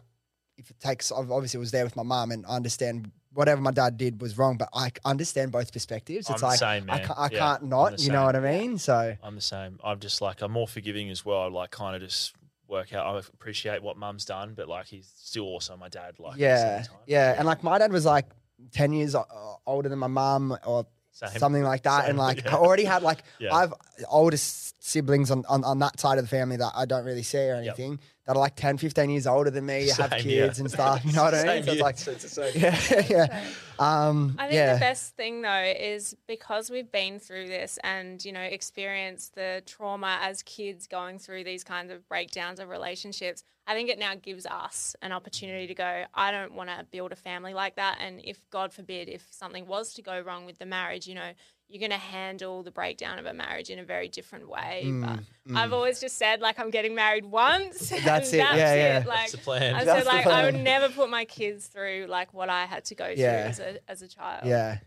if 0.58 0.70
it 0.70 0.80
takes, 0.80 1.12
obviously 1.12 1.58
it 1.58 1.60
was 1.60 1.72
there 1.72 1.84
with 1.84 1.98
my 1.98 2.04
mum, 2.04 2.32
and 2.32 2.46
I 2.46 2.56
understand 2.56 3.12
whatever 3.34 3.60
my 3.62 3.72
dad 3.72 3.98
did 3.98 4.22
was 4.22 4.38
wrong, 4.38 4.58
but 4.58 4.70
I 4.74 4.92
understand 5.04 5.52
both 5.52 5.74
perspectives. 5.74 6.30
It's 6.30 6.42
I'm 6.42 6.50
like 6.50 6.60
same, 6.60 6.90
I, 6.90 7.00
can't, 7.00 7.20
I 7.20 7.30
yeah, 7.32 7.40
can't 7.40 7.64
not, 7.64 8.00
you 8.00 8.12
know 8.12 8.24
what 8.24 8.36
I 8.36 8.40
mean? 8.40 8.78
So 8.78 9.16
I'm 9.22 9.36
the 9.36 9.42
same. 9.42 9.80
I'm 9.84 10.00
just 10.00 10.22
like 10.22 10.42
I'm 10.42 10.52
more 10.52 10.68
forgiving 10.68 11.10
as 11.10 11.26
well. 11.26 11.42
I 11.42 11.48
like 11.48 11.72
kind 11.72 11.96
of 11.96 12.02
just 12.02 12.34
work 12.74 12.94
out. 12.94 13.06
I 13.06 13.18
appreciate 13.20 13.82
what 13.82 13.96
mum's 13.98 14.26
done, 14.26 14.54
but 14.56 14.68
like 14.68 14.88
he's 14.88 15.10
still 15.16 15.46
also 15.46 15.78
my 15.78 15.88
dad. 15.90 16.16
Like 16.20 16.38
yeah, 16.38 16.84
yeah, 17.08 17.36
and 17.38 17.46
like 17.46 17.64
my 17.64 17.78
dad 17.78 17.92
was 17.94 18.06
like 18.06 18.26
ten 18.72 18.92
years 18.92 19.16
uh, 19.16 19.24
older 19.66 19.88
than 19.90 20.00
my 20.00 20.08
mum 20.08 20.58
or 20.66 20.86
Same. 21.12 21.30
something 21.40 21.64
like 21.64 21.84
that, 21.84 22.02
Same, 22.02 22.10
and 22.12 22.20
like 22.20 22.38
yeah. 22.46 22.56
I 22.56 22.60
already 22.60 22.84
had 22.84 23.02
like 23.04 23.20
Yeah. 23.40 23.54
I've 23.56 23.74
older 24.10 24.36
s- 24.36 24.74
siblings 24.80 25.32
on, 25.32 25.46
on 25.48 25.64
on 25.64 25.80
that 25.80 26.00
side 26.00 26.18
of 26.18 26.26
the 26.26 26.30
family 26.30 26.58
that 26.58 26.72
I 26.76 26.86
don't 26.86 27.06
really 27.06 27.24
see 27.24 27.48
or 27.50 27.56
anything 27.56 28.00
that 28.26 28.38
are 28.38 28.40
like 28.40 28.56
10, 28.56 28.78
15 28.78 29.10
years 29.10 29.28
older 29.28 29.50
than 29.50 29.66
me, 29.66 29.90
have 29.90 30.12
kids 30.12 30.26
yeah. 30.26 30.52
and 30.58 30.72
stuff. 30.72 31.04
You 31.04 31.12
know 31.12 31.24
what 31.24 31.34
I 31.34 31.44
mean? 31.44 31.64
Same 31.64 31.64
So 31.64 31.72
it's 31.72 31.82
like 31.82 31.98
so 31.98 32.12
it's 32.12 32.24
the 32.24 32.30
same. 32.30 32.54
yeah, 32.56 33.06
yeah. 33.28 33.44
Um, 33.80 34.36
I 34.40 34.44
think 34.44 34.56
yeah. 34.56 34.76
the 34.76 34.80
best 34.80 35.16
thing 35.16 35.42
though 35.42 35.74
is 35.78 36.16
because 36.28 36.70
we've 36.70 36.92
been 36.92 37.20
through 37.20 37.48
this 37.48 37.78
and 37.84 38.24
you 38.24 38.32
know 38.32 38.42
experienced 38.42 39.36
the 39.36 39.62
trauma 39.66 40.20
as 40.22 40.42
kids 40.44 40.88
going 40.88 41.20
through 41.20 41.44
these 41.44 41.64
kinds 41.64 41.92
of 41.92 42.08
breakdowns 42.08 42.60
of 42.60 42.70
relationships. 42.70 43.44
I 43.66 43.74
think 43.74 43.90
it 43.90 43.98
now 43.98 44.14
gives 44.16 44.46
us 44.46 44.96
an 45.02 45.14
opportunity 45.14 45.68
to 45.68 45.74
go. 45.74 46.04
I 46.14 46.32
don't 46.32 46.54
want 46.54 46.70
to 46.70 46.86
build 46.92 47.14
a 47.14 47.16
family 47.16 47.54
like 47.54 47.76
that, 47.76 47.98
and 48.00 48.22
if 48.24 48.42
God 48.50 48.74
forbid, 48.74 49.10
if 49.10 49.26
something 49.32 49.68
was 49.68 49.94
to 49.96 50.02
go 50.02 50.20
wrong 50.22 50.46
with 50.46 50.60
the 50.60 50.66
marriage, 50.66 51.08
you 51.08 51.16
know, 51.16 51.32
you're 51.68 51.80
going 51.80 51.92
to 51.92 51.98
handle 51.98 52.62
the 52.62 52.72
breakdown 52.72 53.18
of 53.20 53.26
a 53.26 53.34
marriage 53.34 53.70
in 53.70 53.80
a 53.80 53.84
very 53.84 54.08
different 54.08 54.48
way. 54.48 54.92
but 54.94 55.20
I've 55.56 55.74
always 55.74 56.00
just 56.00 56.18
said 56.18 56.40
like 56.42 56.60
I'm 56.60 56.70
getting 56.70 56.94
married 56.96 57.26
once. 57.26 57.92
Mm, 57.92 58.04
That's 58.04 58.28
and 58.34 58.42
it, 58.42 58.44
That's 58.44 58.58
yeah, 58.58 58.76
yeah. 58.76 59.00
it. 59.00 59.08
Like 59.08 59.18
That's 59.20 59.32
the 59.32 59.38
plan. 59.40 59.76
I 59.76 59.84
That's 59.84 60.06
said 60.06 60.12
the 60.12 60.16
like 60.18 60.28
I 60.28 60.46
would 60.46 60.62
never 60.62 60.90
put 60.90 61.10
my 61.10 61.26
kids 61.26 61.68
through 61.68 62.06
like 62.10 62.34
what 62.34 62.50
I 62.50 62.66
had 62.66 62.86
to 62.86 62.96
go 62.96 63.14
through 63.16 63.24
as 63.26 63.60
a 63.60 63.78
as 63.90 64.02
a 64.02 64.08
child. 64.08 64.46
Yeah. 64.46 64.78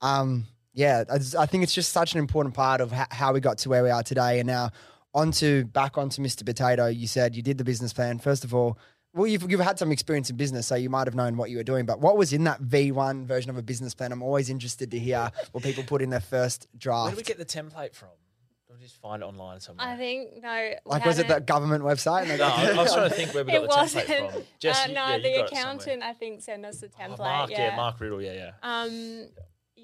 Um, 0.00 0.46
yeah, 0.72 1.04
I, 1.08 1.18
I 1.38 1.46
think 1.46 1.62
it's 1.62 1.72
just 1.72 1.92
such 1.92 2.14
an 2.14 2.18
important 2.18 2.54
part 2.54 2.80
of 2.80 2.90
ho- 2.90 3.04
how 3.10 3.32
we 3.32 3.40
got 3.40 3.58
to 3.58 3.68
where 3.68 3.82
we 3.84 3.90
are 3.90 4.02
today. 4.02 4.40
And 4.40 4.46
now 4.48 4.70
onto 5.14 5.64
back 5.64 5.96
onto 5.96 6.20
Mr. 6.20 6.44
Potato. 6.44 6.86
You 6.88 7.06
said 7.06 7.36
you 7.36 7.42
did 7.42 7.56
the 7.58 7.64
business 7.64 7.92
plan. 7.92 8.18
First 8.18 8.44
of 8.44 8.52
all, 8.54 8.78
well, 9.14 9.26
you've, 9.28 9.48
you've 9.50 9.60
had 9.60 9.78
some 9.78 9.92
experience 9.92 10.28
in 10.28 10.36
business, 10.36 10.66
so 10.66 10.74
you 10.74 10.90
might 10.90 11.06
have 11.06 11.14
known 11.14 11.36
what 11.36 11.48
you 11.48 11.56
were 11.56 11.62
doing. 11.62 11.86
But 11.86 12.00
what 12.00 12.16
was 12.16 12.32
in 12.32 12.44
that 12.44 12.60
V1 12.60 13.26
version 13.26 13.48
of 13.48 13.56
a 13.56 13.62
business 13.62 13.94
plan? 13.94 14.10
I'm 14.10 14.22
always 14.22 14.50
interested 14.50 14.90
to 14.90 14.98
hear 14.98 15.30
what 15.52 15.62
people 15.62 15.84
put 15.84 16.02
in 16.02 16.10
their 16.10 16.20
first 16.20 16.66
Where 16.72 16.78
draft. 16.80 17.10
do 17.12 17.16
we 17.16 17.22
get 17.22 17.38
the 17.38 17.44
template 17.44 17.94
from? 17.94 18.08
Do 18.66 18.74
we 18.74 18.80
just 18.82 19.00
find 19.00 19.22
it 19.22 19.26
online 19.26 19.60
somewhere? 19.60 19.86
I 19.86 19.96
think 19.96 20.42
no. 20.42 20.70
like, 20.84 21.04
was 21.04 21.20
it 21.20 21.28
the 21.28 21.40
government 21.40 21.84
website? 21.84 22.22
And 22.22 22.30
they 22.30 22.38
no, 22.38 22.48
got- 22.48 22.58
I, 22.58 22.70
I 22.72 22.82
was 22.82 22.92
trying 22.92 23.08
to 23.08 23.14
think 23.14 23.32
where 23.34 23.44
we 23.44 23.52
got 23.52 23.58
It 23.58 23.62
the 23.62 23.68
wasn't. 23.68 24.06
template 24.06 24.32
from. 24.32 24.42
Jess, 24.58 24.84
uh, 24.84 24.86
no, 24.88 24.92
yeah, 24.94 25.18
the 25.18 25.22
got 25.22 25.28
it 25.28 25.34
somewhere. 25.34 25.44
accountant 25.46 26.02
I 26.02 26.12
think 26.12 26.42
sent 26.42 26.64
us 26.66 26.78
the 26.78 26.88
template. 26.88 27.16
Oh, 27.20 27.22
Mark, 27.22 27.50
yeah. 27.50 27.68
yeah. 27.68 27.76
Mark 27.76 28.00
Riddle, 28.00 28.20
yeah, 28.20 28.32
yeah. 28.32 28.50
Um, 28.62 29.28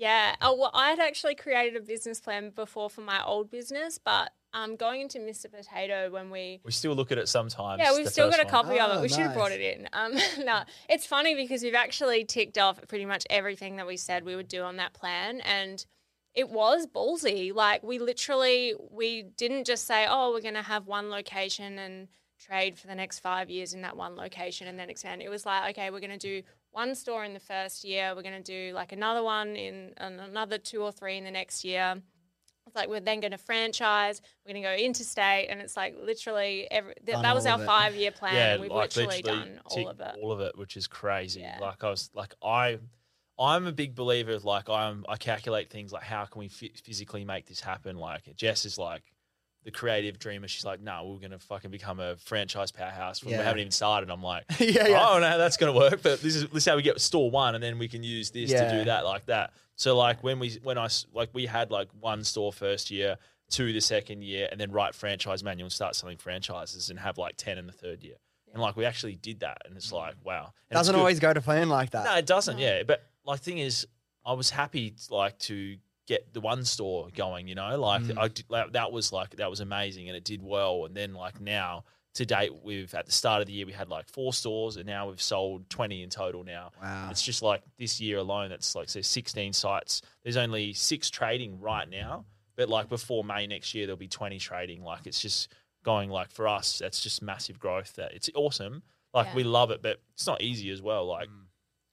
yeah. 0.00 0.34
Oh, 0.40 0.56
well, 0.56 0.70
I 0.72 0.90
had 0.90 0.98
actually 0.98 1.34
created 1.34 1.76
a 1.76 1.84
business 1.84 2.20
plan 2.20 2.50
before 2.50 2.88
for 2.88 3.02
my 3.02 3.22
old 3.22 3.50
business, 3.50 3.98
but 4.02 4.32
um, 4.54 4.74
going 4.76 5.02
into 5.02 5.18
Mr. 5.18 5.46
Potato 5.52 6.10
when 6.10 6.30
we 6.30 6.60
We 6.64 6.72
still 6.72 6.94
look 6.94 7.12
at 7.12 7.18
it 7.18 7.28
sometimes. 7.28 7.80
yeah, 7.80 7.94
we've 7.94 8.08
still 8.08 8.30
got 8.30 8.40
a 8.40 8.46
copy 8.46 8.80
of 8.80 8.90
Oh, 8.90 8.98
it. 8.98 9.02
We 9.02 9.08
should 9.08 9.18
have 9.20 9.34
brought 9.34 9.52
it 9.52 9.60
in. 9.60 9.88
Um, 9.92 10.14
no, 10.44 10.62
it's 10.88 11.06
funny 11.06 11.34
because 11.34 11.62
we've 11.62 11.74
actually 11.74 12.24
ticked 12.24 12.56
off 12.58 12.80
pretty 12.88 13.04
much 13.04 13.24
everything 13.30 13.76
that 13.76 13.86
we 13.86 13.96
said 13.96 14.24
we 14.24 14.34
would 14.34 14.48
do 14.48 14.62
on 14.62 14.76
that 14.78 14.94
plan, 14.94 15.40
and 15.42 15.84
it 16.34 16.48
was 16.48 16.86
ballsy. 16.86 17.54
Like 17.54 17.82
we 17.82 17.98
literally, 17.98 18.74
we 18.90 19.22
didn't 19.36 19.66
just 19.66 19.86
say, 19.86 20.06
"Oh, 20.08 20.32
we're 20.32 20.40
going 20.40 20.54
to 20.54 20.62
have 20.62 20.86
one 20.86 21.10
location 21.10 21.78
and 21.78 22.08
trade 22.40 22.78
for 22.78 22.86
the 22.86 22.94
next 22.94 23.18
five 23.20 23.50
years 23.50 23.74
in 23.74 23.82
that 23.82 23.96
one 23.96 24.16
location 24.16 24.66
and 24.66 24.78
then 24.78 24.88
expand." 24.90 25.20
It 25.22 25.28
was 25.28 25.44
like, 25.44 25.70
okay, 25.76 25.90
we're 25.90 26.00
going 26.00 26.18
to 26.18 26.18
do 26.18 26.42
one 26.72 26.94
store 26.94 27.24
in 27.24 27.34
the 27.34 27.40
first 27.40 27.84
year. 27.84 28.12
We're 28.14 28.22
going 28.22 28.42
to 28.42 28.68
do 28.70 28.74
like 28.74 28.92
another 28.92 29.22
one 29.22 29.56
in 29.56 29.92
another 29.98 30.58
two 30.58 30.82
or 30.82 30.92
three 30.92 31.16
in 31.16 31.24
the 31.24 31.30
next 31.30 31.64
year. 31.64 32.00
It's 32.66 32.76
like 32.76 32.88
we're 32.88 33.00
then 33.00 33.20
going 33.20 33.32
to 33.32 33.38
franchise. 33.38 34.20
We're 34.44 34.52
going 34.52 34.62
to 34.62 34.68
go 34.68 34.74
interstate, 34.74 35.48
and 35.50 35.60
it's 35.60 35.76
like 35.76 35.96
literally 36.00 36.68
every. 36.70 36.94
Th- 37.04 37.18
that 37.20 37.34
was 37.34 37.46
our 37.46 37.58
five 37.58 37.96
year 37.96 38.12
plan. 38.12 38.34
yeah, 38.34 38.52
and 38.52 38.60
we've 38.62 38.70
like 38.70 38.94
literally, 38.94 39.22
literally 39.22 39.40
done 39.40 39.60
all 39.64 39.88
of 39.88 40.00
it. 40.00 40.14
all 40.22 40.32
of 40.32 40.40
it, 40.40 40.56
which 40.56 40.76
is 40.76 40.86
crazy. 40.86 41.40
Yeah. 41.40 41.58
Like 41.60 41.82
I 41.82 41.90
was, 41.90 42.10
like 42.14 42.34
I, 42.44 42.78
I'm 43.38 43.66
a 43.66 43.72
big 43.72 43.94
believer. 43.96 44.32
of, 44.32 44.44
Like 44.44 44.68
I'm, 44.68 45.04
I 45.08 45.16
calculate 45.16 45.70
things 45.70 45.92
like 45.92 46.04
how 46.04 46.26
can 46.26 46.38
we 46.38 46.48
phy- 46.48 46.72
physically 46.84 47.24
make 47.24 47.46
this 47.46 47.60
happen. 47.60 47.96
Like 47.96 48.36
Jess 48.36 48.64
is 48.64 48.78
like 48.78 49.02
the 49.64 49.70
creative 49.70 50.18
dreamer. 50.18 50.48
She's 50.48 50.64
like, 50.64 50.80
no, 50.80 51.06
we're 51.06 51.20
gonna 51.20 51.38
fucking 51.38 51.70
become 51.70 52.00
a 52.00 52.16
franchise 52.16 52.70
powerhouse. 52.70 53.22
When 53.22 53.32
Yeah. 53.32 53.40
We 53.40 53.44
haven't 53.44 53.60
even 53.60 53.72
started. 53.72 54.10
I'm 54.10 54.22
like, 54.22 54.44
yeah, 54.58 54.88
yeah. 54.88 55.06
oh 55.08 55.18
no, 55.18 55.38
that's 55.38 55.56
gonna 55.56 55.72
work. 55.72 56.02
But 56.02 56.20
this 56.20 56.36
is 56.36 56.48
this 56.48 56.62
is 56.62 56.66
how 56.66 56.76
we 56.76 56.82
get 56.82 57.00
store 57.00 57.30
one, 57.30 57.54
and 57.54 57.62
then 57.62 57.78
we 57.78 57.88
can 57.88 58.02
use 58.02 58.30
this 58.30 58.50
to 58.50 58.70
do 58.70 58.84
that 58.84 59.04
like 59.04 59.26
that. 59.26 59.52
So 59.76 59.96
like 59.96 60.22
when 60.22 60.38
we 60.38 60.58
when 60.62 60.78
I 60.78 60.88
like 61.12 61.30
we 61.32 61.46
had 61.46 61.70
like 61.70 61.88
one 61.98 62.24
store 62.24 62.52
first 62.52 62.90
year, 62.90 63.16
two 63.50 63.72
the 63.72 63.80
second 63.80 64.22
year, 64.22 64.48
and 64.50 64.60
then 64.60 64.72
write 64.72 64.94
franchise 64.94 65.44
manual 65.44 65.66
and 65.66 65.72
start 65.72 65.94
selling 65.94 66.16
franchises 66.16 66.90
and 66.90 66.98
have 66.98 67.18
like 67.18 67.36
ten 67.36 67.58
in 67.58 67.66
the 67.66 67.72
third 67.72 68.02
year. 68.02 68.16
And 68.52 68.60
like 68.60 68.76
we 68.76 68.84
actually 68.84 69.16
did 69.16 69.40
that, 69.40 69.58
and 69.66 69.76
it's 69.76 69.92
like 69.92 70.14
mm. 70.14 70.24
wow. 70.24 70.52
And 70.70 70.76
Doesn't 70.76 70.94
always 70.94 71.20
go 71.20 71.32
to 71.32 71.40
plan 71.40 71.68
like 71.68 71.90
that. 71.90 72.04
No, 72.04 72.16
it 72.16 72.26
doesn't. 72.26 72.58
Yeah, 72.58 72.82
but 72.82 73.02
like 73.24 73.40
thing 73.40 73.58
is, 73.58 73.86
I 74.24 74.32
was 74.32 74.50
happy 74.50 74.94
like 75.10 75.38
to 75.40 75.76
get 76.10 76.32
the 76.34 76.40
one 76.40 76.64
store 76.64 77.08
going. 77.14 77.46
You 77.48 77.54
know, 77.54 77.78
like 77.80 78.02
Mm. 78.02 78.18
I 78.18 78.28
did, 78.28 78.44
like, 78.48 78.72
that 78.72 78.90
was 78.92 79.12
like 79.12 79.36
that 79.36 79.48
was 79.48 79.60
amazing, 79.60 80.08
and 80.08 80.16
it 80.16 80.24
did 80.24 80.42
well. 80.42 80.84
And 80.84 80.94
then 80.96 81.14
like 81.14 81.40
now 81.40 81.84
to 82.14 82.26
date, 82.26 82.50
we've 82.64 82.92
at 82.94 83.06
the 83.06 83.12
start 83.12 83.40
of 83.40 83.46
the 83.46 83.52
year 83.52 83.64
we 83.66 83.72
had 83.72 83.88
like 83.88 84.08
four 84.08 84.32
stores, 84.32 84.76
and 84.76 84.84
now 84.86 85.08
we've 85.08 85.22
sold 85.22 85.70
twenty 85.70 86.02
in 86.02 86.10
total. 86.10 86.42
Now 86.44 86.72
Wow. 86.82 87.08
it's 87.10 87.22
just 87.22 87.40
like 87.42 87.62
this 87.78 88.00
year 88.00 88.18
alone, 88.18 88.48
that's 88.50 88.74
like 88.74 88.88
say 88.88 89.02
sixteen 89.02 89.52
sites. 89.52 90.02
There's 90.24 90.36
only 90.36 90.72
six 90.72 91.08
trading 91.10 91.60
right 91.60 91.88
now, 91.88 92.24
but 92.56 92.68
like 92.68 92.88
before 92.88 93.22
May 93.24 93.46
next 93.46 93.72
year, 93.74 93.86
there'll 93.86 93.96
be 93.96 94.08
twenty 94.08 94.38
trading. 94.40 94.82
Like 94.82 95.06
it's 95.06 95.20
just 95.20 95.52
going 95.84 96.10
like 96.10 96.30
for 96.32 96.48
us, 96.48 96.78
that's 96.78 97.00
just 97.00 97.22
massive 97.22 97.58
growth. 97.60 97.94
That 97.94 98.12
it's 98.12 98.28
awesome. 98.34 98.82
Like 99.14 99.28
Yeah. 99.28 99.34
we 99.36 99.44
love 99.44 99.70
it, 99.70 99.80
but 99.80 100.00
it's 100.14 100.26
not 100.26 100.42
easy 100.42 100.70
as 100.70 100.82
well. 100.82 101.06
Like 101.06 101.28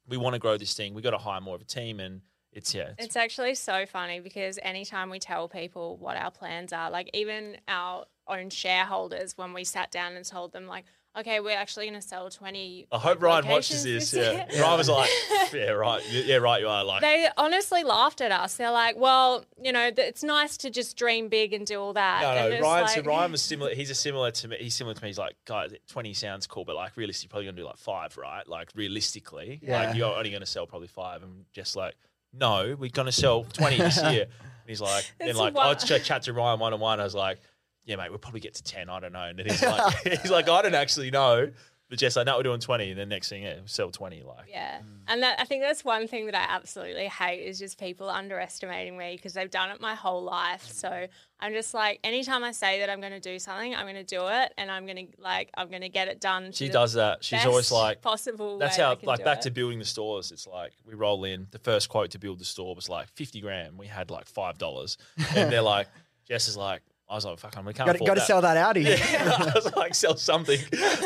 we 0.07 0.17
want 0.17 0.33
to 0.33 0.39
grow 0.39 0.57
this 0.57 0.73
thing. 0.73 0.93
We 0.95 1.01
got 1.01 1.11
to 1.11 1.17
hire 1.17 1.41
more 1.41 1.55
of 1.55 1.61
a 1.61 1.65
team, 1.65 1.99
and 1.99 2.21
it's 2.57 2.73
yeah, 2.73 2.89
it's, 2.97 3.05
It's 3.07 3.15
actually 3.15 3.55
so 3.55 3.85
funny 3.85 4.19
because 4.19 4.59
anytime 4.61 5.09
we 5.09 5.19
tell 5.19 5.47
people 5.47 5.95
what 5.97 6.17
our 6.17 6.31
plans 6.31 6.73
are, 6.73 6.89
like 6.91 7.09
even 7.13 7.57
our 7.67 8.05
own 8.27 8.49
shareholders, 8.49 9.37
when 9.37 9.53
we 9.53 9.63
sat 9.63 9.91
down 9.91 10.15
and 10.17 10.25
told 10.25 10.51
them, 10.51 10.67
like, 10.67 10.83
okay, 11.17 11.39
we're 11.39 11.57
actually 11.57 11.87
going 11.87 11.99
to 11.99 12.07
sell 12.07 12.29
20. 12.29 12.87
I 12.91 12.97
hope 12.99 13.21
Ryan 13.23 13.47
watches 13.47 13.83
locations 13.83 14.11
this. 14.11 14.13
Yeah, 14.13 14.45
year." 14.53 14.61
Ryan 14.61 14.77
was 14.77 14.89
like, 14.89 15.09
yeah, 15.53 15.69
right, 15.71 16.01
yeah, 16.11 16.35
right, 16.35 16.61
you 16.61 16.67
are 16.67 16.83
like. 16.83 17.01
They 17.01 17.27
honestly 17.37 17.83
laughed 17.83 18.21
at 18.21 18.31
us. 18.31 18.55
They're 18.57 18.69
like, 18.69 18.97
well, 18.97 19.43
you 19.59 19.71
know, 19.71 19.89
it's 19.97 20.23
nice 20.23 20.57
to 20.57 20.69
just 20.69 20.95
dream 20.97 21.27
big 21.29 21.53
and 21.53 21.65
do 21.65 21.79
all 21.79 21.93
that. 21.93 22.21
No, 22.21 22.29
And 22.29 22.49
no. 22.49 22.55
it's 22.57 22.61
Ryan, 22.63 22.87
so 22.89 23.01
Ryan 23.01 23.31
was 23.31 23.41
similar. 23.41 23.73
He's 23.73 23.89
a 23.89 23.95
similar 23.95 24.29
to 24.29 24.47
me. 24.49 24.57
He's 24.59 24.75
similar 24.75 24.93
to 24.93 25.01
me. 25.01 25.09
He's 25.09 25.17
like, 25.17 25.35
guys, 25.45 25.71
twenty 25.89 26.13
sounds 26.13 26.45
cool, 26.45 26.65
but 26.65 26.75
like 26.75 26.95
realistically, 26.97 27.29
probably 27.29 27.45
gonna 27.45 27.57
do 27.57 27.65
like 27.65 27.77
five, 27.77 28.15
right? 28.17 28.47
Like 28.47 28.69
realistically, 28.75 29.59
Yeah. 29.63 29.87
like 29.87 29.95
you're 29.95 30.13
only 30.15 30.29
gonna 30.31 30.45
sell 30.45 30.67
probably 30.67 30.87
five. 30.89 31.23
And 31.23 31.45
just 31.51 31.75
like, 31.75 31.95
no, 32.33 32.75
we're 32.77 32.89
gonna 32.89 33.11
sell 33.11 33.43
twenty 33.45 33.77
this 33.77 33.97
year. 34.11 34.23
And 34.23 34.69
he's 34.69 34.81
like, 34.81 35.09
It's 35.19 35.37
like, 35.39 35.55
I 35.55 35.73
ch- 35.75 36.03
chat 36.03 36.23
to 36.23 36.33
Ryan 36.33 36.59
one 36.59 36.73
on 36.73 36.79
one. 36.79 36.99
I 36.99 37.03
was 37.03 37.15
like, 37.15 37.39
yeah, 37.85 37.95
mate, 37.95 38.09
we'll 38.09 38.19
probably 38.19 38.41
get 38.41 38.53
to 38.55 38.63
ten. 38.63 38.89
I 38.89 38.99
don't 38.99 39.13
know. 39.13 39.23
And 39.23 39.39
then 39.39 39.45
he's 39.45 39.61
like, 39.63 39.95
he's 40.21 40.31
like, 40.31 40.49
I 40.49 40.61
don't 40.61 40.75
actually 40.75 41.09
know. 41.11 41.51
But 41.89 41.99
just 41.99 42.17
like, 42.17 42.25
no, 42.25 42.35
we're 42.35 42.43
doing 42.43 42.59
twenty. 42.59 42.89
And 42.89 42.99
then 42.99 43.07
next 43.07 43.29
thing, 43.29 43.43
yeah, 43.43 43.59
sell 43.65 43.91
twenty. 43.91 44.21
Like, 44.21 44.47
Yeah. 44.49 44.79
And 45.07 45.23
that, 45.23 45.39
I 45.39 45.45
think 45.45 45.63
that's 45.63 45.85
one 45.85 46.07
thing 46.07 46.25
that 46.25 46.35
I 46.35 46.53
absolutely 46.53 47.07
hate 47.07 47.43
is 47.43 47.57
just 47.57 47.79
people 47.79 48.09
underestimating 48.09 48.97
me 48.97 49.15
because 49.15 49.33
they've 49.33 49.49
done 49.49 49.69
it 49.69 49.79
my 49.79 49.95
whole 49.95 50.21
life. 50.21 50.67
Mm. 50.67 50.73
So 50.73 51.07
I'm 51.39 51.53
just 51.53 51.73
like, 51.73 51.99
anytime 52.03 52.43
I 52.43 52.51
say 52.51 52.79
that 52.79 52.89
I'm 52.89 52.99
going 52.99 53.13
to 53.13 53.21
do 53.21 53.39
something, 53.39 53.73
I'm 53.73 53.85
going 53.85 53.95
to 53.95 54.03
do 54.03 54.27
it 54.27 54.53
and 54.57 54.69
I'm 54.69 54.85
going 54.85 54.97
to 54.97 55.21
like, 55.21 55.49
I'm 55.55 55.69
going 55.69 55.81
to 55.81 55.89
get 55.89 56.09
it 56.09 56.19
done. 56.19 56.51
she 56.51 56.67
does 56.67 56.93
that. 56.93 57.23
She's 57.23 57.45
always 57.45 57.71
like, 57.71 58.01
possible. 58.01 58.57
That's 58.57 58.75
how, 58.75 58.97
like, 59.03 59.23
back 59.23 59.37
it. 59.37 59.41
to 59.43 59.51
building 59.51 59.79
the 59.79 59.85
stores. 59.85 60.33
It's 60.33 60.45
like 60.45 60.73
we 60.85 60.93
roll 60.93 61.23
in. 61.23 61.47
The 61.51 61.59
first 61.59 61.87
quote 61.87 62.11
to 62.11 62.19
build 62.19 62.39
the 62.39 62.45
store 62.45 62.75
was 62.75 62.89
like 62.89 63.07
fifty 63.09 63.39
grand. 63.39 63.77
We 63.77 63.87
had 63.87 64.11
like 64.11 64.27
five 64.27 64.57
dollars, 64.57 64.97
and 65.35 65.51
they're 65.51 65.61
like, 65.61 65.87
Jess 66.27 66.49
is 66.49 66.57
like, 66.57 66.81
I 67.09 67.15
was 67.15 67.25
like, 67.25 67.39
fuck, 67.39 67.57
I'm, 67.57 67.65
we 67.65 67.73
can't 67.73 67.87
Got 67.87 67.95
afford 67.95 68.07
got 68.07 68.13
to 68.15 68.21
sell 68.21 68.41
that 68.41 68.57
Audi. 68.57 68.81
Yeah, 68.83 69.37
I 69.39 69.51
was 69.55 69.73
like, 69.75 69.95
sell 69.95 70.17
something. 70.17 70.59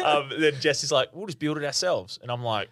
Um, 0.03 0.31
then 0.39 0.53
Jess 0.59 0.83
is 0.83 0.91
like, 0.91 1.09
we'll 1.13 1.27
just 1.27 1.39
build 1.39 1.57
it 1.57 1.63
ourselves, 1.63 2.19
and 2.21 2.31
I'm 2.31 2.43
like. 2.43 2.69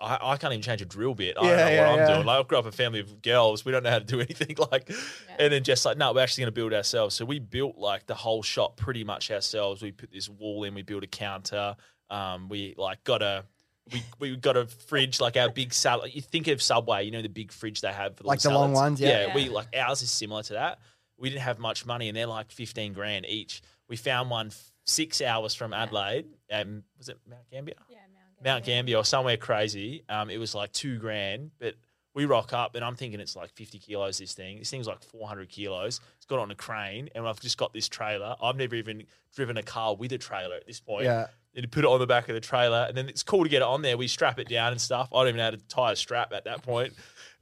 I, 0.00 0.18
I 0.20 0.36
can't 0.38 0.52
even 0.52 0.60
change 0.60 0.82
a 0.82 0.84
drill 0.84 1.14
bit. 1.14 1.36
I 1.38 1.40
don't 1.40 1.56
know 1.56 1.68
yeah, 1.68 1.90
what 1.92 2.00
I'm 2.00 2.14
doing. 2.14 2.26
Like, 2.26 2.40
I 2.44 2.48
grew 2.48 2.58
up 2.58 2.66
a 2.66 2.72
family 2.72 2.98
of 2.98 3.22
girls. 3.22 3.64
We 3.64 3.70
don't 3.70 3.84
know 3.84 3.90
how 3.90 4.00
to 4.00 4.04
do 4.04 4.18
anything. 4.20 4.56
Like, 4.72 4.90
and 5.38 5.52
then 5.52 5.62
Jess 5.62 5.84
like, 5.84 5.96
no, 5.96 6.12
we're 6.12 6.20
actually 6.20 6.42
going 6.42 6.52
to 6.52 6.60
build 6.60 6.72
ourselves. 6.72 7.14
So 7.14 7.24
we 7.24 7.38
built 7.38 7.78
like 7.78 8.04
the 8.06 8.14
whole 8.14 8.42
shop 8.42 8.76
pretty 8.76 9.04
much 9.04 9.30
ourselves. 9.30 9.82
We 9.82 9.92
put 9.92 10.10
this 10.10 10.28
wall 10.28 10.64
in. 10.64 10.74
We 10.74 10.82
built 10.82 11.04
a 11.04 11.06
counter. 11.06 11.76
Um, 12.10 12.48
we 12.48 12.74
like 12.76 13.04
got 13.04 13.22
a 13.22 13.44
we, 13.92 14.02
we 14.18 14.36
got 14.36 14.56
a 14.56 14.66
fridge 14.66 15.20
like 15.20 15.36
our 15.36 15.48
big 15.48 15.72
salad. 15.72 16.14
You 16.14 16.22
think 16.22 16.48
of 16.48 16.60
Subway, 16.60 17.04
you 17.04 17.10
know 17.10 17.22
the 17.22 17.28
big 17.28 17.52
fridge 17.52 17.80
they 17.80 17.92
have 17.92 18.16
for 18.16 18.24
Like 18.24 18.40
the 18.40 18.48
the 18.48 18.54
long 18.54 18.74
salads? 18.74 18.80
ones, 18.80 19.00
yeah. 19.00 19.28
yeah. 19.28 19.34
We 19.34 19.48
like 19.48 19.68
ours 19.76 20.02
is 20.02 20.10
similar 20.10 20.42
to 20.42 20.54
that. 20.54 20.78
We 21.18 21.30
didn't 21.30 21.42
have 21.42 21.58
much 21.58 21.86
money, 21.86 22.08
and 22.08 22.16
they're 22.16 22.26
like 22.26 22.50
fifteen 22.50 22.92
grand 22.92 23.26
each. 23.26 23.62
We 23.88 23.96
found 23.96 24.30
one 24.30 24.48
f- 24.48 24.72
six 24.84 25.20
hours 25.20 25.54
from 25.54 25.72
Adelaide. 25.72 26.26
Um, 26.50 26.82
was 26.98 27.08
it 27.08 27.18
Mount 27.28 27.48
Gambier? 27.50 27.74
Yeah, 27.88 27.98
Mount 28.12 28.44
Mount 28.44 28.64
Gambier 28.64 28.96
or 28.98 29.04
somewhere 29.04 29.36
crazy. 29.36 30.02
Um, 30.08 30.30
it 30.30 30.38
was 30.38 30.54
like 30.54 30.72
two 30.72 30.98
grand, 30.98 31.50
but 31.58 31.74
We 32.16 32.26
rock 32.26 32.52
up, 32.52 32.76
and 32.76 32.84
I'm 32.84 32.94
thinking 32.94 33.18
it's 33.18 33.34
like 33.34 33.50
50 33.50 33.78
kilos. 33.80 34.18
This 34.18 34.34
thing, 34.34 34.60
this 34.60 34.70
thing's 34.70 34.86
like 34.86 35.02
400 35.02 35.48
kilos. 35.48 36.00
It's 36.16 36.26
got 36.26 36.38
on 36.38 36.48
a 36.50 36.54
crane, 36.54 37.08
and 37.12 37.26
I've 37.26 37.40
just 37.40 37.58
got 37.58 37.72
this 37.72 37.88
trailer. 37.88 38.36
I've 38.40 38.54
never 38.56 38.76
even 38.76 39.02
driven 39.34 39.56
a 39.56 39.64
car 39.64 39.96
with 39.96 40.12
a 40.12 40.18
trailer 40.18 40.54
at 40.54 40.64
this 40.64 40.78
point. 40.78 41.06
Yeah. 41.06 41.26
And 41.56 41.70
put 41.72 41.84
it 41.84 41.88
on 41.88 41.98
the 41.98 42.06
back 42.06 42.28
of 42.28 42.34
the 42.36 42.40
trailer, 42.40 42.84
and 42.88 42.96
then 42.96 43.08
it's 43.08 43.24
cool 43.24 43.42
to 43.42 43.48
get 43.48 43.62
it 43.62 43.68
on 43.68 43.82
there. 43.82 43.96
We 43.96 44.06
strap 44.06 44.38
it 44.38 44.48
down 44.48 44.70
and 44.70 44.80
stuff. 44.80 45.08
I 45.12 45.18
don't 45.18 45.28
even 45.28 45.38
know 45.38 45.44
how 45.44 45.50
to 45.50 45.56
tie 45.68 45.90
a 45.92 45.96
strap 45.96 46.32
at 46.32 46.44
that 46.44 46.62
point. 46.62 46.92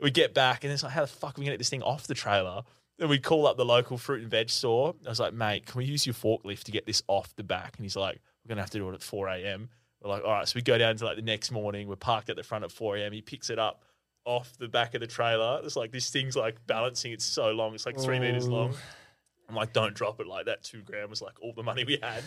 We 0.01 0.11
get 0.11 0.33
back, 0.33 0.65
and 0.65 0.73
it's 0.73 0.83
like, 0.83 0.93
how 0.93 1.03
the 1.03 1.07
fuck 1.07 1.37
are 1.37 1.41
we 1.41 1.45
gonna 1.45 1.55
get 1.55 1.59
this 1.59 1.69
thing 1.71 1.83
off 1.83 2.07
the 2.07 2.15
trailer? 2.15 2.63
Then 2.99 3.09
we 3.09 3.19
call 3.19 3.47
up 3.47 3.57
the 3.57 3.65
local 3.65 3.99
fruit 3.99 4.23
and 4.23 4.31
veg 4.31 4.51
store. 4.51 4.95
I 5.05 5.09
was 5.09 5.21
like, 5.21 5.35
mate, 5.35 5.67
can 5.67 5.79
we 5.79 5.85
use 5.85 6.07
your 6.07 6.15
forklift 6.15 6.65
to 6.65 6.73
get 6.73 6.87
this 6.87 7.03
off 7.09 7.35
the 7.37 7.43
back? 7.43 7.77
And 7.77 7.85
he's 7.85 7.97
like, 7.97 8.21
we're 8.45 8.51
gonna 8.51 8.61
have 8.61 8.71
to 8.71 8.79
do 8.79 8.89
it 8.91 8.95
at 8.95 9.03
4 9.03 9.29
a.m. 9.29 9.69
We're 10.03 10.11
like, 10.11 10.25
all 10.25 10.33
right. 10.33 10.49
So 10.49 10.55
we 10.57 10.63
go 10.63 10.79
down 10.79 10.97
to 10.97 11.05
like 11.05 11.17
the 11.17 11.23
next 11.23 11.51
morning. 11.51 11.89
We're 11.89 11.97
parked 11.97 12.31
at 12.31 12.37
the 12.37 12.43
front 12.43 12.65
at 12.65 12.73
4 12.73 12.99
a.m. 12.99 13.13
He 13.13 13.23
picks 13.23 13.51
it 13.51 13.59
up 13.59 13.85
off 14.25 14.57
the 14.59 14.69
back 14.69 14.95
of 14.95 15.01
the 15.01 15.07
trailer. 15.07 15.61
It's 15.65 15.77
like 15.77 15.93
this 15.93 16.11
thing's 16.11 16.37
like 16.37 16.57
balancing. 16.67 17.13
It's 17.13 17.25
so 17.25 17.51
long. 17.51 17.75
It's 17.75 17.87
like 17.87 17.99
three 17.99 18.19
meters 18.19 18.47
oh. 18.47 18.53
long. 18.53 18.75
I'm 19.49 19.57
like, 19.57 19.73
don't 19.73 19.95
drop 19.95 20.21
it 20.21 20.27
like 20.27 20.47
that. 20.47 20.63
Two 20.63 20.81
grand 20.83 21.11
was 21.11 21.21
like 21.21 21.35
all 21.43 21.53
the 21.53 21.63
money 21.63 21.85
we 21.85 21.99
had. 22.03 22.23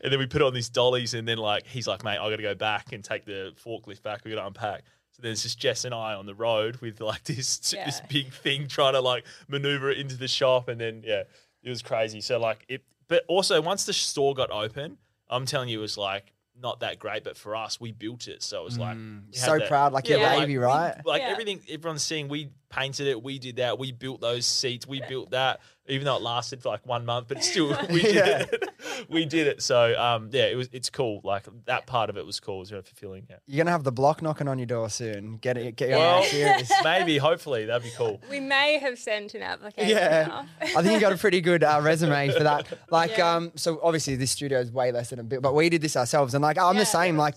And 0.00 0.12
then 0.12 0.18
we 0.18 0.26
put 0.26 0.40
it 0.40 0.46
on 0.46 0.54
these 0.54 0.70
dollies. 0.70 1.14
And 1.14 1.26
then 1.28 1.38
like, 1.38 1.66
he's 1.66 1.86
like, 1.86 2.04
mate, 2.04 2.18
I 2.18 2.30
got 2.30 2.36
to 2.36 2.42
go 2.42 2.54
back 2.54 2.92
and 2.92 3.04
take 3.04 3.24
the 3.24 3.52
forklift 3.62 4.02
back. 4.02 4.24
We 4.24 4.30
got 4.30 4.40
to 4.40 4.46
unpack. 4.46 4.84
So 5.12 5.22
there's 5.22 5.42
just 5.42 5.58
Jess 5.58 5.84
and 5.84 5.94
I 5.94 6.14
on 6.14 6.26
the 6.26 6.34
road 6.34 6.76
with 6.76 7.00
like 7.00 7.24
this 7.24 7.58
this 7.58 8.00
big 8.08 8.32
thing 8.32 8.68
trying 8.68 8.92
to 8.94 9.00
like 9.00 9.24
maneuver 9.48 9.90
it 9.90 9.98
into 9.98 10.16
the 10.16 10.28
shop. 10.28 10.68
And 10.68 10.80
then 10.80 11.02
yeah, 11.04 11.22
it 11.62 11.68
was 11.68 11.82
crazy. 11.82 12.20
So 12.20 12.38
like 12.38 12.64
it, 12.68 12.82
but 13.08 13.24
also 13.28 13.60
once 13.60 13.84
the 13.86 13.92
store 13.92 14.34
got 14.34 14.50
open, 14.50 14.98
I'm 15.28 15.46
telling 15.46 15.68
you, 15.68 15.78
it 15.78 15.82
was 15.82 15.98
like 15.98 16.32
not 16.60 16.80
that 16.80 16.98
great. 16.98 17.24
But 17.24 17.36
for 17.36 17.56
us, 17.56 17.80
we 17.80 17.90
built 17.92 18.28
it, 18.28 18.42
so 18.42 18.60
it 18.60 18.64
was 18.64 18.78
like 18.78 18.96
Mm. 18.96 19.34
So 19.34 19.58
that- 19.58 19.68
proud, 19.68 19.92
like 19.92 20.08
your 20.08 20.18
Yeah. 20.20 20.38
baby, 20.38 20.58
we- 20.58 20.64
right? 20.64 20.94
like 21.04 21.22
Yeah. 21.22 21.28
everything 21.30 21.60
everyone's 21.68 22.02
seeing, 22.02 22.28
we 22.28 22.50
painted 22.70 23.06
it, 23.08 23.22
we 23.22 23.38
did 23.38 23.56
that, 23.56 23.78
we 23.78 23.92
built 23.92 24.20
those 24.20 24.46
seats, 24.46 24.86
we 24.86 25.02
built 25.08 25.30
that, 25.32 25.60
even 25.88 26.04
though 26.04 26.16
it 26.16 26.22
lasted 26.22 26.62
for 26.62 26.68
like 26.70 26.86
one 26.86 27.04
month, 27.04 27.26
but 27.28 27.36
it's 27.38 27.50
still 27.50 27.76
we 27.90 28.00
did 28.02 28.14
Yeah. 28.14 28.44
it. 28.50 28.68
we 29.08 29.24
did 29.24 29.46
it. 29.48 29.62
So 29.62 29.98
um 30.00 30.30
yeah, 30.32 30.44
it 30.46 30.56
was 30.56 30.68
it's 30.72 30.88
cool. 30.88 31.20
Like 31.24 31.46
that 31.66 31.86
part 31.86 32.10
of 32.10 32.16
it 32.16 32.24
was 32.24 32.38
cool, 32.40 32.56
it 32.56 32.60
was 32.60 32.72
really 32.72 32.84
fulfilling. 32.84 33.26
Yeah. 33.28 33.36
You're 33.46 33.64
gonna 33.64 33.72
have 33.72 33.84
the 33.84 33.92
block 33.92 34.22
knocking 34.22 34.46
on 34.48 34.58
your 34.58 34.66
door 34.66 34.88
soon. 34.88 35.36
Get 35.38 35.56
it, 35.58 35.74
get 35.76 35.88
your 35.90 35.98
Well, 35.98 36.22
serious. 36.22 36.70
maybe, 36.84 37.18
hopefully, 37.18 37.64
that'd 37.66 37.82
be 37.82 37.90
cool. 37.96 38.20
We 38.30 38.40
may 38.40 38.78
have 38.78 38.98
sent 38.98 39.34
an 39.34 39.42
application. 39.42 39.90
Yeah. 39.90 40.44
I 40.62 40.82
think 40.82 40.92
you 40.94 41.00
got 41.00 41.12
a 41.12 41.16
pretty 41.18 41.40
good 41.40 41.64
uh, 41.64 41.80
resume 41.82 42.30
for 42.30 42.44
that. 42.44 42.66
Like, 42.90 43.16
Yeah. 43.18 43.34
um, 43.36 43.52
so 43.56 43.80
obviously 43.82 44.14
this 44.16 44.30
studio 44.30 44.60
is 44.60 44.70
way 44.70 44.92
less 44.92 45.10
than 45.10 45.18
a 45.18 45.24
bit, 45.24 45.42
but 45.42 45.54
we 45.54 45.68
did 45.68 45.82
this 45.82 45.96
ourselves, 45.96 46.34
and 46.34 46.42
like 46.42 46.56
I'm 46.58 46.74
Yeah. 46.76 46.80
the 46.82 46.86
same. 46.86 47.16
Like, 47.16 47.34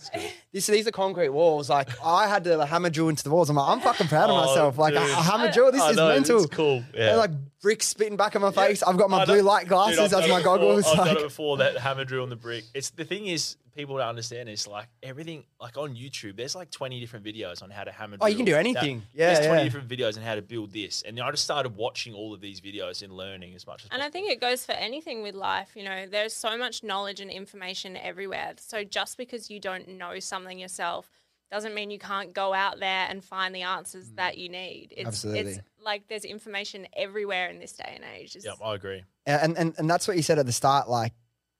this 0.53 0.67
these 0.67 0.87
are 0.87 0.91
concrete 0.91 1.29
walls. 1.29 1.69
Like, 1.69 1.89
I 2.03 2.27
had 2.27 2.43
to 2.45 2.65
hammer 2.65 2.89
drill 2.91 3.09
into 3.09 3.23
the 3.23 3.31
walls. 3.31 3.49
I'm 3.49 3.55
like, 3.55 3.69
I'm 3.69 3.81
fucking 3.81 4.07
proud 4.07 4.29
of 4.29 4.37
Oh, 4.37 4.45
myself. 4.45 4.77
Like, 4.77 4.93
a, 4.93 4.97
a 4.97 5.01
hammer 5.01 5.51
drill. 5.51 5.71
This 5.71 5.81
I 5.81 5.89
is 5.89 5.97
know, 5.97 6.07
mental. 6.09 6.43
It's 6.43 6.53
cool. 6.53 6.83
Yeah. 6.93 7.05
They're 7.07 7.17
like 7.17 7.31
bricks 7.63 7.87
spitting 7.87 8.15
back 8.17 8.35
in 8.35 8.41
my 8.43 8.51
face. 8.51 8.83
I've 8.83 8.97
got 8.97 9.09
my 9.09 9.21
I 9.21 9.25
blue 9.25 9.37
know- 9.37 9.43
light 9.45 9.67
glasses 9.67 9.95
Dude, 9.95 10.13
I've 10.13 10.13
as 10.13 10.19
done 10.19 10.29
my 10.29 10.35
it 10.35 10.39
before. 10.43 10.57
goggles. 10.57 10.85
I've 10.85 10.97
like, 10.99 11.07
done 11.07 11.17
it 11.17 11.23
before. 11.23 11.57
That 11.57 11.77
hammer 11.77 12.05
drill 12.05 12.21
on 12.23 12.29
the 12.29 12.35
brick. 12.35 12.65
It's 12.75 12.91
the 12.91 13.05
thing 13.05 13.25
is 13.25 13.55
people 13.75 13.97
don't 13.97 14.05
understand 14.07 14.49
is 14.49 14.67
like 14.67 14.87
everything 15.01 15.45
like 15.59 15.77
on 15.77 15.95
YouTube. 15.95 16.35
There's 16.35 16.53
like 16.55 16.69
20 16.69 16.99
different 16.99 17.25
videos 17.25 17.63
on 17.63 17.71
how 17.71 17.83
to 17.85 17.91
hammer. 17.91 18.17
Oh, 18.21 18.27
you 18.27 18.35
can 18.35 18.45
drill 18.45 18.57
do 18.57 18.59
anything. 18.59 18.99
That- 18.99 19.05
Yeah, 19.19 19.33
there's 19.33 19.47
20 19.47 19.57
yeah. 19.61 19.63
different 19.63 19.87
videos 19.87 20.17
on 20.17 20.23
how 20.23 20.35
to 20.35 20.41
build 20.43 20.71
this, 20.73 21.01
and 21.01 21.19
I 21.19 21.31
just 21.31 21.43
started 21.45 21.75
watching 21.75 22.13
all 22.13 22.33
of 22.33 22.41
these 22.41 22.61
videos 22.61 23.01
and 23.01 23.11
learning 23.15 23.55
as 23.55 23.65
much 23.65 23.83
as. 23.85 23.89
And 23.91 24.01
I 24.01 24.05
possible. 24.07 24.11
think 24.27 24.31
it 24.31 24.41
goes 24.41 24.65
for 24.65 24.73
anything 24.73 25.23
with 25.23 25.33
life. 25.33 25.69
You 25.75 25.85
know, 25.85 26.05
there's 26.05 26.33
so 26.33 26.57
much 26.57 26.83
knowledge 26.83 27.19
and 27.21 27.31
information 27.31 27.97
everywhere. 27.97 28.53
So 28.57 28.83
just 28.83 29.17
because 29.17 29.49
you 29.49 29.59
don't 29.59 29.87
know 29.87 30.19
something 30.19 30.59
yourself 30.59 31.09
doesn't 31.53 31.75
mean 31.75 31.91
you 31.91 31.99
can't 31.99 32.33
go 32.33 32.51
out 32.51 32.79
there 32.79 33.05
and 33.07 33.23
find 33.23 33.53
the 33.53 33.61
answers 33.61 34.09
mm. 34.09 34.15
that 34.15 34.37
you 34.39 34.49
need. 34.49 34.87
It's, 34.97 35.07
Absolutely. 35.07 35.51
It's 35.51 35.59
like 35.79 36.07
there's 36.07 36.25
information 36.25 36.87
everywhere 36.97 37.47
in 37.49 37.59
this 37.59 37.73
day 37.73 37.93
and 37.95 38.03
age. 38.15 38.35
It's- 38.35 38.43
Yeah, 38.45 38.65
I 38.65 38.73
agree. 38.73 39.03
and, 39.27 39.55
and 39.57 39.75
and 39.77 39.89
that's 39.89 40.07
what 40.07 40.17
you 40.17 40.23
said 40.23 40.39
at 40.39 40.47
the 40.47 40.51
start. 40.51 40.89
Like, 40.89 41.13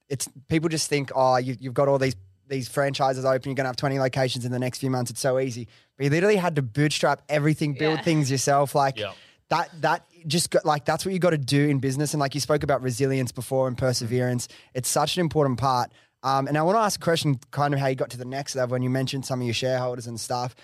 it's 0.10 0.28
people 0.48 0.68
just 0.68 0.90
think, 0.90 1.12
oh, 1.16 1.38
you, 1.38 1.56
you've 1.60 1.76
got 1.76 1.88
all 1.88 2.00
these 2.00 2.16
these 2.48 2.68
franchises 2.68 3.24
open. 3.24 3.52
You're 3.52 3.56
gonna 3.56 3.70
have 3.70 3.76
20 3.76 4.00
locations 4.00 4.46
in 4.46 4.52
the 4.52 4.60
next 4.60 4.80
few 4.80 4.90
months. 4.90 5.12
It's 5.12 5.22
so 5.22 5.40
easy. 5.40 5.68
But 5.96 6.06
you 6.06 6.10
literally 6.10 6.36
had 6.38 6.56
to 6.56 6.62
bootstrap 6.62 7.22
everything, 7.30 7.74
build 7.74 8.00
Yeah. 8.00 8.04
things 8.04 8.32
yourself. 8.32 8.74
Like 8.76 8.98
Yeah. 8.98 9.14
that. 9.50 9.70
That 9.82 10.06
just 10.26 10.50
got, 10.50 10.66
like 10.66 10.86
that's 10.86 11.06
what 11.06 11.14
you 11.14 11.20
got 11.20 11.32
to 11.32 11.38
do 11.38 11.70
in 11.70 11.80
business. 11.80 12.14
And 12.14 12.20
like 12.20 12.34
you 12.34 12.42
spoke 12.42 12.64
about 12.64 12.82
resilience 12.82 13.32
before 13.32 13.68
and 13.68 13.78
mm. 13.78 13.80
perseverance. 13.80 14.48
It's 14.74 14.90
such 14.90 15.18
an 15.18 15.22
important 15.22 15.60
part. 15.60 15.92
Um, 16.24 16.48
and 16.48 16.58
I 16.58 16.62
want 16.64 16.78
to 16.78 16.82
ask 16.82 17.00
a 17.00 17.04
question, 17.04 17.40
kind 17.52 17.74
of 17.74 17.80
how 17.80 17.88
you 17.88 17.96
got 17.96 18.10
to 18.12 18.18
the 18.18 18.26
next 18.26 18.56
level 18.56 18.74
when 18.74 18.82
you 18.82 18.90
mentioned 18.90 19.26
some 19.26 19.42
of 19.42 19.46
your 19.46 19.54
shareholders 19.54 20.08
and 20.08 20.20
stuff. 20.20 20.56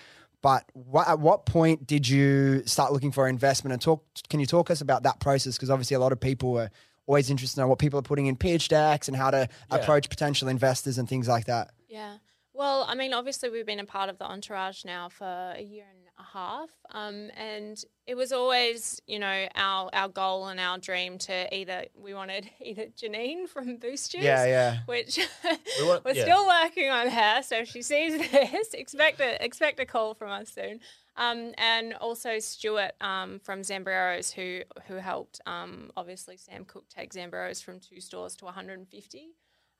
But 0.42 0.64
what, 0.72 1.06
at 1.06 1.20
what 1.20 1.44
point 1.44 1.86
did 1.86 2.08
you 2.08 2.62
start 2.64 2.92
looking 2.92 3.12
for 3.12 3.28
investment? 3.28 3.72
And 3.74 3.82
talk, 3.82 4.02
can 4.30 4.40
you 4.40 4.46
talk 4.46 4.70
us 4.70 4.80
about 4.80 5.02
that 5.02 5.20
process? 5.20 5.56
Because 5.56 5.68
obviously, 5.68 5.96
a 5.96 6.00
lot 6.00 6.12
of 6.12 6.20
people 6.20 6.58
are 6.58 6.70
always 7.06 7.28
interested 7.28 7.60
in 7.60 7.68
what 7.68 7.78
people 7.78 7.98
are 7.98 8.02
putting 8.02 8.26
in 8.26 8.36
pitch 8.36 8.68
decks 8.68 9.06
and 9.08 9.16
how 9.16 9.30
to 9.30 9.48
Yeah. 9.70 9.76
approach 9.76 10.08
potential 10.08 10.48
investors 10.48 10.96
and 10.96 11.06
things 11.08 11.28
like 11.28 11.44
that. 11.44 11.72
Yeah. 11.88 12.16
Well, 12.54 12.84
I 12.88 12.94
mean, 12.94 13.12
obviously, 13.12 13.50
we've 13.50 13.66
been 13.66 13.80
a 13.80 13.84
part 13.84 14.08
of 14.08 14.16
the 14.18 14.24
entourage 14.24 14.84
now 14.84 15.08
for 15.10 15.26
a 15.56 15.60
year 15.60 15.84
and 15.90 15.98
a 16.08 16.09
half. 16.22 16.70
Um, 16.90 17.30
and 17.36 17.82
it 18.06 18.14
was 18.16 18.32
always, 18.32 19.00
you 19.06 19.18
know, 19.18 19.48
our, 19.54 19.90
our 19.92 20.08
goal 20.08 20.46
and 20.48 20.58
our 20.58 20.78
dream 20.78 21.18
to 21.18 21.54
either, 21.54 21.84
we 21.96 22.14
wanted 22.14 22.50
either 22.60 22.86
Janine 22.86 23.48
from 23.48 23.76
Boost 23.76 24.12
Juice, 24.12 24.22
Yeah, 24.22 24.44
yeah. 24.46 24.78
which 24.86 25.18
We 25.18 25.84
we're 25.84 26.00
yeah. 26.12 26.22
still 26.24 26.46
working 26.46 26.90
on 26.90 27.08
her. 27.08 27.42
So 27.42 27.58
if 27.58 27.68
she 27.68 27.82
sees 27.82 28.18
this, 28.30 28.68
expect 28.74 29.20
a, 29.20 29.42
expect 29.44 29.80
a 29.80 29.86
call 29.86 30.14
from 30.14 30.30
us 30.30 30.50
soon. 30.52 30.80
Um, 31.16 31.52
and 31.58 31.94
also 31.94 32.38
Stuart 32.38 32.92
um, 33.00 33.40
from 33.40 33.60
Zambreros, 33.62 34.32
who 34.32 34.60
who 34.86 34.94
helped 34.94 35.40
um, 35.44 35.90
obviously 35.96 36.36
Sam 36.36 36.64
Cook 36.64 36.88
take 36.88 37.12
Zambreros 37.12 37.62
from 37.62 37.78
two 37.80 38.00
stores 38.00 38.36
to 38.36 38.46
150. 38.46 39.28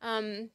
Um, 0.03 0.51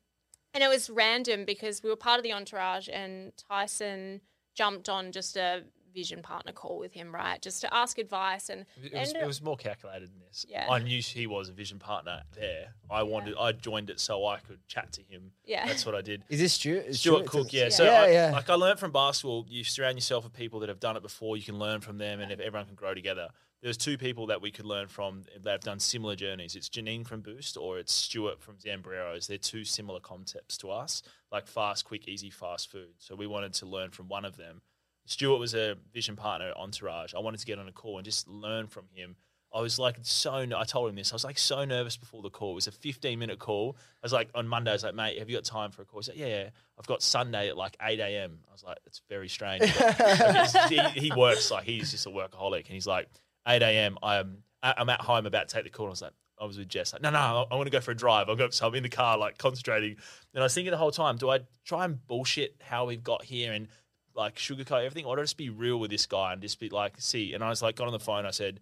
and 0.54 0.64
it 0.64 0.70
was 0.70 0.90
random 0.90 1.44
because 1.44 1.82
we 1.84 1.90
were 1.90 1.96
part 1.96 2.18
of 2.18 2.24
the 2.24 2.34
entourage, 2.34 2.88
and 2.92 3.34
Tyson 3.50 4.22
jumped 4.56 4.88
on 4.88 5.12
just 5.12 5.36
a 5.36 5.64
vision 5.96 6.22
partner 6.22 6.52
call 6.52 6.78
with 6.78 6.94
him, 6.94 7.16
right, 7.16 7.42
just 7.42 7.62
to 7.62 7.74
ask 7.74 7.98
advice. 7.98 8.50
And 8.50 8.66
It 8.84 8.94
was, 8.94 9.10
ended 9.10 9.24
it 9.24 9.26
was 9.26 9.42
more 9.42 9.58
calculated 9.58 10.10
than 10.10 10.20
this. 10.28 10.46
Yeah. 10.48 10.68
I 10.70 10.80
knew 10.80 11.02
he 11.02 11.26
was 11.26 11.50
a 11.50 11.54
vision 11.54 11.80
partner 11.80 12.22
there. 12.36 12.76
I 12.92 13.02
wanted, 13.04 13.36
I 13.40 13.54
joined 13.54 13.90
it 13.90 14.00
so 14.00 14.28
I 14.28 14.38
could 14.38 14.60
chat 14.68 14.92
to 14.94 15.02
him. 15.02 15.32
Yeah. 15.46 15.66
That's 15.66 15.86
what 15.86 15.96
I 15.96 16.02
did. 16.02 16.24
Is 16.30 16.40
this 16.40 16.54
Stuart? 16.54 16.86
Is 16.86 17.00
Stuart 17.00 17.26
Cook, 17.26 17.52
yeah. 17.52 17.64
Yeah. 17.64 17.70
So, 17.70 17.84
Yeah, 17.86 18.02
I, 18.02 18.08
yeah. 18.10 18.32
like, 18.32 18.50
I 18.50 18.56
learned 18.56 18.78
from 18.80 18.92
basketball. 18.92 19.46
You 19.50 19.64
surround 19.64 19.96
yourself 19.98 20.26
with 20.26 20.34
people 20.34 20.60
that 20.60 20.70
have 20.70 20.80
done 20.80 20.98
it 20.98 21.02
before. 21.02 21.38
You 21.38 21.44
can 21.44 21.58
learn 21.58 21.82
from 21.82 21.98
them, 21.98 22.20
and 22.20 22.32
if 22.32 22.40
everyone 22.40 22.68
can 22.68 22.76
grow 22.76 22.94
together. 22.94 23.30
There's 23.62 23.78
two 23.78 23.98
people 23.98 24.28
that 24.28 24.44
we 24.44 24.52
could 24.52 24.66
learn 24.66 24.88
from 24.88 25.24
that 25.42 25.50
have 25.50 25.62
done 25.62 25.80
similar 25.80 26.16
journeys. 26.16 26.56
It's 26.56 26.70
Janine 26.70 27.08
from 27.08 27.22
Boost, 27.22 27.58
or 27.58 27.80
it's 27.80 27.92
Stuart 27.92 28.40
from 28.40 28.58
Zambreros. 28.58 29.26
They're 29.26 29.40
two 29.40 29.64
similar 29.64 30.00
concepts 30.00 30.56
to 30.58 30.70
us, 30.70 31.02
like 31.32 31.48
fast, 31.48 31.84
quick, 31.86 32.08
easy, 32.08 32.30
fast 32.30 32.70
food. 32.72 32.94
So 33.00 33.16
we 33.16 33.26
wanted 33.26 33.54
to 33.54 33.66
learn 33.66 33.90
from 33.90 34.08
one 34.08 34.24
of 34.24 34.38
them. 34.38 34.62
Stuart 35.06 35.38
was 35.38 35.54
a 35.54 35.76
vision 35.94 36.16
partner 36.16 36.50
at 36.50 36.58
Entourage. 36.58 37.14
I 37.14 37.20
wanted 37.20 37.40
to 37.40 37.46
get 37.46 37.60
on 37.60 37.68
a 37.68 37.72
call 37.72 37.98
and 37.98 38.06
just 38.06 38.28
learn 38.28 38.68
from 38.68 38.86
him. 38.94 39.16
I 39.54 39.62
was 39.62 39.80
like 39.80 39.98
so. 40.02 40.34
I 40.34 40.64
told 40.66 40.90
him 40.90 40.96
this. 40.96 41.14
I 41.14 41.16
was 41.16 41.24
like 41.24 41.38
so 41.38 41.64
nervous 41.64 41.96
before 41.96 42.22
the 42.22 42.30
call. 42.30 42.52
It 42.52 42.56
was 42.56 42.68
a 42.68 42.74
15 42.74 43.18
minute 43.18 43.40
call. 43.40 43.78
I 43.80 44.00
was 44.04 44.12
like 44.12 44.30
on 44.36 44.50
Monday. 44.50 44.72
I 44.72 44.74
was 44.74 44.84
like, 44.84 44.96
mate, 44.96 45.18
have 45.20 45.30
you 45.30 45.38
got 45.38 45.46
time 45.46 45.72
for 45.72 45.82
a 45.82 45.86
call? 45.86 46.02
He's 46.02 46.10
like, 46.10 46.18
yeah, 46.18 46.28
yeah. 46.28 46.50
I've 46.78 46.88
got 46.88 47.02
Sunday 47.02 47.48
at 47.48 47.56
like 47.56 47.78
8 47.82 48.00
a.m. 48.02 48.40
I 48.50 48.52
was 48.52 48.64
like, 48.64 48.80
it's 48.86 49.02
very 49.08 49.30
strange. 49.30 49.64
But 49.78 50.68
he, 50.70 50.80
he 51.00 51.12
works 51.16 51.52
like 51.52 51.64
he's 51.64 51.92
just 51.92 52.06
a 52.06 52.10
workaholic, 52.10 52.66
and 52.66 52.74
he's 52.74 52.88
like 52.88 53.08
8 53.48 53.62
a.m. 53.62 53.98
I'm 54.04 54.44
I'm 54.62 54.90
at 54.90 55.02
home 55.02 55.26
about 55.26 55.48
to 55.48 55.56
take 55.56 55.64
the 55.64 55.70
call. 55.70 55.86
And 55.86 55.92
I 55.92 55.94
was 55.94 56.02
like, 56.02 56.14
I 56.40 56.46
was 56.46 56.58
with 56.58 56.68
Jess. 56.68 56.92
Like, 56.92 57.02
no, 57.02 57.12
no, 57.12 57.48
I 57.50 57.56
want 57.56 57.68
to 57.68 57.72
go 57.72 57.80
for 57.80 57.92
a 57.92 57.96
drive. 57.96 58.28
I've 58.28 58.38
got 58.38 58.54
so 58.54 58.68
I'm 58.68 58.76
in 58.76 58.84
the 58.84 58.90
car 58.90 59.18
like 59.18 59.38
concentrating. 59.38 59.96
And 60.34 60.42
I 60.42 60.44
was 60.44 60.54
thinking 60.54 60.72
the 60.72 60.78
whole 60.78 60.92
time, 60.92 61.16
do 61.18 61.30
I 61.30 61.40
try 61.64 61.86
and 61.86 62.06
bullshit 62.08 62.56
how 62.62 62.86
we've 62.86 63.04
got 63.04 63.24
here 63.24 63.54
and 63.54 63.68
like 64.16 64.36
sugarcoat 64.36 64.86
everything, 64.86 65.06
or 65.06 65.16
do 65.16 65.22
I 65.22 65.24
just 65.24 65.38
be 65.38 65.50
real 65.50 65.80
with 65.80 65.92
this 65.92 66.06
guy 66.06 66.34
and 66.34 66.42
just 66.42 66.60
be 66.60 66.70
like, 66.70 66.94
see? 67.00 67.34
And 67.34 67.44
I 67.44 67.50
was 67.50 67.62
like, 67.62 67.76
got 67.76 67.88
on 67.88 67.94
the 67.94 68.00
phone. 68.00 68.26
I 68.26 68.32
said, 68.32 68.60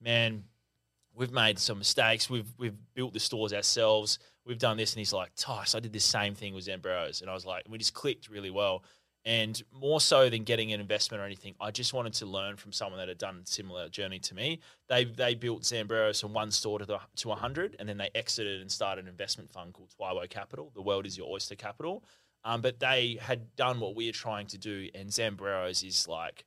man, 0.00 0.44
we've 1.14 1.32
made 1.32 1.58
some 1.58 1.78
mistakes. 1.78 2.28
We've 2.28 2.52
we've 2.58 2.76
built 2.94 3.12
the 3.12 3.20
stores 3.20 3.52
ourselves. 3.52 4.18
We've 4.44 4.58
done 4.58 4.76
this, 4.76 4.92
and 4.92 4.98
he's 4.98 5.12
like, 5.12 5.30
Tice, 5.36 5.74
I 5.74 5.80
did 5.80 5.92
the 5.92 5.98
same 5.98 6.34
thing 6.34 6.54
with 6.54 6.66
Zambreros, 6.66 7.20
and 7.20 7.30
I 7.30 7.34
was 7.34 7.44
like, 7.44 7.64
we 7.68 7.78
just 7.78 7.94
clicked 7.94 8.28
really 8.28 8.50
well. 8.50 8.84
And 9.24 9.60
more 9.72 10.00
so 10.00 10.30
than 10.30 10.44
getting 10.44 10.72
an 10.72 10.80
investment 10.80 11.20
or 11.20 11.26
anything, 11.26 11.56
I 11.60 11.72
just 11.72 11.92
wanted 11.92 12.12
to 12.14 12.26
learn 12.26 12.56
from 12.56 12.70
someone 12.70 13.00
that 13.00 13.08
had 13.08 13.18
done 13.18 13.40
a 13.42 13.46
similar 13.46 13.88
journey 13.88 14.20
to 14.20 14.34
me. 14.36 14.60
They 14.88 15.04
they 15.04 15.34
built 15.34 15.62
Zambreros 15.62 16.20
from 16.20 16.32
one 16.32 16.52
store 16.52 16.78
to 16.78 16.84
the, 16.84 17.00
to 17.16 17.28
100, 17.28 17.74
and 17.80 17.88
then 17.88 17.96
they 17.96 18.10
exited 18.14 18.60
and 18.60 18.70
started 18.70 19.04
an 19.04 19.10
investment 19.10 19.50
fund 19.50 19.72
called 19.72 19.88
TWIYO 20.00 20.30
Capital. 20.30 20.70
The 20.74 20.82
world 20.82 21.06
is 21.06 21.18
your 21.18 21.28
oyster 21.28 21.56
capital. 21.56 22.04
Um, 22.46 22.60
but 22.62 22.78
they 22.78 23.18
had 23.20 23.56
done 23.56 23.80
what 23.80 23.96
we 23.96 24.08
are 24.08 24.12
trying 24.12 24.46
to 24.48 24.58
do, 24.58 24.88
and 24.94 25.10
Zambreros 25.10 25.84
is 25.86 26.06
like 26.06 26.44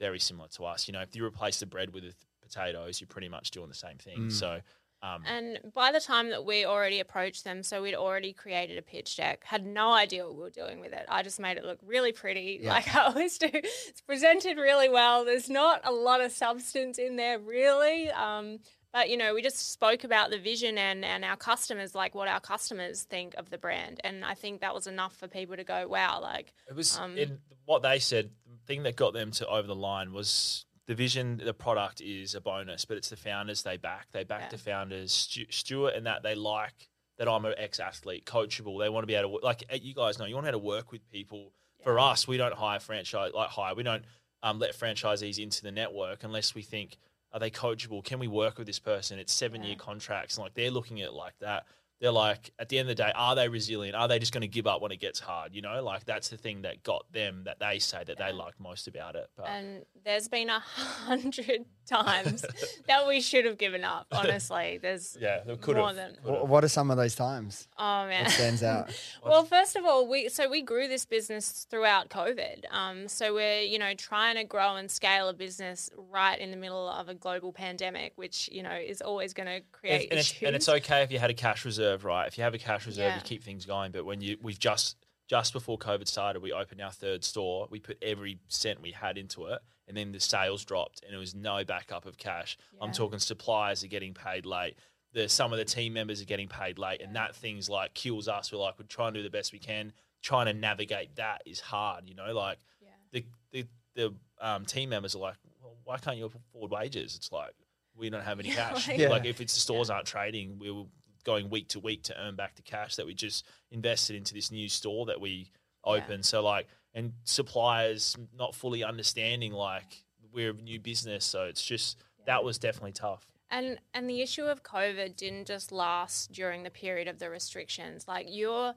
very 0.00 0.18
similar 0.18 0.48
to 0.56 0.64
us. 0.64 0.88
You 0.88 0.92
know, 0.92 1.02
if 1.02 1.14
you 1.14 1.24
replace 1.24 1.60
the 1.60 1.66
bread 1.66 1.92
with 1.92 2.14
potatoes, 2.42 3.00
you're 3.00 3.08
pretty 3.08 3.28
much 3.28 3.50
doing 3.50 3.68
the 3.68 3.74
same 3.74 3.98
thing. 3.98 4.30
So 4.30 4.60
Um, 5.02 5.22
And 5.26 5.58
by 5.74 5.92
the 5.92 6.00
time 6.00 6.30
that 6.30 6.46
we 6.46 6.64
already 6.64 6.98
approached 6.98 7.44
them, 7.44 7.62
so 7.62 7.82
we'd 7.82 7.94
already 7.94 8.32
created 8.32 8.78
a 8.78 8.82
pitch 8.82 9.16
deck, 9.18 9.44
had 9.44 9.66
no 9.66 9.92
idea 9.92 10.24
what 10.24 10.34
we 10.34 10.40
were 10.40 10.48
doing 10.48 10.80
with 10.80 10.94
it. 10.94 11.04
I 11.10 11.22
just 11.22 11.38
made 11.38 11.58
it 11.58 11.64
look 11.64 11.78
really 11.84 12.12
pretty, 12.12 12.60
Yeah. 12.62 12.70
like 12.72 12.86
I 12.96 13.00
always 13.08 13.36
do. 13.36 13.50
It's 13.52 14.00
presented 14.00 14.56
really 14.56 14.88
well. 14.88 15.26
There's 15.26 15.50
not 15.50 15.82
a 15.84 15.92
lot 15.92 16.22
of 16.22 16.32
substance 16.32 16.96
in 16.98 17.16
there, 17.16 17.38
really. 17.38 18.08
Um, 18.12 18.60
but 18.94 19.10
you 19.10 19.16
know, 19.16 19.34
we 19.34 19.42
just 19.42 19.72
spoke 19.72 20.04
about 20.04 20.30
the 20.30 20.38
vision 20.38 20.78
and 20.78 21.04
and 21.04 21.24
our 21.24 21.36
customers, 21.36 21.94
like 21.94 22.14
what 22.14 22.28
our 22.28 22.40
customers 22.40 23.02
think 23.02 23.34
of 23.34 23.50
the 23.50 23.58
brand, 23.58 24.00
and 24.04 24.24
I 24.24 24.34
think 24.34 24.60
that 24.60 24.72
was 24.72 24.86
enough 24.86 25.14
for 25.16 25.28
people 25.28 25.56
to 25.56 25.64
go, 25.64 25.86
wow, 25.88 26.20
like 26.22 26.54
It 26.70 26.76
was 26.76 26.96
Um, 26.96 27.18
in 27.18 27.40
what 27.66 27.82
they 27.82 27.98
said. 27.98 28.30
The 28.46 28.66
thing 28.66 28.84
that 28.84 28.96
got 28.96 29.12
them 29.12 29.30
to 29.32 29.46
over 29.48 29.66
the 29.66 29.74
line 29.74 30.12
was 30.14 30.64
the 30.86 30.94
vision. 30.94 31.42
The 31.44 31.52
product 31.52 32.00
is 32.00 32.34
a 32.34 32.40
bonus, 32.40 32.84
but 32.84 32.96
it's 32.96 33.10
the 33.10 33.16
founders 33.16 33.62
they 33.62 33.76
back. 33.76 34.06
They 34.12 34.24
back 34.24 34.42
Yeah. 34.42 34.48
the 34.50 34.58
founders, 34.58 35.12
Stu- 35.12 35.50
Stuart, 35.50 35.94
and 35.96 36.06
that 36.06 36.22
they 36.22 36.34
like 36.34 36.88
that 37.18 37.28
I'm 37.28 37.44
an 37.44 37.54
ex-athlete, 37.58 38.24
coachable. 38.24 38.78
They 38.80 38.88
want 38.88 39.02
to 39.02 39.06
be 39.06 39.14
able 39.16 39.38
to 39.40 39.44
like 39.44 39.64
eh, 39.68 39.78
you 39.82 39.92
guys 39.94 40.18
know. 40.18 40.24
You 40.24 40.36
want 40.36 40.46
to 40.46 40.52
be 40.52 40.56
able 40.56 40.60
to 40.60 40.66
work 40.66 40.92
with 40.92 41.10
people. 41.10 41.52
For 41.82 41.98
us, 41.98 42.26
we 42.28 42.36
don't 42.38 42.54
hire 42.54 42.78
franchise 42.80 43.32
like 43.34 43.50
hire. 43.50 43.74
We 43.74 43.82
don't 43.82 44.04
um, 44.42 44.58
let 44.60 44.74
franchisees 44.74 45.38
into 45.38 45.62
the 45.62 45.72
network 45.72 46.22
unless 46.22 46.54
we 46.54 46.62
think 46.62 46.96
are 47.34 47.40
they 47.40 47.50
coachable? 47.50 48.02
Can 48.02 48.20
we 48.20 48.28
work 48.28 48.56
with 48.58 48.66
this 48.66 48.78
person? 48.78 49.18
It's 49.18 49.32
seven 49.32 49.64
year 49.64 49.74
contracts, 49.76 50.36
and 50.36 50.44
like 50.44 50.54
they're 50.54 50.70
looking 50.70 51.00
at 51.00 51.08
it 51.08 51.12
like 51.12 51.34
that. 51.40 51.66
They're 52.00 52.12
like 52.12 52.52
at 52.58 52.68
the 52.68 52.78
end 52.78 52.88
of 52.90 52.96
the 52.96 53.02
day 53.02 53.12
are 53.14 53.34
they 53.34 53.48
resilient? 53.48 53.96
Are 53.96 54.06
they 54.06 54.18
just 54.18 54.32
going 54.32 54.42
to 54.42 54.48
give 54.48 54.66
up 54.66 54.82
when 54.82 54.92
it 54.92 55.00
gets 55.00 55.20
hard? 55.20 55.54
You 55.54 55.62
know 55.62 55.82
like 55.82 56.04
that's 56.04 56.28
the 56.28 56.36
thing 56.36 56.62
that 56.62 56.82
got 56.82 57.10
them 57.12 57.42
that 57.44 57.58
they 57.60 57.78
say 57.78 58.02
that 58.04 58.18
they 58.18 58.32
liked 58.32 58.60
most 58.60 58.88
about 58.88 59.16
it 59.16 59.28
but 59.36 59.46
And 59.48 59.84
there's 60.04 60.28
been 60.28 60.50
a 60.50 60.58
hundred 60.58 61.64
times 61.86 62.44
that 62.88 63.06
we 63.06 63.20
should 63.20 63.44
have 63.44 63.58
given 63.58 63.84
up. 63.84 64.06
Honestly, 64.12 64.78
there's 64.80 65.16
yeah 65.20 65.40
they 65.46 65.56
could 65.56 65.76
more 65.76 65.88
have 65.88 65.96
than 65.96 66.14
Wh- 66.22 66.48
What 66.48 66.64
are 66.64 66.68
some 66.68 66.90
of 66.90 66.96
those 66.96 67.14
times? 67.14 67.68
oh 67.78 68.06
man. 68.06 68.24
What 68.24 68.32
stands 68.32 68.62
out? 68.62 68.90
well, 69.24 69.44
first 69.44 69.76
of 69.76 69.84
all, 69.84 70.08
we 70.08 70.28
so 70.28 70.48
we 70.48 70.62
grew 70.62 70.88
this 70.88 71.04
business 71.04 71.66
throughout 71.70 72.08
COVID. 72.08 72.64
Um, 72.70 73.08
so 73.08 73.34
we're 73.34 73.60
you 73.62 73.78
know 73.78 73.94
trying 73.94 74.36
to 74.36 74.44
grow 74.44 74.76
and 74.76 74.90
scale 74.90 75.28
a 75.28 75.32
business 75.32 75.90
right 76.10 76.38
in 76.38 76.50
the 76.50 76.56
middle 76.56 76.88
of 76.88 77.08
a 77.08 77.14
global 77.14 77.52
pandemic, 77.52 78.12
which 78.16 78.48
you 78.52 78.62
know 78.62 78.72
is 78.74 79.00
always 79.00 79.32
going 79.34 79.46
to 79.48 79.60
create 79.72 80.10
and 80.10 80.18
it's, 80.18 80.30
issues. 80.30 80.46
and 80.46 80.56
it's 80.56 80.68
okay 80.68 81.02
if 81.02 81.12
you 81.12 81.18
had 81.18 81.30
a 81.30 81.34
cash 81.34 81.64
reserve 81.64 82.04
right 82.04 82.26
if 82.26 82.36
you 82.38 82.44
have 82.44 82.54
a 82.54 82.58
cash 82.58 82.86
reserve 82.86 83.04
Yeah. 83.06 83.16
you 83.16 83.20
keep 83.22 83.42
things 83.42 83.66
going 83.66 83.92
but 83.92 84.04
when 84.04 84.20
you 84.20 84.36
we've 84.40 84.58
just 84.58 84.96
just 85.28 85.52
before 85.52 85.78
covid 85.78 86.06
started 86.06 86.42
we 86.42 86.52
opened 86.52 86.80
our 86.80 86.90
third 86.92 87.24
store. 87.24 87.66
We 87.70 87.80
put 87.80 87.96
every 88.02 88.38
cent 88.48 88.82
we 88.82 88.90
had 88.92 89.16
into 89.18 89.46
it 89.46 89.60
and 89.88 89.96
then 89.96 90.12
the 90.12 90.20
sales 90.20 90.64
dropped 90.64 91.02
and 91.04 91.14
it 91.14 91.18
was 91.18 91.34
no 91.34 91.64
backup 91.64 92.06
of 92.06 92.16
cash. 92.18 92.56
I'm 92.80 92.92
talking 92.92 93.18
suppliers 93.18 93.82
are 93.84 93.88
getting 93.88 94.14
paid 94.14 94.44
late. 94.46 94.76
The 95.12 95.28
some 95.28 95.52
of 95.52 95.58
the 95.58 95.64
team 95.64 95.92
members 95.94 96.20
are 96.20 96.26
getting 96.26 96.48
paid 96.48 96.78
late 96.78 97.00
and 97.00 97.14
that 97.16 97.34
things 97.36 97.70
like 97.70 97.94
kills 97.94 98.28
us. 98.28 98.52
We're 98.52 98.58
like 98.58 98.78
we're 98.78 98.86
trying 98.86 99.14
to 99.14 99.20
do 99.20 99.22
the 99.24 99.30
best 99.30 99.52
we 99.52 99.58
can. 99.58 99.92
Trying 100.22 100.46
to 100.46 100.52
navigate 100.54 101.16
that 101.16 101.42
is 101.46 101.60
hard 101.60 102.08
you 102.08 102.14
know 102.14 102.32
like 102.34 102.58
Yeah. 102.82 102.88
the 103.12 103.24
the, 103.52 103.66
the 103.94 104.14
um, 104.46 104.64
team 104.66 104.88
members 104.90 105.14
are 105.14 105.18
like 105.20 105.36
well, 105.62 105.76
why 105.84 105.96
can't 105.98 106.16
you 106.18 106.26
afford 106.26 106.70
wages? 106.70 107.14
It's 107.16 107.30
like 107.32 107.52
we 107.96 108.10
don't 108.10 108.24
have 108.24 108.40
any 108.40 108.48
Yeah, 108.54 108.54
cash. 108.70 108.88
like- 108.88 108.98
Yeah. 108.98 109.08
like 109.08 109.24
if 109.24 109.40
it's 109.40 109.54
the 109.54 109.60
stores 109.60 109.88
aren't 109.88 110.06
trading 110.06 110.58
we 110.58 110.70
were 110.70 110.84
going 111.24 111.50
week 111.50 111.68
to 111.68 111.80
week 111.80 112.02
to 112.02 112.14
earn 112.20 112.36
back 112.36 112.54
the 112.54 112.62
cash 112.62 112.96
that 112.96 113.06
we 113.06 113.14
just 113.14 113.46
invested 113.70 114.14
into 114.14 114.34
this 114.34 114.50
new 114.50 114.68
store 114.68 115.06
that 115.06 115.20
we 115.20 115.50
opened 115.84 116.24
so 116.24 116.42
like 116.42 116.66
and 116.94 117.12
suppliers 117.24 118.16
not 118.36 118.54
fully 118.54 118.84
understanding 118.84 119.52
like 119.52 120.04
we're 120.32 120.50
a 120.50 120.54
new 120.54 120.78
business 120.78 121.24
so 121.24 121.44
it's 121.44 121.64
just 121.64 121.98
that 122.26 122.44
was 122.44 122.58
definitely 122.58 122.92
tough 122.92 123.26
And 123.50 123.78
and 123.92 124.08
the 124.08 124.20
issue 124.20 124.44
of 124.44 124.62
COVID 124.62 125.16
didn't 125.16 125.46
just 125.46 125.70
last 125.70 126.32
during 126.32 126.64
the 126.64 126.70
period 126.70 127.06
of 127.08 127.18
the 127.18 127.30
restrictions. 127.30 128.08
Like 128.08 128.26
you're 128.28 128.74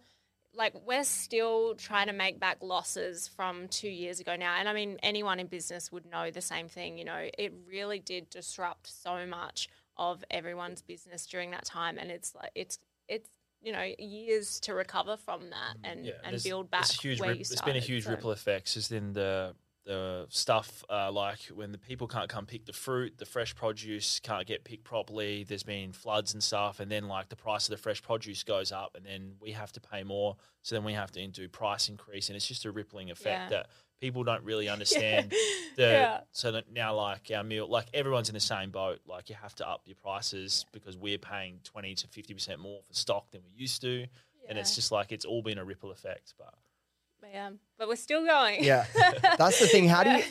like 0.54 0.74
we're 0.86 1.04
still 1.04 1.76
trying 1.76 2.08
to 2.08 2.14
make 2.14 2.39
back 2.39 2.58
losses 2.62 3.28
from 3.28 3.68
2 3.70 3.88
years 3.89 4.20
ago 4.20 4.36
now. 4.36 4.56
And 4.60 4.70
I 4.70 4.74
mean 4.74 4.98
anyone 5.02 5.39
in 5.39 5.48
business 5.48 5.91
would 5.91 6.06
know 6.06 6.30
the 6.30 6.41
same 6.41 6.68
thing, 6.68 6.98
you 6.98 7.06
know. 7.06 7.30
It 7.38 7.54
really 7.68 8.00
did 8.00 8.30
disrupt 8.30 8.88
so 8.88 9.26
much 9.26 9.68
of 10.00 10.24
everyone's 10.32 10.82
business 10.82 11.26
during 11.26 11.52
that 11.52 11.66
time 11.66 11.98
and 11.98 12.12
it's 12.12 12.34
like 12.36 12.52
it's 12.56 12.80
it's 13.08 13.30
you 13.62 13.72
know 13.72 13.88
years 13.98 14.60
to 14.60 14.74
recover 14.74 15.18
from 15.18 15.50
that 15.50 15.76
and 15.84 16.12
and 16.24 16.43
build 16.43 16.70
back 16.70 16.82
there's 16.82 17.00
huge 17.02 17.20
where 17.20 17.30
rip- 17.30 17.39
you 17.39 17.43
there's 17.43 17.58
started. 17.58 17.74
been 17.74 17.82
a 17.82 17.86
huge 17.86 18.04
So- 18.04 18.12
ripple 18.12 18.32
effect 18.32 18.74
just 18.74 18.91
in 18.91 19.14
the 19.14 19.56
the 19.86 20.26
stuff 20.28 20.84
uh, 20.89 21.10
like 21.10 21.39
when 21.56 21.72
the 21.72 21.78
people 21.78 22.08
can't 22.10 22.28
come 22.28 22.45
pick 22.45 22.66
the 22.66 22.74
fruit 22.74 23.18
the 23.20 23.26
fresh 23.26 23.56
produce 23.56 24.20
can't 24.20 24.45
get 24.45 24.66
picked 24.66 24.84
properly 24.84 25.45
there's 25.45 25.64
been 25.64 25.93
floods 25.93 26.34
and 26.34 26.43
stuff 26.43 26.82
and 26.82 26.91
then 26.91 27.08
like 27.08 27.30
the 27.30 27.38
price 27.38 27.68
of 27.68 27.72
the 27.72 27.78
fresh 27.82 28.02
produce 28.04 28.43
goes 28.43 28.74
up 28.74 28.95
and 28.98 29.06
then 29.06 29.36
we 29.39 29.52
have 29.52 29.72
to 29.72 29.80
pay 29.80 30.04
more 30.04 30.36
so 30.62 30.76
then 30.76 30.84
we 30.84 30.91
have 30.91 31.10
to 31.10 31.26
do 31.28 31.48
price 31.48 31.88
increase 31.88 32.28
and 32.28 32.36
it's 32.36 32.45
just 32.45 32.66
a 32.66 32.72
rippling 32.72 33.10
effect 33.10 33.50
Yeah. 33.50 33.60
that 33.60 33.68
people 34.00 34.24
don't 34.24 34.43
really 34.43 34.70
understand 34.78 35.32
the 35.76 35.82
Yeah. 35.84 36.20
so 36.32 36.52
that 36.52 36.72
now 36.72 36.95
like 36.95 37.32
our 37.36 37.43
meal 37.43 37.68
like 37.68 37.88
everyone's 37.93 38.30
in 38.30 38.34
the 38.34 38.39
same 38.39 38.72
boat 38.72 39.00
like 39.08 39.30
you 39.30 39.36
have 39.41 39.56
to 39.56 39.68
up 39.68 39.82
your 39.86 39.95
prices 39.95 40.66
because 40.72 40.95
we're 40.98 41.18
paying 41.18 41.60
20 41.64 41.95
to 41.95 42.08
50% 42.08 42.58
more 42.60 42.80
for 42.88 42.93
stock 42.93 43.32
than 43.32 43.41
we 43.45 43.52
used 43.60 43.82
to 43.82 44.06
and 44.50 44.58
it's 44.58 44.76
just 44.76 44.91
like 44.91 45.12
it's 45.12 45.26
all 45.26 45.41
been 45.41 45.58
a 45.58 45.66
ripple 45.66 45.91
effect 45.91 46.34
but 46.38 46.54
But, 47.20 47.30
yeah, 47.34 47.50
but 47.78 47.88
we're 47.88 47.95
still 47.98 48.24
going. 48.26 48.64
Yeah, 48.64 48.86
that's 49.38 49.60
the 49.60 49.68
thing. 49.68 49.89
How 49.89 50.04
do 50.04 50.12
you? 50.12 50.24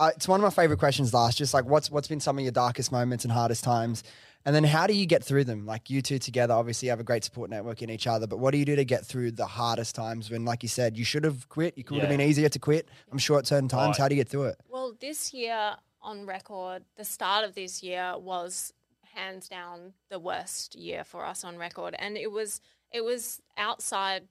Uh, 0.00 0.10
it's 0.16 0.26
one 0.26 0.40
of 0.40 0.44
my 0.44 0.50
favorite 0.50 0.78
questions. 0.80 1.14
Last, 1.14 1.38
just 1.38 1.54
like 1.54 1.64
what's 1.64 1.90
what's 1.90 2.08
been 2.08 2.18
some 2.20 2.36
of 2.38 2.42
your 2.42 2.50
darkest 2.52 2.90
moments 2.90 3.24
and 3.24 3.32
hardest 3.32 3.62
times, 3.64 4.02
and 4.48 4.54
then 4.54 4.64
how 4.64 4.86
do 4.86 4.94
you 4.94 5.04
get 5.04 5.22
through 5.22 5.44
them? 5.44 5.66
Like 5.66 5.90
you 5.90 6.00
two 6.00 6.18
together, 6.18 6.54
obviously 6.54 6.88
have 6.88 7.00
a 7.00 7.04
great 7.04 7.22
support 7.22 7.50
network 7.50 7.82
in 7.82 7.90
each 7.90 8.06
other. 8.06 8.26
But 8.26 8.38
what 8.38 8.52
do 8.52 8.56
you 8.56 8.64
do 8.64 8.76
to 8.76 8.84
get 8.86 9.04
through 9.04 9.32
the 9.32 9.44
hardest 9.44 9.94
times 9.94 10.30
when, 10.30 10.46
like 10.46 10.62
you 10.62 10.70
said, 10.70 10.96
you 10.96 11.04
should 11.04 11.24
have 11.24 11.50
quit? 11.50 11.74
It 11.76 11.82
could 11.82 11.98
have 11.98 12.08
been 12.08 12.22
easier 12.22 12.48
to 12.48 12.58
quit. 12.58 12.88
I'm 13.12 13.18
sure 13.18 13.38
at 13.38 13.46
certain 13.46 13.68
times. 13.68 13.98
Right. 13.98 14.04
How 14.04 14.08
do 14.08 14.14
you 14.14 14.20
get 14.22 14.30
through 14.30 14.44
it? 14.44 14.60
Well, 14.66 14.94
this 14.98 15.34
year 15.34 15.76
on 16.00 16.24
record, 16.24 16.84
the 16.96 17.04
start 17.04 17.44
of 17.44 17.54
this 17.54 17.82
year 17.82 18.14
was 18.16 18.72
hands 19.14 19.50
down 19.50 19.92
the 20.08 20.18
worst 20.18 20.74
year 20.74 21.04
for 21.04 21.26
us 21.26 21.44
on 21.44 21.58
record, 21.58 21.94
and 21.98 22.16
it 22.16 22.32
was 22.32 22.62
it 22.90 23.04
was 23.04 23.42
outside 23.58 24.28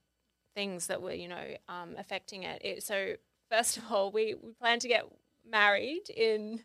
things 0.56 0.88
that 0.88 1.00
were 1.00 1.14
you 1.14 1.28
know 1.28 1.46
um, 1.70 1.94
affecting 1.96 2.42
it. 2.42 2.60
it. 2.66 2.82
So 2.82 3.18
first 3.52 3.78
of 3.78 3.84
all, 3.92 4.12
we 4.12 4.34
we 4.34 4.54
plan 4.54 4.80
to 4.80 4.88
get 4.88 5.04
married 5.48 6.10
in 6.10 6.64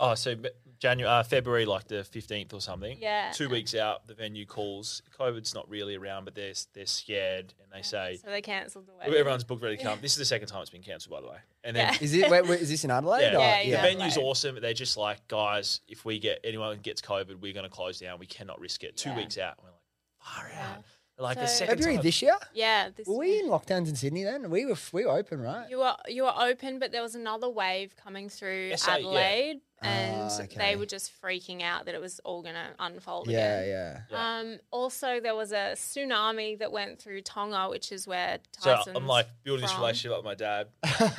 Oh, 0.00 0.14
so 0.14 0.36
January, 0.78 1.12
uh, 1.12 1.22
February, 1.24 1.66
like 1.66 1.88
the 1.88 2.04
fifteenth 2.04 2.54
or 2.54 2.60
something. 2.60 2.96
Yeah. 3.00 3.32
Two 3.32 3.48
weeks 3.48 3.74
out, 3.74 4.06
the 4.06 4.14
venue 4.14 4.46
calls. 4.46 5.02
COVID's 5.18 5.52
not 5.54 5.68
really 5.68 5.96
around, 5.96 6.24
but 6.24 6.34
they're 6.36 6.52
they're 6.72 6.86
scared, 6.86 7.52
and 7.62 7.72
they 7.72 7.82
say 7.82 8.18
so 8.22 8.30
they 8.30 8.40
cancelled 8.40 8.86
the 8.86 8.92
wedding. 8.94 9.14
everyone's 9.14 9.42
booked 9.42 9.62
ready 9.62 9.76
to 9.76 9.82
come. 9.82 9.98
This 10.02 10.12
is 10.12 10.18
the 10.18 10.24
second 10.24 10.46
time 10.48 10.60
it's 10.62 10.70
been 10.70 10.82
cancelled, 10.82 11.12
by 11.12 11.20
the 11.20 11.26
way. 11.28 11.38
And 11.64 11.74
then 11.74 11.92
Yeah. 11.94 11.98
Is 12.00 12.14
it? 12.14 12.30
wait, 12.30 12.46
wait, 12.46 12.60
is 12.60 12.68
this 12.68 12.84
in 12.84 12.92
Adelaide? 12.92 13.32
yeah, 13.32 13.36
or- 13.36 13.62
Yeah, 13.64 13.82
the 13.82 13.88
venue's 13.88 14.12
Adelaide. 14.12 14.28
awesome. 14.30 14.60
They're 14.60 14.72
just 14.72 14.96
like, 14.96 15.26
guys, 15.26 15.80
if 15.88 16.04
we 16.04 16.20
get 16.20 16.38
anyone 16.44 16.78
gets 16.78 17.00
COVID, 17.02 17.40
we're 17.40 17.52
going 17.52 17.64
to 17.64 17.70
close 17.70 17.98
down. 17.98 18.20
We 18.20 18.26
cannot 18.26 18.60
risk 18.60 18.84
it. 18.84 18.96
Two 18.96 19.10
Yeah. 19.10 19.16
weeks 19.16 19.36
out, 19.36 19.54
we're 19.60 19.70
like, 19.70 19.80
far 20.20 20.48
Yeah. 20.52 20.74
out. 20.76 20.84
Like 21.20 21.38
the 21.40 21.46
second 21.46 21.76
February 21.76 21.96
time. 21.96 22.02
this 22.04 22.22
year. 22.22 22.36
Yeah, 22.54 22.90
this 22.94 23.06
Were 23.08 23.24
year. 23.24 23.34
we 23.34 23.46
in 23.46 23.50
lockdowns 23.50 23.88
in 23.88 23.96
Sydney 23.96 24.22
then? 24.24 24.50
We 24.50 24.66
were 24.66 24.76
we 24.92 25.04
were 25.04 25.12
open, 25.12 25.40
right? 25.40 25.68
You 25.68 25.78
were 25.78 25.94
you 26.06 26.22
were 26.22 26.34
open, 26.38 26.78
but 26.78 26.92
there 26.92 27.02
was 27.02 27.14
another 27.16 27.48
wave 27.48 27.94
coming 27.96 28.28
through 28.28 28.76
SA, 28.76 28.92
yeah. 28.92 28.96
Adelaide, 28.98 29.60
and 29.82 30.16
Ah, 30.30 30.42
okay. 30.42 30.56
they 30.58 30.76
were 30.76 30.86
just 30.86 31.10
freaking 31.20 31.62
out 31.62 31.86
that 31.86 31.94
it 31.96 32.00
was 32.00 32.20
all 32.20 32.42
going 32.42 32.54
to 32.54 32.66
unfold 32.78 33.28
Yeah, 33.28 33.58
again. 33.60 33.68
yeah. 33.68 34.00
Yeah. 34.10 34.38
Um, 34.38 34.58
also, 34.70 35.18
there 35.20 35.34
was 35.34 35.50
a 35.52 35.72
tsunami 35.74 36.58
that 36.60 36.70
went 36.70 37.00
through 37.00 37.22
Tonga, 37.22 37.68
which 37.68 37.90
is 37.92 38.06
where 38.06 38.38
Tyson's 38.52 38.84
So 38.84 38.92
I'm 38.94 39.06
like 39.06 39.26
building 39.42 39.62
this 39.62 39.72
from. 39.72 39.80
relationship 39.80 40.16
with 40.18 40.24
my 40.24 40.34
dad. 40.34 40.68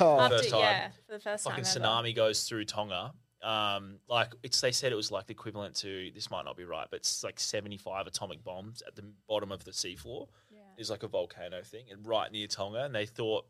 Oh, 0.00 0.18
After, 0.20 0.36
first 0.38 0.50
time. 0.50 0.60
yeah, 0.60 0.88
for 1.06 1.12
the 1.12 1.20
first 1.20 1.44
fucking 1.44 1.64
time 1.64 1.82
ever. 1.82 1.86
tsunami 1.86 2.14
goes 2.16 2.44
through 2.44 2.64
Tonga. 2.64 3.12
Um, 3.42 3.98
like 4.08 4.34
it's 4.42 4.60
they 4.60 4.72
said 4.72 4.92
it 4.92 4.96
was 4.96 5.10
like 5.10 5.26
the 5.26 5.32
equivalent 5.32 5.74
to 5.76 6.10
this 6.14 6.30
might 6.30 6.44
not 6.44 6.56
be 6.56 6.64
right, 6.64 6.86
but 6.90 6.98
it's 7.00 7.24
like 7.24 7.40
seventy 7.40 7.78
five 7.78 8.06
atomic 8.06 8.44
bombs 8.44 8.82
at 8.86 8.96
the 8.96 9.04
bottom 9.28 9.50
of 9.52 9.64
the 9.64 9.70
seafloor. 9.70 10.28
Yeah. 10.50 10.58
Is 10.76 10.90
like 10.90 11.02
a 11.02 11.08
volcano 11.08 11.62
thing, 11.62 11.86
and 11.90 12.06
right 12.06 12.30
near 12.30 12.46
Tonga. 12.46 12.84
And 12.84 12.94
they 12.94 13.06
thought 13.06 13.46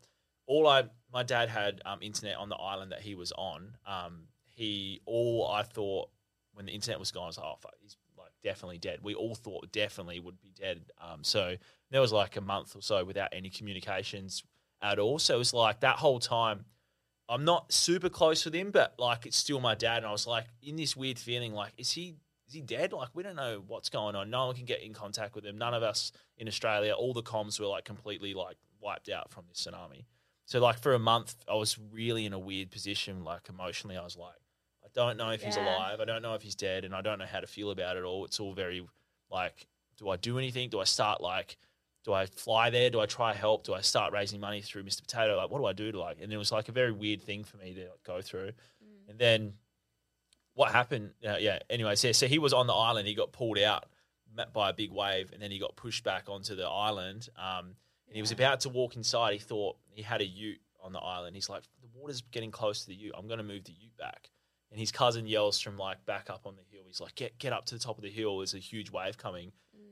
all 0.47 0.67
I 0.67 0.83
my 1.13 1.23
dad 1.23 1.49
had 1.49 1.81
um, 1.85 1.99
internet 2.01 2.37
on 2.37 2.49
the 2.49 2.55
island 2.55 2.91
that 2.91 3.01
he 3.01 3.15
was 3.15 3.31
on. 3.33 3.75
Um, 3.85 4.27
he 4.47 5.01
all 5.05 5.49
I 5.51 5.63
thought 5.63 6.09
when 6.53 6.65
the 6.65 6.71
internet 6.71 6.99
was 6.99 7.11
gone, 7.11 7.23
I 7.23 7.27
was 7.27 7.37
like, 7.37 7.47
oh 7.47 7.57
fuck, 7.59 7.73
he's 7.81 7.97
like 8.17 8.31
definitely 8.43 8.77
dead. 8.77 8.99
We 9.01 9.13
all 9.15 9.35
thought 9.35 9.71
definitely 9.71 10.19
would 10.19 10.41
be 10.41 10.51
dead. 10.57 10.81
Um, 10.99 11.23
so 11.23 11.55
there 11.89 12.01
was 12.01 12.11
like 12.11 12.37
a 12.37 12.41
month 12.41 12.75
or 12.75 12.81
so 12.81 13.03
without 13.03 13.29
any 13.31 13.49
communications 13.49 14.43
at 14.81 14.99
all. 14.99 15.19
So 15.19 15.35
it 15.35 15.37
was 15.37 15.53
like 15.53 15.81
that 15.81 15.97
whole 15.97 16.19
time. 16.19 16.65
I'm 17.31 17.45
not 17.45 17.71
super 17.71 18.09
close 18.09 18.43
with 18.43 18.53
him, 18.53 18.71
but 18.71 18.95
like 18.99 19.25
it's 19.25 19.37
still 19.37 19.61
my 19.61 19.73
dad, 19.73 19.99
and 19.99 20.05
I 20.05 20.11
was 20.11 20.27
like 20.27 20.45
in 20.61 20.75
this 20.75 20.97
weird 20.97 21.17
feeling, 21.17 21.53
like 21.53 21.71
is 21.77 21.91
he 21.91 22.15
is 22.45 22.53
he 22.53 22.61
dead? 22.61 22.91
Like 22.91 23.09
we 23.13 23.23
don't 23.23 23.37
know 23.37 23.63
what's 23.65 23.89
going 23.89 24.15
on. 24.17 24.29
No 24.29 24.47
one 24.47 24.55
can 24.55 24.65
get 24.65 24.83
in 24.83 24.93
contact 24.93 25.33
with 25.33 25.45
him. 25.45 25.57
None 25.57 25.73
of 25.73 25.81
us 25.81 26.11
in 26.37 26.49
Australia. 26.49 26.91
All 26.91 27.13
the 27.13 27.23
comms 27.23 27.57
were 27.57 27.67
like 27.67 27.85
completely 27.85 28.33
like 28.33 28.57
wiped 28.81 29.07
out 29.07 29.31
from 29.31 29.45
this 29.47 29.65
tsunami. 29.65 30.03
So 30.45 30.59
like 30.59 30.79
for 30.79 30.93
a 30.93 30.99
month, 30.99 31.35
I 31.49 31.55
was 31.55 31.79
really 31.93 32.25
in 32.25 32.33
a 32.33 32.39
weird 32.39 32.69
position. 32.69 33.23
Like 33.23 33.47
emotionally, 33.47 33.95
I 33.95 34.03
was 34.03 34.17
like, 34.17 34.35
I 34.83 34.87
don't 34.93 35.15
know 35.15 35.29
if 35.29 35.41
he's 35.41 35.55
alive. 35.55 36.01
I 36.01 36.05
don't 36.05 36.21
know 36.21 36.33
if 36.33 36.41
he's 36.41 36.55
dead, 36.55 36.83
and 36.83 36.93
I 36.93 37.01
don't 37.01 37.17
know 37.17 37.25
how 37.25 37.39
to 37.39 37.47
feel 37.47 37.71
about 37.71 37.95
it 37.95 38.03
all. 38.03 38.25
It's 38.25 38.41
all 38.41 38.53
very 38.53 38.85
Like, 39.29 39.67
do 39.97 40.09
I 40.09 40.17
do 40.17 40.37
anything? 40.37 40.69
Do 40.69 40.81
I 40.81 40.83
start 40.83 41.21
like, 41.21 41.57
do 42.03 42.13
I 42.13 42.25
fly 42.25 42.69
there? 42.69 42.89
Do 42.89 42.99
I 42.99 43.05
try 43.05 43.33
help? 43.33 43.63
Do 43.63 43.73
I 43.73 43.81
start 43.81 44.13
raising 44.13 44.39
money 44.39 44.61
through 44.61 44.83
Mr. 44.83 45.01
Potato? 45.01 45.37
Like, 45.37 45.51
what 45.51 45.59
do 45.59 45.65
I 45.65 45.73
do 45.73 45.91
to 45.91 45.99
like? 45.99 46.17
And 46.21 46.33
it 46.33 46.37
was 46.37 46.51
like 46.51 46.67
a 46.69 46.71
very 46.71 46.91
weird 46.91 47.21
thing 47.21 47.43
for 47.43 47.57
me 47.57 47.73
to 47.73 47.81
like, 47.81 48.03
go 48.03 48.21
through. 48.21 48.51
And 49.07 49.19
then 49.19 49.53
what 50.53 50.71
happened? 50.71 51.11
Uh, 51.25 51.37
yeah. 51.39 51.59
Anyway, 51.69 51.95
so, 51.95 52.11
so 52.11 52.27
he 52.27 52.39
was 52.39 52.53
on 52.53 52.67
the 52.67 52.73
island. 52.73 53.07
He 53.07 53.13
got 53.13 53.31
pulled 53.31 53.59
out 53.59 53.85
by 54.53 54.69
a 54.69 54.73
big 54.73 54.91
wave, 54.91 55.31
and 55.33 55.41
then 55.41 55.51
he 55.51 55.59
got 55.59 55.75
pushed 55.75 56.03
back 56.03 56.29
onto 56.29 56.55
the 56.55 56.65
island. 56.65 57.29
Um, 57.37 57.75
and 58.07 58.15
he 58.15 58.21
was 58.21 58.31
about 58.31 58.61
to 58.61 58.69
walk 58.69 58.95
inside. 58.95 59.33
He 59.33 59.39
thought 59.39 59.77
he 59.89 60.01
had 60.01 60.21
a 60.21 60.25
ute 60.25 60.59
on 60.83 60.93
the 60.93 60.99
island. 60.99 61.35
He's 61.35 61.49
like, 61.49 61.63
the 61.81 61.87
water's 61.93 62.21
getting 62.31 62.51
close 62.51 62.81
to 62.81 62.87
the 62.87 62.95
ute. 62.95 63.13
I'm 63.17 63.27
going 63.27 63.37
to 63.37 63.43
move 63.43 63.63
the 63.63 63.73
ute 63.73 63.95
back. 63.97 64.29
And 64.71 64.79
his 64.79 64.91
cousin 64.91 65.27
yells 65.27 65.59
from 65.59 65.77
like 65.77 66.05
back 66.05 66.29
up 66.29 66.45
on 66.45 66.55
the 66.55 66.63
hill. 66.71 66.83
He's 66.87 67.01
like, 67.01 67.15
get 67.15 67.37
get 67.37 67.51
up 67.51 67.65
to 67.65 67.75
the 67.75 67.81
top 67.81 67.97
of 67.97 68.03
the 68.03 68.09
hill. 68.09 68.37
There's 68.37 68.53
a 68.53 68.59
huge 68.59 68.89
wave 68.89 69.17
coming. 69.17 69.51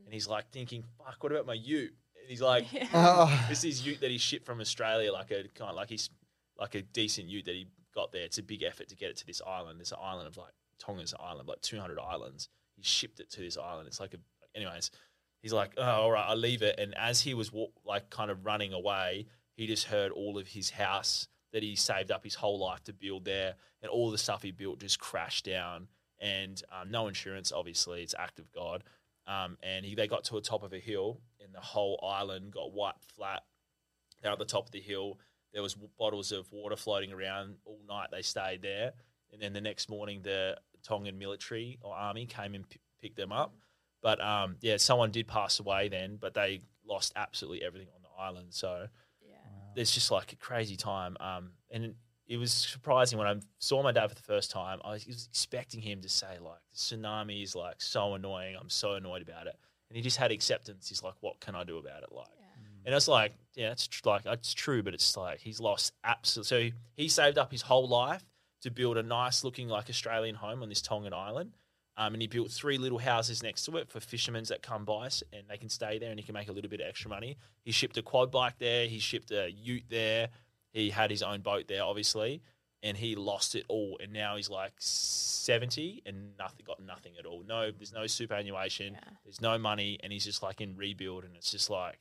And 0.10 0.14
he's 0.16 0.28
like 0.28 0.50
thinking, 0.50 0.84
fuck, 0.98 1.22
what 1.22 1.32
about 1.32 1.46
my 1.46 1.54
ute? 1.54 1.94
And 2.20 2.28
he's 2.28 2.42
like, 2.42 2.66
Oh. 2.96 3.46
this 3.48 3.64
is 3.64 3.86
ute 3.86 4.02
that 4.02 4.10
he 4.10 4.18
shipped 4.18 4.44
from 4.44 4.60
Australia, 4.60 5.14
like 5.14 5.30
a 5.30 5.44
kind 5.54 5.70
of 5.70 5.76
like 5.76 5.88
he's 5.88 6.10
like 6.58 6.74
a 6.74 6.82
decent 6.82 7.28
ute 7.28 7.46
that 7.46 7.54
he 7.54 7.68
got 7.94 8.12
there. 8.12 8.24
It's 8.24 8.40
a 8.40 8.42
big 8.44 8.64
effort 8.64 8.88
to 8.90 8.96
get 8.96 9.12
it 9.12 9.18
to 9.18 9.28
this 9.28 9.40
island. 9.46 9.80
This 9.80 9.94
island 9.94 10.28
of 10.28 10.36
like 10.36 10.50
Tonga's 10.80 11.14
island, 11.20 11.48
like 11.48 11.62
200 11.62 12.00
islands. 12.00 12.50
He 12.76 12.82
shipped 12.82 13.20
it 13.20 13.30
to 13.34 13.42
this 13.42 13.56
island. 13.56 13.86
It's 13.88 14.00
like 14.00 14.16
a, 14.16 14.18
anyways. 14.56 14.90
He's 15.44 15.54
like, 15.54 15.74
oh, 15.78 15.84
all 15.84 16.12
right, 16.12 16.26
I'll 16.28 16.36
leave 16.36 16.64
it. 16.64 16.80
And 16.80 16.98
as 16.98 17.22
he 17.22 17.36
was 17.36 17.54
walk, 17.54 17.74
like 17.86 18.10
kind 18.10 18.32
of 18.32 18.48
running 18.48 18.74
away, 18.74 19.28
he 19.54 19.68
just 19.68 19.86
heard 19.86 20.12
all 20.12 20.40
of 20.40 20.48
his 20.48 20.72
house 20.72 21.28
that 21.54 21.62
he 21.62 21.76
saved 21.76 22.10
up 22.10 22.24
his 22.24 22.34
whole 22.34 22.58
life 22.60 22.84
to 22.86 22.94
build 22.94 23.26
there, 23.26 23.54
and 23.84 23.92
all 23.92 24.10
the 24.10 24.18
stuff 24.18 24.42
he 24.42 24.50
built 24.50 24.80
just 24.80 25.00
crashed 25.00 25.46
down. 25.46 25.88
And 26.20 26.60
um, 26.72 26.90
no 26.90 27.08
insurance, 27.08 27.52
obviously, 27.52 28.02
it's 28.02 28.16
act 28.18 28.40
of 28.40 28.52
God. 28.52 28.84
Um, 29.30 29.58
and 29.62 29.86
he, 29.86 29.94
they 29.94 30.08
got 30.08 30.24
to 30.26 30.34
the 30.36 30.42
top 30.42 30.64
of 30.64 30.74
a 30.74 30.80
hill, 30.80 31.22
and 31.44 31.54
the 31.54 31.60
whole 31.62 32.04
island 32.04 32.52
got 32.52 32.72
wiped 32.74 33.06
flat. 33.16 33.44
They're 34.22 34.32
at 34.32 34.40
the 34.40 34.46
top 34.46 34.66
of 34.66 34.72
the 34.72 34.82
hill. 34.82 35.20
There 35.54 35.62
was 35.62 35.74
w- 35.76 35.90
bottles 36.00 36.32
of 36.32 36.52
water 36.52 36.76
floating 36.76 37.12
around 37.14 37.56
all 37.66 37.80
night. 37.88 38.08
They 38.12 38.24
stayed 38.24 38.62
there, 38.64 38.94
and 39.32 39.40
then 39.42 39.54
the 39.54 39.62
next 39.62 39.88
morning, 39.90 40.22
the 40.24 40.58
Tongan 40.84 41.18
military 41.20 41.78
or 41.82 41.96
army 41.96 42.26
came 42.26 42.56
and 42.56 42.68
p- 42.68 42.80
picked 43.02 43.18
them 43.18 43.32
up. 43.32 43.54
But 44.02 44.20
um, 44.20 44.56
yeah, 44.62 44.78
someone 44.78 45.12
did 45.12 45.28
pass 45.28 45.60
away 45.60 45.90
then, 45.90 46.18
but 46.20 46.34
they 46.34 46.62
lost 46.88 47.14
absolutely 47.16 47.64
everything 47.64 47.90
on 47.96 48.02
the 48.02 48.22
island. 48.22 48.48
So 48.54 48.88
Yeah. 49.22 49.36
it's 49.76 49.94
just 49.94 50.10
like 50.10 50.34
a 50.34 50.38
crazy 50.38 50.76
time. 50.78 51.18
Um, 51.20 51.52
and 51.70 51.94
it 52.30 52.38
was 52.38 52.54
surprising 52.54 53.18
when 53.20 53.28
I 53.28 53.36
saw 53.58 53.84
my 53.84 53.92
dad 53.92 54.08
for 54.08 54.16
the 54.16 54.22
first 54.22 54.52
time. 54.52 54.80
I 54.86 54.92
was, 54.92 55.06
was 55.06 55.28
expecting 55.30 55.82
him 55.82 56.00
to 56.02 56.10
say 56.10 56.38
like, 56.40 56.60
"The 56.72 56.78
tsunami 56.78 57.44
is 57.44 57.56
like 57.56 57.82
so 57.82 58.14
annoying. 58.14 58.56
I'm 58.60 58.70
so 58.70 58.94
annoyed 58.94 59.22
about 59.22 59.48
it." 59.48 59.56
And 59.90 59.98
he 59.98 60.02
just 60.04 60.18
had 60.18 60.32
acceptance. 60.32 60.88
He's 60.88 61.04
like, 61.04 61.16
"What 61.20 61.40
can 61.42 61.56
I 61.56 61.64
do 61.66 61.78
about 61.78 62.04
it?" 62.04 62.12
Like, 62.12 62.28
and 62.86 62.96
it's 62.96 63.08
like, 63.10 63.34
yeah, 63.56 63.72
it's 63.72 63.88
tr- 63.88 64.08
like 64.08 64.26
it's 64.26 64.54
true, 64.54 64.82
but 64.84 64.94
it's 64.94 65.18
like 65.18 65.40
he's 65.40 65.60
lost 65.60 65.92
absolutely. 66.04 66.48
So 66.48 66.60
he, 66.62 66.74
he 67.04 67.10
saved 67.10 67.38
up 67.38 67.52
his 67.52 67.64
whole 67.64 67.88
life 67.88 68.24
to 68.62 68.72
build 68.72 68.98
a 68.98 69.04
nice 69.04 69.44
looking 69.44 69.68
like 69.68 69.90
Australian 69.90 70.36
home 70.36 70.62
on 70.64 70.70
this 70.70 70.82
Tongan 70.82 71.14
island. 71.14 71.52
Um, 71.98 72.14
and 72.14 72.22
he 72.22 72.28
built 72.30 72.50
three 72.50 72.78
little 72.78 72.98
houses 73.00 73.44
next 73.44 73.66
to 73.66 73.76
it 73.76 73.90
for 73.90 74.00
fishermen 74.00 74.46
that 74.48 74.62
come 74.62 74.86
by, 74.86 75.08
s- 75.08 75.22
and 75.34 75.44
they 75.50 75.58
can 75.58 75.68
stay 75.68 76.00
there 76.00 76.12
and 76.12 76.18
he 76.20 76.26
can 76.26 76.34
make 76.34 76.48
a 76.48 76.52
little 76.54 76.70
bit 76.70 76.80
of 76.80 76.88
extra 76.88 77.10
money. 77.10 77.36
He 77.66 77.72
shipped 77.74 77.98
a 77.98 78.02
quad 78.02 78.32
bike 78.32 78.54
there. 78.58 78.88
He 78.88 79.00
shipped 79.00 79.32
a 79.32 79.52
ute 79.52 79.84
there. 79.90 80.30
He 80.72 80.90
had 80.92 81.10
his 81.12 81.24
own 81.24 81.42
boat 81.42 81.68
there, 81.68 81.84
obviously, 81.84 82.42
and 82.84 82.96
he 82.98 83.16
lost 83.16 83.56
it 83.56 83.66
all. 83.68 83.98
And 84.02 84.14
now 84.14 84.36
he's 84.36 84.50
like 84.50 84.74
seventy 84.78 86.02
and 86.06 86.38
nothing, 86.38 86.66
got 86.66 86.82
nothing 86.82 87.14
at 87.20 87.26
all. 87.26 87.44
No, 87.48 87.72
there's 87.72 87.94
no 87.94 88.08
superannuation. 88.08 88.94
Yeah. 88.94 89.10
There's 89.24 89.42
no 89.42 89.58
money, 89.58 90.00
and 90.04 90.12
he's 90.14 90.26
just 90.26 90.44
like 90.44 90.62
in 90.62 90.76
rebuild. 90.76 91.24
And 91.24 91.36
it's 91.36 91.52
just 91.52 91.70
like 91.70 92.00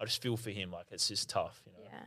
I 0.00 0.04
just 0.04 0.20
feel 0.22 0.36
for 0.36 0.50
him. 0.50 0.70
Like 0.72 0.86
it's 0.90 1.08
just 1.08 1.28
tough, 1.28 1.62
you 1.66 1.72
know. 1.72 1.78
Yeah. 1.84 2.04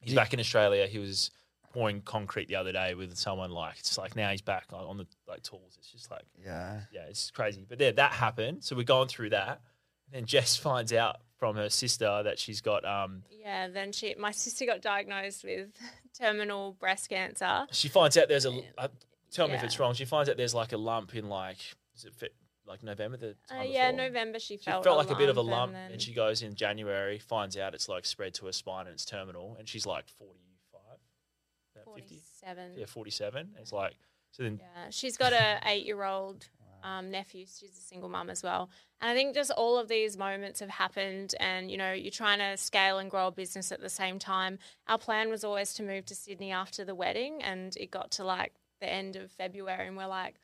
He's 0.00 0.14
back 0.14 0.34
in 0.34 0.40
Australia. 0.40 0.86
He 0.86 0.98
was 0.98 1.30
pouring 1.72 2.02
concrete 2.02 2.46
the 2.46 2.54
other 2.56 2.70
day 2.72 2.94
with 2.94 3.16
someone 3.16 3.50
like 3.50 3.78
it's 3.80 3.98
like 3.98 4.14
now 4.14 4.30
he's 4.30 4.42
back 4.42 4.66
on, 4.72 4.84
on 4.84 4.96
the 4.98 5.06
like 5.26 5.42
tools. 5.42 5.76
It's 5.78 5.90
just 5.90 6.10
like 6.10 6.22
Yeah. 6.44 6.80
yeah, 6.92 7.06
it's 7.08 7.30
crazy. 7.30 7.64
But 7.68 7.80
yeah, 7.80 7.90
that 7.92 8.12
happened. 8.12 8.62
So 8.62 8.76
we're 8.76 8.84
going 8.84 9.08
through 9.08 9.30
that. 9.30 9.60
And 10.06 10.12
then 10.14 10.26
Jess 10.26 10.56
finds 10.68 10.92
out 10.92 11.16
from 11.44 11.56
her 11.56 11.68
sister 11.68 12.22
that 12.22 12.38
she's 12.38 12.62
got 12.62 12.86
um 12.86 13.22
Yeah, 13.30 13.68
then 13.68 13.92
she, 13.92 14.14
my 14.18 14.30
sister 14.30 14.64
got 14.64 14.80
diagnosed 14.80 15.44
with 15.44 15.68
terminal 16.18 16.72
breast 16.80 17.10
cancer. 17.10 17.66
she 17.70 17.88
finds 17.88 18.16
out 18.16 18.28
there's 18.28 18.46
a 18.46 18.62
uh, 18.78 18.88
tell 19.30 19.46
me 19.46 19.54
if 19.54 19.62
it's 19.62 19.78
wrong. 19.78 19.92
She 19.92 20.06
finds 20.06 20.30
out 20.30 20.38
there's 20.38 20.54
like 20.54 20.72
a 20.72 20.78
lump 20.78 21.14
in 21.14 21.28
like 21.28 21.58
is 21.94 22.06
it 22.06 22.32
like 22.66 22.82
November 22.82 23.18
the 23.18 23.36
Uh, 23.50 23.60
yeah, 23.62 23.90
before? 23.90 24.06
November 24.06 24.38
she 24.38 24.56
She 24.56 24.64
felt, 24.64 24.84
felt 24.84 24.96
like 24.96 25.10
a 25.10 25.14
bit 25.16 25.28
of 25.28 25.36
a 25.36 25.42
lump 25.42 25.74
lump, 25.74 25.74
and 25.74 25.92
and, 25.92 26.00
she 26.00 26.14
goes 26.14 26.40
in 26.40 26.54
January, 26.54 27.18
finds 27.18 27.58
out 27.58 27.74
it's 27.74 27.90
like 27.90 28.06
spread 28.06 28.32
to 28.34 28.46
her 28.46 28.52
spine 28.52 28.86
and 28.86 28.94
it's 28.94 29.04
terminal, 29.04 29.56
and 29.58 29.68
she's 29.68 29.84
like 29.84 30.06
45, 30.18 30.80
about 31.74 31.84
50, 31.98 32.14
47. 32.16 32.72
yeah, 32.78 32.86
47. 32.86 33.50
It's 33.60 33.70
like, 33.70 33.92
so 34.30 34.44
then, 34.44 34.60
Yeah, 34.62 34.88
she's 34.88 35.18
got 35.18 35.34
a 35.34 35.60
eight-year-old 35.66 36.48
um, 36.84 37.10
nephew. 37.10 37.46
She's 37.46 37.76
a 37.76 37.82
single 37.82 38.08
mum 38.08 38.30
as 38.30 38.42
well. 38.42 38.70
And 39.00 39.10
I 39.10 39.14
think 39.14 39.34
just 39.34 39.50
all 39.50 39.78
of 39.78 39.88
these 39.88 40.16
moments 40.16 40.60
have 40.60 40.68
happened, 40.68 41.34
and 41.40 41.70
you 41.70 41.76
know, 41.76 41.92
you're 41.92 42.10
trying 42.10 42.38
to 42.38 42.56
scale 42.56 42.98
and 42.98 43.10
grow 43.10 43.28
a 43.28 43.32
business 43.32 43.72
at 43.72 43.80
the 43.80 43.88
same 43.88 44.18
time. 44.18 44.58
Our 44.86 44.98
plan 44.98 45.30
was 45.30 45.42
always 45.42 45.74
to 45.74 45.82
move 45.82 46.04
to 46.06 46.14
Sydney 46.14 46.52
after 46.52 46.84
the 46.84 46.94
wedding, 46.94 47.42
and 47.42 47.76
it 47.76 47.90
got 47.90 48.12
to 48.12 48.24
like 48.24 48.52
the 48.80 48.92
end 48.92 49.16
of 49.16 49.32
February, 49.32 49.88
and 49.88 49.96
we're 49.96 50.06
like, 50.06 50.36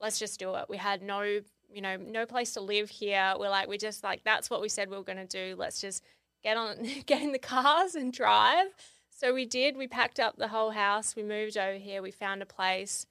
let's 0.00 0.18
just 0.18 0.38
do 0.38 0.54
it. 0.54 0.66
We 0.68 0.78
had 0.78 1.02
no, 1.02 1.22
you 1.22 1.82
know, 1.82 1.96
no 1.96 2.24
place 2.24 2.54
to 2.54 2.60
live 2.60 2.88
here. 2.88 3.34
We're 3.38 3.50
like, 3.50 3.68
we 3.68 3.76
just 3.76 4.02
like 4.02 4.22
that's 4.24 4.48
what 4.48 4.62
we 4.62 4.68
said 4.68 4.88
we 4.88 4.96
were 4.96 5.02
going 5.02 5.18
to 5.18 5.26
do. 5.26 5.56
Let's 5.58 5.80
just 5.80 6.02
get 6.42 6.56
on, 6.56 6.86
get 7.06 7.22
in 7.22 7.32
the 7.32 7.38
cars 7.38 7.94
and 7.94 8.12
drive. 8.12 8.68
So 9.10 9.34
we 9.34 9.44
did. 9.44 9.76
We 9.76 9.86
packed 9.86 10.18
up 10.18 10.36
the 10.36 10.48
whole 10.48 10.70
house. 10.70 11.14
We 11.14 11.22
moved 11.22 11.58
over 11.58 11.76
here. 11.76 12.00
We 12.00 12.10
found 12.10 12.40
a 12.40 12.46
place. 12.46 13.06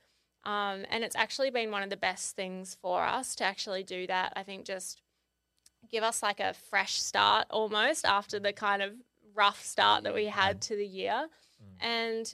Um, 0.45 0.85
and 0.89 1.03
it's 1.03 1.15
actually 1.15 1.49
been 1.49 1.71
one 1.71 1.83
of 1.83 1.89
the 1.89 1.97
best 1.97 2.35
things 2.35 2.77
for 2.81 3.03
us 3.03 3.35
to 3.35 3.43
actually 3.43 3.83
do 3.83 4.07
that. 4.07 4.33
I 4.35 4.43
think 4.43 4.65
just 4.65 5.01
give 5.91 6.03
us 6.03 6.23
like 6.23 6.39
a 6.39 6.53
fresh 6.53 6.93
start 7.01 7.47
almost 7.49 8.05
after 8.05 8.39
the 8.39 8.53
kind 8.53 8.81
of 8.81 8.93
rough 9.35 9.63
start 9.63 10.03
that 10.03 10.13
we 10.13 10.25
had 10.25 10.61
to 10.61 10.75
the 10.75 10.85
year. 10.85 11.27
And 11.81 12.31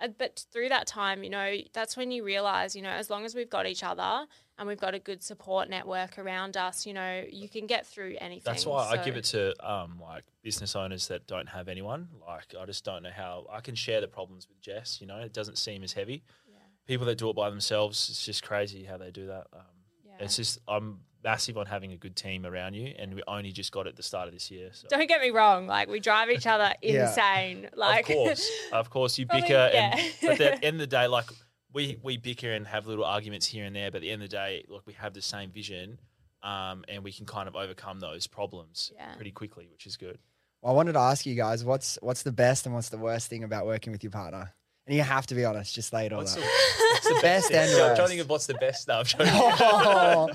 uh, 0.00 0.08
but 0.18 0.44
through 0.52 0.68
that 0.68 0.86
time, 0.86 1.24
you 1.24 1.30
know, 1.30 1.56
that's 1.72 1.96
when 1.96 2.10
you 2.10 2.24
realize, 2.24 2.76
you 2.76 2.82
know, 2.82 2.90
as 2.90 3.08
long 3.08 3.24
as 3.24 3.34
we've 3.34 3.48
got 3.48 3.66
each 3.66 3.82
other 3.82 4.26
and 4.58 4.68
we've 4.68 4.80
got 4.80 4.94
a 4.94 4.98
good 4.98 5.22
support 5.22 5.68
network 5.70 6.18
around 6.18 6.56
us, 6.56 6.86
you 6.86 6.92
know, 6.92 7.24
you 7.30 7.48
can 7.48 7.66
get 7.66 7.86
through 7.86 8.16
anything. 8.20 8.42
that's 8.44 8.66
why 8.66 8.86
I 8.90 9.02
give 9.02 9.16
it 9.16 9.24
to 9.24 9.54
um, 9.66 9.98
like 10.00 10.24
business 10.42 10.76
owners 10.76 11.08
that 11.08 11.26
don't 11.26 11.48
have 11.48 11.68
anyone. 11.68 12.08
Like, 12.26 12.54
I 12.58 12.66
just 12.66 12.84
don't 12.84 13.02
know 13.02 13.10
how 13.14 13.46
I 13.50 13.60
can 13.60 13.74
share 13.74 14.00
the 14.00 14.08
problems 14.08 14.46
with 14.48 14.60
Jess, 14.60 14.98
you 15.00 15.06
know, 15.06 15.18
it 15.18 15.32
doesn't 15.32 15.58
seem 15.58 15.82
as 15.82 15.92
heavy. 15.92 16.22
People 16.86 17.06
that 17.06 17.18
do 17.18 17.28
it 17.30 17.36
by 17.36 17.50
themselves, 17.50 18.08
it's 18.10 18.24
just 18.24 18.42
crazy 18.42 18.84
how 18.84 18.96
they 18.96 19.10
do 19.10 19.26
that. 19.26 19.46
Um, 19.52 19.60
Yeah. 20.04 20.24
It's 20.24 20.36
just, 20.36 20.58
I'm 20.68 21.00
massive 21.24 21.58
on 21.58 21.66
having 21.66 21.92
a 21.92 21.96
good 21.96 22.14
team 22.14 22.46
around 22.46 22.74
you, 22.74 22.94
and 22.98 23.14
we 23.14 23.22
only 23.26 23.50
just 23.52 23.72
got 23.72 23.86
it 23.86 23.90
at 23.90 23.96
the 23.96 24.02
start 24.02 24.28
of 24.28 24.34
this 24.34 24.50
year. 24.50 24.70
So. 24.72 24.86
Don't 24.88 25.08
get 25.08 25.20
me 25.20 25.30
wrong, 25.30 25.66
like 25.66 25.88
we 25.88 25.98
drive 26.00 26.30
each 26.30 26.46
other 26.46 26.72
Yeah. 26.82 27.08
insane. 27.08 27.68
Like 27.74 28.08
of 28.08 28.14
course, 28.16 28.50
of 28.72 28.90
course, 28.90 29.18
you 29.18 29.26
Probably, 29.26 29.42
bicker, 29.42 29.70
yeah. 29.72 29.96
and 29.98 30.12
but 30.22 30.40
at 30.40 30.60
the 30.60 30.64
end 30.66 30.76
of 30.76 30.80
the 30.80 30.86
day, 30.86 31.06
like 31.08 31.26
we 31.72 31.98
we 32.02 32.16
bicker 32.16 32.52
and 32.52 32.66
have 32.66 32.86
little 32.86 33.04
arguments 33.04 33.46
here 33.46 33.64
and 33.64 33.74
there, 33.74 33.90
but 33.90 33.96
at 33.98 34.02
the 34.02 34.10
end 34.10 34.22
of 34.22 34.30
the 34.30 34.36
day, 34.36 34.64
like 34.68 34.86
we 34.86 34.92
have 34.94 35.12
the 35.12 35.20
same 35.22 35.50
vision, 35.50 35.98
um, 36.42 36.84
and 36.88 37.02
we 37.02 37.12
can 37.12 37.26
kind 37.26 37.48
of 37.48 37.56
overcome 37.56 37.98
those 38.00 38.26
problems 38.28 38.92
Yeah. 38.94 39.12
pretty 39.16 39.32
quickly, 39.32 39.66
which 39.72 39.86
is 39.86 39.96
good. 39.96 40.18
Well, 40.62 40.72
I 40.72 40.76
wanted 40.76 40.92
to 40.92 41.00
ask 41.00 41.26
you 41.26 41.34
guys 41.34 41.64
what's 41.64 41.98
what's 42.00 42.22
the 42.22 42.32
best 42.32 42.64
and 42.66 42.74
what's 42.74 42.88
the 42.90 42.98
worst 42.98 43.28
thing 43.28 43.42
about 43.44 43.66
working 43.66 43.92
with 43.92 44.02
your 44.04 44.12
partner? 44.12 44.54
And 44.86 44.94
you 44.96 45.02
have 45.02 45.26
to 45.26 45.34
be 45.34 45.44
honest. 45.44 45.74
Just 45.74 45.92
lay 45.92 46.06
it 46.06 46.12
all 46.12 46.18
What's 46.20 46.34
the, 46.34 46.40
what's 46.92 47.08
the 47.08 47.18
Best 47.20 47.48
thing? 47.48 47.56
and 47.58 47.70
I'm 47.82 47.96
trying 47.96 48.06
to 48.06 48.08
think 48.08 48.20
of 48.20 48.28
what's 48.30 48.46
the 48.46 48.54
best 48.54 48.82
stuff. 48.86 49.14
Um, 49.20 50.28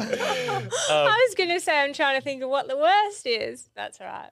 Oh, 0.89 1.05
I 1.09 1.25
was 1.27 1.35
gonna 1.35 1.59
say 1.59 1.77
I'm 1.79 1.93
trying 1.93 2.17
to 2.19 2.23
think 2.23 2.43
of 2.43 2.49
what 2.49 2.67
the 2.67 2.77
worst 2.77 3.25
is. 3.25 3.69
That's 3.75 3.99
all 4.01 4.07
right. 4.07 4.29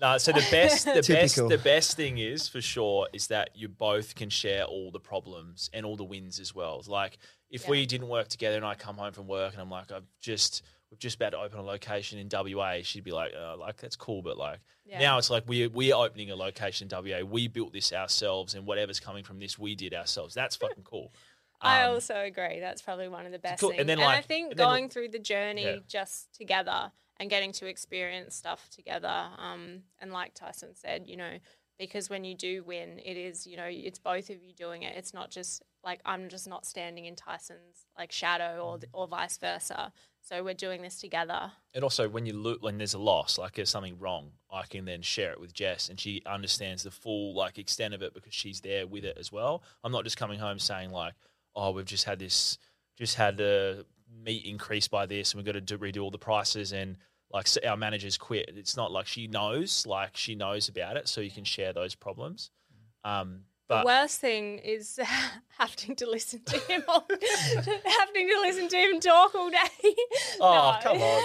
No, 0.00 0.18
so 0.18 0.30
the 0.32 0.46
best, 0.50 0.84
the 0.84 1.02
best, 1.08 1.36
the 1.36 1.60
best 1.62 1.96
thing 1.96 2.18
is 2.18 2.48
for 2.48 2.60
sure 2.60 3.08
is 3.14 3.28
that 3.28 3.50
you 3.54 3.66
both 3.68 4.14
can 4.14 4.28
share 4.28 4.64
all 4.64 4.90
the 4.90 5.00
problems 5.00 5.70
and 5.72 5.86
all 5.86 5.96
the 5.96 6.04
wins 6.04 6.38
as 6.38 6.54
well. 6.54 6.82
Like 6.86 7.16
if 7.50 7.64
Yeah. 7.64 7.70
we 7.70 7.86
didn't 7.86 8.08
work 8.08 8.28
together 8.28 8.56
and 8.56 8.64
I 8.66 8.74
come 8.74 8.96
home 8.96 9.12
from 9.12 9.26
work 9.26 9.52
and 9.54 9.62
I'm 9.62 9.70
like, 9.70 9.90
I've 9.92 10.04
just, 10.20 10.62
we're 10.90 10.98
just 10.98 11.16
about 11.16 11.30
to 11.30 11.38
open 11.38 11.58
a 11.58 11.62
location 11.62 12.18
in 12.18 12.28
WA, 12.30 12.78
she'd 12.82 13.04
be 13.04 13.12
like, 13.12 13.32
uh, 13.38 13.56
like 13.56 13.76
that's 13.78 13.96
cool, 13.96 14.22
but 14.22 14.36
like 14.38 14.60
Yeah. 14.84 14.98
now 15.00 15.18
it's 15.18 15.30
like 15.30 15.44
we 15.48 15.66
we're 15.66 15.94
opening 15.94 16.30
a 16.30 16.36
location 16.36 16.88
in 16.90 16.96
WA. 17.04 17.22
We 17.24 17.48
built 17.48 17.72
this 17.72 17.92
ourselves, 17.92 18.54
and 18.54 18.66
whatever's 18.66 19.00
coming 19.00 19.24
from 19.24 19.38
this, 19.40 19.58
we 19.58 19.74
did 19.74 19.94
ourselves. 19.94 20.34
That's 20.34 20.56
fucking 20.56 20.84
cool. 20.84 21.12
I 21.60 21.82
Um, 21.84 21.94
also 21.94 22.14
agree. 22.20 22.60
That's 22.60 22.82
probably 22.82 23.08
one 23.08 23.26
of 23.26 23.32
the 23.32 23.38
best 23.38 23.60
cool. 23.60 23.70
things. 23.70 23.80
And 23.80 23.90
And, 23.90 24.00
then, 24.00 24.06
I 24.08 24.20
think 24.20 24.50
and 24.50 24.58
then- 24.58 24.66
going 24.66 24.88
through 24.88 25.08
the 25.08 25.18
journey 25.18 25.64
Yeah. 25.64 25.76
just 25.88 26.32
together 26.34 26.92
and 27.18 27.30
getting 27.30 27.50
to 27.52 27.66
experience 27.66 28.36
stuff 28.36 28.68
together, 28.70 29.30
um, 29.38 29.82
and 30.00 30.12
like 30.12 30.34
Tyson 30.34 30.74
said, 30.74 31.06
you 31.08 31.16
know, 31.16 31.38
because 31.78 32.08
when 32.10 32.24
you 32.24 32.34
do 32.34 32.62
win, 32.62 33.00
it 33.04 33.16
is 33.16 33.46
you 33.46 33.56
know 33.56 33.66
it's 33.68 33.98
both 33.98 34.30
of 34.30 34.42
you 34.42 34.52
doing 34.54 34.82
it. 34.82 34.96
It's 34.96 35.12
not 35.12 35.30
just 35.30 35.62
like 35.86 36.00
I'm 36.04 36.28
just 36.28 36.48
not 36.48 36.66
standing 36.66 37.06
in 37.06 37.14
Tyson's 37.14 37.86
like 37.96 38.12
shadow 38.12 38.58
or 38.60 38.78
or 38.92 39.06
vice 39.06 39.38
versa. 39.38 39.92
So 40.20 40.42
we're 40.42 40.54
doing 40.54 40.82
this 40.82 41.00
together. 41.00 41.52
And 41.72 41.84
also, 41.84 42.08
when 42.08 42.26
you 42.26 42.32
look, 42.32 42.60
when 42.60 42.78
there's 42.78 42.94
a 42.94 42.98
loss, 42.98 43.38
like 43.38 43.52
there's 43.52 43.70
something 43.70 43.96
wrong, 44.00 44.32
I 44.50 44.64
can 44.64 44.84
then 44.84 45.00
share 45.00 45.30
it 45.30 45.40
with 45.40 45.54
Jess, 45.54 45.88
and 45.88 45.98
she 45.98 46.20
understands 46.26 46.82
the 46.82 46.90
full 46.90 47.34
like 47.34 47.58
extent 47.58 47.94
of 47.94 48.02
it 48.02 48.12
because 48.12 48.34
she's 48.34 48.60
there 48.60 48.88
with 48.88 49.04
it 49.04 49.16
as 49.18 49.30
well. 49.30 49.62
I'm 49.84 49.92
not 49.92 50.02
just 50.02 50.16
coming 50.16 50.40
home 50.40 50.58
saying 50.58 50.90
like, 50.90 51.14
"Oh, 51.54 51.70
we've 51.70 51.86
just 51.86 52.04
had 52.04 52.18
this, 52.18 52.58
just 52.98 53.14
had 53.14 53.36
the 53.36 53.86
meat 54.24 54.44
increased 54.44 54.90
by 54.90 55.06
this, 55.06 55.32
and 55.32 55.38
we've 55.38 55.46
got 55.46 55.52
to 55.52 55.60
do, 55.60 55.78
redo 55.78 56.02
all 56.02 56.10
the 56.10 56.18
prices." 56.18 56.72
And 56.72 56.96
like 57.32 57.46
our 57.64 57.76
managers 57.76 58.18
quit. 58.18 58.50
It's 58.56 58.76
not 58.76 58.90
like 58.90 59.06
she 59.06 59.28
knows, 59.28 59.86
like 59.86 60.16
she 60.16 60.34
knows 60.34 60.68
about 60.68 60.96
it, 60.96 61.06
so 61.06 61.20
you 61.20 61.30
can 61.30 61.44
share 61.44 61.72
those 61.72 61.94
problems. 61.94 62.50
Um, 63.04 63.42
The 63.68 63.82
worst 63.84 64.20
thing 64.20 64.58
is 64.58 64.98
having 65.58 65.96
to 65.96 66.08
listen 66.08 66.40
to 66.46 66.58
him, 66.60 66.84
all, 66.86 67.06
having 67.10 68.28
to 68.28 68.38
listen 68.42 68.68
to 68.68 68.76
him 68.76 69.00
talk 69.00 69.34
all 69.34 69.50
day. 69.50 69.58
Oh, 70.40 70.74
no. 70.74 70.78
come 70.82 70.98
on. 71.00 71.22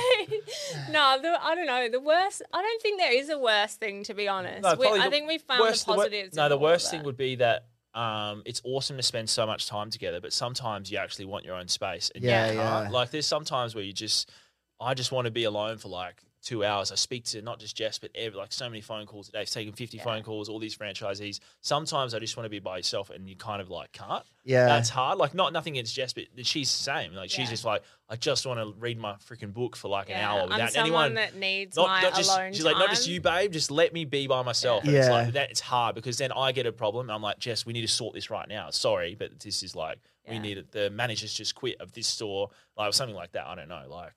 no, 0.91 1.19
the, 1.21 1.37
I 1.43 1.53
don't 1.55 1.65
know. 1.67 1.89
The 1.89 1.99
worst. 1.99 2.41
I 2.53 2.61
don't 2.61 2.81
think 2.81 2.99
there 2.99 3.13
is 3.13 3.29
a 3.29 3.37
worse 3.37 3.75
thing, 3.75 4.03
to 4.05 4.13
be 4.13 4.27
honest. 4.27 4.63
No, 4.63 4.75
We- 4.75 4.87
I 4.87 5.09
think 5.09 5.27
we 5.27 5.37
found 5.37 5.59
worst- 5.59 5.85
the 5.85 5.91
wor- 5.91 5.97
positives. 6.05 6.35
no, 6.35 6.49
the 6.49 6.57
worst 6.57 6.89
thing 6.89 7.03
would 7.03 7.17
be 7.17 7.35
that 7.35 7.65
um, 7.93 8.41
it's 8.45 8.61
awesome 8.63 8.95
to 8.97 9.03
spend 9.03 9.29
so 9.29 9.45
much 9.45 9.67
time 9.67 9.89
together, 9.89 10.21
but 10.21 10.31
sometimes 10.33 10.89
you 10.89 10.97
actually 10.97 11.25
want 11.25 11.43
your 11.45 11.55
own 11.55 11.67
space. 11.67 12.09
And 12.15 12.23
you 12.23 12.29
Yeah, 12.29 12.45
can't. 12.47 12.57
yeah. 12.57 12.89
Like 12.89 13.11
there's 13.11 13.25
sometimes 13.27 13.75
where 13.75 13.83
you 13.83 13.91
just, 13.93 14.31
I 14.79 14.93
just 14.93 15.11
want 15.11 15.25
to 15.25 15.31
be 15.31 15.43
alone 15.43 15.77
for 15.77 15.89
like 15.89 16.23
two 16.41 16.65
hours. 16.65 16.91
I 16.91 16.95
speak 16.95 17.25
to 17.25 17.41
not 17.41 17.59
just 17.59 17.75
Jess, 17.75 17.99
but 17.99 18.09
every, 18.15 18.37
like 18.37 18.51
so 18.51 18.67
many 18.67 18.81
phone 18.81 19.05
calls 19.05 19.29
a 19.29 19.31
day. 19.31 19.41
I've 19.41 19.49
taken 19.49 19.73
50 19.73 19.97
Yeah. 19.97 20.03
phone 20.03 20.23
calls, 20.23 20.49
all 20.49 20.57
these 20.59 20.75
franchisees. 20.75 21.39
Sometimes 21.61 22.13
I 22.13 22.19
just 22.19 22.35
want 22.35 22.45
to 22.45 22.49
be 22.49 22.59
by 22.59 22.77
yourself 22.77 23.09
and 23.11 23.29
you 23.29 23.35
kind 23.35 23.61
of 23.61 23.69
like 23.69 23.91
can't. 23.91 24.23
Yeah. 24.43 24.65
That's 24.65 24.89
hard. 24.89 25.19
Like 25.19 25.35
not 25.35 25.53
nothing 25.53 25.73
against 25.75 25.95
Jess, 25.95 26.13
but 26.13 26.23
she's 26.43 26.71
the 26.75 26.83
same. 26.83 27.13
Like 27.13 27.29
she's 27.29 27.45
Yeah. 27.45 27.51
just 27.51 27.65
like, 27.65 27.83
I 28.09 28.15
just 28.15 28.45
want 28.45 28.59
to 28.59 28.73
read 28.79 28.97
my 28.97 29.13
freaking 29.13 29.53
book 29.53 29.75
for 29.75 29.87
like 29.87 30.09
an 30.09 30.17
Yeah, 30.17 30.31
hour 30.31 30.39
I'm 30.41 30.49
without 30.49 30.71
someone 30.71 30.85
anyone 30.87 31.13
that 31.13 31.35
needs 31.35 31.75
not, 31.77 31.87
my 31.87 32.01
not 32.01 32.15
just 32.15 32.29
alone 32.31 32.51
she's 32.53 32.65
like 32.65 32.75
not 32.77 32.89
just 32.89 33.07
you 33.07 33.21
babe 33.21 33.53
just 33.53 33.71
let 33.71 33.93
me 33.93 34.03
be 34.03 34.27
by 34.27 34.41
myself 34.41 34.83
and 34.83 34.93
it's 34.95 35.07
Yeah. 35.07 35.13
like 35.13 35.33
that 35.33 35.49
it's 35.51 35.61
hard 35.61 35.95
because 35.95 36.17
then 36.17 36.29
i 36.33 36.51
get 36.51 36.65
a 36.65 36.73
problem 36.73 37.05
and 37.05 37.15
i'm 37.15 37.21
like 37.21 37.39
jess 37.39 37.65
we 37.65 37.71
need 37.71 37.81
to 37.83 37.87
sort 37.87 38.13
this 38.13 38.29
right 38.29 38.49
now 38.49 38.69
sorry 38.69 39.15
but 39.17 39.39
this 39.39 39.63
is 39.63 39.77
like 39.77 39.97
we 40.29 40.39
need 40.39 40.57
it 40.57 40.71
the 40.73 40.89
managers 40.89 41.33
just 41.33 41.55
quit 41.55 41.79
of 41.79 41.93
this 41.93 42.05
store 42.07 42.49
like 42.77 42.89
or 42.89 42.91
something 42.91 43.15
like 43.15 43.31
that 43.31 43.47
i 43.47 43.55
don't 43.55 43.69
know 43.69 43.83
like 43.89 44.11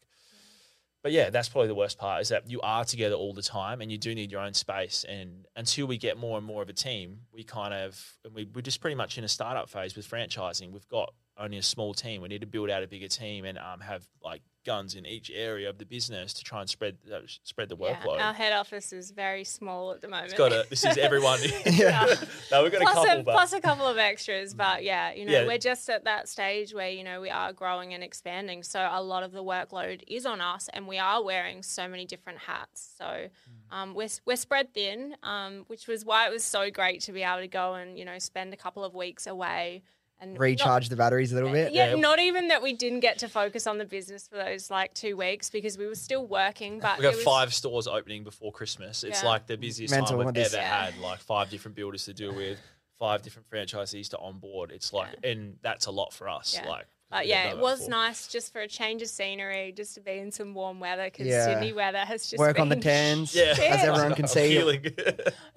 but 1.05 1.13
yeah 1.13 1.31
that's 1.31 1.49
probably 1.49 1.69
the 1.69 1.75
worst 1.75 1.99
part 1.99 2.23
is 2.23 2.31
that 2.31 2.51
you 2.51 2.61
are 2.63 2.85
together 2.85 3.15
all 3.15 3.33
the 3.33 3.43
time 3.43 3.81
and 3.81 3.93
you 3.93 3.99
do 3.99 4.13
need 4.15 4.33
your 4.33 4.41
own 4.41 4.55
space. 4.55 5.05
And 5.09 5.47
until 5.55 5.87
we 5.87 5.99
get 5.99 6.17
more 6.19 6.39
and 6.39 6.47
more 6.47 6.63
of 6.63 6.69
a 6.69 6.73
team 6.73 7.19
we 7.33 7.45
kind 7.45 7.73
of 7.73 8.17
we, 8.35 8.49
we're 8.53 8.63
just 8.63 8.81
pretty 8.81 8.97
much 8.97 9.19
in 9.19 9.23
a 9.23 9.29
startup 9.29 9.69
phase 9.69 9.95
with 9.95 10.11
franchising. 10.11 10.73
We've 10.73 10.89
got 10.89 11.13
only 11.37 11.57
a 11.59 11.63
small 11.63 11.95
team 11.95 12.23
we 12.23 12.29
need 12.29 12.41
to 12.41 12.47
build 12.47 12.71
out 12.71 12.83
a 12.83 12.87
bigger 12.87 13.09
team 13.09 13.45
and 13.45 13.59
um, 13.59 13.81
have 13.81 14.07
like 14.23 14.41
guns 14.65 14.95
in 14.95 15.05
each 15.05 15.31
area 15.35 15.69
of 15.69 15.77
the 15.77 15.85
business 15.85 16.33
to 16.33 16.43
try 16.43 16.61
and 16.61 16.71
spread 16.71 16.97
uh, 17.13 17.19
spread 17.43 17.69
the 17.69 17.77
Yeah, 17.77 17.97
workload 18.01 18.21
our 18.21 18.33
head 18.33 18.53
office 18.53 18.93
is 18.95 19.11
very 19.11 19.45
small 19.45 19.91
at 19.93 20.01
the 20.01 20.09
moment. 20.09 20.27
it's 20.31 20.39
got 20.39 20.53
a. 20.53 20.65
This 20.71 20.85
is 20.87 20.97
everyone. 20.97 21.39
Yeah. 21.67 22.07
no, 22.51 22.63
we've 22.63 22.73
got 22.73 22.81
a 22.81 22.85
plus, 22.85 22.95
couple, 22.95 23.21
a, 23.21 23.23
but 23.25 23.33
plus 23.33 23.53
a 23.53 23.61
couple 23.61 23.87
of 23.87 23.99
extras, 23.99 24.55
but 24.55 24.83
yeah, 24.85 25.13
you 25.13 25.27
know, 25.27 25.33
Yeah. 25.33 25.47
we're 25.47 25.59
just 25.59 25.91
at 25.91 26.05
that 26.05 26.29
stage 26.31 26.73
where 26.73 26.89
you 26.89 27.05
know 27.05 27.21
we 27.21 27.29
are 27.31 27.53
growing 27.53 27.93
and 27.93 28.03
expanding, 28.03 28.63
so 28.63 28.89
a 28.91 29.03
lot 29.03 29.23
of 29.23 29.33
the 29.33 29.43
workload 29.45 30.03
is 30.07 30.25
on 30.25 30.41
us, 30.41 30.71
and 30.73 30.87
we 30.89 30.97
are 30.99 31.23
wearing 31.23 31.63
so 31.63 31.87
many 31.89 32.07
different 32.07 32.39
hats. 32.39 32.95
So 32.97 33.05
Mm. 33.05 33.77
um, 33.77 33.95
we're 33.95 34.09
we're 34.25 34.37
spread 34.37 34.73
thin, 34.73 35.17
um, 35.23 35.65
which 35.67 35.87
was 35.89 36.05
why 36.07 36.27
it 36.27 36.31
was 36.33 36.45
so 36.45 36.71
great 36.71 37.01
to 37.03 37.13
be 37.13 37.23
able 37.23 37.41
to 37.41 37.49
go 37.49 37.75
and 37.75 37.99
you 37.99 38.05
know 38.07 38.19
spend 38.19 38.55
a 38.55 38.57
couple 38.57 38.83
of 38.85 38.95
weeks 38.95 39.27
away 39.27 39.83
and 40.21 40.35
not- 40.35 40.41
Recharge 40.41 40.89
the 40.89 40.97
batteries 40.97 41.33
a 41.33 41.35
little 41.35 41.51
bit. 41.51 41.73
yeah, 41.73 41.91
Yeah. 41.91 41.95
not 41.97 42.19
even 42.19 42.49
that 42.49 42.63
we 42.63 42.73
didn't 42.73 43.01
get 43.01 43.19
to 43.19 43.29
focus 43.29 43.67
on 43.67 43.79
the 43.79 43.85
business 43.85 44.27
for 44.29 44.37
those 44.37 44.71
like 44.71 44.95
two 44.95 45.17
weeks 45.17 45.51
because 45.51 45.77
we 45.77 45.87
were 45.87 45.95
still 45.95 46.27
working. 46.27 46.79
But 46.81 46.99
we 46.99 47.03
got 47.03 47.13
it 47.15 47.17
was, 47.17 47.25
five 47.25 47.53
stores 47.55 47.87
opening 47.87 48.25
before 48.25 48.53
Christmas. 48.53 49.05
It's 49.05 49.23
Yeah. 49.23 49.29
like 49.29 49.47
the 49.47 49.57
busiest 49.57 49.93
Mental 49.93 50.17
time 50.19 50.27
we've 50.27 50.37
ever 50.47 50.57
Yeah. 50.57 50.85
had. 50.87 50.99
Like 50.99 51.19
five 51.21 51.51
different 51.51 51.75
builders 51.77 52.05
to 52.07 52.15
deal 52.15 52.33
with, 52.35 52.59
five 52.99 53.23
different 53.23 53.51
franchisees 53.51 54.09
to 54.11 54.19
onboard. 54.19 54.71
It's 54.73 54.93
like, 54.93 55.11
and 55.25 55.59
that's 55.63 55.87
a 55.87 55.91
lot 55.91 56.13
for 56.13 56.29
us. 56.29 56.55
Yeah. 56.55 56.69
Like, 56.69 56.87
But 57.11 57.17
uh, 57.19 57.21
yeah, 57.23 57.51
it 57.51 57.59
was 57.59 57.81
before. 57.81 57.91
nice 57.91 58.29
just 58.29 58.53
for 58.53 58.61
a 58.61 58.69
change 58.69 59.03
of 59.03 59.09
scenery, 59.09 59.73
just 59.73 59.95
to 59.95 60.01
be 60.01 60.13
in 60.19 60.31
some 60.33 60.55
warm 60.55 60.81
weather 60.81 61.05
because 61.05 61.27
Yeah. 61.27 61.45
Sydney 61.45 61.73
weather 61.73 61.99
has 61.99 62.23
just 62.31 62.39
Work 62.39 62.59
on 62.59 62.69
the 62.71 62.77
been 62.77 62.83
tans, 62.85 63.35
Yeah, 63.35 63.55
as 63.59 63.85
everyone 63.85 64.15
can 64.15 64.25
I'm 64.27 64.29
see. 64.29 64.57
feeling- 64.57 64.85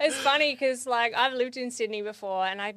It's 0.00 0.16
funny 0.16 0.52
because 0.52 0.86
like 0.86 1.14
I've 1.14 1.32
lived 1.32 1.56
in 1.56 1.70
Sydney 1.70 2.02
before, 2.02 2.44
and 2.46 2.60
I 2.60 2.74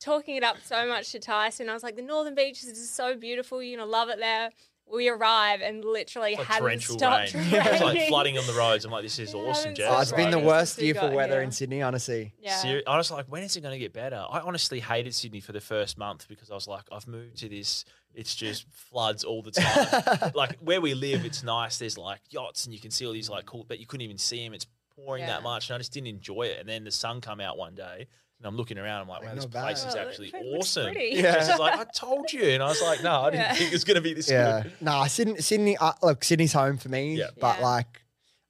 talking 0.00 0.36
it 0.36 0.42
up 0.44 0.56
so 0.64 0.86
much 0.88 1.12
to 1.12 1.18
Tyson. 1.18 1.68
I 1.68 1.74
was 1.74 1.82
like, 1.82 1.96
the 1.96 2.02
Northern 2.02 2.34
Beaches 2.34 2.64
is 2.64 2.90
so 2.90 3.16
beautiful. 3.16 3.62
You're 3.62 3.78
gonna 3.78 3.90
love 3.90 4.08
it 4.08 4.18
there. 4.18 4.50
We 4.92 5.08
arrive 5.08 5.60
and 5.60 5.84
literally 5.84 6.30
It's 6.32 6.38
like 6.38 6.48
hadn't 6.48 6.62
torrential 6.62 6.98
stopped 6.98 7.32
rain. 7.34 7.44
raining. 7.44 7.60
it's 7.74 7.80
like 7.82 8.08
flooding 8.08 8.38
on 8.38 8.46
the 8.48 8.54
roads. 8.54 8.84
I'm 8.84 8.90
like, 8.90 9.04
this 9.04 9.20
is 9.20 9.32
Yeah, 9.32 9.40
awesome, 9.40 9.72
Jess. 9.74 9.86
Oh, 9.88 10.00
it's 10.00 10.10
been 10.10 10.32
the 10.32 10.38
worst 10.40 10.74
Since 10.74 10.84
year 10.84 10.94
for 10.96 11.10
weather 11.12 11.34
here. 11.34 11.42
in 11.42 11.52
Sydney, 11.52 11.80
honestly. 11.80 12.34
Yeah. 12.40 12.56
Seri- 12.56 12.84
I 12.88 12.96
was 12.96 13.08
like, 13.08 13.26
when 13.26 13.44
is 13.44 13.54
it 13.56 13.60
going 13.60 13.70
to 13.74 13.78
get 13.78 13.92
better? 13.92 14.16
I 14.28 14.40
honestly 14.40 14.80
hated 14.80 15.14
Sydney 15.14 15.38
for 15.38 15.52
the 15.52 15.60
first 15.60 15.96
month 15.96 16.26
because 16.28 16.50
I 16.50 16.54
was 16.54 16.66
like, 16.66 16.82
I've 16.90 17.06
moved 17.06 17.36
to 17.36 17.48
this. 17.48 17.84
It's 18.14 18.34
just 18.34 18.66
floods 18.72 19.22
all 19.22 19.42
the 19.42 19.52
time. 19.52 20.32
like 20.34 20.56
where 20.58 20.80
we 20.80 20.94
live, 20.94 21.24
it's 21.24 21.44
nice. 21.44 21.78
There's 21.78 21.96
like 21.96 22.22
yachts 22.30 22.64
and 22.64 22.74
you 22.74 22.80
can 22.80 22.90
see 22.90 23.06
all 23.06 23.12
these 23.12 23.30
like 23.30 23.46
cool, 23.46 23.64
but 23.68 23.78
you 23.78 23.86
couldn't 23.86 24.02
even 24.04 24.18
see 24.18 24.42
them. 24.44 24.54
It's 24.54 24.66
pouring 24.96 25.20
Yeah. 25.22 25.28
that 25.34 25.44
much, 25.44 25.68
and 25.70 25.76
I 25.76 25.78
just 25.78 25.92
didn't 25.92 26.08
enjoy 26.08 26.44
it. 26.46 26.58
And 26.58 26.68
then 26.68 26.82
the 26.82 26.90
sun 26.90 27.20
come 27.20 27.38
out 27.40 27.56
one 27.56 27.76
day, 27.76 28.08
and 28.40 28.46
I'm 28.46 28.56
looking 28.56 28.78
around. 28.78 29.02
I'm 29.02 29.08
like, 29.08 29.22
wow, 29.22 29.34
this 29.34 29.44
bad. 29.46 29.62
place 29.64 29.84
is 29.84 29.94
Oh, 29.94 29.98
actually 30.00 30.32
looks 30.32 30.76
awesome. 30.76 30.94
Yeah. 30.98 31.20
Jess 31.34 31.50
is 31.50 31.58
like, 31.58 31.78
I 31.78 31.84
told 31.94 32.32
you, 32.32 32.42
and 32.42 32.62
I 32.62 32.68
was 32.68 32.80
like, 32.82 33.02
no, 33.02 33.20
I 33.20 33.30
didn't 33.30 33.42
Yeah. 33.42 33.54
think 33.54 33.68
it 33.70 33.72
was 33.74 33.84
going 33.84 33.96
to 33.96 34.00
be 34.00 34.14
this 34.14 34.30
Yeah. 34.30 34.62
good. 34.62 34.72
Nah, 34.80 35.06
Sydney, 35.06 35.40
Sydney 35.42 35.76
uh, 35.76 35.92
look, 36.02 36.24
Sydney's 36.24 36.54
home 36.54 36.78
for 36.78 36.88
me. 36.88 37.16
Yeah. 37.16 37.26
But 37.38 37.58
Yeah. 37.58 37.64
like, 37.66 38.02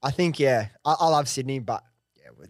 I 0.03 0.12
think, 0.12 0.38
yeah, 0.38 0.68
I, 0.84 0.95
I 1.01 1.09
love 1.09 1.28
Sydney, 1.28 1.59
but 1.59 1.82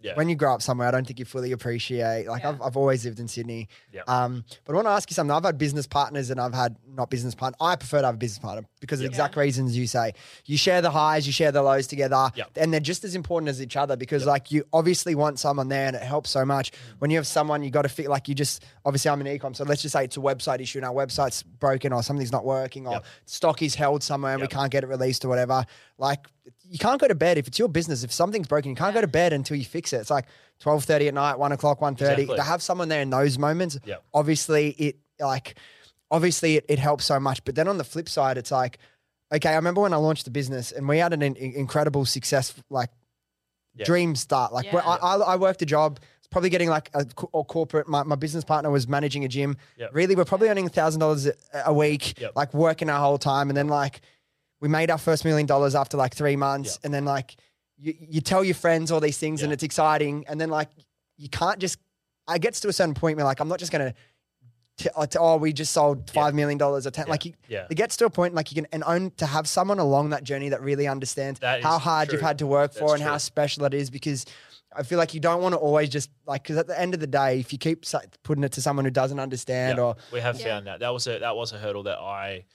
yeah, 0.01 0.15
when 0.15 0.29
you 0.29 0.35
grow 0.35 0.53
up 0.53 0.61
somewhere, 0.61 0.87
I 0.87 0.91
don't 0.91 1.05
think 1.05 1.19
you 1.19 1.25
fully 1.25 1.51
appreciate. 1.51 2.27
Like, 2.27 2.43
Yeah. 2.43 2.49
I've, 2.49 2.61
I've 2.61 2.77
always 2.77 3.05
lived 3.05 3.19
in 3.19 3.27
Sydney. 3.27 3.67
Yeah. 3.91 4.01
Um, 4.07 4.43
but 4.65 4.73
I 4.73 4.75
want 4.75 4.87
to 4.87 4.91
ask 4.91 5.09
you 5.09 5.13
something. 5.15 5.35
I've 5.35 5.43
had 5.43 5.57
business 5.57 5.87
partners 5.87 6.29
and 6.29 6.39
I've 6.39 6.53
had 6.53 6.75
not 6.87 7.09
business 7.09 7.35
partner. 7.35 7.57
I 7.61 7.75
prefer 7.75 7.99
to 8.01 8.05
have 8.07 8.15
a 8.15 8.17
business 8.17 8.39
partner 8.39 8.67
because 8.79 8.99
of 8.99 9.03
the 9.03 9.09
exact 9.09 9.35
reasons 9.35 9.77
you 9.77 9.87
say. 9.87 10.13
You 10.45 10.57
share 10.57 10.81
the 10.81 10.91
highs, 10.91 11.25
you 11.27 11.33
share 11.33 11.51
the 11.51 11.61
lows 11.61 11.87
together, 11.87 12.29
Yeah. 12.35 12.45
and 12.55 12.71
they're 12.73 12.79
just 12.79 13.03
as 13.03 13.15
important 13.15 13.49
as 13.49 13.61
each 13.61 13.75
other 13.77 13.95
because, 13.95 14.25
like, 14.25 14.51
you 14.51 14.63
obviously 14.73 15.15
want 15.15 15.39
someone 15.39 15.67
there 15.69 15.87
and 15.87 15.95
it 15.95 16.01
helps 16.03 16.29
so 16.29 16.45
much. 16.45 16.71
When 16.99 17.11
you 17.11 17.17
have 17.17 17.27
someone, 17.27 17.63
you 17.63 17.69
got 17.71 17.83
to 17.83 17.89
feel 17.89 18.09
like 18.09 18.27
you 18.27 18.35
just, 18.35 18.63
obviously, 18.85 19.09
I'm 19.11 19.21
an 19.21 19.27
ecom, 19.27 19.55
so 19.55 19.63
let's 19.63 19.81
just 19.81 19.93
say 19.93 20.03
it's 20.05 20.17
a 20.17 20.21
website 20.21 20.59
issue 20.61 20.79
and 20.79 20.85
our 20.85 20.93
website's 20.93 21.43
broken 21.43 21.93
or 21.93 22.03
something's 22.03 22.31
not 22.31 22.45
working 22.45 22.87
or 22.87 23.01
stock 23.25 23.61
is 23.61 23.75
held 23.75 24.03
somewhere 24.03 24.33
and 24.33 24.41
we 24.41 24.47
can't 24.47 24.71
get 24.71 24.83
it 24.83 24.87
released 24.87 25.25
or 25.25 25.27
whatever. 25.29 25.65
Like, 25.97 26.27
you 26.71 26.77
can't 26.79 26.99
go 27.01 27.07
to 27.07 27.15
bed 27.15 27.37
if 27.37 27.47
it's 27.47 27.59
your 27.59 27.67
business. 27.69 28.03
If 28.03 28.11
something's 28.11 28.47
broken, 28.47 28.69
you 28.69 28.75
can't 28.75 28.93
go 28.93 29.01
to 29.01 29.07
bed 29.07 29.33
until 29.33 29.57
you 29.57 29.65
fix 29.65 29.91
it. 29.93 29.97
It's 29.97 30.09
like 30.09 30.25
12.30 30.63 31.09
at 31.09 31.13
night, 31.13 31.37
1 31.39 31.51
o'clock, 31.51 31.79
1.30. 31.79 31.91
Exactly. 32.01 32.35
To 32.37 32.43
have 32.43 32.61
someone 32.61 32.87
there 32.89 33.01
in 33.01 33.09
those 33.09 33.37
moments, 33.37 33.77
Yep. 33.85 34.03
obviously 34.13 34.69
it 34.71 34.95
like 35.19 35.55
obviously 36.09 36.57
it, 36.57 36.65
it 36.67 36.79
helps 36.79 37.05
so 37.05 37.19
much 37.19 37.43
but 37.45 37.53
then 37.55 37.67
on 37.67 37.77
the 37.77 37.83
flip 37.83 38.09
side 38.09 38.37
it's 38.37 38.51
like 38.51 38.79
okay 39.31 39.49
i 39.51 39.55
remember 39.55 39.79
when 39.81 39.93
i 39.93 39.97
launched 39.97 40.25
the 40.25 40.31
business 40.31 40.71
and 40.71 40.87
we 40.89 40.97
had 40.97 41.13
an 41.13 41.21
in- 41.21 41.35
incredible 41.37 42.05
success 42.05 42.53
like 42.71 42.89
Yeah. 43.75 43.85
dream 43.85 44.15
start 44.15 44.51
like 44.51 44.65
Yeah. 44.65 44.79
I, 44.79 44.95
I, 44.95 45.15
I 45.15 45.35
worked 45.35 45.61
a 45.61 45.65
job 45.65 45.99
it's 46.17 46.27
probably 46.27 46.49
getting 46.49 46.69
like 46.69 46.89
a 46.95 47.05
or 47.31 47.45
corporate 47.45 47.87
my, 47.87 48.01
my 48.03 48.15
business 48.15 48.43
partner 48.43 48.71
was 48.71 48.87
managing 48.87 49.23
a 49.23 49.27
gym 49.27 49.57
Yep. 49.77 49.91
really 49.93 50.15
we're 50.15 50.25
probably 50.25 50.49
earning 50.49 50.65
a 50.65 50.69
thousand 50.69 50.99
dollars 51.01 51.27
a- 51.27 51.33
a 51.67 51.73
week 51.73 52.19
Yep. 52.19 52.31
like 52.35 52.51
working 52.53 52.89
our 52.89 52.99
whole 52.99 53.19
time 53.19 53.49
and 53.49 53.55
then 53.55 53.67
like 53.67 54.01
we 54.61 54.67
made 54.69 54.89
our 54.91 54.97
first 54.97 55.25
million 55.25 55.45
dollars 55.47 55.75
after 55.75 55.97
like 55.97 56.13
three 56.15 56.35
months 56.37 56.75
Yep. 56.75 56.79
and 56.85 56.93
then 56.93 57.05
like 57.05 57.35
you, 57.77 57.93
you 57.99 58.21
tell 58.21 58.43
your 58.43 58.55
friends 58.55 58.91
all 58.91 58.99
these 58.99 59.17
things 59.17 59.41
and 59.43 59.51
it's 59.51 59.63
exciting 59.63 60.23
and 60.29 60.39
then 60.39 60.49
like 60.49 60.69
you 61.17 61.27
can't 61.29 61.59
just 61.59 61.77
I 62.27 62.37
gets 62.37 62.59
to 62.61 62.67
a 62.69 62.73
certain 62.73 62.93
point 62.93 63.17
where 63.17 63.25
like 63.25 63.39
I'm 63.39 63.47
not 63.47 63.59
just 63.59 63.71
gonna 63.71 63.93
t- 64.77 64.89
uh, 64.95 65.05
t- 65.07 65.17
oh 65.19 65.37
we 65.37 65.51
just 65.51 65.71
sold 65.73 66.03
Yeah. 66.13 66.13
five 66.21 66.35
million 66.35 66.57
dollars 66.57 66.85
or 66.85 66.91
ten 66.91 67.05
Yeah. 67.07 67.11
like 67.11 67.25
you, 67.25 67.33
Yeah. 67.47 67.65
it 67.69 67.75
gets 67.75 67.97
to 67.97 68.05
a 68.05 68.09
point 68.09 68.33
like 68.35 68.51
you 68.51 68.55
can 68.55 68.67
and 68.71 68.83
own 68.85 69.11
to 69.17 69.25
have 69.25 69.47
someone 69.47 69.79
along 69.79 70.11
that 70.11 70.23
journey 70.23 70.49
that 70.49 70.61
really 70.61 70.87
understands 70.87 71.39
That 71.39 71.63
how 71.63 71.77
is 71.77 71.81
hard 71.83 72.11
you've 72.11 72.21
had 72.21 72.37
to 72.39 72.47
work 72.47 72.73
for 72.73 72.89
That's 72.89 72.93
and 72.93 73.03
how 73.03 73.17
special 73.17 73.65
it 73.65 73.73
is 73.73 73.89
because 73.89 74.25
I 74.73 74.83
feel 74.83 74.97
like 74.97 75.13
you 75.13 75.19
don't 75.19 75.41
want 75.41 75.51
to 75.53 75.59
always 75.59 75.89
just 75.89 76.09
like 76.25 76.43
because 76.43 76.57
at 76.57 76.67
the 76.67 76.79
end 76.79 76.93
of 76.93 76.99
the 77.01 77.07
day 77.07 77.39
if 77.39 77.51
you 77.51 77.57
keep 77.59 77.83
putting 78.23 78.43
it 78.43 78.51
to 78.53 78.61
someone 78.61 78.85
who 78.85 78.91
doesn't 78.91 79.19
understand 79.19 79.77
Yeah, 79.79 79.83
or 79.83 79.95
we 80.13 80.21
have 80.21 80.39
Yeah. 80.39 80.45
found 80.45 80.67
that 80.67 80.79
that 80.81 80.89
was 80.93 81.07
a 81.07 81.17
that 81.19 81.35
was 81.35 81.51
a 81.51 81.57
hurdle 81.57 81.83
that 81.83 81.97
I 81.97 82.45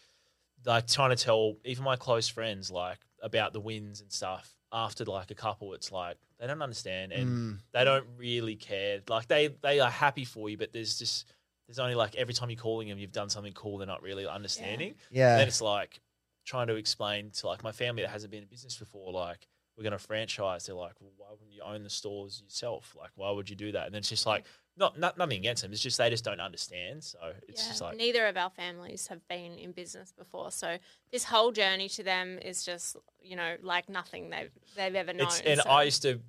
like 0.67 0.87
trying 0.87 1.11
to 1.11 1.17
tell 1.17 1.55
even 1.64 1.85
my 1.85 1.97
close 1.97 2.29
friends 2.29 2.71
like 2.71 2.99
about 3.23 3.53
the 3.55 3.61
wins 3.61 4.01
and 4.03 4.12
stuff. 4.12 4.53
After 4.73 5.05
like 5.05 5.31
a 5.31 5.35
couple, 5.35 5.73
it's 5.75 5.91
like 5.93 6.17
they 6.39 6.47
don't 6.47 6.61
understand 6.61 7.12
and 7.12 7.31
Mm. 7.31 7.59
they 7.73 7.85
don't 7.85 8.05
really 8.19 8.57
care. 8.57 9.01
Like 9.09 9.29
they 9.29 9.49
they 9.62 9.81
are 9.81 9.91
happy 9.91 10.25
for 10.25 10.51
you, 10.51 10.59
but 10.59 10.73
there's 10.73 10.99
just 10.99 11.27
there's 11.67 11.79
only 11.79 11.95
like 11.95 12.14
every 12.17 12.35
time 12.35 12.51
you're 12.51 12.59
calling 12.59 12.89
them, 12.89 12.99
you've 12.99 13.12
done 13.12 13.31
something 13.31 13.53
cool. 13.55 13.79
They're 13.79 13.87
not 13.87 14.03
really 14.03 14.27
understanding. 14.27 14.95
yeah 15.11 15.37
then 15.39 15.49
it's 15.49 15.62
like 15.62 16.01
trying 16.45 16.67
to 16.67 16.75
explain 16.75 17.31
to 17.31 17.47
like 17.47 17.62
my 17.64 17.73
family 17.73 18.03
that 18.03 18.11
hasn't 18.11 18.31
been 18.31 18.43
in 18.43 18.49
business 18.49 18.77
before, 18.77 19.12
like 19.12 19.49
we're 19.77 19.83
going 19.85 19.93
to 19.93 19.99
franchise. 19.99 20.67
They're 20.67 20.75
like, 20.77 20.95
well, 21.01 21.12
why 21.17 21.27
wouldn't 21.31 21.53
you 21.53 21.62
own 21.62 21.83
the 21.83 21.91
stores 21.91 22.41
yourself? 22.45 22.97
Like, 22.99 23.11
why 23.14 23.31
would 23.31 23.51
you 23.51 23.57
do 23.57 23.73
that? 23.73 23.85
And 23.87 23.95
then 23.95 23.99
it's 24.01 24.09
just 24.09 24.25
like, 24.27 24.45
not, 24.77 24.99
not 24.99 25.16
nothing 25.16 25.39
against 25.39 25.62
them. 25.62 25.72
It's 25.72 25.81
just 25.81 25.99
they 25.99 26.11
just 26.11 26.24
don't 26.24 26.41
understand. 26.41 27.03
So 27.03 27.18
it's 27.49 27.62
Yeah, 27.62 27.68
just 27.68 27.81
like, 27.81 27.97
neither 27.97 28.27
of 28.27 28.37
our 28.37 28.51
families 28.51 29.07
have 29.09 29.27
been 29.29 29.59
in 29.59 29.72
business 29.72 30.12
before, 30.12 30.51
so 30.51 30.79
this 31.11 31.24
whole 31.24 31.53
journey 31.53 31.89
to 31.91 32.03
them 32.03 32.39
is 32.39 32.64
just 32.64 32.97
you 33.20 33.37
know 33.37 33.57
like 33.62 33.89
nothing 33.89 34.31
they've 34.31 34.51
they've 34.77 34.95
ever 34.95 35.12
known. 35.12 35.29
And 35.45 35.61
so- 35.61 35.70
I 35.70 35.85
used 35.85 36.03
to 36.03 36.20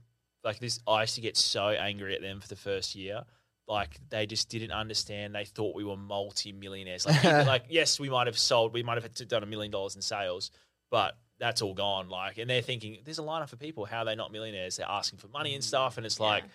like 0.43 0.60
this. 0.60 0.80
I 0.88 1.02
used 1.02 1.16
to 1.16 1.22
get 1.22 1.36
so 1.38 1.70
angry 1.70 2.16
at 2.16 2.22
them 2.22 2.39
for 2.39 2.48
the 2.48 2.56
first 2.56 2.95
year. 2.95 3.24
Like 3.68 4.00
they 4.10 4.26
just 4.26 4.50
didn't 4.50 4.72
understand. 4.72 5.36
They 5.36 5.43
thought 5.43 5.76
we 5.76 5.84
were 5.84 5.98
multi-millionaires. 5.98 7.06
Like, 7.06 7.24
like 7.24 7.66
yes, 7.70 8.00
we 8.00 8.10
might 8.10 8.28
have 8.28 8.38
sold. 8.38 8.74
We 8.74 8.82
might 8.82 9.02
have 9.02 9.14
done 9.28 9.43
a 9.43 9.48
million 9.48 9.72
dollars 9.72 9.95
in 9.95 10.02
sales, 10.02 10.52
but 10.89 11.18
that's 11.38 11.62
all 11.62 11.74
gone. 11.74 12.08
Like, 12.08 12.38
and 12.38 12.50
they're 12.50 12.62
thinking 12.62 13.00
there's 13.04 13.20
a 13.20 13.24
lineup 13.24 13.52
of 13.52 13.60
people. 13.60 13.84
How 13.84 14.00
are 14.00 14.06
they 14.06 14.16
not 14.16 14.32
millionaires? 14.32 14.78
They're 14.78 14.88
asking 14.89 15.20
for 15.20 15.28
money 15.28 15.54
and 15.54 15.62
mm, 15.62 15.68
stuff, 15.68 15.98
and 15.98 16.06
it's 16.06 16.20
like. 16.20 16.45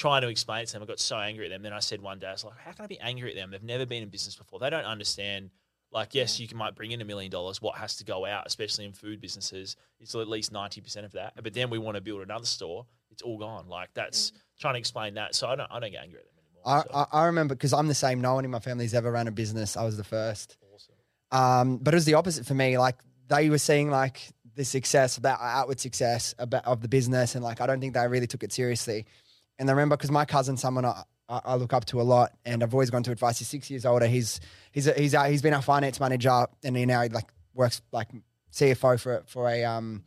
Trying 0.00 0.22
to 0.22 0.28
explain 0.28 0.62
it 0.62 0.66
to 0.68 0.72
them, 0.72 0.82
I 0.82 0.86
got 0.86 0.98
so 0.98 1.18
angry 1.18 1.44
at 1.44 1.50
them. 1.50 1.60
Then 1.62 1.74
I 1.74 1.80
said 1.80 2.00
one 2.00 2.18
day, 2.18 2.28
I 2.28 2.32
was 2.32 2.42
like, 2.42 2.58
"How 2.58 2.72
can 2.72 2.84
I 2.86 2.88
be 2.88 2.98
angry 3.00 3.30
at 3.30 3.36
them? 3.36 3.50
They've 3.50 3.62
never 3.62 3.84
been 3.84 4.02
in 4.02 4.08
business 4.08 4.34
before. 4.34 4.58
They 4.58 4.70
don't 4.70 4.86
understand 4.86 5.50
like, 5.92 6.14
yes, 6.14 6.38
you 6.38 6.46
can, 6.46 6.56
might 6.56 6.74
bring 6.74 6.92
in 6.92 7.00
a 7.00 7.04
million 7.04 7.30
dollars. 7.30 7.60
What 7.60 7.76
has 7.76 7.96
to 7.96 8.04
go 8.04 8.24
out, 8.24 8.46
especially 8.46 8.84
in 8.84 8.92
food 8.92 9.20
businesses, 9.20 9.76
it's 9.98 10.14
at 10.14 10.28
least 10.28 10.52
90% 10.52 11.04
of 11.04 11.12
that. 11.12 11.34
But 11.42 11.52
then 11.52 11.68
we 11.70 11.78
want 11.78 11.96
to 11.96 12.00
build 12.00 12.22
another 12.22 12.46
store. 12.46 12.86
It's 13.10 13.22
all 13.22 13.38
gone. 13.38 13.68
Like, 13.68 13.90
that's 13.94 14.32
trying 14.58 14.74
to 14.74 14.78
explain 14.78 15.14
that. 15.14 15.34
So 15.34 15.48
I 15.48 15.56
don't, 15.56 15.70
I 15.70 15.80
don't 15.80 15.90
get 15.90 16.02
angry 16.02 16.20
at 16.20 16.26
them 16.26 16.34
anymore. 16.38 16.62
I, 16.64 16.82
so. 16.82 17.08
I, 17.12 17.22
I 17.22 17.26
remember 17.26 17.54
because 17.54 17.72
I'm 17.72 17.88
the 17.88 17.94
same. 17.94 18.20
No 18.20 18.34
one 18.34 18.44
in 18.44 18.50
my 18.50 18.60
family's 18.60 18.94
ever 18.94 19.10
run 19.10 19.26
a 19.26 19.32
business. 19.32 19.76
I 19.76 19.84
was 19.84 19.96
the 19.96 20.04
first. 20.04 20.56
awesome. 20.72 20.94
Um, 21.32 21.78
but 21.78 21.92
it 21.92 21.96
was 21.96 22.04
the 22.04 22.14
opposite 22.14 22.46
for 22.46 22.54
me. 22.54 22.78
Like 22.78 22.96
they 23.28 23.50
were 23.50 23.58
seeing 23.58 23.90
like 23.90 24.20
the 24.54 24.64
success, 24.64 25.16
about 25.16 25.40
outward 25.40 25.80
success 25.80 26.34
about, 26.38 26.64
of 26.66 26.82
the 26.82 26.88
business, 26.88 27.34
and 27.34 27.42
like 27.42 27.60
I 27.60 27.66
don't 27.66 27.80
think 27.80 27.94
they 27.94 28.06
really 28.06 28.26
took 28.26 28.42
it 28.42 28.52
seriously. 28.52 29.06
And 29.60 29.68
I 29.68 29.72
remember 29.74 29.96
because 29.96 30.10
my 30.10 30.24
cousin, 30.24 30.56
someone 30.56 30.86
I, 30.86 31.04
I 31.28 31.54
look 31.56 31.74
up 31.74 31.84
to 31.86 32.00
a 32.00 32.02
lot, 32.02 32.32
and 32.46 32.62
I've 32.62 32.72
always 32.72 32.88
gone 32.88 33.02
to 33.04 33.12
advice. 33.12 33.38
He's 33.38 33.48
six 33.48 33.70
years 33.70 33.84
older. 33.84 34.06
He's 34.06 34.40
he's 34.72 34.86
a, 34.86 34.94
he's 34.94 35.12
a, 35.12 35.28
he's 35.28 35.42
been 35.42 35.52
our 35.52 35.62
finance 35.62 36.00
manager, 36.00 36.46
and 36.64 36.76
he 36.76 36.86
now 36.86 37.06
like 37.12 37.30
works 37.54 37.82
like 37.92 38.08
CFO 38.52 38.98
for 38.98 39.22
for 39.26 39.48
a 39.48 39.64
um. 39.64 40.02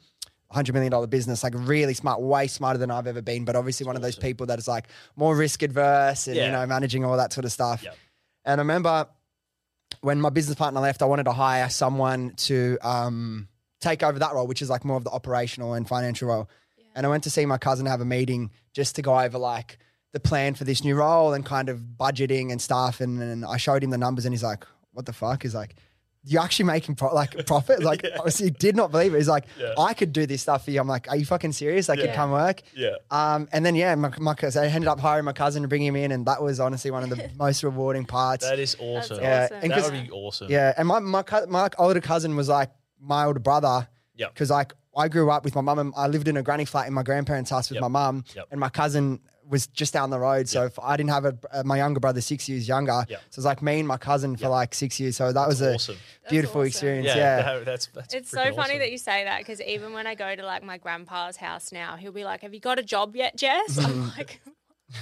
Hundred 0.52 0.74
million 0.74 0.92
dollar 0.92 1.08
business, 1.08 1.44
like 1.44 1.56
really 1.58 1.96
smart, 1.96 2.22
way 2.22 2.46
smarter 2.46 2.78
than 2.78 2.92
I've 2.92 3.08
ever 3.08 3.24
been. 3.24 3.44
But 3.44 3.56
obviously, 3.56 3.88
one 3.88 3.96
of 3.96 4.04
those 4.04 4.18
people 4.18 4.46
that 4.46 4.60
is 4.60 4.68
like 4.68 4.86
more 5.16 5.36
risk 5.36 5.64
adverse 5.64 6.28
and 6.28 6.36
you 6.36 6.52
know 6.52 6.64
managing 6.68 7.04
all 7.04 7.18
that 7.18 7.34
sort 7.34 7.46
of 7.46 7.52
stuff. 7.52 7.82
Yep. 7.84 7.98
And 8.46 8.60
I 8.60 8.62
remember 8.62 9.08
when 10.02 10.22
my 10.22 10.30
business 10.30 10.56
partner 10.56 10.80
left, 10.80 11.02
I 11.02 11.06
wanted 11.06 11.24
to 11.24 11.32
hire 11.32 11.70
someone 11.70 12.34
to 12.36 12.78
um, 12.84 13.48
take 13.82 14.04
over 14.04 14.20
that 14.20 14.36
role, 14.36 14.46
which 14.46 14.62
is 14.62 14.70
like 14.70 14.86
more 14.86 14.98
of 14.98 15.04
the 15.04 15.10
operational 15.10 15.74
and 15.74 15.88
financial 15.88 16.28
role. 16.28 16.50
And 16.96 17.06
I 17.06 17.10
went 17.10 17.24
to 17.24 17.30
see 17.30 17.46
my 17.46 17.58
cousin 17.58 17.86
have 17.88 18.02
a 18.02 18.06
meeting 18.06 18.52
just 18.74 18.96
to 18.98 19.02
go 19.02 19.20
over 19.20 19.38
like 19.38 19.80
the 20.12 20.20
plan 20.20 20.54
for 20.54 20.64
this 20.64 20.84
new 20.84 20.96
role 20.96 21.34
and 21.34 21.44
kind 21.46 21.70
of 21.70 21.80
budgeting 22.00 22.52
and 22.52 22.62
stuff. 22.62 23.02
And, 23.02 23.22
and 23.22 23.44
I 23.46 23.58
showed 23.58 23.84
him 23.84 23.90
the 23.90 23.98
numbers, 23.98 24.26
and 24.26 24.34
he's 24.34 24.44
like, 24.44 24.66
"What 24.92 25.06
the 25.06 25.14
fuck?" 25.14 25.44
He's 25.44 25.56
like. 25.56 25.76
You're 26.26 26.42
actually 26.42 26.68
making 26.68 26.96
pro- 26.96 27.14
like 27.14 27.46
profit. 27.46 27.84
Like, 27.84 28.06
obviously, 28.18 28.46
he 28.46 28.52
did 28.52 28.78
not 28.78 28.92
believe 28.92 29.14
it. 29.14 29.18
He's 29.18 29.28
like, 29.28 29.44
Yeah. 29.60 29.74
I 29.78 29.94
could 29.94 30.14
do 30.14 30.26
this 30.26 30.42
stuff 30.42 30.64
for 30.64 30.72
you. 30.72 30.80
I'm 30.80 30.88
like, 30.88 31.10
are 31.10 31.18
you 31.18 31.26
fucking 31.26 31.52
serious? 31.52 31.90
Like, 31.90 32.00
Yeah. 32.00 32.06
it 32.06 32.16
can 32.16 32.32
work. 32.32 32.62
Yeah. 32.74 32.92
Um, 33.12 33.50
and 33.52 33.66
then 33.66 33.76
yeah, 33.76 33.94
my, 33.96 34.10
my 34.20 34.34
cousin, 34.34 34.64
I 34.64 34.68
ended 34.68 34.88
up 34.88 35.02
hiring 35.02 35.26
my 35.26 35.34
cousin 35.34 35.64
to 35.64 35.68
bring 35.68 35.84
him 35.84 35.98
in, 35.98 36.14
and 36.14 36.26
that 36.28 36.42
was 36.42 36.62
honestly 36.62 36.92
one 36.92 37.04
of 37.04 37.10
the 37.10 37.30
most 37.38 37.62
rewarding 37.62 38.06
parts. 38.06 38.48
That 38.48 38.58
is 38.58 38.78
awesome. 38.80 39.20
Yeah, 39.20 39.44
awesome. 39.52 39.58
and 39.64 39.72
That 39.74 39.76
'cause- 39.82 39.92
would 39.92 40.02
be 40.06 40.12
awesome. 40.12 40.48
Yeah, 40.50 40.74
and 40.78 40.88
my 40.88 41.00
my 41.00 41.26
my 41.50 41.70
older 41.78 42.00
cousin 42.00 42.38
was 42.38 42.48
like 42.48 42.72
my 43.02 43.26
older 43.26 43.42
brother. 43.42 43.90
Yeah. 44.16 44.28
Because 44.30 44.50
like 44.50 44.72
I 44.96 45.08
grew 45.08 45.30
up 45.32 45.44
with 45.44 45.56
my 45.56 45.62
mum 45.62 45.80
and 45.80 45.94
I 45.98 46.08
lived 46.08 46.28
in 46.28 46.38
a 46.38 46.44
granny 46.44 46.66
flat 46.66 46.88
in 46.88 46.94
my 46.94 47.04
grandparents' 47.04 47.50
house 47.50 47.70
with 47.70 47.76
Yep. 47.78 47.82
my 47.82 47.88
mum, 47.88 48.24
Yep. 48.36 48.48
and 48.52 48.60
my 48.60 48.70
cousin 48.70 49.20
was 49.50 49.68
just 49.68 49.92
down 49.94 50.10
the 50.10 50.20
road. 50.20 50.48
So 50.48 50.64
if 50.66 50.80
I 50.80 50.96
didn't 50.96 51.10
have 51.10 51.26
a 51.26 51.38
uh, 51.52 51.64
my 51.66 51.76
younger 51.78 52.00
brother 52.00 52.22
six 52.22 52.48
years 52.48 52.66
younger, 52.68 53.04
Yep. 53.10 53.20
so 53.30 53.34
it 53.34 53.38
was 53.38 53.46
like 53.46 53.62
me 53.62 53.80
and 53.80 53.88
my 53.88 53.98
cousin 53.98 54.36
for 54.38 54.44
Yep. 54.44 54.52
like 54.52 54.74
six 54.74 55.00
years. 55.00 55.18
So 55.18 55.34
that 55.34 55.48
was 55.48 55.62
a 55.62 55.74
awesome. 55.74 55.98
beautiful 56.30 56.62
awesome. 56.62 56.68
experience. 56.68 57.08
Yeah. 57.08 57.16
Yeah. 57.16 57.42
that- 57.42 57.66
that's, 57.66 57.88
that's 57.88 58.14
It's 58.14 58.30
so 58.32 58.38
freaking 58.38 58.56
funny 58.56 58.60
awesome. 58.62 58.80
that 58.80 58.92
you 58.92 58.98
say 58.98 59.24
that 59.26 59.40
because 59.40 59.60
even 59.62 59.92
when 59.94 60.08
I 60.08 60.16
go 60.16 60.34
to 60.36 60.46
like 60.46 60.64
my 60.64 60.78
grandpa's 60.78 61.36
house 61.38 61.72
now, 61.74 61.98
he'll 61.98 62.12
be 62.14 62.24
like, 62.24 62.42
"Have 62.42 62.54
you 62.54 62.60
got 62.62 62.80
a 62.80 62.84
job 62.84 63.16
yet, 63.16 63.36
Jess?" 63.36 63.78
I'm 63.84 64.10
like- 64.18 64.40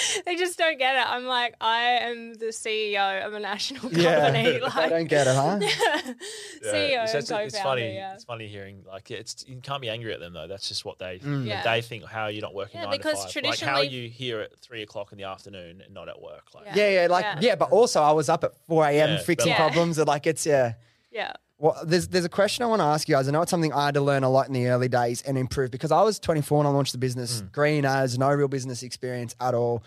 they 0.26 0.36
just 0.36 0.58
don't 0.58 0.78
get 0.78 0.96
it. 0.96 1.04
I'm 1.06 1.26
like, 1.26 1.54
I 1.60 1.80
am 2.02 2.34
the 2.34 2.46
CEO 2.46 3.26
of 3.26 3.32
a 3.34 3.40
national 3.40 3.80
company. 3.82 4.02
Yeah, 4.02 4.30
they 4.32 4.60
like, 4.60 4.90
don't 4.90 5.06
get 5.08 5.26
it, 5.26 5.34
huh? 5.34 5.58
Yeah, 6.62 6.72
CEO 6.72 7.02
it's, 7.04 7.12
and 7.14 7.20
it's 7.22 7.30
co-founder, 7.30 7.50
funny. 7.62 7.94
yeah. 7.94 8.14
It's 8.14 8.24
funny 8.24 8.48
hearing 8.48 8.84
like 8.86 9.10
it's 9.10 9.44
you 9.48 9.60
can't 9.60 9.80
be 9.80 9.88
angry 9.88 10.12
at 10.12 10.20
them 10.20 10.32
though. 10.32 10.46
That's 10.46 10.68
just 10.68 10.84
what 10.84 10.98
they 10.98 11.18
Mm. 11.18 11.46
Yeah. 11.46 11.62
they 11.62 11.82
think. 11.82 12.04
How 12.04 12.24
are 12.24 12.30
you 12.30 12.40
not 12.40 12.54
working 12.54 12.80
Yeah, 12.80 12.86
nine 12.86 12.96
because 12.98 13.24
to 13.26 13.40
five? 13.40 13.50
Like 13.50 13.60
how 13.60 13.76
are 13.76 13.84
you 13.84 14.08
here 14.08 14.40
at 14.40 14.58
three 14.58 14.82
o'clock 14.82 15.12
in 15.12 15.18
the 15.18 15.24
afternoon 15.24 15.80
and 15.84 15.94
not 15.94 16.08
at 16.08 16.20
work? 16.20 16.44
Like 16.54 16.66
Yeah. 16.66 16.76
Yeah, 16.76 17.02
yeah, 17.02 17.06
like 17.08 17.24
yeah. 17.24 17.38
Yeah. 17.40 17.54
but 17.56 17.70
also 17.70 18.02
I 18.02 18.12
was 18.12 18.28
up 18.28 18.44
at 18.44 18.54
four 18.66 18.84
a.m. 18.84 19.10
Yeah, 19.10 19.18
fixing 19.18 19.52
but- 19.52 19.56
problems. 19.56 19.98
And 19.98 20.06
like 20.08 20.26
it's 20.26 20.44
yeah. 20.46 20.74
Yeah. 21.10 21.32
Well, 21.58 21.76
there's 21.84 22.06
there's 22.08 22.24
a 22.24 22.28
question 22.28 22.62
I 22.62 22.66
want 22.66 22.80
to 22.80 22.86
ask 22.86 23.08
you 23.08 23.16
guys. 23.16 23.26
I 23.26 23.32
know 23.32 23.42
it's 23.42 23.50
something 23.50 23.72
I 23.72 23.86
had 23.86 23.94
to 23.94 24.00
learn 24.00 24.22
a 24.22 24.30
lot 24.30 24.46
in 24.46 24.52
the 24.52 24.68
early 24.68 24.88
days 24.88 25.22
and 25.22 25.36
improve 25.36 25.72
because 25.72 25.90
I 25.90 26.02
was 26.02 26.20
24 26.20 26.60
and 26.60 26.68
I 26.68 26.70
launched 26.70 26.92
the 26.92 26.98
business 26.98 27.42
green 27.52 27.84
as 27.84 28.16
no 28.16 28.30
real 28.30 28.46
business 28.46 28.84
experience 28.84 29.34
at 29.40 29.54
all, 29.54 29.82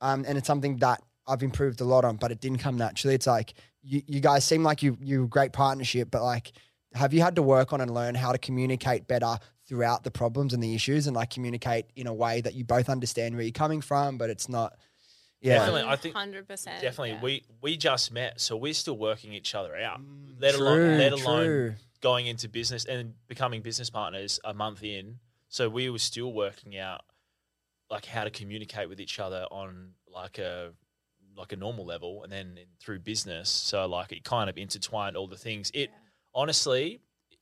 um, 0.00 0.24
and 0.26 0.38
it's 0.38 0.46
something 0.46 0.76
that 0.78 1.02
I've 1.26 1.42
improved 1.42 1.80
a 1.80 1.84
lot 1.84 2.04
on, 2.04 2.16
but 2.16 2.30
it 2.30 2.40
didn't 2.40 2.58
come 2.58 2.76
naturally. 2.76 3.14
It's 3.14 3.26
like 3.26 3.54
you 3.82 4.02
you 4.06 4.20
guys 4.20 4.44
seem 4.44 4.62
like 4.62 4.84
you 4.84 4.96
you 5.00 5.24
a 5.24 5.26
great 5.26 5.52
partnership, 5.52 6.12
but 6.12 6.22
like 6.22 6.52
have 6.94 7.12
you 7.12 7.22
had 7.22 7.34
to 7.36 7.42
work 7.42 7.72
on 7.72 7.80
and 7.80 7.92
learn 7.92 8.14
how 8.14 8.30
to 8.30 8.38
communicate 8.38 9.08
better 9.08 9.38
throughout 9.66 10.04
the 10.04 10.10
problems 10.12 10.54
and 10.54 10.62
the 10.62 10.74
issues 10.76 11.08
and 11.08 11.16
like 11.16 11.30
communicate 11.30 11.86
in 11.96 12.06
a 12.06 12.14
way 12.14 12.40
that 12.40 12.54
you 12.54 12.64
both 12.64 12.88
understand 12.88 13.34
where 13.34 13.42
you're 13.42 13.50
coming 13.50 13.80
from, 13.80 14.16
but 14.16 14.30
it's 14.30 14.48
not. 14.48 14.76
Yeah. 15.40 15.58
Definitely. 15.58 15.82
I 15.82 15.96
think- 15.96 16.14
hundred 16.14 16.48
percent. 16.48 16.80
Definitely. 16.80 17.18
We 17.22 17.42
we 17.60 17.76
just 17.76 18.12
met, 18.12 18.40
so 18.40 18.56
we're 18.56 18.74
still 18.74 18.96
working 18.98 19.32
each 19.32 19.54
other 19.54 19.76
out. 19.76 20.00
Let 20.38 20.54
alone 20.54 20.78
true, 20.78 20.96
let 20.96 21.12
alone 21.12 21.46
true. 21.46 21.74
going 22.00 22.26
into 22.26 22.48
business 22.48 22.84
and 22.84 23.14
becoming 23.28 23.62
business 23.62 23.90
partners 23.90 24.40
a 24.44 24.54
month 24.54 24.82
in. 24.82 25.18
So 25.48 25.68
we 25.68 25.88
were 25.90 25.98
still 25.98 26.32
working 26.32 26.76
out 26.76 27.02
like 27.90 28.04
how 28.04 28.24
to 28.24 28.30
communicate 28.30 28.88
with 28.88 29.00
each 29.00 29.18
other 29.20 29.46
on 29.50 29.92
like 30.08 30.38
a 30.38 30.72
like 31.36 31.52
a 31.52 31.56
normal 31.56 31.84
level 31.84 32.22
and 32.22 32.32
then 32.32 32.58
through 32.80 32.98
business. 33.00 33.48
So 33.50 33.86
like 33.86 34.12
it 34.12 34.24
kind 34.24 34.48
of 34.48 34.56
intertwined 34.56 35.16
all 35.16 35.26
the 35.26 35.36
things. 35.36 35.70
It 35.74 35.90
honestly, 36.34 37.00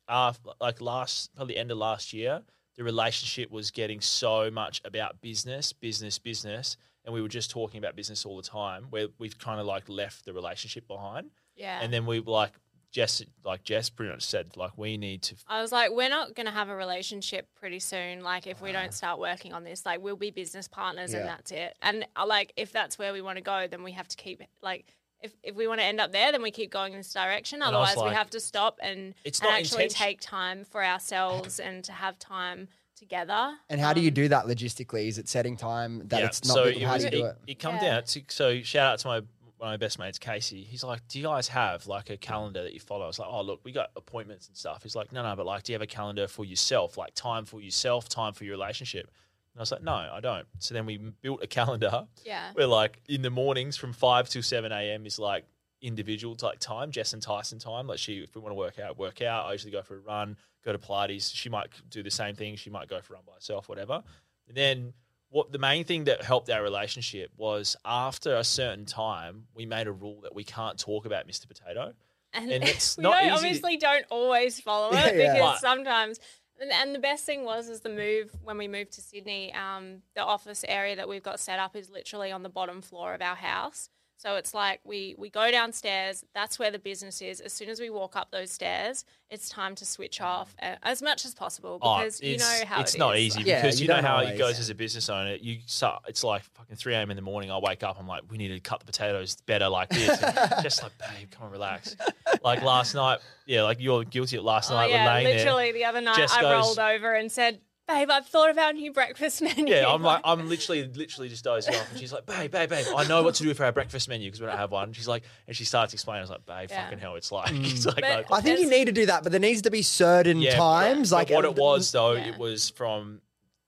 uh, 0.08 0.32
like 0.60 0.80
last 0.80 1.34
probably 1.34 1.56
end 1.56 1.70
of 1.70 1.78
last 1.78 2.12
year, 2.12 2.42
the 2.76 2.84
relationship 2.84 3.50
was 3.50 3.70
getting 3.70 4.00
so 4.00 4.50
much 4.50 4.82
about 4.84 5.20
business, 5.20 5.72
business, 5.72 6.18
business, 6.18 6.76
and 7.04 7.14
we 7.14 7.20
were 7.22 7.28
just 7.28 7.50
talking 7.50 7.78
about 7.78 7.96
business 7.96 8.24
all 8.24 8.36
the 8.36 8.42
time. 8.42 8.86
Where 8.90 9.08
we've 9.18 9.38
kind 9.38 9.60
of 9.60 9.66
like 9.66 9.88
left 9.88 10.24
the 10.24 10.32
relationship 10.32 10.86
behind, 10.88 11.30
Yeah. 11.56 11.80
and 11.82 11.92
then 11.92 12.06
we 12.06 12.20
like 12.20 12.52
Jess, 12.90 13.22
like 13.44 13.64
Jess 13.64 13.90
pretty 13.90 14.12
much 14.12 14.22
said, 14.22 14.56
like 14.56 14.78
we 14.78 14.96
need 14.96 15.22
to. 15.22 15.34
I 15.48 15.60
was 15.60 15.72
like, 15.72 15.90
we're 15.90 16.08
not 16.08 16.34
going 16.36 16.46
to 16.46 16.52
have 16.52 16.68
a 16.68 16.76
relationship 16.76 17.48
pretty 17.58 17.80
soon. 17.80 18.22
Like, 18.22 18.46
if 18.46 18.62
we 18.62 18.70
don't 18.70 18.94
start 18.94 19.18
working 19.18 19.52
on 19.52 19.64
this, 19.64 19.84
like, 19.84 20.00
we'll 20.00 20.14
be 20.14 20.30
business 20.30 20.68
partners 20.68 21.12
Yeah. 21.12 21.18
and 21.20 21.28
that's 21.28 21.50
it. 21.50 21.76
And 21.82 22.06
uh, 22.14 22.24
like, 22.24 22.52
if 22.56 22.70
that's 22.70 22.96
where 22.96 23.12
we 23.12 23.20
want 23.20 23.36
to 23.36 23.42
go, 23.42 23.66
then 23.68 23.82
we 23.82 23.92
have 23.92 24.06
to 24.08 24.16
keep 24.16 24.42
like. 24.62 24.86
If, 25.20 25.32
if 25.42 25.56
we 25.56 25.66
want 25.66 25.80
to 25.80 25.84
end 25.86 26.00
up 26.02 26.12
there, 26.12 26.32
then 26.32 26.42
we 26.42 26.50
keep 26.50 26.70
going 26.70 26.92
in 26.92 26.98
this 26.98 27.10
direction. 27.14 27.62
Otherwise, 27.62 27.96
we 27.96 28.10
have 28.10 28.28
to 28.30 28.40
stop 28.40 28.78
and, 28.82 29.14
It's 29.24 29.40
and 29.40 29.48
actually 29.48 29.84
intention- 29.84 30.04
take 30.06 30.20
time 30.20 30.64
for 30.64 30.84
ourselves 30.84 31.58
and 31.58 31.82
to 31.84 31.92
have 31.92 32.18
time 32.18 32.68
together. 33.04 33.54
And 33.68 33.80
how 33.80 33.92
do 33.92 34.00
you 34.00 34.08
Um, 34.08 34.14
do 34.14 34.28
that 34.28 34.46
logistically? 34.46 35.06
Is 35.08 35.18
it 35.18 35.28
setting 35.28 35.56
time 35.56 36.06
that 36.08 36.20
yeah, 36.20 36.26
it's 36.26 36.44
not? 36.44 36.54
so 36.54 36.64
big- 36.64 36.76
it 36.78 36.82
how 36.82 36.94
was. 36.94 37.02
do 37.04 37.06
you 37.06 37.10
do 37.10 37.24
It, 37.26 37.28
it? 37.46 37.50
it 37.52 37.58
come 37.58 37.76
Yeah. 37.76 37.80
down 37.90 38.04
to 38.04 38.22
so 38.28 38.62
shout 38.62 38.92
out 38.94 38.98
to 39.00 39.08
my 39.08 39.20
one 39.56 39.72
of 39.72 39.80
my 39.80 39.86
best 39.86 39.98
mates, 39.98 40.18
Casey. 40.18 40.64
He's 40.64 40.82
like, 40.84 41.06
"Do 41.08 41.18
you 41.18 41.24
guys 41.26 41.48
have 41.48 41.86
like 41.86 42.10
a 42.10 42.16
calendar 42.16 42.62
that 42.64 42.74
you 42.74 42.80
follow?" 42.80 43.04
I 43.04 43.06
was 43.06 43.18
like, 43.18 43.28
"Oh, 43.30 43.40
look, 43.40 43.60
we 43.64 43.72
got 43.72 43.90
appointments 43.96 44.48
and 44.48 44.56
stuff." 44.56 44.82
He's 44.82 44.96
like, 44.96 45.10
"No, 45.12 45.22
no, 45.22 45.34
but 45.36 45.46
like, 45.46 45.62
do 45.62 45.72
you 45.72 45.74
have 45.74 45.80
a 45.82 45.86
calendar 45.86 46.26
for 46.26 46.44
yourself? 46.44 46.98
Like 46.98 47.14
time 47.14 47.44
for 47.46 47.60
yourself, 47.62 48.08
time 48.08 48.32
for 48.34 48.44
your 48.44 48.52
relationship?" 48.56 49.06
And 49.06 49.60
I 49.60 49.62
was 49.62 49.70
like, 49.72 49.82
"No, 49.82 49.92
I 49.94 50.20
don't." 50.20 50.46
So 50.58 50.74
then 50.74 50.84
we 50.86 50.98
built 50.98 51.42
a 51.42 51.46
calendar 51.46 52.06
Yeah. 52.26 52.52
we're 52.54 52.66
like 52.66 53.00
in 53.08 53.22
the 53.22 53.30
mornings 53.30 53.76
from 53.76 53.92
five 53.92 54.28
till 54.28 54.42
seven 54.42 54.70
a.m. 54.72 55.06
is 55.06 55.18
like 55.18 55.44
individual 55.86 56.36
like 56.42 56.58
time, 56.58 56.90
Jess 56.90 57.12
and 57.12 57.22
Tyson 57.22 57.58
time. 57.58 57.86
Like 57.86 57.98
she, 57.98 58.18
if 58.18 58.34
we 58.34 58.40
want 58.40 58.50
to 58.52 58.56
work 58.56 58.78
out, 58.78 58.98
work 58.98 59.22
out. 59.22 59.46
I 59.46 59.52
usually 59.52 59.70
go 59.72 59.82
for 59.82 59.96
a 59.96 60.00
run, 60.00 60.36
go 60.64 60.72
to 60.72 60.78
Pilates. 60.78 61.34
She 61.34 61.48
might 61.48 61.68
do 61.90 62.02
the 62.02 62.10
same 62.10 62.34
thing. 62.34 62.56
She 62.56 62.70
might 62.70 62.88
go 62.88 63.00
for 63.00 63.14
a 63.14 63.16
run 63.16 63.24
by 63.26 63.34
herself, 63.34 63.68
whatever. 63.68 64.02
And 64.48 64.56
then 64.56 64.92
what 65.30 65.52
the 65.52 65.58
main 65.58 65.84
thing 65.84 66.04
that 66.04 66.22
helped 66.22 66.48
our 66.50 66.62
relationship 66.62 67.30
was 67.36 67.76
after 67.84 68.36
a 68.36 68.44
certain 68.44 68.86
time, 68.86 69.46
we 69.54 69.66
made 69.66 69.86
a 69.86 69.92
rule 69.92 70.20
that 70.22 70.34
we 70.34 70.44
can't 70.44 70.78
talk 70.78 71.06
about 71.06 71.26
Mr. 71.28 71.48
Potato. 71.48 71.92
And, 72.32 72.50
And 72.50 72.64
it's 72.64 72.96
we 72.98 73.02
not 73.02 73.24
obviously 73.30 73.76
don't 73.76 74.04
always 74.10 74.60
follow 74.60 74.90
it 74.92 74.94
yeah. 75.16 75.34
because 75.34 75.38
But- 75.40 75.60
sometimes. 75.60 76.18
And, 76.60 76.70
and 76.70 76.94
the 76.94 77.00
best 77.00 77.24
thing 77.24 77.44
was 77.44 77.68
is 77.68 77.80
the 77.80 77.88
move 77.88 78.30
when 78.44 78.56
we 78.58 78.68
moved 78.68 78.92
to 78.92 79.00
Sydney. 79.00 79.52
Um, 79.52 80.02
the 80.14 80.22
office 80.22 80.64
area 80.68 80.94
that 80.94 81.08
we've 81.08 81.22
got 81.22 81.40
set 81.40 81.58
up 81.58 81.74
is 81.74 81.90
literally 81.90 82.30
on 82.30 82.44
the 82.44 82.48
bottom 82.48 82.80
floor 82.80 83.12
of 83.12 83.20
our 83.20 83.34
house. 83.34 83.88
So 84.24 84.36
it's 84.36 84.54
like 84.54 84.80
we 84.84 85.14
we 85.18 85.28
go 85.28 85.50
downstairs. 85.50 86.24
That's 86.34 86.58
where 86.58 86.70
the 86.70 86.78
business 86.78 87.20
is. 87.20 87.40
As 87.40 87.52
soon 87.52 87.68
as 87.68 87.78
we 87.78 87.90
walk 87.90 88.16
up 88.16 88.30
those 88.30 88.50
stairs, 88.50 89.04
it's 89.28 89.50
time 89.50 89.74
to 89.74 89.84
switch 89.84 90.20
off 90.22 90.56
uh, 90.62 90.76
as 90.82 91.02
much 91.02 91.26
as 91.26 91.34
possible 91.34 91.78
Oh, 91.82 91.98
because 91.98 92.22
you 92.22 92.38
know 92.38 92.60
how 92.66 92.80
it's 92.80 92.94
it 92.94 92.98
not 92.98 93.16
is. 93.16 93.22
easy 93.26 93.38
Like, 93.40 93.46
Yeah, 93.46 93.60
because 93.62 93.80
you 93.80 93.84
you 93.84 93.88
know 93.88 93.96
don't 93.96 94.04
how 94.04 94.18
it 94.20 94.24
always. 94.24 94.38
goes 94.38 94.58
as 94.58 94.70
a 94.70 94.74
business 94.74 95.10
owner. 95.10 95.34
You 95.34 95.58
start, 95.66 96.04
it's 96.08 96.24
like 96.24 96.42
fucking 96.54 96.76
three 96.76 96.94
a.m. 96.94 97.10
in 97.10 97.16
the 97.16 97.22
morning. 97.22 97.50
I 97.50 97.58
wake 97.58 97.82
up. 97.82 97.96
I'm 98.00 98.06
like, 98.08 98.22
we 98.30 98.38
need 98.38 98.48
to 98.48 98.60
cut 98.60 98.80
the 98.80 98.86
potatoes 98.86 99.36
better 99.44 99.68
like 99.68 99.90
this. 99.90 100.18
Just 100.62 100.82
like, 100.82 100.92
babe, 100.98 101.28
come 101.30 101.44
on, 101.46 101.52
relax. 101.52 101.94
Like 102.42 102.62
last 102.62 102.94
night, 102.94 103.18
yeah, 103.44 103.62
like 103.64 103.78
you're 103.78 104.04
guilty 104.04 104.38
of 104.38 104.44
last 104.44 104.70
Oh 104.70 104.74
night. 104.74 104.88
yeah, 104.88 105.04
we're 105.06 105.12
laying 105.12 105.24
there. 105.26 105.36
literally 105.44 105.72
the 105.72 105.84
other 105.84 106.00
night 106.00 106.16
Jess 106.16 106.32
I 106.32 106.40
goes- 106.40 106.64
rolled 106.64 106.78
over 106.78 107.12
and 107.14 107.30
said, 107.30 107.60
"Babe, 107.86 108.10
I've 108.10 108.26
thought 108.26 108.50
of 108.50 108.58
our 108.58 108.72
new 108.72 108.92
breakfast 108.92 109.42
menu." 109.42 109.66
Yeah, 109.74 109.86
I'm 109.88 110.02
like, 110.02 110.20
I'm 110.24 110.48
literally, 110.48 110.84
literally 110.88 111.28
just 111.28 111.44
dozing 111.44 111.74
off, 111.74 111.90
and 111.90 112.00
she's 112.00 112.12
like, 112.12 112.26
"Babe, 112.26 112.50
babe, 112.50 112.68
babe, 112.70 112.86
I 112.96 113.06
know 113.06 113.22
what 113.22 113.34
to 113.36 113.42
do 113.42 113.52
for 113.54 113.64
our 113.64 113.72
breakfast 113.72 114.08
menu 114.08 114.26
because 114.28 114.40
we 114.40 114.46
don't 114.46 114.56
have 114.56 114.70
one." 114.72 114.84
And 114.84 114.96
she's 114.96 115.08
like, 115.08 115.24
and 115.46 115.56
she 115.56 115.64
starts 115.64 115.92
explaining. 115.92 116.20
I 116.20 116.22
was 116.22 116.30
like, 116.30 116.46
"Babe, 116.46 116.68
Yeah. 116.70 116.84
fucking 116.84 116.98
hell, 116.98 117.16
it's 117.16 117.30
like, 117.32 117.50
mm. 117.52 117.64
it's 117.70 117.86
like, 117.86 117.96
But- 118.00 118.30
like- 118.30 118.32
I 118.32 118.40
think 118.40 118.60
you 118.60 118.70
need 118.70 118.86
to 118.86 118.92
do 118.92 119.06
that, 119.06 119.22
but 119.22 119.32
there 119.32 119.40
needs 119.40 119.62
to 119.62 119.70
be 119.70 119.82
certain 119.82 120.40
yeah, 120.40 120.56
times. 120.56 121.10
but 121.10 121.16
Like 121.16 121.30
what 121.30 121.44
it 121.44 121.56
was 121.56 121.92
though, 121.92 122.12
Yeah. 122.12 122.28
it 122.28 122.38
was 122.38 122.70
from 122.70 123.20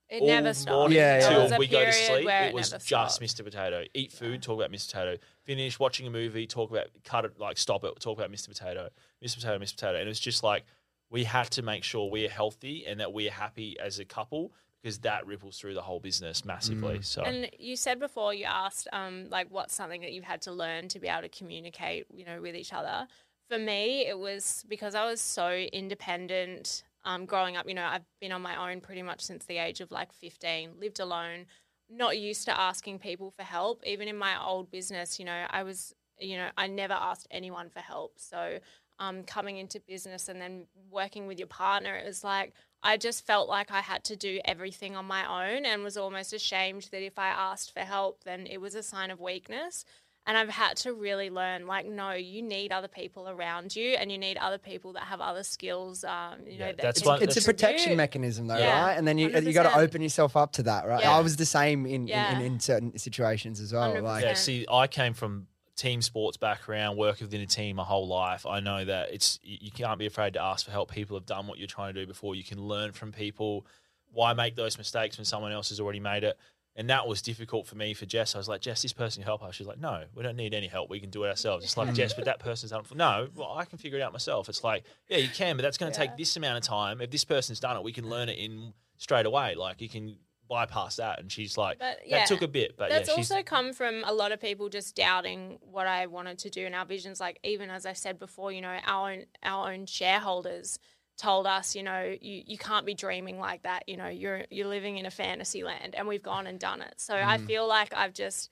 it 0.09 0.21
all 0.21 0.27
never 0.27 0.53
stopped. 0.53 0.71
morning 0.73 0.97
Yeah, 0.99 1.19
yeah. 1.19 1.47
Till 1.49 1.59
we 1.59 1.67
go 1.67 1.83
to 1.83 1.91
sleep. 1.91 2.25
where 2.25 2.43
It 2.47 2.53
was 2.53 2.69
just 2.69 2.85
stopped. 2.87 3.19
Mr. 3.19 3.43
Potato. 3.43 3.83
Eat 3.93 4.13
food, 4.13 4.41
talk 4.41 4.57
about 4.57 4.71
Mr. 4.71 4.87
Potato. 4.93 5.17
Finish 5.43 5.79
watching 5.79 6.07
a 6.07 6.09
movie, 6.09 6.47
talk 6.47 6.71
about 6.71 6.87
cut 7.03 7.25
it, 7.25 7.37
like 7.39 7.57
stop 7.57 7.83
it, 7.83 7.99
talk 7.99 8.17
about 8.17 8.31
Mr. 8.31 8.47
Potato, 8.47 8.89
Mr. 9.21 9.35
Potato, 9.35 9.59
Mr. 9.59 9.75
Potato. 9.75 9.95
And 9.97 10.05
it 10.05 10.07
was 10.07 10.19
just 10.19 10.43
like 10.43 10.63
we 11.09 11.23
have 11.23 11.49
to 11.51 11.61
make 11.61 11.83
sure 11.83 12.09
we're 12.09 12.29
healthy 12.29 12.85
and 12.85 12.99
that 12.99 13.13
we're 13.13 13.31
happy 13.31 13.77
as 13.79 13.99
a 13.99 14.05
couple 14.05 14.51
because 14.81 14.99
that 14.99 15.25
ripples 15.25 15.57
through 15.57 15.73
the 15.73 15.81
whole 15.81 15.99
business 15.99 16.45
massively. 16.45 17.01
So 17.01 17.23
And 17.23 17.49
you 17.57 17.75
said 17.75 17.99
before 17.99 18.33
you 18.33 18.45
asked, 18.45 18.87
um, 18.93 19.27
like, 19.29 19.47
what's 19.49 19.73
something 19.73 20.01
that 20.01 20.13
you've 20.13 20.23
had 20.23 20.41
to 20.43 20.51
learn 20.51 20.87
to 20.89 20.99
be 20.99 21.07
able 21.07 21.23
to 21.23 21.29
communicate, 21.29 22.05
you 22.13 22.25
know, 22.25 22.41
with 22.41 22.55
each 22.55 22.73
other. 22.73 23.07
For 23.49 23.57
me, 23.57 24.05
it 24.05 24.17
was 24.17 24.65
because 24.67 24.93
I 24.95 25.05
was 25.05 25.19
so 25.19 25.49
independent. 25.51 26.83
Um, 27.05 27.25
growing 27.25 27.55
up, 27.57 27.67
you 27.67 27.73
know, 27.73 27.85
I've 27.85 28.05
been 28.19 28.31
on 28.31 28.41
my 28.41 28.71
own 28.71 28.81
pretty 28.81 29.01
much 29.01 29.21
since 29.21 29.45
the 29.45 29.57
age 29.57 29.81
of 29.81 29.91
like 29.91 30.13
15, 30.13 30.71
lived 30.79 30.99
alone, 30.99 31.45
not 31.89 32.17
used 32.17 32.45
to 32.45 32.59
asking 32.59 32.99
people 32.99 33.31
for 33.31 33.43
help. 33.43 33.81
Even 33.85 34.07
in 34.07 34.17
my 34.17 34.41
old 34.41 34.69
business, 34.69 35.17
you 35.17 35.25
know, 35.25 35.45
I 35.49 35.63
was, 35.63 35.93
you 36.19 36.37
know, 36.37 36.49
I 36.57 36.67
never 36.67 36.93
asked 36.93 37.27
anyone 37.31 37.69
for 37.69 37.79
help. 37.79 38.13
So, 38.17 38.59
um, 38.99 39.23
coming 39.23 39.57
into 39.57 39.79
business 39.79 40.27
and 40.29 40.41
then 40.41 40.65
working 40.89 41.27
with 41.27 41.37
your 41.39 41.47
partner, 41.47 41.95
it 41.95 42.05
was 42.05 42.23
like 42.23 42.53
I 42.83 42.97
just 42.97 43.25
felt 43.25 43.49
like 43.49 43.71
I 43.71 43.81
had 43.81 44.03
to 44.05 44.15
do 44.15 44.39
everything 44.45 44.95
on 44.95 45.05
my 45.05 45.53
own 45.55 45.65
and 45.65 45.83
was 45.83 45.97
almost 45.97 46.31
ashamed 46.33 46.89
that 46.91 47.03
if 47.03 47.17
I 47.17 47.27
asked 47.29 47.73
for 47.73 47.79
help, 47.81 48.23
then 48.23 48.45
it 48.47 48.59
was 48.61 48.75
a 48.75 48.83
sign 48.83 49.11
of 49.11 49.19
weakness. 49.19 49.83
And 50.27 50.37
I've 50.37 50.49
had 50.49 50.75
to 50.77 50.91
really 50.93 51.29
learn, 51.29 51.67
like, 51.67 51.85
no, 51.85 52.11
you 52.11 52.41
need 52.41 52.73
other 52.73 52.89
people 52.89 53.29
around 53.29 53.73
you, 53.77 53.91
and 53.91 54.11
you 54.11 54.17
need 54.17 54.35
other 54.35 54.57
people 54.57 54.91
that 54.93 55.03
have 55.03 55.21
other 55.21 55.41
skills. 55.43 56.03
Um, 56.03 56.39
you 56.45 56.59
know, 56.59 56.65
Yeah, 56.65 56.71
that 56.73 56.77
that's 56.81 56.99
can 57.01 57.07
one- 57.07 57.23
it's 57.23 57.37
a 57.37 57.41
protection 57.41 57.75
contribute. 57.77 57.95
mechanism, 57.95 58.47
though, 58.47 58.57
Yeah, 58.57 58.87
right? 58.87 58.97
And 58.97 59.07
then 59.07 59.17
you 59.17 59.29
you 59.29 59.53
got 59.53 59.63
to 59.71 59.77
open 59.77 60.01
yourself 60.01 60.35
up 60.35 60.51
to 60.53 60.63
that, 60.63 60.85
right? 60.85 61.01
Yeah. 61.01 61.15
I 61.15 61.21
was 61.21 61.37
the 61.37 61.45
same 61.45 61.85
in, 61.85 61.93
in, 62.01 62.07
Yeah. 62.09 62.37
in, 62.39 62.45
in 62.45 62.59
certain 62.59 62.97
situations 62.97 63.61
as 63.61 63.71
well. 63.71 64.01
Like, 64.01 64.25
Yeah, 64.25 64.33
see, 64.33 64.65
I 64.69 64.87
came 64.87 65.13
from 65.13 65.47
team 65.77 66.01
sports 66.01 66.35
background, 66.37 66.97
work 66.97 67.21
within 67.21 67.39
a 67.39 67.45
team 67.45 67.77
my 67.77 67.83
whole 67.83 68.07
life. 68.07 68.45
I 68.45 68.59
know 68.59 68.83
that 68.83 69.13
it's 69.13 69.39
you 69.43 69.71
can't 69.71 69.97
be 69.99 70.05
afraid 70.07 70.33
to 70.33 70.41
ask 70.41 70.65
for 70.65 70.71
help. 70.71 70.91
People 70.91 71.15
have 71.15 71.25
done 71.25 71.47
what 71.47 71.57
you're 71.59 71.67
trying 71.67 71.93
to 71.93 72.01
do 72.01 72.07
before. 72.07 72.35
You 72.35 72.43
can 72.43 72.59
learn 72.61 72.91
from 72.91 73.11
people. 73.13 73.65
Why 74.11 74.33
make 74.33 74.55
those 74.55 74.77
mistakes 74.77 75.17
when 75.17 75.25
someone 75.25 75.51
else 75.51 75.69
has 75.69 75.79
already 75.79 75.99
made 75.99 76.23
it? 76.23 76.37
And 76.75 76.89
that 76.91 77.07
was 77.07 77.23
difficult 77.23 77.65
for 77.65 77.75
me 77.75 77.95
for 77.95 78.05
Jess. 78.05 78.35
I 78.35 78.37
was 78.37 78.47
like, 78.47 78.61
Jess, 78.61 78.83
this 78.83 78.93
person 78.93 79.21
can 79.21 79.25
help 79.27 79.41
us. 79.41 79.55
She's 79.55 79.65
like, 79.65 79.79
no, 79.79 80.03
we 80.15 80.21
don't 80.21 80.35
need 80.35 80.53
any 80.53 80.67
help. 80.67 80.91
We 80.91 80.99
can 80.99 81.09
do 81.09 81.23
it 81.23 81.29
ourselves. 81.29 81.63
It's 81.65 81.75
like, 81.75 81.91
Jess, 81.95 82.13
but 82.13 82.25
that 82.25 82.39
person's 82.47 82.71
done 82.71 82.81
it. 82.81 82.85
For, 82.87 82.93
no, 82.95 83.29
well, 83.35 83.53
I 83.57 83.65
can 83.65 83.79
figure 83.79 83.97
it 83.97 84.01
out 84.03 84.13
myself. 84.13 84.47
It's 84.47 84.63
like, 84.63 84.83
yeah, 85.09 85.17
you 85.17 85.27
can, 85.29 85.57
but 85.57 85.63
that's 85.63 85.79
going 85.79 85.91
to 85.91 85.99
Yeah. 85.99 86.05
take 86.07 86.17
this 86.17 86.35
amount 86.37 86.57
of 86.57 86.63
time. 86.63 87.01
If 87.01 87.09
this 87.09 87.23
person's 87.23 87.59
done 87.59 87.77
it, 87.77 87.83
we 87.83 87.93
can 87.93 88.07
learn 88.07 88.29
it 88.29 88.37
in 88.37 88.73
straight 88.97 89.25
away. 89.25 89.55
Like 89.55 89.81
you 89.81 89.89
can 89.89 90.17
bypass 90.47 90.97
that. 90.97 91.19
And 91.19 91.31
she's 91.31 91.57
like, 91.57 91.79
But, 91.79 91.99
yeah. 92.05 92.19
that 92.19 92.27
took 92.27 92.41
a 92.41 92.47
bit, 92.47 92.75
but 92.77 92.89
That's 92.89 93.09
yeah, 93.09 93.15
also 93.15 93.43
come 93.43 93.73
from 93.73 94.03
a 94.05 94.13
lot 94.13 94.31
of 94.31 94.39
people 94.39 94.69
just 94.69 94.95
doubting 94.95 95.59
what 95.61 95.87
I 95.87 96.07
wanted 96.07 96.37
to 96.39 96.49
do 96.49 96.65
and 96.65 96.75
our 96.75 96.85
visions. 96.85 97.19
Like 97.19 97.39
even 97.43 97.69
as 97.69 97.85
I 97.85 97.93
said 97.93 98.19
before, 98.19 98.51
you 98.51 98.61
know, 98.61 98.77
our 98.85 99.11
own 99.11 99.25
our 99.43 99.71
own 99.71 99.85
shareholders 99.85 100.79
told 101.17 101.47
us, 101.47 101.75
you 101.75 101.81
know, 101.83 102.15
you, 102.21 102.43
you 102.45 102.57
can't 102.57 102.85
be 102.85 102.93
dreaming 102.93 103.39
like 103.39 103.63
that. 103.63 103.87
You 103.89 103.97
know, 103.97 104.07
you're 104.07 104.43
you're 104.49 104.67
living 104.67 104.97
in 104.97 105.05
a 105.05 105.11
fantasy 105.11 105.63
land, 105.63 105.95
and 105.95 106.07
we've 106.07 106.23
gone 106.23 106.47
and 106.47 106.59
done 106.59 106.81
it. 106.81 106.95
So 106.97 107.15
I 107.15 107.37
Mm. 107.37 107.45
feel 107.45 107.67
like 107.67 107.93
I've 107.95 108.13
just. 108.13 108.49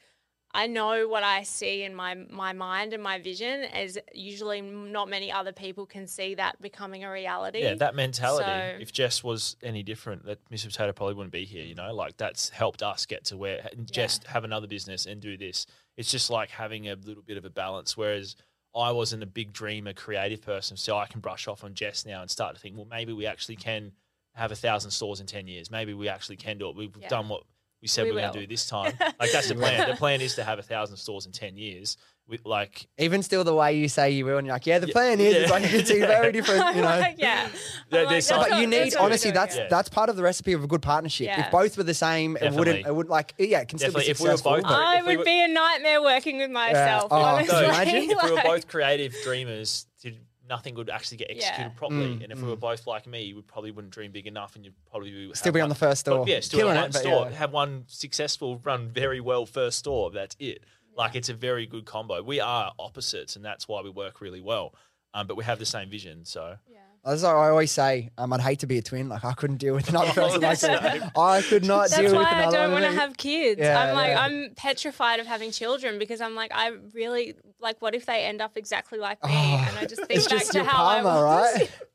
I 0.55 0.67
know 0.67 1.07
what 1.07 1.23
I 1.23 1.43
see 1.43 1.83
in 1.83 1.93
my 1.93 2.15
my 2.29 2.53
mind 2.53 2.93
and 2.93 3.03
my 3.03 3.19
vision 3.19 3.63
as 3.65 3.97
usually 4.13 4.61
not 4.61 5.09
many 5.09 5.31
other 5.31 5.51
people 5.51 5.85
can 5.85 6.07
see 6.07 6.35
that 6.35 6.61
becoming 6.61 7.03
a 7.03 7.11
reality. 7.11 7.61
Yeah, 7.61 7.75
that 7.75 7.93
mentality. 7.93 8.45
So- 8.45 8.77
if 8.79 8.93
Jess 8.93 9.23
was 9.23 9.57
any 9.61 9.83
different, 9.83 10.25
that 10.25 10.39
Mr. 10.49 10.67
Potato 10.67 10.93
probably 10.93 11.15
wouldn't 11.15 11.33
be 11.33 11.43
here. 11.45 11.65
You 11.65 11.75
know, 11.75 11.93
like 11.93 12.15
that's 12.17 12.49
helped 12.49 12.81
us 12.81 13.05
get 13.05 13.25
to 13.25 13.37
where 13.37 13.69
Jess 13.91 14.21
have 14.27 14.45
another 14.45 14.67
business 14.67 15.05
and 15.05 15.19
do 15.21 15.35
this. 15.37 15.65
It's 15.97 16.09
just 16.09 16.29
like 16.29 16.49
having 16.49 16.87
a 16.87 16.95
little 16.95 17.23
bit 17.23 17.37
of 17.37 17.45
a 17.45 17.49
balance. 17.49 17.97
Whereas 17.97 18.35
I 18.73 18.91
wasn't 18.91 19.23
a 19.23 19.27
big 19.27 19.51
dreamer, 19.53 19.93
creative 19.93 20.41
person, 20.41 20.77
so 20.77 20.97
I 20.97 21.05
can 21.05 21.19
brush 21.21 21.47
off 21.47 21.63
on 21.63 21.73
Jess 21.73 22.05
now 22.05 22.21
and 22.21 22.31
start 22.31 22.55
to 22.55 22.61
think, 22.61 22.75
well, 22.77 22.87
maybe 22.89 23.13
we 23.13 23.25
actually 23.25 23.55
can 23.57 23.91
have 24.33 24.51
a 24.51 24.55
thousand 24.55 24.91
stores 24.91 25.19
in 25.21 25.27
ten 25.27 25.47
years. 25.47 25.69
Maybe 25.71 25.93
we 25.93 26.07
actually 26.09 26.35
can 26.37 26.57
do 26.57 26.69
it. 26.69 26.75
We've 26.75 26.95
Yeah. 26.99 27.07
done 27.09 27.29
what 27.29 27.43
we 27.85 27.87
said 27.87 28.05
we 28.05 28.11
We 28.13 28.17
are 28.17 28.21
going 28.21 28.33
to 28.33 28.39
do 28.39 28.47
this 28.47 28.65
time. 28.67 28.93
Like 29.19 29.31
that's 29.31 29.47
the 29.47 29.53
plan. 29.55 29.87
the 29.87 29.95
plan 30.03 30.19
is 30.21 30.33
to 30.35 30.43
have 30.43 30.57
a 30.57 30.63
thousand 30.63 30.97
stores 30.97 31.27
in 31.27 31.31
ten 31.31 31.55
years. 31.55 31.97
With 32.27 32.43
like 32.43 32.87
even 32.97 33.21
still, 33.21 33.43
the 33.43 33.53
way 33.53 33.77
you 33.77 33.87
say 33.87 34.09
you 34.09 34.25
will, 34.25 34.39
and 34.39 34.47
you're 34.47 34.55
like, 34.55 34.65
yeah, 34.65 34.79
the 34.79 34.87
Yeah, 34.87 34.93
plan 34.93 35.19
is, 35.19 35.35
it's 35.35 35.51
like 35.51 35.61
you 35.71 35.83
can 35.83 35.99
very 36.07 36.31
different, 36.31 36.75
you 36.75 36.81
know. 36.81 36.87
Like, 36.87 37.17
yeah. 37.19 37.47
There- 37.91 38.05
like, 38.05 38.23
some- 38.23 38.39
But 38.39 38.59
you 38.59 38.65
need 38.65 38.93
what 38.95 39.01
honestly. 39.03 39.27
doing, 39.29 39.35
That's 39.35 39.55
yeah. 39.57 39.67
that's 39.69 39.89
part 39.89 40.09
of 40.09 40.15
the 40.15 40.23
recipe 40.23 40.53
of 40.53 40.63
a 40.63 40.67
good 40.67 40.81
partnership. 40.81 41.27
Yeah. 41.27 41.45
If 41.45 41.51
both 41.51 41.77
were 41.77 41.83
the 41.83 41.93
same, 41.93 42.35
it 42.41 42.51
wouldn't. 42.51 42.87
It 42.87 42.95
wouldn't 42.95 43.11
like 43.11 43.35
yeah, 43.37 43.59
it 43.61 43.67
can 43.67 43.77
still 43.77 43.91
Definitely, 43.91 44.05
be 44.07 44.11
if 44.11 44.19
we 44.21 44.29
were 44.29 44.37
both 44.37 44.65
I 44.65 44.97
if 44.97 45.05
we 45.05 45.09
would 45.11 45.19
were- 45.19 45.25
be 45.25 45.43
a 45.43 45.47
nightmare 45.47 46.01
working 46.01 46.39
with 46.39 46.49
myself. 46.49 47.09
Oh, 47.11 47.21
honestly. 47.21 47.49
so 47.59 47.63
imagine 47.65 48.09
if 48.09 48.23
we 48.23 48.31
were 48.31 48.41
both 48.43 48.67
creative 48.67 49.13
dreamers, 49.23 49.85
did 49.94 49.94
nothing 50.47 50.75
would 50.75 50.89
actually 50.89 51.17
get 51.17 51.29
executed 51.31 51.71
Yeah. 51.73 51.77
properly. 51.77 52.15
Mm, 52.17 52.23
and 52.23 52.31
if 52.31 52.41
we 52.41 52.47
were 52.49 52.55
both 52.55 52.85
like 52.87 53.07
me, 53.07 53.33
we 53.33 53.41
probably 53.41 53.71
wouldn't 53.71 53.93
dream 53.93 54.11
big 54.11 54.27
enough, 54.27 54.55
and 54.55 54.63
you'd 54.65 54.73
probably 54.89 55.11
be, 55.11 55.31
Still 55.33 55.49
have 55.49 55.53
be 55.53 55.59
one- 55.59 55.63
on 55.65 55.69
the 55.69 55.75
first 55.75 56.01
store. 56.01 56.25
yeah, 56.27 56.39
still 56.39 56.59
Killing 56.59 56.75
have 56.75 56.83
it, 56.83 56.87
one 56.87 56.91
but 56.91 56.99
store, 57.01 57.25
yeah. 57.29 57.35
have 57.37 57.51
one 57.51 57.83
successful, 57.87 58.57
run 58.59 58.89
very 58.89 59.19
well 59.19 59.45
first 59.45 59.79
store. 59.79 60.11
That's 60.11 60.35
it. 60.39 60.63
Like 60.95 61.15
it's 61.15 61.29
a 61.29 61.33
very 61.33 61.65
good 61.65 61.85
combo. 61.85 62.21
We 62.23 62.39
are 62.39 62.73
opposites, 62.79 63.35
and 63.35 63.43
that's 63.43 63.67
why 63.67 63.81
we 63.81 63.89
work 63.89 64.21
really 64.21 64.41
well. 64.41 64.73
Um, 65.13 65.27
but 65.27 65.35
we 65.35 65.43
have 65.45 65.59
the 65.59 65.65
same 65.65 65.89
vision, 65.89 66.25
so 66.25 66.57
As 67.05 67.23
I 67.23 67.31
always 67.49 67.71
say, 67.71 68.09
um, 68.17 68.33
I'd 68.33 68.41
hate 68.41 68.59
to 68.59 68.67
be 68.67 68.79
a 68.79 68.81
twin. 68.81 69.09
Like 69.09 69.23
I 69.23 69.33
couldn't 69.33 69.57
deal 69.57 69.75
with 69.75 69.87
another 69.89 70.11
person 70.11 70.41
like 70.41 70.59
that. 70.59 71.11
I 71.17 71.41
could 71.43 71.63
not 71.63 71.89
That's 71.89 71.97
deal 71.97 72.03
with 72.05 72.13
another. 72.13 72.23
That's 72.23 72.53
why 72.53 72.59
I 72.59 72.63
don't 72.63 72.71
want 72.71 72.85
to 72.85 72.91
have 72.99 73.15
kids. 73.15 73.59
Yeah, 73.61 73.79
I'm 73.79 73.93
like, 73.95 74.09
yeah. 74.09 74.21
I'm 74.21 74.49
petrified 74.55 75.19
of 75.19 75.27
having 75.27 75.51
children 75.51 75.99
because 75.99 76.19
I'm 76.19 76.33
like, 76.33 76.51
I 76.53 76.71
really 76.93 77.35
like. 77.59 77.79
What 77.79 77.93
if 77.93 78.07
they 78.07 78.23
end 78.23 78.41
up 78.41 78.57
exactly 78.57 78.97
like 78.97 79.23
me? 79.23 79.29
Oh, 79.31 79.65
and 79.69 79.77
I 79.77 79.85
just 79.85 80.03
think 80.07 80.21
back 80.21 80.39
just 80.39 80.51
to 80.53 80.57
your 80.59 80.67
how 80.67 80.83
I 80.85 81.01
karma, 81.01 81.21
was. 81.21 81.59
right? 81.59 81.71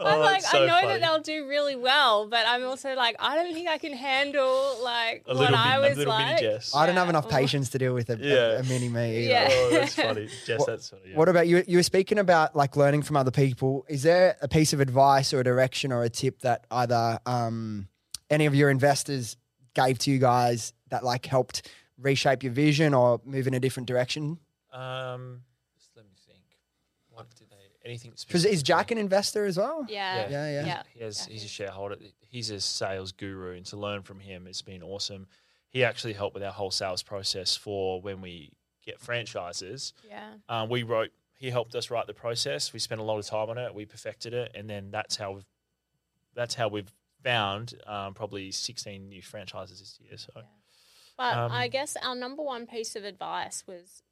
I'm 0.00 0.18
Oh, 0.18 0.20
like, 0.20 0.42
so 0.42 0.62
I 0.62 0.66
know 0.66 0.72
funny. 0.74 0.86
that 0.88 1.00
they'll 1.00 1.20
do 1.20 1.48
really 1.48 1.76
well, 1.76 2.26
but 2.28 2.44
I'm 2.46 2.64
also 2.64 2.94
like, 2.94 3.16
I 3.20 3.36
don't 3.36 3.52
think 3.54 3.68
I 3.68 3.78
can 3.78 3.92
handle 3.92 4.76
like 4.82 5.22
a 5.26 5.34
what 5.34 5.38
little, 5.50 5.56
I 5.56 5.78
was 5.78 5.98
a 5.98 6.04
like. 6.08 6.26
mini 6.36 6.40
Jess. 6.42 6.74
I 6.74 6.86
don't 6.86 6.96
have 6.96 7.08
enough 7.08 7.28
patience 7.28 7.70
to 7.70 7.78
deal 7.78 7.94
with 7.94 8.10
a, 8.10 8.14
a- 8.14 8.16
Yeah. 8.18 8.58
a, 8.58 8.62
mini 8.64 8.88
me. 8.88 9.18
either. 9.18 9.30
Yeah. 9.30 9.48
Oh, 9.50 9.70
that's 9.72 9.94
funny, 10.06 10.28
Jess. 10.46 10.58
What- 10.58 10.66
that's 10.68 10.88
funny. 10.90 11.02
Yeah. 11.10 11.16
What 11.16 11.28
about 11.28 11.46
you? 11.48 11.62
You 11.66 11.78
were 11.78 11.82
speaking 11.84 12.18
about 12.18 12.54
like 12.56 12.76
learning 12.76 13.02
from 13.02 13.16
other 13.16 13.30
people. 13.30 13.84
Is 13.88 14.02
there 14.02 14.36
a 14.42 14.48
piece 14.48 14.72
of 14.72 14.80
advice 14.80 15.32
or 15.32 15.40
a 15.40 15.44
direction 15.44 15.92
or 15.92 16.02
a 16.02 16.10
tip 16.10 16.40
that 16.40 16.66
either 16.70 17.18
um, 17.26 17.88
any 18.30 18.46
of 18.46 18.54
your 18.54 18.70
investors 18.70 19.36
gave 19.74 19.98
to 20.00 20.10
you 20.10 20.18
guys 20.18 20.72
that 20.90 21.04
like 21.04 21.26
helped 21.26 21.68
reshape 21.98 22.42
your 22.42 22.52
vision 22.52 22.92
or 22.94 23.20
move 23.24 23.46
in 23.46 23.54
a 23.54 23.60
different 23.60 23.86
direction? 23.88 24.38
Um, 24.72 25.42
just 25.76 25.90
let 25.96 26.04
me 26.04 26.12
think. 26.26 26.40
What 27.10 27.26
did 27.36 27.48
they? 27.50 27.54
Anything? 27.84 28.12
Because 28.26 28.44
is 28.44 28.62
Jack 28.62 28.90
an 28.90 28.98
investor 28.98 29.44
as 29.44 29.58
well? 29.58 29.84
Yeah. 29.88 30.28
Yeah, 30.30 30.48
yeah. 30.50 30.66
Yeah. 30.66 30.82
He 30.94 31.04
has, 31.04 31.26
Yeah, 31.26 31.32
he's 31.34 31.44
a 31.44 31.48
shareholder. 31.48 31.96
He's 32.20 32.50
a 32.50 32.60
sales 32.60 33.12
guru, 33.12 33.56
and 33.56 33.66
to 33.66 33.76
learn 33.76 34.02
from 34.02 34.20
him, 34.20 34.46
it's 34.46 34.62
been 34.62 34.82
awesome. 34.82 35.26
He 35.68 35.84
actually 35.84 36.14
helped 36.14 36.34
with 36.34 36.42
our 36.42 36.52
whole 36.52 36.70
sales 36.70 37.02
process 37.02 37.56
for 37.56 38.00
when 38.00 38.20
we 38.20 38.52
get 38.84 39.00
franchises. 39.00 39.92
Yeah. 40.08 40.30
Um, 40.48 40.68
we 40.68 40.82
wrote. 40.82 41.10
He 41.36 41.50
helped 41.50 41.74
us 41.74 41.90
write 41.90 42.06
the 42.06 42.14
process. 42.14 42.72
We 42.72 42.78
spent 42.78 43.00
a 43.00 43.04
lot 43.04 43.18
of 43.18 43.26
time 43.26 43.50
on 43.50 43.58
it. 43.58 43.74
We 43.74 43.84
perfected 43.84 44.32
it, 44.32 44.52
and 44.54 44.70
then 44.70 44.90
that's 44.90 45.16
how 45.16 45.32
we've. 45.32 45.46
That's 46.34 46.54
how 46.54 46.68
we've 46.68 46.90
found 47.22 47.74
um, 47.86 48.14
probably 48.14 48.50
sixteen 48.50 49.08
new 49.08 49.20
franchises 49.22 49.80
this 49.80 49.98
year. 50.00 50.16
So 50.16 50.42
But 51.18 51.36
Um, 51.36 51.52
I 51.52 51.68
guess 51.68 51.96
our 52.02 52.14
number 52.14 52.42
one 52.42 52.66
piece 52.66 52.96
of 52.96 53.04
advice 53.04 53.64
was 53.66 54.02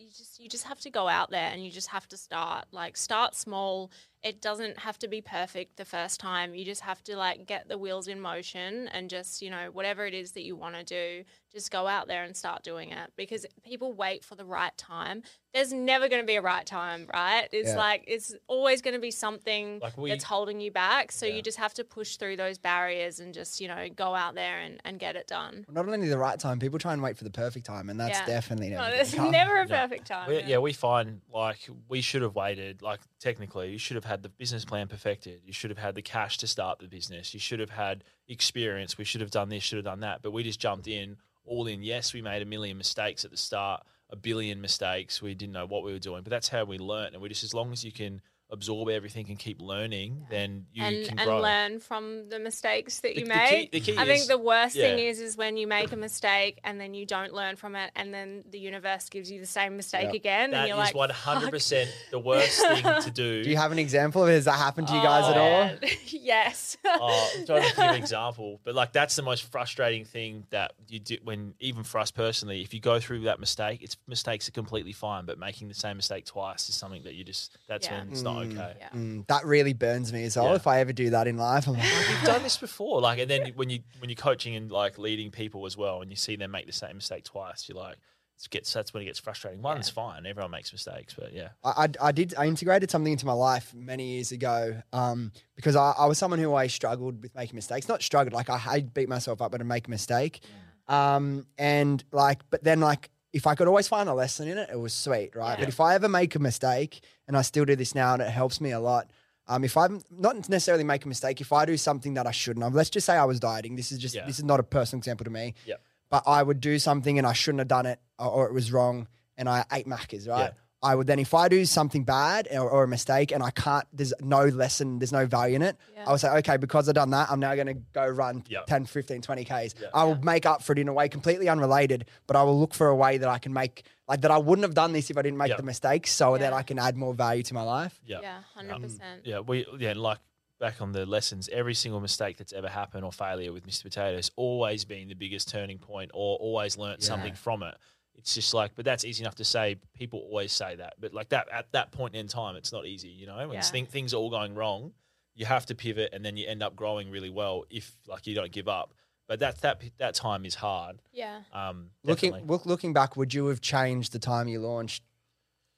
you 0.00 0.08
just 0.08 0.40
you 0.40 0.48
just 0.48 0.64
have 0.64 0.80
to 0.80 0.90
go 0.90 1.08
out 1.08 1.30
there 1.30 1.50
and 1.52 1.62
you 1.64 1.70
just 1.70 1.88
have 1.88 2.08
to 2.08 2.16
start 2.16 2.64
like 2.72 2.96
start 2.96 3.34
small 3.34 3.90
it 4.22 4.42
doesn't 4.42 4.78
have 4.78 4.98
to 4.98 5.08
be 5.08 5.22
perfect 5.22 5.76
the 5.76 5.84
first 5.84 6.20
time. 6.20 6.54
You 6.54 6.64
just 6.64 6.82
have 6.82 7.02
to 7.04 7.16
like 7.16 7.46
get 7.46 7.68
the 7.68 7.78
wheels 7.78 8.06
in 8.06 8.20
motion 8.20 8.86
and 8.88 9.08
just, 9.08 9.40
you 9.40 9.48
know, 9.48 9.70
whatever 9.72 10.04
it 10.04 10.12
is 10.12 10.32
that 10.32 10.42
you 10.42 10.56
want 10.56 10.74
to 10.74 10.84
do, 10.84 11.24
just 11.52 11.70
go 11.70 11.86
out 11.86 12.06
there 12.06 12.22
and 12.24 12.36
start 12.36 12.62
doing 12.62 12.90
it 12.92 13.10
because 13.16 13.46
people 13.64 13.92
wait 13.94 14.22
for 14.24 14.34
the 14.34 14.44
right 14.44 14.76
time. 14.76 15.22
There's 15.54 15.72
never 15.72 16.08
going 16.08 16.22
to 16.22 16.26
be 16.26 16.36
a 16.36 16.42
right 16.42 16.64
time, 16.66 17.08
right? 17.12 17.48
It's 17.50 17.70
Yeah. 17.70 17.76
like 17.78 18.04
it's 18.06 18.34
always 18.46 18.82
going 18.82 18.94
to 18.94 19.00
be 19.00 19.10
something 19.10 19.80
Like 19.80 19.96
we- 19.96 20.10
that's 20.10 20.22
holding 20.22 20.60
you 20.60 20.70
back. 20.70 21.12
So 21.12 21.24
Yeah. 21.26 21.36
you 21.36 21.42
just 21.42 21.58
have 21.58 21.72
to 21.74 21.82
push 21.84 22.16
through 22.16 22.36
those 22.36 22.58
barriers 22.58 23.20
and 23.20 23.32
just, 23.32 23.58
you 23.60 23.68
know, 23.68 23.88
go 23.88 24.14
out 24.14 24.34
there 24.34 24.58
and, 24.58 24.80
and 24.84 24.98
get 25.00 25.16
it 25.16 25.26
done. 25.28 25.64
Not 25.70 25.88
only 25.88 26.08
the 26.08 26.18
right 26.18 26.38
time, 26.38 26.58
people 26.60 26.78
try 26.78 26.92
and 26.92 27.02
wait 27.02 27.16
for 27.16 27.24
the 27.24 27.30
perfect 27.30 27.64
time, 27.64 27.88
and 27.88 27.98
that's 27.98 28.18
Yeah. 28.20 28.26
definitely 28.26 28.68
never. 28.68 28.82
No, 28.82 28.90
gonna 28.90 28.96
there's 28.96 29.16
never 29.16 29.56
a 29.62 29.66
Yeah. 29.68 29.80
perfect 29.86 30.06
time. 30.06 30.28
We, 30.28 30.42
yeah, 30.42 30.58
we 30.58 30.72
find 30.74 31.22
like 31.32 31.68
we 31.88 32.02
should 32.02 32.22
have 32.22 32.34
waited. 32.36 32.82
Like 32.82 33.00
technically, 33.18 33.72
you 33.72 33.78
should 33.78 33.96
have 33.96 34.04
had 34.10 34.22
the 34.22 34.28
business 34.28 34.64
plan 34.64 34.88
perfected. 34.88 35.40
You 35.44 35.52
should 35.52 35.70
have 35.70 35.78
had 35.78 35.94
the 35.94 36.02
cash 36.02 36.36
to 36.38 36.46
start 36.48 36.80
the 36.80 36.88
business. 36.88 37.32
You 37.32 37.38
should 37.38 37.60
have 37.60 37.70
had 37.70 38.02
experience. 38.28 38.98
We 38.98 39.04
should 39.04 39.20
have 39.20 39.30
done 39.30 39.48
this, 39.48 39.62
should 39.62 39.76
have 39.76 39.84
done 39.84 40.00
that. 40.00 40.20
But 40.20 40.32
we 40.32 40.42
just 40.42 40.60
jumped 40.60 40.88
in, 40.88 41.16
all 41.44 41.68
in. 41.68 41.82
Yes, 41.82 42.12
we 42.12 42.20
made 42.20 42.42
a 42.42 42.44
million 42.44 42.76
mistakes 42.76 43.24
at 43.24 43.30
the 43.30 43.36
start, 43.36 43.84
a 44.10 44.16
billion 44.16 44.60
mistakes. 44.60 45.22
We 45.22 45.34
didn't 45.34 45.52
know 45.52 45.66
what 45.66 45.84
we 45.84 45.92
were 45.92 46.00
doing, 46.00 46.24
but 46.24 46.30
that's 46.30 46.48
how 46.48 46.64
we 46.64 46.76
learnt. 46.76 47.14
And 47.14 47.22
we 47.22 47.28
just 47.28 47.44
as 47.44 47.54
long 47.54 47.70
as 47.72 47.84
you 47.84 47.92
can 47.92 48.20
absorb 48.52 48.88
everything 48.88 49.26
and 49.28 49.38
keep 49.38 49.60
learning, 49.60 50.26
then 50.30 50.66
you 50.72 50.82
and, 50.82 51.06
can 51.06 51.18
and 51.18 51.30
learn 51.40 51.80
from 51.80 52.28
the 52.28 52.38
mistakes 52.38 53.00
that 53.00 53.14
The- 53.14 53.20
you 53.20 53.26
the 53.26 53.32
key- 53.32 53.38
make. 53.56 53.72
the 53.72 53.80
key 53.80 53.96
I 53.96 54.04
think 54.04 54.26
the 54.26 54.38
worst 54.38 54.74
thing 54.74 54.98
is 54.98 55.20
is 55.20 55.36
when 55.36 55.56
you 55.56 55.66
make 55.66 55.92
a 55.92 55.96
mistake 55.96 56.58
and 56.64 56.80
then 56.80 56.94
you 56.94 57.06
don't 57.06 57.32
learn 57.32 57.56
from 57.56 57.76
it, 57.76 57.90
and 57.94 58.12
then 58.12 58.44
the 58.50 58.58
universe 58.58 59.08
gives 59.08 59.30
you 59.30 59.40
the 59.40 59.46
same 59.46 59.76
mistake 59.76 60.04
Yep. 60.06 60.14
again, 60.14 60.54
and 60.54 60.68
you're 60.68 60.82
is 60.82 60.92
one 60.94 61.10
hundred 61.10 61.50
percent 61.50 61.90
the 62.10 62.18
worst 62.18 62.60
thing 62.60 62.82
to 63.02 63.10
do. 63.10 63.42
Do 63.44 63.50
you 63.50 63.56
have 63.56 63.72
an 63.72 63.78
example 63.78 64.22
of 64.22 64.28
it? 64.28 64.32
Has 64.32 64.44
that 64.46 64.58
happened 64.58 64.88
to 64.88 64.94
you 64.94 65.02
guys 65.02 65.24
Oh, 65.26 65.30
at 65.30 65.36
all? 65.36 65.64
man. 65.66 65.78
yes. 66.06 66.76
Oh, 66.84 67.30
I'm 67.38 67.46
trying 67.46 67.62
to 67.62 67.66
think 67.68 67.78
of 67.78 67.84
an 67.84 67.94
example, 68.02 68.60
but 68.64 68.74
like 68.74 68.92
that's 68.92 69.16
the 69.16 69.22
most 69.22 69.44
frustrating 69.50 70.04
thing 70.04 70.46
that 70.50 70.72
you 70.88 70.98
do 70.98 71.16
when 71.22 71.54
even 71.60 71.84
for 71.84 71.98
us 71.98 72.10
personally, 72.10 72.62
if 72.62 72.74
you 72.74 72.80
go 72.80 72.98
through 73.00 73.20
that 73.22 73.38
mistake, 73.40 73.82
it's 73.82 73.96
mistakes 74.06 74.48
are 74.48 74.52
completely 74.52 74.92
fine, 74.92 75.24
but 75.24 75.38
making 75.38 75.68
the 75.68 75.74
same 75.74 75.96
mistake 75.96 76.24
twice 76.24 76.68
is 76.68 76.74
something 76.74 77.02
that 77.04 77.14
you 77.14 77.24
just 77.24 77.56
that's 77.68 77.86
Yeah. 77.86 77.98
when 78.00 78.08
it's 78.10 78.22
not 78.22 78.39
okay. 78.40 78.74
Yeah. 78.78 78.88
Mm, 78.90 79.26
that 79.26 79.44
really 79.44 79.72
burns 79.72 80.12
me 80.12 80.24
as 80.24 80.36
well. 80.36 80.46
Yeah. 80.46 80.54
If 80.56 80.66
I 80.66 80.80
ever 80.80 80.92
do 80.92 81.10
that 81.10 81.26
in 81.26 81.36
life, 81.36 81.66
I'm 81.66 81.74
like, 81.74 81.84
You've 82.10 82.24
done 82.24 82.42
this 82.42 82.56
before, 82.68 83.00
like, 83.00 83.18
and 83.18 83.30
then 83.30 83.52
when 83.56 83.70
you 83.70 83.80
when 83.98 84.10
you're 84.10 84.16
coaching 84.16 84.56
and 84.56 84.70
like 84.70 84.98
leading 84.98 85.30
people 85.30 85.66
as 85.66 85.76
well, 85.76 86.02
and 86.02 86.10
you 86.10 86.16
see 86.16 86.36
them 86.36 86.50
make 86.50 86.66
the 86.66 86.72
same 86.72 86.96
mistake 86.96 87.24
twice, 87.24 87.68
you're 87.68 87.78
like, 87.78 87.96
it 88.42 88.50
gets 88.50 88.72
that's 88.72 88.94
when 88.94 89.02
it 89.02 89.06
gets 89.06 89.18
frustrating. 89.18 89.60
One's 89.62 89.90
fine, 89.90 90.24
everyone 90.26 90.50
makes 90.50 90.72
mistakes, 90.72 91.14
but 91.18 91.32
yeah, 91.32 91.48
I, 91.62 91.84
I, 91.84 92.08
I 92.08 92.12
did 92.12 92.34
I 92.38 92.46
integrated 92.46 92.90
something 92.90 93.12
into 93.12 93.26
my 93.26 93.32
life 93.32 93.74
many 93.74 94.14
years 94.14 94.32
ago 94.32 94.82
um, 94.92 95.32
because 95.56 95.76
I, 95.76 95.92
I 95.98 96.06
was 96.06 96.16
someone 96.18 96.38
who 96.40 96.46
always 96.48 96.72
struggled 96.72 97.22
with 97.22 97.34
making 97.34 97.56
mistakes. 97.56 97.88
Not 97.88 98.02
struggled, 98.02 98.32
like 98.32 98.48
I, 98.48 98.60
I 98.66 98.80
beat 98.80 99.08
myself 99.08 99.42
up, 99.42 99.52
but 99.52 99.60
I 99.60 99.64
make 99.64 99.86
a 99.88 99.90
mistake. 99.90 100.40
Um, 100.88 101.46
and 101.56 102.02
like, 102.12 102.40
but 102.50 102.64
then 102.64 102.80
like, 102.80 103.10
if 103.32 103.46
I 103.46 103.54
could 103.54 103.68
always 103.68 103.88
find 103.88 104.08
a 104.08 104.14
lesson 104.14 104.48
in 104.48 104.58
it, 104.58 104.70
it 104.72 104.78
was 104.78 104.92
sweet, 104.92 105.34
right? 105.36 105.52
Yeah. 105.58 105.64
But 105.64 105.68
if 105.68 105.80
I 105.80 105.94
ever 105.94 106.08
make 106.08 106.34
a 106.34 106.38
mistake, 106.38 107.00
and 107.28 107.36
I 107.36 107.42
still 107.42 107.64
do 107.64 107.76
this 107.76 107.94
now, 107.94 108.14
and 108.14 108.22
it 108.22 108.28
helps 108.30 108.60
me 108.60 108.72
a 108.72 108.80
lot. 108.80 109.10
Um, 109.46 109.64
if 109.64 109.76
I'm 109.76 110.00
not 110.10 110.48
necessarily 110.48 110.84
make 110.84 111.04
a 111.04 111.08
mistake, 111.08 111.40
if 111.40 111.52
I 111.52 111.64
do 111.64 111.76
something 111.76 112.14
that 112.14 112.26
I 112.26 112.30
shouldn't 112.30 112.62
have, 112.64 112.74
let's 112.74 112.90
just 112.90 113.06
say 113.06 113.14
I 113.16 113.24
was 113.24 113.40
dieting. 113.40 113.76
This 113.76 113.90
is 113.92 113.98
just 113.98 114.14
Yeah. 114.14 114.26
this 114.26 114.38
is 114.38 114.44
not 114.44 114.60
a 114.60 114.62
personal 114.62 114.98
example 115.00 115.24
to 115.24 115.30
me. 115.30 115.54
Yeah. 115.66 115.76
But 116.08 116.24
I 116.26 116.42
would 116.42 116.60
do 116.60 116.78
something 116.78 117.18
and 117.18 117.26
I 117.26 117.32
shouldn't 117.32 117.60
have 117.60 117.68
done 117.68 117.86
it, 117.86 118.00
or, 118.18 118.26
or 118.28 118.46
it 118.46 118.52
was 118.52 118.72
wrong, 118.72 119.06
and 119.36 119.48
I 119.48 119.64
ate 119.72 119.86
Macca's, 119.86 120.26
right? 120.28 120.52
Yeah. 120.82 120.90
I 120.90 120.94
would 120.94 121.06
then, 121.06 121.18
if 121.18 121.34
I 121.34 121.48
do 121.48 121.64
something 121.64 122.04
bad 122.04 122.48
or, 122.50 122.68
or 122.68 122.84
a 122.84 122.88
mistake 122.88 123.32
and 123.32 123.42
I 123.42 123.50
can't, 123.50 123.86
there's 123.92 124.12
no 124.20 124.44
lesson, 124.46 124.98
there's 124.98 125.12
no 125.12 125.26
value 125.26 125.56
in 125.56 125.62
it, 125.62 125.76
Yeah. 125.94 126.04
I 126.08 126.12
would 126.12 126.20
say, 126.20 126.28
okay, 126.38 126.56
because 126.56 126.88
I've 126.88 126.94
done 126.94 127.10
that, 127.10 127.30
I'm 127.30 127.40
now 127.40 127.54
going 127.54 127.66
to 127.66 127.74
go 127.92 128.06
run 128.06 128.44
Yeah. 128.48 128.60
10, 128.66 128.86
15, 128.86 129.20
20 129.22 129.44
Ks. 129.44 129.50
Yeah. 129.50 129.88
I 129.94 130.04
will 130.04 130.16
make 130.22 130.46
up 130.46 130.62
for 130.62 130.72
it 130.72 130.78
in 130.78 130.88
a 130.88 130.92
way 130.92 131.08
completely 131.08 131.48
unrelated, 131.48 132.06
but 132.26 132.36
I 132.36 132.42
will 132.42 132.58
look 132.58 132.74
for 132.74 132.88
a 132.88 132.96
way 132.96 133.18
that 133.18 133.28
I 133.28 133.38
can 133.38 133.52
make, 133.52 133.84
like 134.08 134.22
that 134.22 134.30
I 134.30 134.38
wouldn't 134.38 134.64
have 134.64 134.74
done 134.74 134.92
this 134.92 135.10
if 135.10 135.18
I 135.18 135.22
didn't 135.22 135.38
make 135.38 135.50
Yeah. 135.50 135.56
the 135.56 135.62
mistakes 135.62 136.12
so 136.12 136.36
that 136.38 136.52
I 136.52 136.62
can 136.62 136.78
add 136.78 136.96
more 136.96 137.14
value 137.14 137.42
to 137.44 137.54
my 137.54 137.62
life. 137.62 138.00
yeah, 138.06 138.20
Yeah, 138.22 138.36
um, 138.38 138.44
hundred 138.68 138.82
percent. 138.82 139.20
Yeah, 139.24 139.40
we 139.40 139.66
yeah, 139.78 139.92
like 139.94 140.18
back 140.58 140.80
on 140.82 140.92
the 140.92 141.06
lessons, 141.06 141.48
every 141.52 141.74
single 141.74 142.00
mistake 142.00 142.36
that's 142.36 142.52
ever 142.52 142.68
happened 142.68 143.04
or 143.04 143.12
failure 143.12 143.50
with 143.52 143.66
Mr. 143.66 143.84
Potato 143.84 144.16
has 144.16 144.30
always 144.36 144.84
been 144.84 145.08
the 145.08 145.14
biggest 145.14 145.48
turning 145.48 145.78
point 145.78 146.10
or 146.12 146.36
always 146.38 146.76
learnt 146.76 147.02
something 147.02 147.34
from 147.34 147.62
it. 147.62 147.74
It's 148.20 148.34
just 148.34 148.52
like, 148.52 148.72
but 148.74 148.84
that's 148.84 149.04
easy 149.04 149.22
enough 149.22 149.36
to 149.36 149.44
say. 149.44 149.76
People 149.94 150.20
always 150.20 150.52
say 150.52 150.76
that, 150.76 150.94
but 151.00 151.14
like 151.14 151.30
that 151.30 151.48
at 151.50 151.72
that 151.72 151.90
point 151.90 152.14
in 152.14 152.28
time, 152.28 152.54
it's 152.54 152.72
not 152.72 152.86
easy. 152.86 153.08
You 153.08 153.26
know, 153.26 153.36
when 153.48 153.52
Yeah. 153.52 153.62
thing, 153.62 153.86
things 153.86 154.12
are 154.12 154.18
all 154.18 154.30
going 154.30 154.54
wrong, 154.54 154.92
you 155.34 155.46
have 155.46 155.64
to 155.66 155.74
pivot, 155.74 156.12
and 156.12 156.22
then 156.24 156.36
you 156.36 156.46
end 156.46 156.62
up 156.62 156.76
growing 156.76 157.10
really 157.10 157.30
well 157.30 157.64
if 157.70 157.96
like 158.06 158.26
you 158.26 158.34
don't 158.34 158.52
give 158.52 158.68
up. 158.68 158.92
But 159.26 159.38
that 159.40 159.60
that 159.62 159.82
that 159.98 160.14
time 160.14 160.44
is 160.44 160.54
hard. 160.54 161.00
Yeah. 161.12 161.42
Um, 161.52 161.90
Looking, 162.04 162.32
definitely. 162.32 162.52
look, 162.52 162.66
looking 162.66 162.92
back, 162.92 163.16
would 163.16 163.32
you 163.32 163.46
have 163.46 163.60
changed 163.60 164.12
the 164.12 164.18
time 164.18 164.48
you 164.48 164.60
launched 164.60 165.02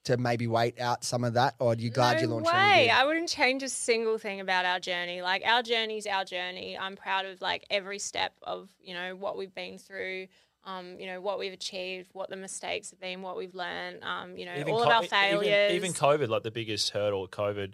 to 0.04 0.16
maybe 0.16 0.48
wait 0.48 0.80
out 0.80 1.04
some 1.04 1.22
of 1.22 1.34
that, 1.34 1.54
or 1.60 1.72
are 1.72 1.76
you 1.76 1.90
glad 1.90 2.16
no 2.16 2.22
you 2.22 2.26
launched 2.26 2.52
when 2.52 2.60
you 2.60 2.68
way. 2.70 2.90
I 2.90 3.04
wouldn't 3.04 3.28
change 3.28 3.62
a 3.62 3.68
single 3.68 4.18
thing 4.18 4.40
about 4.40 4.64
our 4.64 4.80
journey. 4.80 5.22
Like 5.22 5.42
our 5.46 5.62
journey's 5.62 6.08
our 6.08 6.24
journey. 6.24 6.76
I'm 6.76 6.96
proud 6.96 7.24
of 7.24 7.40
like 7.40 7.64
every 7.70 8.00
step 8.00 8.32
of 8.42 8.68
you 8.80 8.94
know 8.94 9.14
what 9.14 9.36
we've 9.38 9.54
been 9.54 9.78
through. 9.78 10.26
Um, 10.64 10.98
you 11.00 11.06
know 11.06 11.20
what 11.20 11.38
we've 11.38 11.52
achieved, 11.52 12.10
what 12.12 12.30
the 12.30 12.36
mistakes 12.36 12.90
have 12.90 13.00
been, 13.00 13.20
what 13.22 13.36
we've 13.36 13.54
learned. 13.54 14.02
Um, 14.04 14.36
you 14.36 14.46
know 14.46 14.54
all 14.68 14.78
co- 14.78 14.84
of 14.84 14.88
our 14.88 15.02
even- 15.04 15.08
failures. 15.10 15.72
Even, 15.72 15.92
COVID, 15.92 16.28
like 16.28 16.42
the 16.44 16.50
biggest 16.52 16.90
hurdle, 16.90 17.26
COVID. 17.28 17.72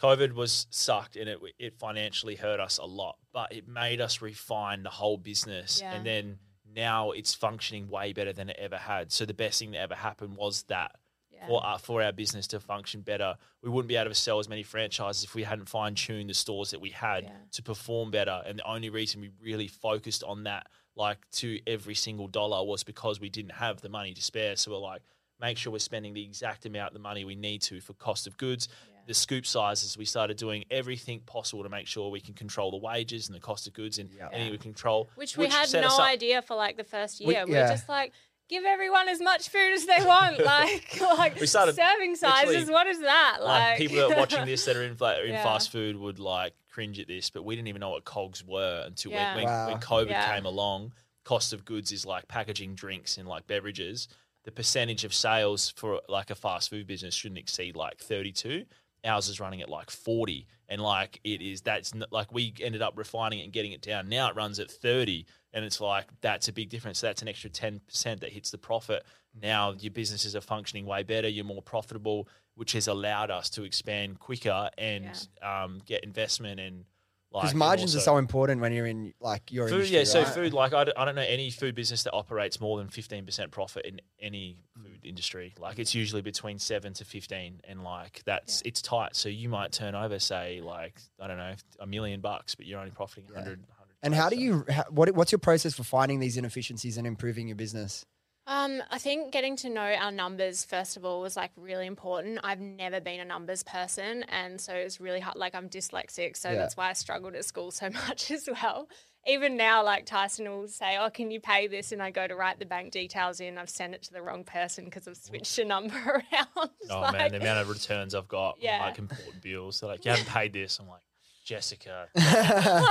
COVID 0.00 0.32
was 0.32 0.66
sucked 0.70 1.16
and 1.16 1.28
it 1.28 1.38
it 1.58 1.78
financially 1.78 2.34
hurt 2.36 2.58
us 2.58 2.78
a 2.78 2.84
lot, 2.86 3.16
but 3.32 3.52
it 3.52 3.68
made 3.68 4.00
us 4.00 4.20
refine 4.22 4.82
the 4.82 4.90
whole 4.90 5.16
business. 5.18 5.80
Yeah. 5.80 5.92
And 5.92 6.04
then 6.06 6.38
now 6.74 7.10
it's 7.10 7.34
functioning 7.34 7.88
way 7.88 8.12
better 8.12 8.32
than 8.32 8.48
it 8.48 8.56
ever 8.58 8.78
had. 8.78 9.12
So 9.12 9.24
the 9.26 9.34
best 9.34 9.58
thing 9.58 9.72
that 9.72 9.80
ever 9.80 9.94
happened 9.94 10.36
was 10.36 10.62
that 10.64 10.92
Yeah. 11.30 11.46
for 11.46 11.62
our, 11.64 11.78
for 11.78 12.02
our 12.02 12.12
business 12.12 12.46
to 12.48 12.60
function 12.60 13.02
better. 13.02 13.36
We 13.62 13.68
wouldn't 13.68 13.88
be 13.88 13.96
able 13.96 14.10
to 14.10 14.14
sell 14.14 14.38
as 14.38 14.48
many 14.48 14.62
franchises 14.62 15.22
if 15.22 15.34
we 15.34 15.42
hadn't 15.42 15.68
fine 15.68 15.94
tuned 15.94 16.30
the 16.30 16.34
stores 16.34 16.70
that 16.70 16.80
we 16.80 16.90
had 16.90 17.24
Yeah. 17.24 17.30
to 17.52 17.62
perform 17.62 18.10
better. 18.10 18.42
And 18.46 18.58
the 18.58 18.66
only 18.66 18.88
reason 18.90 19.20
we 19.20 19.30
really 19.40 19.68
focused 19.68 20.24
on 20.24 20.44
that, 20.44 20.66
like 20.96 21.18
to 21.32 21.58
every 21.66 21.94
single 21.94 22.28
dollar, 22.28 22.64
was 22.64 22.82
because 22.84 23.20
we 23.20 23.28
didn't 23.28 23.52
have 23.52 23.80
the 23.80 23.88
money 23.88 24.12
to 24.14 24.22
spare. 24.22 24.56
So 24.56 24.72
we're 24.72 24.78
like, 24.78 25.02
make 25.40 25.56
sure 25.58 25.72
we're 25.72 25.78
spending 25.78 26.14
the 26.14 26.22
exact 26.22 26.66
amount 26.66 26.88
of 26.88 26.92
the 26.94 27.00
money 27.00 27.24
we 27.24 27.34
need 27.34 27.62
to 27.62 27.80
for 27.80 27.94
cost 27.94 28.26
of 28.26 28.36
goods. 28.36 28.68
The 29.06 29.14
scoop 29.14 29.44
sizes, 29.46 29.98
we 29.98 30.04
started 30.04 30.36
doing 30.36 30.64
everything 30.70 31.20
possible 31.20 31.64
to 31.64 31.68
make 31.68 31.88
sure 31.88 32.08
we 32.10 32.20
can 32.20 32.34
control 32.34 32.70
the 32.70 32.76
wages 32.76 33.26
and 33.28 33.34
the 33.34 33.40
cost 33.40 33.66
of 33.66 33.72
goods 33.72 33.98
and 33.98 34.08
Yeah. 34.16 34.28
anything 34.30 34.52
we 34.52 34.58
control. 34.58 35.10
which 35.16 35.36
we 35.36 35.48
had 35.48 35.72
no 35.72 35.98
idea 35.98 36.40
for 36.40 36.54
like 36.54 36.76
the 36.76 36.84
first 36.84 37.20
year. 37.20 37.26
We, 37.28 37.34
yeah. 37.34 37.64
are 37.64 37.68
just 37.68 37.88
like, 37.88 38.12
give 38.48 38.64
everyone 38.64 39.08
as 39.08 39.20
much 39.20 39.48
food 39.48 39.72
as 39.74 39.86
they 39.86 40.04
want. 40.04 40.38
like, 40.44 41.00
like 41.18 41.40
We 41.40 41.46
started 41.46 41.74
serving 41.74 42.16
sizes. 42.16 42.70
What 42.70 42.86
is 42.86 43.00
that? 43.00 43.38
like 43.40 43.70
Like, 43.70 43.78
people 43.78 43.96
that 44.08 44.16
are 44.16 44.20
watching 44.20 44.44
this 44.44 44.64
that 44.66 44.76
are 44.76 44.82
in, 44.84 44.96
like, 45.00 45.18
in 45.24 45.30
Yeah. 45.30 45.42
fast 45.42 45.70
food 45.72 45.96
would 45.96 46.18
like 46.18 46.54
cringe 46.70 46.98
at 46.98 47.08
this, 47.08 47.30
but 47.30 47.44
we 47.44 47.54
didn't 47.56 47.68
even 47.68 47.80
know 47.80 47.90
what 47.90 48.04
cogs 48.04 48.44
were 48.44 48.82
until 48.86 49.12
Yeah. 49.12 49.34
when, 49.34 49.44
when, 49.44 49.52
Wow. 49.52 49.66
when 49.68 49.80
COVID 49.80 50.10
Yeah. 50.10 50.34
came 50.34 50.46
along. 50.46 50.92
Cost 51.24 51.52
of 51.52 51.64
goods 51.64 51.92
is 51.92 52.04
like 52.04 52.26
packaging 52.28 52.74
drinks 52.74 53.16
and 53.16 53.28
like 53.28 53.46
beverages. 53.46 54.08
The 54.44 54.50
percentage 54.52 55.04
of 55.04 55.14
sales 55.14 55.70
for 55.70 56.00
like 56.08 56.30
a 56.30 56.34
fast 56.34 56.68
food 56.70 56.86
business 56.86 57.14
shouldn't 57.14 57.38
exceed 57.38 57.76
like 57.76 57.98
32. 57.98 58.64
Ours 59.04 59.28
is 59.28 59.40
running 59.40 59.60
at 59.62 59.68
like 59.68 59.90
40. 59.90 60.46
And 60.68 60.80
like 60.80 61.20
it 61.24 61.42
is, 61.42 61.60
that's 61.60 61.92
n- 61.94 62.04
like 62.10 62.32
we 62.32 62.54
ended 62.60 62.82
up 62.82 62.94
refining 62.96 63.40
it 63.40 63.44
and 63.44 63.52
getting 63.52 63.72
it 63.72 63.82
down. 63.82 64.08
Now 64.08 64.28
it 64.30 64.36
runs 64.36 64.58
at 64.58 64.70
30. 64.70 65.26
And 65.52 65.64
it's 65.64 65.80
like, 65.80 66.06
that's 66.22 66.48
a 66.48 66.52
big 66.52 66.70
difference. 66.70 66.98
So 67.00 67.08
that's 67.08 67.20
an 67.20 67.28
extra 67.28 67.50
10% 67.50 67.80
that 68.20 68.32
hits 68.32 68.50
the 68.50 68.58
profit. 68.58 69.04
Now 69.40 69.72
your 69.72 69.90
businesses 69.92 70.34
are 70.34 70.40
functioning 70.40 70.86
way 70.86 71.02
better. 71.02 71.28
You're 71.28 71.44
more 71.44 71.62
profitable, 71.62 72.28
which 72.54 72.72
has 72.72 72.86
allowed 72.88 73.30
us 73.30 73.50
to 73.50 73.64
expand 73.64 74.18
quicker 74.18 74.70
and 74.78 75.28
um, 75.42 75.80
get 75.84 76.04
investment 76.04 76.58
and 76.60 76.84
like 77.32 77.42
Because 77.44 77.50
and 77.52 77.58
margins 77.58 77.96
are 77.96 78.00
so 78.00 78.18
important 78.18 78.60
when 78.60 78.72
you're 78.74 78.86
in 78.86 79.14
like 79.20 79.50
your 79.50 79.66
Food, 79.66 79.74
industry. 79.90 79.98
yeah. 79.98 80.04
So 80.04 80.24
food, 80.26 80.52
like 80.52 80.74
I 80.74 80.84
don't, 80.84 81.14
know 81.14 81.22
any 81.26 81.50
food 81.50 81.74
business 81.74 82.02
that 82.02 82.12
operates 82.12 82.60
more 82.60 82.76
than 82.76 82.88
fifteen 82.88 83.24
percent 83.24 83.50
profit 83.50 83.86
in 83.86 84.00
any 84.20 84.58
food 84.74 84.81
industry. 85.04 85.54
Like 85.58 85.78
it's 85.78 85.94
usually 85.94 86.22
between 86.22 86.58
seven 86.58 86.92
to 86.94 87.04
fifteen, 87.04 87.60
and 87.64 87.82
like 87.82 88.22
that's 88.24 88.62
it's 88.64 88.82
tight. 88.82 89.16
So 89.16 89.28
you 89.28 89.48
might 89.48 89.72
turn 89.72 89.94
over, 89.94 90.18
say, 90.18 90.60
like 90.62 91.00
I 91.20 91.26
don't 91.26 91.38
know, 91.38 91.54
a 91.80 91.86
million 91.86 92.20
bucks, 92.20 92.54
but 92.54 92.66
you're 92.66 92.78
only 92.78 92.92
profiting 92.92 93.24
a 93.30 93.38
hundred. 93.38 93.64
And 94.02 94.14
how 94.14 94.28
do 94.28 94.36
you? 94.36 94.64
How, 94.68 94.84
what, 94.90 95.10
what's 95.14 95.30
your 95.30 95.38
process 95.38 95.74
for 95.74 95.84
finding 95.84 96.18
these 96.18 96.36
inefficiencies 96.36 96.98
and 96.98 97.06
improving 97.06 97.46
your 97.46 97.56
business? 97.56 98.04
Um, 98.46 98.82
I 98.90 98.98
think 98.98 99.32
getting 99.32 99.54
to 99.58 99.68
know 99.70 99.82
our 99.82 100.10
numbers 100.10 100.64
first 100.64 100.96
of 100.96 101.04
all 101.04 101.20
was 101.20 101.36
like 101.36 101.52
really 101.56 101.86
important. 101.86 102.40
I've 102.42 102.58
never 102.60 103.00
been 103.00 103.20
a 103.20 103.24
numbers 103.24 103.62
person, 103.62 104.24
and 104.24 104.60
so 104.60 104.72
it's 104.74 105.00
really 105.00 105.20
hard. 105.20 105.36
Like 105.36 105.54
I'm 105.54 105.68
dyslexic, 105.68 106.36
so 106.36 106.50
Yeah. 106.50 106.56
that's 106.56 106.76
why 106.76 106.90
I 106.90 106.92
struggled 106.94 107.36
at 107.36 107.44
school 107.44 107.70
so 107.70 107.88
much 108.08 108.30
as 108.32 108.48
well. 108.50 108.88
even 109.24 109.56
now, 109.56 109.84
like 109.84 110.04
Tyson 110.04 110.50
will 110.50 110.66
say, 110.66 110.96
"Oh, 110.98 111.08
can 111.08 111.30
you 111.30 111.40
pay 111.40 111.68
this?" 111.68 111.92
And 111.92 112.02
I 112.02 112.10
go 112.10 112.26
to 112.26 112.34
write 112.34 112.58
the 112.58 112.66
bank 112.66 112.90
details 112.92 113.38
in. 113.38 113.56
I've 113.58 113.70
sent 113.70 113.94
it 113.94 114.02
to 114.02 114.12
the 114.12 114.20
wrong 114.22 114.42
person 114.42 114.86
because 114.86 115.06
I've 115.06 115.16
switched 115.16 115.56
a 115.60 115.64
number 115.64 115.94
around. 116.34 116.70
Oh 116.90 117.00
Like, 117.00 117.12
man, 117.18 117.30
the 117.30 117.36
amount 117.36 117.60
of 117.60 117.68
returns 117.68 118.12
I've 118.16 118.26
got, 118.26 118.56
Yeah. 118.60 118.80
like 118.84 118.98
important 118.98 119.40
bills. 119.40 119.78
They're 119.78 119.90
like, 119.90 120.04
you 120.04 120.10
haven't 120.10 120.26
paid 120.26 120.52
this. 120.52 120.80
I'm 120.80 120.88
like, 120.88 121.02
Jessica, 121.44 122.08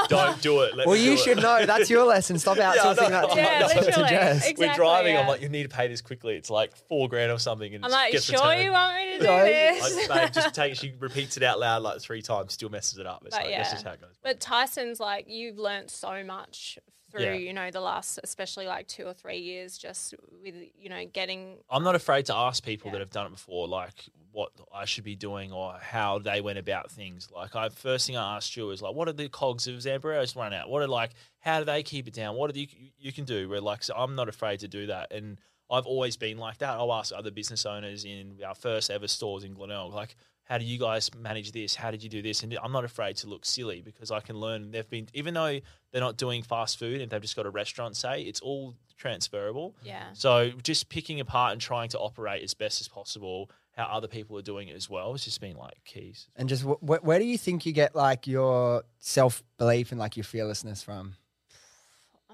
don't 0.09 0.41
do 0.41 0.61
it. 0.61 0.75
Let 0.75 0.87
Well, 0.87 0.95
me 0.97 1.03
you 1.05 1.17
should 1.17 1.37
it." 1.37 1.41
know. 1.41 1.65
That's 1.65 1.89
your 1.89 2.05
lesson. 2.05 2.37
Stop 2.37 2.57
I 2.59 2.75
outsourcing 2.77 3.09
know. 3.09 3.09
that 3.09 3.29
to, 3.31 3.35
Yeah, 3.37 3.67
to- 3.67 3.85
to. 3.91 3.91
Jess. 4.09 4.35
Exactly, 4.47 4.67
We're 4.67 4.73
driving. 4.75 5.17
I'm 5.17 5.27
like, 5.27 5.41
you 5.41 5.49
need 5.49 5.63
to 5.63 5.69
pay 5.69 5.87
this 5.87 6.01
quickly. 6.01 6.35
It's 6.35 6.49
like 6.49 6.75
four 6.89 7.07
grand 7.07 7.31
or 7.31 7.39
something, 7.39 7.73
and 7.73 7.85
I'm 7.85 7.91
it 7.91 7.93
like, 7.93 8.11
gets 8.11 8.25
sure 8.25 8.35
returned. 8.39 8.63
you 8.63 8.71
want 8.71 8.97
me 8.97 9.13
to 9.13 9.19
do 9.19 9.27
Right. 9.29 9.43
this? 9.79 10.09
Like, 10.09 10.21
babe, 10.25 10.33
just 10.33 10.53
take. 10.55 10.75
She 10.75 10.93
repeats 10.99 11.37
it 11.37 11.43
out 11.43 11.59
loud 11.59 11.81
like 11.81 12.01
three 12.01 12.21
times, 12.21 12.53
still 12.53 12.69
messes 12.69 12.97
it 12.99 13.05
up. 13.05 13.23
It's 13.25 13.35
But 13.35 13.45
like 13.45 13.55
that's 13.55 13.71
just 13.71 13.85
how 13.85 13.91
it 13.93 14.01
goes. 14.01 14.15
But 14.21 14.39
Tyson's 14.39 14.99
like 14.99 15.25
you've 15.29 15.57
learnt 15.57 15.89
so 15.89 16.23
much 16.23 16.77
through 17.11 17.21
Yeah. 17.23 17.33
you 17.33 17.53
know 17.53 17.69
the 17.71 17.81
last 17.81 18.19
especially 18.23 18.67
like 18.67 18.87
two 18.87 19.05
or 19.05 19.13
three 19.13 19.37
years 19.39 19.77
just 19.77 20.13
with 20.43 20.55
you 20.79 20.89
know 20.89 21.05
getting 21.05 21.57
I'm 21.69 21.83
not 21.83 21.95
afraid 21.95 22.25
to 22.27 22.35
ask 22.35 22.63
people 22.63 22.87
Yeah. 22.87 22.93
that 22.93 22.99
have 23.01 23.09
done 23.11 23.27
it 23.27 23.31
before, 23.33 23.67
like 23.67 23.93
what 24.33 24.51
I 24.73 24.85
should 24.85 25.03
be 25.03 25.15
doing 25.17 25.51
or 25.51 25.73
how 25.81 26.17
they 26.19 26.39
went 26.39 26.57
about 26.57 26.89
things. 26.89 27.29
Like, 27.35 27.53
I 27.53 27.67
first 27.67 28.07
thing 28.07 28.15
I 28.15 28.37
asked 28.37 28.55
you 28.55 28.65
was 28.65 28.81
like, 28.81 28.95
what 28.95 29.09
are 29.09 29.13
the 29.13 29.27
cogs 29.27 29.67
of 29.67 29.75
Zambreros 29.75 30.37
run 30.37 30.53
out? 30.53 30.69
What 30.69 30.81
are 30.81 30.87
like, 30.87 31.11
how 31.41 31.59
do 31.59 31.65
they 31.65 31.83
keep 31.83 32.07
it 32.07 32.13
down? 32.13 32.37
What 32.37 32.53
do 32.53 32.61
you, 32.61 32.67
you 32.97 33.11
can 33.11 33.25
do? 33.25 33.49
Where 33.49 33.59
like, 33.59 33.83
so 33.83 33.93
I'm 33.93 34.15
not 34.15 34.29
afraid 34.29 34.61
to 34.61 34.69
do 34.69 34.85
that, 34.87 35.11
and 35.11 35.37
I've 35.69 35.85
always 35.85 36.15
been 36.15 36.37
like 36.37 36.59
that. 36.59 36.69
I'll 36.69 36.93
ask 36.93 37.13
other 37.13 37.29
business 37.31 37.65
owners 37.65 38.05
in 38.05 38.37
our 38.45 38.55
first 38.55 38.89
ever 38.89 39.07
stores 39.09 39.43
in 39.43 39.53
Glenelg, 39.53 39.93
like, 39.93 40.15
how 40.51 40.57
do 40.57 40.65
you 40.65 40.77
guys 40.77 41.09
manage 41.15 41.53
this? 41.53 41.75
How 41.75 41.91
did 41.91 42.03
you 42.03 42.09
do 42.09 42.21
this? 42.21 42.43
And 42.43 42.57
I'm 42.61 42.73
not 42.73 42.83
afraid 42.83 43.15
to 43.17 43.27
look 43.27 43.45
silly 43.45 43.81
because 43.81 44.11
I 44.11 44.19
can 44.19 44.35
learn. 44.35 44.71
They've 44.71 44.89
been, 44.89 45.07
even 45.13 45.33
though 45.33 45.61
they're 45.91 46.01
not 46.01 46.17
doing 46.17 46.43
fast 46.43 46.77
food 46.77 46.99
and 46.99 47.09
they've 47.09 47.21
just 47.21 47.37
got 47.37 47.45
a 47.45 47.49
restaurant, 47.49 47.95
say 47.95 48.23
it's 48.23 48.41
all 48.41 48.75
transferable. 48.97 49.77
yeah 49.81 50.07
So 50.11 50.51
just 50.61 50.89
picking 50.89 51.21
apart 51.21 51.53
and 51.53 51.61
trying 51.61 51.87
to 51.91 51.99
operate 51.99 52.43
as 52.43 52.53
best 52.53 52.81
as 52.81 52.89
possible 52.89 53.49
how 53.77 53.85
other 53.85 54.09
people 54.09 54.37
are 54.37 54.41
doing 54.41 54.67
it 54.67 54.75
as 54.75 54.89
well 54.89 55.13
has 55.13 55.23
just 55.23 55.39
been 55.39 55.55
like 55.55 55.79
keys. 55.85 56.27
And 56.35 56.49
just 56.49 56.63
wh- 56.63 56.81
wh- 56.81 57.01
where 57.01 57.17
do 57.17 57.23
you 57.23 57.37
think 57.37 57.65
you 57.65 57.71
get 57.71 57.95
like 57.95 58.27
your 58.27 58.83
self 58.99 59.43
belief 59.57 59.91
and 59.91 59.99
like 60.01 60.17
your 60.17 60.25
fearlessness 60.25 60.83
from? 60.83 61.13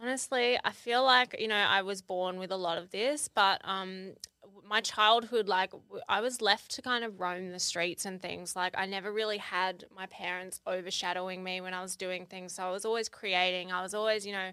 Honestly, 0.02 0.60
I 0.64 0.72
feel 0.72 1.04
like 1.04 1.36
you 1.40 1.48
know 1.48 1.56
I 1.56 1.84
was 1.84 2.02
born 2.02 2.40
with 2.40 2.50
a 2.52 2.56
lot 2.56 2.80
of 2.80 2.90
this, 2.90 3.28
but 3.28 3.62
um, 3.64 4.14
my 4.68 4.82
childhood, 4.82 5.48
like 5.48 5.72
I 6.08 6.22
was 6.22 6.42
left 6.42 6.72
to 6.76 6.82
kind 6.82 7.04
of 7.04 7.20
roam 7.20 7.52
the 7.52 7.60
streets 7.60 8.06
and 8.06 8.22
things. 8.22 8.56
Like 8.56 8.74
I 8.78 8.86
never 8.86 9.12
really 9.12 9.38
had 9.38 9.86
my 9.96 10.06
parents 10.08 10.62
overshadowing 10.66 11.44
me 11.44 11.62
when 11.62 11.74
I 11.74 11.82
was 11.82 11.96
doing 11.96 12.26
things. 12.26 12.54
So 12.54 12.64
I 12.64 12.72
was 12.72 12.86
always 12.86 13.10
creating. 13.10 13.72
I 13.72 13.82
was 13.82 13.94
always, 13.94 14.26
you 14.26 14.34
know, 14.34 14.52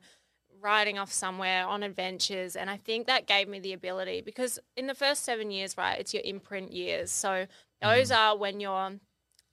riding 0.60 0.98
off 0.98 1.12
somewhere 1.12 1.66
on 1.66 1.82
adventures, 1.82 2.56
and 2.56 2.70
I 2.70 2.76
think 2.76 3.06
that 3.06 3.26
gave 3.26 3.48
me 3.48 3.60
the 3.60 3.72
ability 3.72 4.22
because 4.22 4.58
in 4.76 4.86
the 4.86 4.94
first 4.94 5.24
seven 5.24 5.50
years, 5.50 5.76
right, 5.76 5.98
it's 5.98 6.14
your 6.14 6.22
imprint 6.24 6.72
years. 6.72 7.10
So 7.10 7.46
those 7.82 8.10
mm. 8.10 8.16
are 8.16 8.36
when 8.36 8.60
you're 8.60 8.92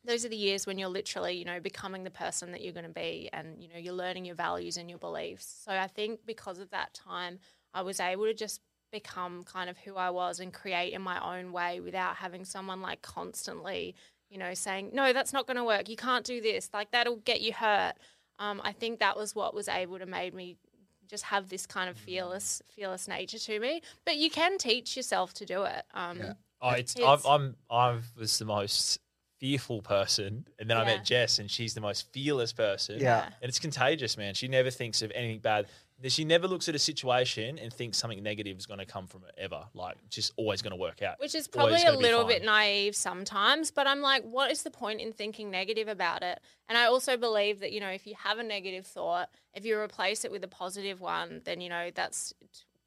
those 0.04 0.26
are 0.26 0.30
the 0.30 0.36
years 0.36 0.66
when 0.66 0.80
you're 0.80 0.90
literally, 0.90 1.34
you 1.34 1.46
know, 1.46 1.60
becoming 1.60 2.04
the 2.04 2.10
person 2.10 2.52
that 2.52 2.62
you're 2.62 2.74
going 2.74 2.86
to 2.86 2.90
be 2.90 3.30
and, 3.34 3.62
you 3.62 3.70
know, 3.70 3.78
you're 3.78 3.94
learning 3.94 4.26
your 4.26 4.36
values 4.36 4.78
and 4.78 4.90
your 4.90 4.98
beliefs. 4.98 5.62
So 5.64 5.72
I 5.72 5.88
think 5.88 6.26
because 6.26 6.58
of 6.58 6.72
that 6.72 6.94
time, 6.94 7.40
I 7.74 7.84
was 7.84 8.00
able 8.00 8.26
to 8.26 8.34
just 8.34 8.62
become 8.92 9.44
kind 9.44 9.70
of 9.70 9.78
who 9.80 9.96
I 9.96 10.10
was 10.10 10.40
and 10.40 10.54
create 10.54 10.94
in 10.94 11.02
my 11.02 11.38
own 11.40 11.52
way 11.52 11.80
without 11.80 12.18
having 12.18 12.46
someone 12.46 12.82
like 12.82 13.02
constantly, 13.02 13.96
you 14.30 14.38
know, 14.38 14.54
saying, 14.54 14.92
no, 14.94 15.14
that's 15.14 15.34
not 15.34 15.48
going 15.48 15.58
to 15.58 15.64
work. 15.64 15.90
You 15.90 15.96
can't 15.96 16.26
do 16.26 16.42
this. 16.42 16.70
Like 16.74 16.92
that'll 16.92 17.18
get 17.18 17.42
you 17.42 17.54
hurt. 17.54 17.94
Um, 18.40 18.62
I 18.64 18.72
think 18.72 19.00
that 19.00 19.18
was 19.18 19.36
what 19.36 19.54
was 19.54 19.68
able 19.68 20.00
to 20.00 20.06
made 20.06 20.34
me 20.34 20.58
just 21.08 21.26
have 21.26 21.50
this 21.50 21.66
kind 21.66 21.90
of 21.90 21.98
fearless, 21.98 22.62
fearless 22.70 23.08
nature 23.08 23.38
to 23.40 23.60
me. 23.60 23.82
But 24.06 24.18
you 24.18 24.30
can 24.30 24.58
teach 24.58 24.96
yourself 24.96 25.34
to 25.36 25.46
do 25.46 25.64
it. 25.64 25.84
Um, 25.94 26.18
Yeah. 26.20 26.34
Oh, 26.62 26.70
it's, 26.72 26.96
It's- 26.96 27.26
I'm, 27.26 27.56
I'm 27.70 27.96
I 27.96 28.00
was 28.20 28.38
the 28.40 28.46
most 28.46 29.00
fearful 29.40 29.82
person, 29.82 30.46
and 30.60 30.70
then 30.70 30.78
I 30.78 30.86
met 30.86 31.04
Jess, 31.04 31.40
and 31.40 31.50
she's 31.50 31.74
the 31.74 31.82
most 31.82 32.12
fearless 32.14 32.54
person. 32.54 33.00
Yeah. 33.00 33.26
and 33.42 33.50
it's 33.50 33.58
contagious, 33.58 34.16
man. 34.16 34.36
She 34.36 34.48
never 34.48 34.70
thinks 34.70 35.02
of 35.02 35.12
anything 35.16 35.40
bad. 35.40 35.66
She 36.08 36.26
never 36.26 36.48
looks 36.48 36.68
at 36.70 36.76
a 36.76 36.80
situation 36.80 37.60
and 37.60 37.72
thinks 37.74 37.98
something 37.98 38.22
negative 38.24 38.58
is 38.58 38.66
going 38.66 38.80
to 38.80 38.86
come 38.86 39.08
from 39.08 39.24
it 39.24 39.34
ever. 39.38 39.66
Like, 39.74 39.98
it's 40.06 40.16
just 40.16 40.34
always 40.38 40.62
going 40.62 40.72
to 40.72 40.78
work 40.78 41.02
out. 41.02 41.20
Which 41.20 41.36
is 41.36 41.48
probably 41.48 41.84
a 41.86 41.92
little 41.92 42.26
bit 42.26 42.44
naive 42.44 42.96
sometimes, 42.96 43.72
but 43.72 43.88
I'm 43.88 44.02
like, 44.02 44.24
what 44.24 44.52
is 44.52 44.64
the 44.64 44.72
point 44.72 45.02
in 45.02 45.14
thinking 45.14 45.52
negative 45.52 45.88
about 45.88 46.24
it? 46.24 46.40
And 46.70 46.78
I 46.78 46.86
also 46.86 47.18
believe 47.18 47.60
that, 47.60 47.72
you 47.72 47.80
know, 47.80 47.90
if 47.90 48.08
you 48.08 48.16
have 48.18 48.40
a 48.40 48.44
negative 48.44 48.86
thought, 48.86 49.30
if 49.54 49.66
you 49.66 49.78
replace 49.80 50.24
it 50.26 50.32
with 50.32 50.44
a 50.44 50.48
positive 50.48 51.02
one, 51.02 51.42
then, 51.46 51.62
you 51.62 51.70
know, 51.70 51.92
that's 51.94 52.34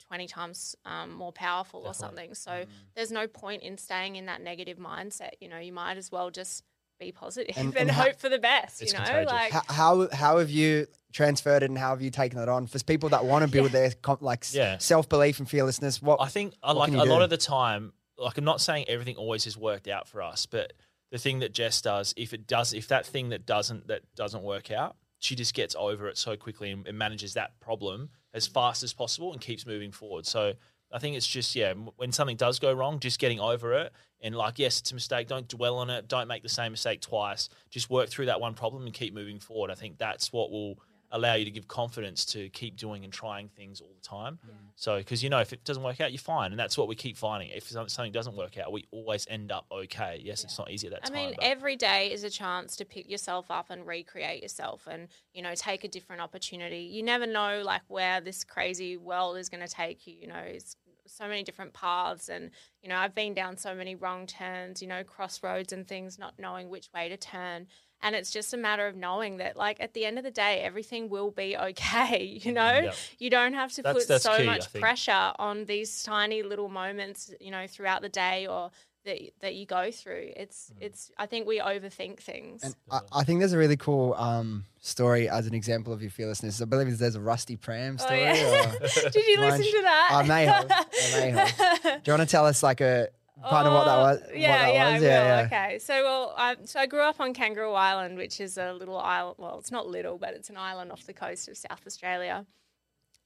20 0.09 0.27
times 0.27 0.77
um, 0.85 1.13
more 1.13 1.33
powerful 1.33 1.83
or 1.87 1.95
something. 1.95 2.35
So 2.35 2.51
Mm. 2.51 2.67
there's 2.95 3.11
no 3.11 3.27
point 3.27 3.63
in 3.63 3.79
staying 3.79 4.17
in 4.17 4.27
that 4.27 4.41
negative 4.43 4.79
mindset. 4.79 5.31
You 5.41 5.49
know, 5.49 5.59
you 5.59 5.73
might 5.73 5.97
as 5.97 6.13
well 6.13 6.31
just 6.31 6.63
be 6.99 7.13
positive 7.13 7.57
And- 7.57 7.69
and, 7.77 7.77
and 7.77 7.91
ha- 7.91 8.03
hope 8.05 8.21
for 8.21 8.29
the 8.29 8.39
best, 8.39 8.81
you 8.81 8.93
know? 8.93 8.99
contagious. 8.99 9.31
Like, 9.33 9.53
How, 9.53 9.63
how 9.69 10.09
how 10.13 10.39
have 10.39 10.51
you 10.51 10.87
transferred 11.13 11.63
it 11.63 11.67
and 11.71 11.79
how 11.79 11.91
have 11.91 12.03
you 12.03 12.11
taken 12.11 12.39
it 12.39 12.49
on 12.49 12.67
for 12.67 12.79
people 12.85 13.09
that 13.11 13.25
want 13.25 13.45
to 13.45 13.51
build 13.51 13.71
their 13.73 13.93
com- 14.03 14.19
like 14.21 14.45
Yeah. 14.53 14.79
self 14.79 15.09
belief 15.09 15.39
and 15.39 15.49
fearlessness? 15.49 16.01
What 16.03 16.21
I 16.21 16.29
think 16.29 16.55
I 16.63 16.69
what 16.69 16.77
like 16.77 16.89
a 16.91 17.05
you 17.05 17.05
lot 17.11 17.23
of 17.23 17.31
the 17.31 17.37
time. 17.37 17.93
Like 18.19 18.39
I'm 18.39 18.45
not 18.45 18.61
saying 18.61 18.87
everything 18.89 19.17
always 19.17 19.45
has 19.45 19.57
worked 19.57 19.89
out 19.89 20.07
for 20.09 20.23
us, 20.23 20.47
but 20.47 20.73
the 21.11 21.19
thing 21.19 21.41
that 21.41 21.53
Jess 21.53 21.81
does, 21.81 22.15
if 22.17 22.33
it 22.33 22.47
does, 22.47 22.73
if 22.73 22.89
that 22.89 23.05
thing 23.07 23.29
that 23.31 23.45
doesn't 23.47 23.89
that 23.89 24.03
doesn't 24.15 24.43
work 24.43 24.71
out, 24.71 24.97
she 25.19 25.35
just 25.35 25.53
gets 25.55 25.75
over 25.77 26.09
it 26.09 26.17
so 26.19 26.37
quickly 26.37 26.71
and, 26.71 26.87
and 26.87 26.97
manages 26.97 27.35
that 27.35 27.59
problem 27.61 28.11
as 28.33 28.47
fast 28.47 28.83
as 28.85 28.93
possible 28.93 29.33
and 29.33 29.41
keeps 29.41 29.67
moving 29.67 29.91
forward. 29.93 30.27
So 30.27 30.53
I 30.93 30.99
think 31.01 31.17
it's 31.17 31.27
just 31.27 31.57
yeah, 31.57 31.73
when 31.97 32.13
something 32.13 32.37
does 32.37 32.59
go 32.61 32.73
wrong, 32.73 33.01
just 33.01 33.19
getting 33.19 33.41
over 33.41 33.73
it 33.75 33.93
and 34.25 34.35
like 34.35 34.59
yes, 34.59 34.81
it's 34.81 34.91
a 34.91 34.95
mistake. 34.95 35.29
Don't 35.29 35.47
dwell 35.47 35.77
on 35.77 35.91
it. 35.91 36.09
Don't 36.09 36.27
make 36.27 36.43
the 36.43 36.49
same 36.49 36.73
mistake 36.73 37.01
twice. 37.01 37.49
Just 37.71 37.91
work 37.91 38.09
through 38.09 38.27
that 38.27 38.41
one 38.41 38.55
problem 38.55 38.85
and 38.85 38.93
keep 38.93 39.15
moving 39.15 39.39
forward. 39.39 39.71
I 39.71 39.75
think 39.75 39.99
that's 39.99 40.33
what 40.33 40.51
will 40.51 40.81
allow 41.13 41.35
you 41.35 41.45
to 41.45 41.51
give 41.51 41.69
confidence 41.69 42.25
to 42.25 42.49
keep 42.49 42.77
doing 42.77 43.05
and 43.05 43.13
trying 43.13 43.49
things 43.49 43.81
all 43.81 43.93
the 43.95 44.07
time. 44.07 44.37
So, 44.75 44.99
because 44.99 45.23
you 45.23 45.31
know, 45.31 45.39
if 45.39 45.53
it 45.53 45.63
doesn't 45.63 45.85
work 45.85 46.01
out, 46.01 46.11
you're 46.11 46.19
fine, 46.19 46.51
and 46.51 46.59
that's 46.59 46.77
what 46.77 46.89
we 46.89 46.97
keep 46.97 47.17
finding. 47.17 47.51
If 47.51 47.69
something 47.69 48.11
doesn't 48.11 48.37
work 48.37 48.59
out, 48.59 48.73
we 48.73 48.85
always 48.91 49.25
end 49.31 49.53
up 49.53 49.67
okay. 49.71 50.21
Yes, 50.25 50.43
it's 50.43 50.59
not 50.59 50.71
easy 50.71 50.89
at 50.89 50.95
that 50.95 51.03
I 51.05 51.07
time. 51.07 51.15
mean, 51.15 51.35
but 51.37 51.45
every 51.45 51.77
day 51.77 52.13
is 52.13 52.25
a 52.25 52.31
chance 52.31 52.75
to 52.77 52.85
pick 52.85 53.09
yourself 53.09 53.51
up 53.51 53.67
and 53.71 53.87
recreate 53.87 54.43
yourself 54.43 54.89
and, 54.91 55.07
you 55.33 55.43
know, 55.43 55.55
take 55.55 55.85
a 55.85 55.89
different 55.89 56.21
opportunity. 56.21 56.79
You 56.79 57.05
never 57.05 57.27
know, 57.27 57.63
like, 57.65 57.83
where 57.87 58.21
this 58.21 58.43
crazy 58.43 58.97
world 58.97 59.37
is 59.37 59.49
going 59.49 59.65
to 59.65 59.73
take 59.73 60.09
you. 60.09 60.17
You 60.21 60.27
know, 60.27 60.43
it's 60.45 60.75
so 61.07 61.27
many 61.29 61.43
different 61.43 61.73
paths. 61.73 62.29
And, 62.29 62.51
you 62.83 62.89
know, 62.89 62.97
I've 62.97 63.15
been 63.15 63.35
down 63.35 63.57
so 63.57 63.75
many 63.75 63.95
wrong 63.95 64.27
turns, 64.27 64.81
you 64.83 64.89
know, 64.89 65.05
crossroads 65.05 65.73
and 65.73 65.87
things, 65.87 66.19
not 66.19 66.35
knowing 66.39 66.69
which 66.69 66.89
way 66.95 67.09
to 67.09 67.17
turn. 67.17 67.67
And 68.03 68.15
it's 68.15 68.31
just 68.31 68.53
a 68.53 68.57
matter 68.59 68.87
of 68.87 68.97
knowing 68.97 69.39
that, 69.39 69.57
like, 69.57 69.81
at 69.81 69.95
the 69.95 70.05
end 70.05 70.19
of 70.19 70.25
the 70.25 70.31
day, 70.31 70.61
everything 70.61 71.09
will 71.09 71.31
be 71.31 71.57
okay. 71.71 72.39
You 72.43 72.53
know, 72.53 72.81
Yeah. 72.85 72.93
you 73.19 73.31
don't 73.31 73.55
have 73.55 73.73
to 73.73 73.83
That's- 73.83 74.05
put 74.05 74.09
that's 74.09 74.25
so 74.25 74.37
key, 74.39 74.45
much 74.47 74.73
pressure 74.75 75.33
on 75.39 75.65
these 75.65 76.03
tiny 76.03 76.43
little 76.43 76.69
moments, 76.69 77.33
you 77.41 77.51
know, 77.51 77.67
throughout 77.67 78.03
the 78.03 78.09
day 78.11 78.47
or 78.47 78.71
that 79.05 79.19
that 79.41 79.55
you 79.55 79.67
go 79.67 79.91
through. 79.91 80.33
It's 80.37 80.71
Mm. 80.75 80.83
it's. 80.83 81.11
I 81.19 81.27
think 81.27 81.47
we 81.47 81.59
overthink 81.61 82.21
things. 82.21 82.63
And 82.63 82.75
I, 82.91 83.01
I 83.13 83.25
think 83.25 83.41
there's 83.41 83.53
a 83.53 83.59
really 83.59 83.77
cool 83.77 84.15
um, 84.15 84.65
story 84.81 85.29
as 85.29 85.47
an 85.47 85.55
example 85.55 85.93
of 85.93 86.01
your 86.03 86.11
fearlessness. 86.11 86.61
I 86.61 86.65
believe 86.65 86.97
there's 86.99 87.15
a 87.15 87.21
rusty 87.21 87.57
pram 87.57 87.97
Oh, 88.01 88.05
story. 88.05 88.21
yeah. 88.23 88.73
Did 89.13 89.27
you 89.27 89.41
listen 89.41 89.65
to 89.65 89.83
that? 89.83 90.11
I 90.13 90.23
may 90.27 90.47
have. 90.47 90.71
I 90.71 91.21
may 91.21 91.31
have. 91.31 91.83
Do 91.83 92.11
you 92.11 92.17
want 92.19 92.29
to 92.29 92.31
tell 92.31 92.47
us 92.47 92.63
like 92.63 92.81
a 92.81 93.09
kind 93.51 93.67
of 93.67 93.75
what 93.75 93.85
that 93.85 93.99
Oh, 93.99 94.03
was? 94.03 94.23
Yeah, 94.35 94.59
that 94.67 94.75
yeah, 94.75 94.93
was? 94.95 95.03
I 95.03 95.07
will. 95.41 95.47
Okay, 95.47 95.79
so 95.81 96.03
well, 96.05 96.35
I, 96.37 96.57
so 96.65 96.81
I 96.81 96.87
grew 96.87 97.03
up 97.03 97.21
on 97.21 97.35
Kangaroo 97.35 97.73
Island, 97.73 98.17
which 98.17 98.41
is 98.41 98.57
a 98.57 98.73
little 98.73 98.99
island. 98.99 99.37
Well, 99.39 99.59
it's 99.59 99.71
not 99.73 99.87
little, 99.87 100.17
but 100.19 100.35
it's 100.35 100.49
an 100.51 100.57
island 100.57 100.93
off 100.93 101.05
the 101.05 101.13
coast 101.13 101.49
of 101.49 101.57
South 101.57 101.87
Australia. 101.87 102.47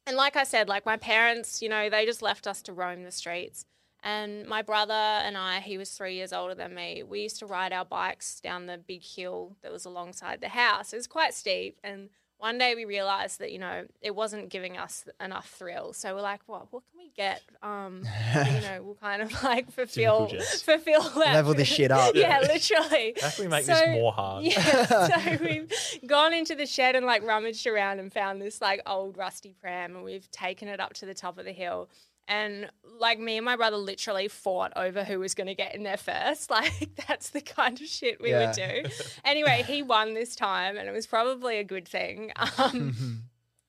And 0.07 0.17
like 0.17 0.37
I 0.37 0.45
said, 0.45 0.69
like 0.69 0.87
my 0.87 0.97
parents, 0.97 1.61
you 1.61 1.69
know, 1.69 1.91
they 1.91 2.07
just 2.07 2.23
left 2.23 2.47
us 2.47 2.63
to 2.63 2.73
roam 2.73 3.03
the 3.05 3.13
streets. 3.13 3.67
And 4.03 4.47
my 4.47 4.63
brother 4.63 4.93
and 4.93 5.37
I, 5.37 5.61
he 5.61 5.77
was 5.77 5.91
three 5.91 6.15
years 6.15 6.33
older 6.33 6.55
than 6.55 6.75
me. 6.75 7.03
We 7.03 7.21
used 7.23 7.39
to 7.41 7.47
ride 7.47 7.73
our 7.73 7.85
bikes 7.85 8.41
down 8.41 8.67
the 8.67 8.79
big 8.79 9.03
hill 9.03 9.57
that 9.63 9.73
was 9.73 9.85
alongside 9.85 10.41
the 10.41 10.49
house. 10.49 10.93
It 10.93 10.97
was 10.97 11.07
quite 11.09 11.35
steep, 11.35 11.79
and 11.83 12.09
one 12.39 12.57
day 12.57 12.77
we 12.77 12.85
realized 12.85 13.41
that 13.41 13.51
you 13.51 13.59
know 13.59 13.87
it 14.01 14.15
wasn't 14.15 14.49
giving 14.51 14.77
us 14.79 15.05
enough 15.21 15.49
thrill. 15.51 15.93
So 15.93 16.15
we're 16.15 16.21
like, 16.23 16.41
what? 16.47 16.69
What 16.73 16.85
can 16.93 16.99
we 17.01 17.11
get? 17.17 17.43
Um, 17.61 18.05
you 18.37 18.61
know, 18.61 18.81
we'll 18.85 18.95
kind 18.95 19.21
of 19.21 19.43
like 19.43 19.73
fulfill 19.73 20.29
fulfill 20.63 21.03
that. 21.03 21.35
Level 21.35 21.55
this 21.55 21.67
shit 21.77 21.91
up. 21.91 22.15
yeah, 22.15 22.39
literally. 22.39 23.15
how 23.21 23.31
can 23.31 23.45
we 23.47 23.49
make 23.51 23.65
So- 23.65 23.75
this 23.75 23.89
more 23.89 24.13
hard? 24.13 24.45
Yeah, 24.49 24.85
so 25.37 25.45
we've 25.45 25.73
gone 26.07 26.33
into 26.33 26.55
the 26.55 26.67
shed 26.67 26.95
and 26.95 27.05
like 27.05 27.25
rummaged 27.25 27.67
around 27.67 27.99
and 27.99 28.13
found 28.13 28.41
this 28.41 28.61
like 28.61 28.81
old 28.87 29.17
rusty 29.19 29.57
pram, 29.61 29.97
and 29.97 30.05
we've 30.05 30.31
taken 30.31 30.69
it 30.69 30.79
up 30.79 30.93
to 30.95 31.07
the 31.07 31.15
top 31.15 31.37
of 31.39 31.45
the 31.45 31.53
hill. 31.53 31.89
And 32.29 32.71
like 33.01 33.19
me 33.19 33.39
and 33.39 33.45
my 33.45 33.57
brother 33.57 33.77
literally 33.77 34.29
fought 34.29 34.73
over 34.77 35.03
who 35.03 35.19
was 35.19 35.35
going 35.35 35.47
to 35.47 35.55
get 35.55 35.75
in 35.75 35.83
there 35.83 35.97
first. 35.97 36.51
Like 36.59 37.07
that's 37.07 37.31
the 37.31 37.41
kind 37.41 37.81
of 37.81 37.87
shit 37.87 38.21
we 38.21 38.33
would 38.33 38.53
do. 38.53 38.85
Anyway, 39.25 39.65
he 39.67 39.83
won 39.83 40.15
this 40.15 40.35
time, 40.35 40.77
and 40.77 40.89
it 40.89 40.93
was 40.93 41.07
probably 41.07 41.59
a 41.59 41.65
good 41.65 41.87
thing. 41.89 42.33
Um, 42.59 43.23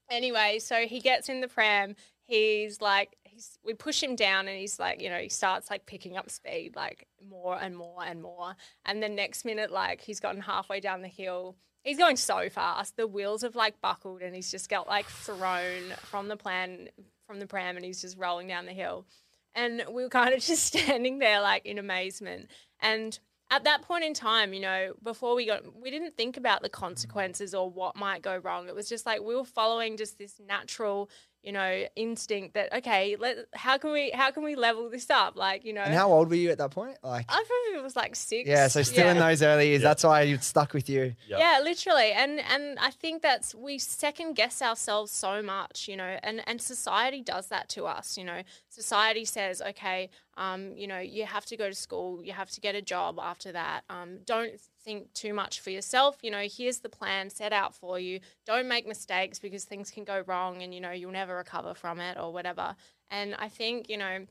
anyway, 0.09 0.59
so 0.59 0.85
he 0.87 0.99
gets 0.99 1.29
in 1.29 1.41
the 1.41 1.47
pram. 1.47 1.95
He's 2.25 2.81
like, 2.81 3.15
he's, 3.23 3.57
we 3.63 3.73
push 3.73 4.01
him 4.01 4.15
down, 4.15 4.47
and 4.47 4.57
he's 4.57 4.79
like, 4.79 5.01
you 5.01 5.09
know, 5.09 5.17
he 5.19 5.29
starts 5.29 5.69
like 5.69 5.85
picking 5.85 6.17
up 6.17 6.29
speed, 6.29 6.75
like 6.75 7.07
more 7.27 7.57
and 7.59 7.77
more 7.77 8.03
and 8.03 8.21
more. 8.21 8.55
And 8.85 9.01
the 9.03 9.09
next 9.09 9.45
minute, 9.45 9.71
like 9.71 10.01
he's 10.01 10.19
gotten 10.19 10.41
halfway 10.41 10.79
down 10.79 11.01
the 11.01 11.07
hill. 11.07 11.55
He's 11.83 11.97
going 11.97 12.17
so 12.17 12.49
fast. 12.49 12.97
The 12.97 13.07
wheels 13.07 13.43
have 13.43 13.55
like 13.55 13.79
buckled, 13.81 14.21
and 14.21 14.35
he's 14.35 14.51
just 14.51 14.69
got 14.69 14.87
like 14.87 15.05
thrown 15.05 15.93
from 16.03 16.27
the 16.27 16.37
plan 16.37 16.89
from 17.29 17.39
the 17.39 17.45
pram, 17.45 17.75
and 17.75 17.85
he's 17.85 18.01
just 18.01 18.17
rolling 18.17 18.47
down 18.47 18.65
the 18.65 18.73
hill. 18.73 19.05
And 19.53 19.83
we 19.91 20.01
were 20.01 20.09
kind 20.21 20.33
of 20.33 20.41
just 20.41 20.65
standing 20.65 21.19
there, 21.19 21.41
like 21.41 21.63
in 21.65 21.77
amazement. 21.77 22.49
And 22.81 23.17
at 23.51 23.65
that 23.65 23.83
point 23.83 24.03
in 24.03 24.15
time, 24.15 24.51
you 24.51 24.61
know, 24.61 24.93
before 25.03 25.35
we 25.35 25.45
got, 25.45 25.63
we 25.79 25.91
didn't 25.91 26.17
think 26.17 26.37
about 26.37 26.63
the 26.63 26.69
mm. 26.69 26.73
consequences 26.73 27.53
or 27.53 27.69
what 27.69 27.95
might 27.95 28.23
go 28.23 28.37
wrong. 28.37 28.67
It 28.67 28.75
was 28.75 28.89
just 28.89 29.05
like 29.05 29.21
we 29.21 29.35
were 29.35 29.45
following 29.45 29.95
just 29.95 30.17
this 30.17 30.39
natural, 30.43 31.09
you 31.43 31.51
know, 31.51 31.85
instinct 31.95 32.53
that 32.55 32.73
okay, 32.73 33.15
let 33.19 33.37
how 33.53 33.77
can 33.77 33.91
we 33.91 34.11
how 34.11 34.31
can 34.31 34.43
we 34.43 34.55
level 34.55 34.89
this 34.89 35.09
up? 35.09 35.35
Like, 35.35 35.63
you 35.65 35.73
know, 35.73 35.81
And 35.81 35.93
how 35.93 36.11
old 36.11 36.29
were 36.29 36.35
you 36.35 36.49
at 36.51 36.57
that 36.57 36.71
point? 36.71 36.97
Like, 37.03 37.25
I 37.29 37.43
probably 37.47 37.83
was 37.83 37.95
like 37.95 38.15
six. 38.15 38.47
yeah, 38.49 38.67
so 38.67 38.81
still 38.83 39.07
in 39.07 39.17
those 39.17 39.41
early 39.41 39.69
years. 39.69 39.81
That's 39.81 40.03
why 40.03 40.21
it 40.23 40.43
stuck 40.43 40.73
with 40.73 40.89
you. 40.89 41.15
Yeah. 41.27 41.37
Yeah, 41.39 41.59
literally. 41.63 42.11
And 42.11 42.39
and 42.39 42.77
I 42.79 42.91
think 42.91 43.21
that's 43.21 43.55
we 43.55 43.77
second 43.79 44.33
guess 44.33 44.61
ourselves 44.61 45.11
so 45.11 45.41
much, 45.41 45.87
you 45.87 45.95
know, 45.95 46.17
and, 46.23 46.41
and 46.47 46.61
society 46.61 47.21
does 47.21 47.47
that 47.47 47.69
to 47.69 47.85
us, 47.85 48.17
you 48.17 48.25
know. 48.25 48.41
Society 48.69 49.25
says, 49.25 49.61
okay, 49.61 50.09
um, 50.37 50.73
you 50.75 50.87
know, 50.87 50.99
you 50.99 51.25
have 51.25 51.45
to 51.47 51.57
go 51.57 51.69
to 51.69 51.75
school, 51.75 52.23
you 52.23 52.33
have 52.33 52.49
to 52.51 52.61
get 52.61 52.75
a 52.75 52.81
job 52.81 53.19
after 53.21 53.51
that. 53.51 53.83
Um, 53.89 54.19
don't 54.25 54.53
think 54.89 55.13
too 55.13 55.35
much 55.35 55.59
for 55.59 55.69
yourself. 55.69 56.17
You 56.23 56.31
know, 56.31 56.47
here's 56.49 56.79
the 56.79 56.89
plan 56.89 57.29
set 57.29 57.53
out 57.53 57.75
for 57.75 57.99
you. 57.99 58.19
Don't 58.47 58.67
make 58.67 58.87
mistakes 58.87 59.37
because 59.37 59.63
things 59.63 59.91
can 59.91 60.03
go 60.03 60.23
wrong 60.25 60.63
and, 60.63 60.73
you 60.73 60.81
know, 60.81 60.91
you'll 60.91 61.11
never 61.11 61.35
recover 61.35 61.75
from 61.75 61.99
it 61.99 62.17
or 62.17 62.33
whatever. 62.33 62.75
And 63.11 63.35
I 63.37 63.49
think, 63.49 63.87
you 63.87 63.97
know, 63.97 64.25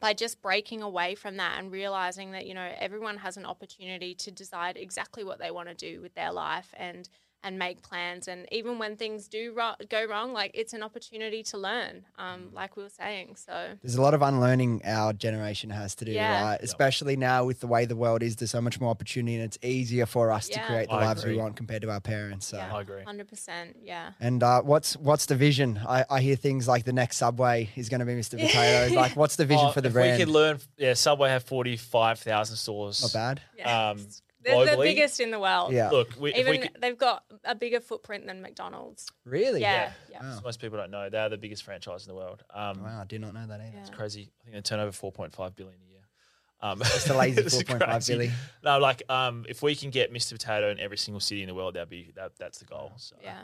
by 0.00 0.12
just 0.12 0.42
breaking 0.42 0.82
away 0.82 1.14
from 1.14 1.36
that 1.36 1.60
and 1.60 1.70
realizing 1.70 2.32
that 2.32 2.46
you 2.46 2.52
know 2.52 2.68
everyone 2.80 3.16
has 3.16 3.36
an 3.36 3.46
opportunity 3.46 4.12
to 4.12 4.32
decide 4.32 4.76
exactly 4.76 5.22
what 5.22 5.38
they 5.38 5.52
want 5.52 5.68
to 5.68 5.74
do 5.74 6.00
with 6.02 6.12
their 6.14 6.32
life 6.32 6.74
and 6.76 7.08
and 7.44 7.58
make 7.58 7.82
plans 7.82 8.26
and 8.26 8.46
even 8.50 8.78
when 8.78 8.96
things 8.96 9.28
do 9.28 9.52
ro- 9.54 9.74
go 9.90 10.04
wrong 10.06 10.32
like 10.32 10.50
it's 10.54 10.72
an 10.72 10.82
opportunity 10.82 11.42
to 11.42 11.58
learn 11.58 12.02
um, 12.18 12.48
like 12.52 12.76
we 12.76 12.82
were 12.82 12.88
saying 12.88 13.36
so 13.36 13.74
There's 13.82 13.96
a 13.96 14.02
lot 14.02 14.14
of 14.14 14.22
unlearning 14.22 14.80
our 14.84 15.12
generation 15.12 15.68
has 15.70 15.94
to 15.96 16.04
do, 16.06 16.12
Yeah. 16.12 16.42
right? 16.50 16.60
Especially 16.62 17.16
now 17.16 17.44
with 17.44 17.60
the 17.60 17.66
way 17.66 17.84
the 17.84 17.96
world 17.96 18.22
is, 18.22 18.36
there's 18.36 18.50
so 18.50 18.60
much 18.62 18.80
more 18.80 18.90
opportunity 18.90 19.34
and 19.34 19.44
it's 19.44 19.58
easier 19.62 20.06
for 20.06 20.32
us 20.32 20.48
to 20.48 20.58
create 20.60 20.88
the 20.88 20.94
I 20.94 21.04
lives 21.06 21.24
we 21.24 21.36
want 21.36 21.54
compared 21.56 21.82
to 21.82 21.90
our 21.90 22.00
parents. 22.00 22.46
So. 22.46 22.56
yeah 22.56 22.74
I 22.74 22.80
agree. 22.80 23.02
100% 23.06 23.74
yeah 23.82 24.12
And 24.20 24.42
uh, 24.42 24.62
what's 24.62 24.96
what's 24.96 25.26
the 25.26 25.36
vision? 25.36 25.78
I, 25.86 26.04
I 26.08 26.20
hear 26.22 26.36
things 26.36 26.66
like 26.66 26.84
the 26.84 26.92
next 26.92 27.18
Subway 27.18 27.68
is 27.76 27.88
going 27.90 28.00
to 28.00 28.06
be 28.06 28.12
Mr. 28.14 28.40
Potato. 28.40 28.94
like, 28.94 29.16
what's 29.16 29.36
the 29.36 29.44
vision 29.44 29.66
Oh, 29.68 29.72
for 29.72 29.82
the 29.82 29.88
if 29.88 29.92
brand? 29.94 30.18
we 30.18 30.24
could 30.24 30.32
learn, 30.32 30.58
yeah, 30.78 30.94
Subway 30.94 31.28
have 31.28 31.44
forty 31.44 31.76
five 31.76 32.18
thousand 32.20 32.56
stores. 32.56 33.02
Not 33.02 33.12
bad. 33.12 33.40
yeah 33.58 33.90
Um, 33.90 33.98
they're 34.44 34.64
the 34.64 34.70
globally- 34.72 34.82
biggest 34.84 35.20
in 35.20 35.30
the 35.30 35.38
world 35.40 35.72
Yeah. 35.72 35.90
Look, 35.90 36.10
we, 36.18 36.32
if 36.34 36.46
we 36.46 36.54
even 36.56 36.68
could, 36.68 36.80
they've 36.80 36.96
got 36.98 37.24
a 37.44 37.54
bigger 37.54 37.80
footprint 37.80 38.26
than 38.26 38.42
mcdonald's 38.42 39.10
Really? 39.24 39.60
yeah 39.60 39.92
yeah, 40.10 40.22
Wow. 40.22 40.40
most 40.44 40.60
people 40.60 40.78
don't 40.78 40.90
know 40.90 41.08
they're 41.10 41.28
the 41.28 41.36
biggest 41.38 41.62
franchise 41.64 42.06
in 42.06 42.08
the 42.12 42.14
world. 42.16 42.42
Um, 42.54 42.82
Wow, 42.82 43.00
I 43.00 43.04
did 43.04 43.20
not 43.20 43.34
know 43.34 43.46
that 43.46 43.60
either. 43.60 43.72
Yeah. 43.74 43.80
It's 43.80 43.90
crazy. 43.90 44.30
I 44.40 44.44
think 44.44 44.54
they 44.56 44.60
turn 44.62 44.80
over 44.80 44.92
four 44.92 45.10
point 45.12 45.32
five 45.34 45.56
billion 45.56 45.78
a 45.80 45.90
year. 45.90 46.00
Um, 46.60 46.78
Just 46.78 47.08
a 47.10 47.14
lazy 47.16 47.40
it's 47.42 47.62
4.5 47.62 47.78
crazy. 47.80 48.12
billion. 48.14 48.32
No, 48.62 48.78
like 48.78 49.02
um, 49.10 49.44
if 49.48 49.62
we 49.62 49.74
can 49.74 49.90
get 49.90 50.12
Mr. 50.14 50.32
Potato 50.32 50.70
in 50.70 50.80
every 50.80 50.96
single 50.96 51.20
city 51.20 51.42
in 51.42 51.48
the 51.48 51.54
world, 51.54 51.74
that'd 51.74 51.90
be 51.90 52.10
that. 52.14 52.32
That's 52.38 52.58
the 52.58 52.64
goal. 52.64 52.92
So, 52.96 53.16
yeah. 53.22 53.42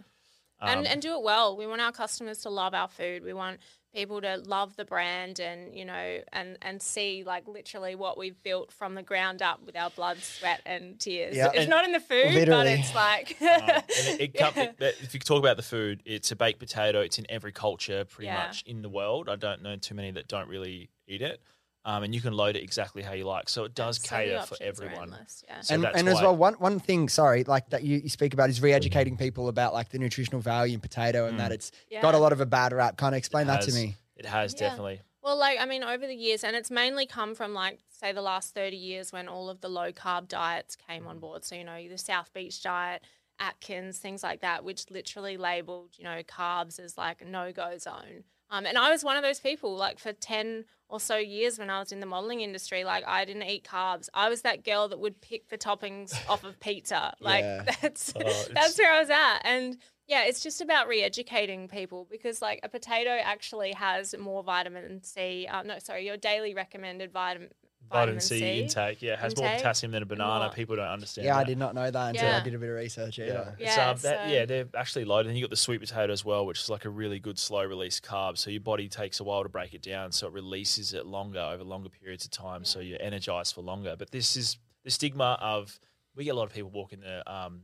Um, 0.60 0.68
and 0.78 0.86
and 0.86 1.02
do 1.02 1.14
it 1.14 1.22
well. 1.22 1.56
We 1.56 1.66
want 1.66 1.80
our 1.80 1.92
customers 1.92 2.38
to 2.40 2.50
love 2.50 2.74
our 2.74 2.88
food. 2.88 3.22
We 3.24 3.32
want 3.32 3.60
people 3.92 4.20
to 4.20 4.36
love 4.36 4.76
the 4.76 4.84
brand 4.84 5.40
and 5.40 5.74
you 5.74 5.84
know 5.84 6.20
and 6.32 6.56
and 6.62 6.80
see 6.80 7.24
like 7.26 7.48
literally 7.48 7.96
what 7.96 8.16
we've 8.16 8.40
built 8.44 8.70
from 8.72 8.94
the 8.94 9.02
ground 9.02 9.42
up 9.42 9.60
with 9.66 9.76
our 9.76 9.90
blood, 9.90 10.18
sweat, 10.18 10.60
and 10.64 10.98
tears. 11.00 11.36
Yeah. 11.36 11.48
It's 11.48 11.58
And- 11.60 11.70
not 11.70 11.84
in 11.84 11.92
the 11.92 11.98
food, 12.00 12.46
but 12.48 12.66
it's 12.68 12.94
like 12.94 13.36
and 13.42 13.82
it, 13.88 14.20
it 14.20 14.34
come, 14.38 14.52
it- 14.56 14.76
if 15.02 15.12
you 15.14 15.20
talk 15.20 15.38
about 15.40 15.56
the 15.56 15.62
food, 15.64 16.02
it's 16.04 16.30
a 16.30 16.36
baked 16.36 16.60
potato. 16.60 17.00
It's 17.00 17.18
in 17.18 17.26
every 17.28 17.52
culture 17.52 18.04
pretty 18.04 18.26
Yeah. 18.26 18.46
much 18.46 18.62
in 18.66 18.82
the 18.82 18.88
world. 18.88 19.28
I 19.28 19.36
don't 19.36 19.62
know 19.62 19.74
too 19.76 19.94
many 19.94 20.12
that 20.12 20.28
don't 20.28 20.48
really 20.48 20.90
eat 21.08 21.22
it. 21.22 21.42
Um, 21.84 22.02
and 22.02 22.14
you 22.14 22.20
can 22.20 22.34
load 22.34 22.56
it 22.56 22.62
exactly 22.62 23.02
how 23.02 23.14
you 23.14 23.24
like. 23.24 23.48
So 23.48 23.64
it 23.64 23.74
does 23.74 23.98
so 23.98 24.08
cater 24.08 24.42
for 24.42 24.56
everyone. 24.60 25.14
endless, 25.14 25.42
Yeah. 25.48 25.60
So 25.62 25.74
and 25.74 25.86
and 25.86 26.08
as 26.08 26.20
well, 26.20 26.36
one 26.36 26.54
one 26.54 26.78
thing, 26.78 27.08
sorry, 27.08 27.44
like 27.44 27.70
that 27.70 27.82
you, 27.82 27.98
you 27.98 28.10
speak 28.10 28.34
about 28.34 28.50
is 28.50 28.60
re-educating 28.60 29.16
people 29.16 29.48
about 29.48 29.72
like 29.72 29.88
the 29.88 29.98
nutritional 29.98 30.42
value 30.42 30.74
in 30.74 30.80
potato 30.80 31.26
and 31.26 31.40
that 31.40 31.52
it's 31.52 31.72
got 32.02 32.14
a 32.14 32.18
lot 32.18 32.32
of 32.32 32.40
a 32.40 32.46
bad 32.46 32.72
rap. 32.72 32.98
Kind 32.98 33.14
of 33.14 33.18
explain 33.18 33.46
that 33.46 33.62
to 33.62 33.72
me. 33.72 33.96
It 34.16 34.26
has 34.26 34.52
Yeah. 34.52 34.68
definitely. 34.68 35.00
Well, 35.22 35.38
like 35.38 35.58
I 35.58 35.64
mean, 35.64 35.82
over 35.82 36.06
the 36.06 36.14
years, 36.14 36.44
and 36.44 36.54
it's 36.54 36.70
mainly 36.70 37.06
come 37.06 37.34
from 37.34 37.54
like 37.54 37.78
say 37.88 38.12
the 38.12 38.22
last 38.22 38.54
thirty 38.54 38.76
years 38.76 39.12
when 39.12 39.28
all 39.28 39.48
of 39.48 39.60
the 39.62 39.68
low 39.68 39.92
carb 39.92 40.28
diets 40.28 40.76
came 40.76 41.06
on 41.06 41.18
board. 41.18 41.44
So 41.44 41.54
you 41.54 41.64
know 41.64 41.88
the 41.88 41.98
South 41.98 42.32
Beach 42.34 42.62
diet, 42.62 43.02
Atkins, 43.38 43.98
things 43.98 44.22
like 44.22 44.40
that, 44.40 44.64
which 44.64 44.90
literally 44.90 45.36
labeled 45.38 45.94
you 45.96 46.04
know 46.04 46.22
carbs 46.22 46.78
as 46.78 46.98
like 46.98 47.26
no 47.26 47.52
go 47.52 47.78
zone. 47.78 48.24
Um, 48.50 48.66
and 48.66 48.76
I 48.76 48.90
was 48.90 49.04
one 49.04 49.16
of 49.16 49.22
those 49.22 49.40
people. 49.40 49.76
Like 49.76 49.98
for 49.98 50.12
ten 50.12 50.64
or 50.90 51.00
so 51.00 51.16
years 51.16 51.58
when 51.58 51.70
I 51.70 51.78
was 51.78 51.92
in 51.92 52.00
the 52.00 52.06
modeling 52.06 52.40
industry, 52.40 52.84
like 52.84 53.04
I 53.06 53.24
didn't 53.24 53.44
eat 53.44 53.64
carbs. 53.64 54.08
I 54.12 54.28
was 54.28 54.42
that 54.42 54.64
girl 54.64 54.88
that 54.88 54.98
would 54.98 55.20
pick 55.20 55.48
the 55.48 55.58
toppings 55.58 56.14
off 56.28 56.44
of 56.44 56.58
pizza. 56.60 57.14
Like 57.20 57.42
Yeah. 57.42 57.64
that's 57.80 58.12
Oh, 58.16 58.44
that's 58.52 58.78
where 58.78 58.92
I 58.92 59.00
was 59.00 59.10
at. 59.10 59.38
And 59.44 59.78
yeah, 60.06 60.24
it's 60.24 60.42
just 60.42 60.60
about 60.60 60.88
re-educating 60.88 61.68
people 61.68 62.06
because 62.10 62.42
like 62.42 62.60
a 62.64 62.68
potato 62.68 63.10
actually 63.22 63.72
has 63.72 64.14
more 64.18 64.42
vitamin 64.42 65.02
C. 65.04 65.46
Uh, 65.46 65.62
no, 65.62 65.78
sorry, 65.78 66.04
your 66.04 66.16
daily 66.16 66.52
recommended 66.52 67.12
vitamin 67.12 67.50
Vitamin 67.90 68.20
C, 68.20 68.60
intake, 68.60 69.02
yeah, 69.02 69.14
it 69.14 69.18
has 69.18 69.36
more 69.36 69.48
potassium 69.48 69.92
than 69.92 70.02
a 70.02 70.06
banana. 70.06 70.44
more- 70.46 70.52
People 70.54 70.76
don't 70.76 70.86
understand. 70.86 71.26
Yeah, 71.26 71.36
I 71.36 71.44
did 71.44 71.58
not 71.58 71.74
know 71.74 71.90
that 71.90 72.08
until 72.10 72.30
I 72.32 72.40
did 72.42 72.54
a 72.54 72.58
bit 72.58 72.68
of 72.68 72.74
research. 72.76 73.18
Yeah, 73.18 73.24
Either. 73.26 73.56
It's, 73.58 73.76
Yeah, 73.76 73.90
um, 73.90 73.96
that, 73.98 74.28
yeah, 74.30 74.44
they're 74.44 74.68
actually 74.76 75.04
loaded. 75.04 75.28
And 75.30 75.38
you 75.38 75.44
got 75.44 75.50
the 75.50 75.56
sweet 75.56 75.80
potato 75.80 76.12
as 76.12 76.24
well, 76.24 76.46
which 76.46 76.60
is 76.60 76.70
like 76.70 76.84
a 76.84 76.90
really 76.90 77.18
good 77.18 77.38
slow 77.38 77.64
release 77.64 78.00
carb. 78.00 78.38
So 78.38 78.50
your 78.50 78.60
body 78.60 78.88
takes 78.88 79.20
a 79.20 79.24
while 79.24 79.42
to 79.42 79.48
break 79.48 79.74
it 79.74 79.82
down, 79.82 80.12
so 80.12 80.26
it 80.26 80.32
releases 80.32 80.94
it 80.94 81.06
longer 81.06 81.40
over 81.40 81.64
longer 81.64 81.88
periods 81.88 82.24
of 82.24 82.30
time. 82.30 82.64
So 82.64 82.80
you're 82.80 83.02
energized 83.02 83.54
for 83.54 83.62
longer. 83.62 83.96
But 83.98 84.10
this 84.10 84.36
is 84.36 84.58
the 84.84 84.90
stigma 84.90 85.36
of 85.40 85.78
we 86.14 86.24
get 86.24 86.30
a 86.30 86.34
lot 86.34 86.44
of 86.44 86.52
people 86.52 86.70
walking 86.70 87.00
the 87.00 87.28
um 87.32 87.62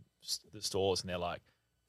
the 0.53 0.61
stores 0.63 1.03
and 1.03 1.11
they're 1.11 1.19
like. 1.19 1.41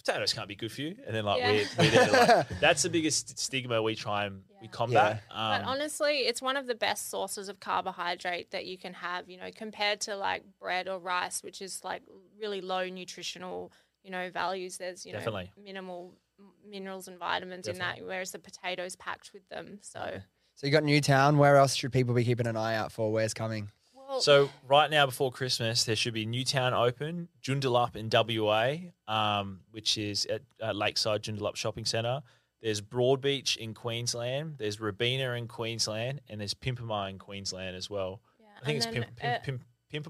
Potatoes 0.06 0.32
can't 0.32 0.48
be 0.48 0.56
good 0.56 0.72
for 0.72 0.82
you, 0.84 0.96
and 1.06 1.14
then 1.14 1.26
like 1.26 1.40
Yeah. 1.40 1.52
we're, 1.52 1.66
we're 1.80 1.90
there, 1.90 2.12
like, 2.38 2.48
that's 2.62 2.84
the 2.84 2.90
biggest 2.90 3.38
stigma 3.38 3.82
we 3.84 3.94
try 3.94 4.26
and 4.26 4.42
we 4.62 4.68
Yeah. 4.68 4.72
combat. 4.72 5.24
But 5.30 5.36
Um, 5.62 5.66
honestly, 5.68 6.20
it's 6.20 6.42
one 6.42 6.58
of 6.58 6.68
the 6.68 6.76
best 6.76 7.10
sources 7.10 7.50
of 7.50 7.60
carbohydrate 7.60 8.52
that 8.52 8.66
you 8.66 8.78
can 8.78 8.94
have, 8.96 9.30
you 9.30 9.38
know, 9.38 9.50
compared 9.56 10.02
to 10.02 10.16
like 10.16 10.44
bread 10.60 10.88
or 10.88 11.00
rice, 11.00 11.44
which 11.44 11.62
is 11.62 11.84
like 11.84 12.02
really 12.40 12.62
low 12.62 12.88
nutritional, 12.90 13.72
you 14.04 14.12
know, 14.12 14.30
values. 14.32 14.78
There's, 14.78 15.06
you 15.06 15.12
Definitely. 15.12 15.52
know, 15.58 15.64
minimal 15.64 16.14
minerals 16.68 17.08
and 17.08 17.18
vitamins 17.18 17.68
in 17.68 17.78
that, 17.80 18.00
whereas 18.04 18.32
the 18.32 18.40
potato's 18.40 18.96
packed 18.96 19.32
with 19.34 19.48
them. 19.50 19.80
So, 19.82 20.22
So 20.56 20.68
you 20.68 20.72
got 20.74 20.84
Newtown. 20.84 21.38
Where 21.38 21.56
else 21.58 21.74
should 21.76 21.92
people 21.92 22.14
be 22.14 22.24
keeping 22.24 22.46
an 22.48 22.56
eye 22.58 22.76
out 22.76 22.92
for? 22.92 23.12
Where's 23.12 23.34
coming? 23.34 23.72
well, 23.94 24.22
So 24.22 24.50
right 24.68 24.90
now, 24.90 25.06
before 25.06 25.32
Christmas, 25.32 25.84
there 25.84 25.96
should 25.96 26.14
be 26.14 26.26
Newtown 26.26 26.74
open, 26.74 27.30
Joondalup 27.44 27.96
in 27.96 28.10
WA, 28.12 28.78
um, 29.08 29.62
which 29.72 29.98
is 29.98 30.26
at 30.28 30.42
uh, 30.62 30.72
Lakeside 30.74 31.24
Joondalup 31.24 31.56
Shopping 31.56 31.86
Centre. 31.86 32.22
There's 32.62 32.82
Broadbeach 32.82 33.58
in 33.58 33.74
Queensland. 33.74 34.56
There's 34.58 34.80
Robina 34.80 35.34
in 35.34 35.48
Queensland, 35.48 36.22
and 36.28 36.40
there's 36.42 36.54
Pimpama 36.54 37.10
in 37.10 37.20
Queensland 37.20 37.76
as 37.76 37.90
well. 37.90 38.22
yeah. 38.40 38.46
I 38.62 38.66
think 38.66 38.70
And 38.70 38.76
it's 38.78 38.86
then, 38.86 38.94
Pimp, 39.16 39.24
uh, 39.24 39.46
Pimp, 39.46 39.64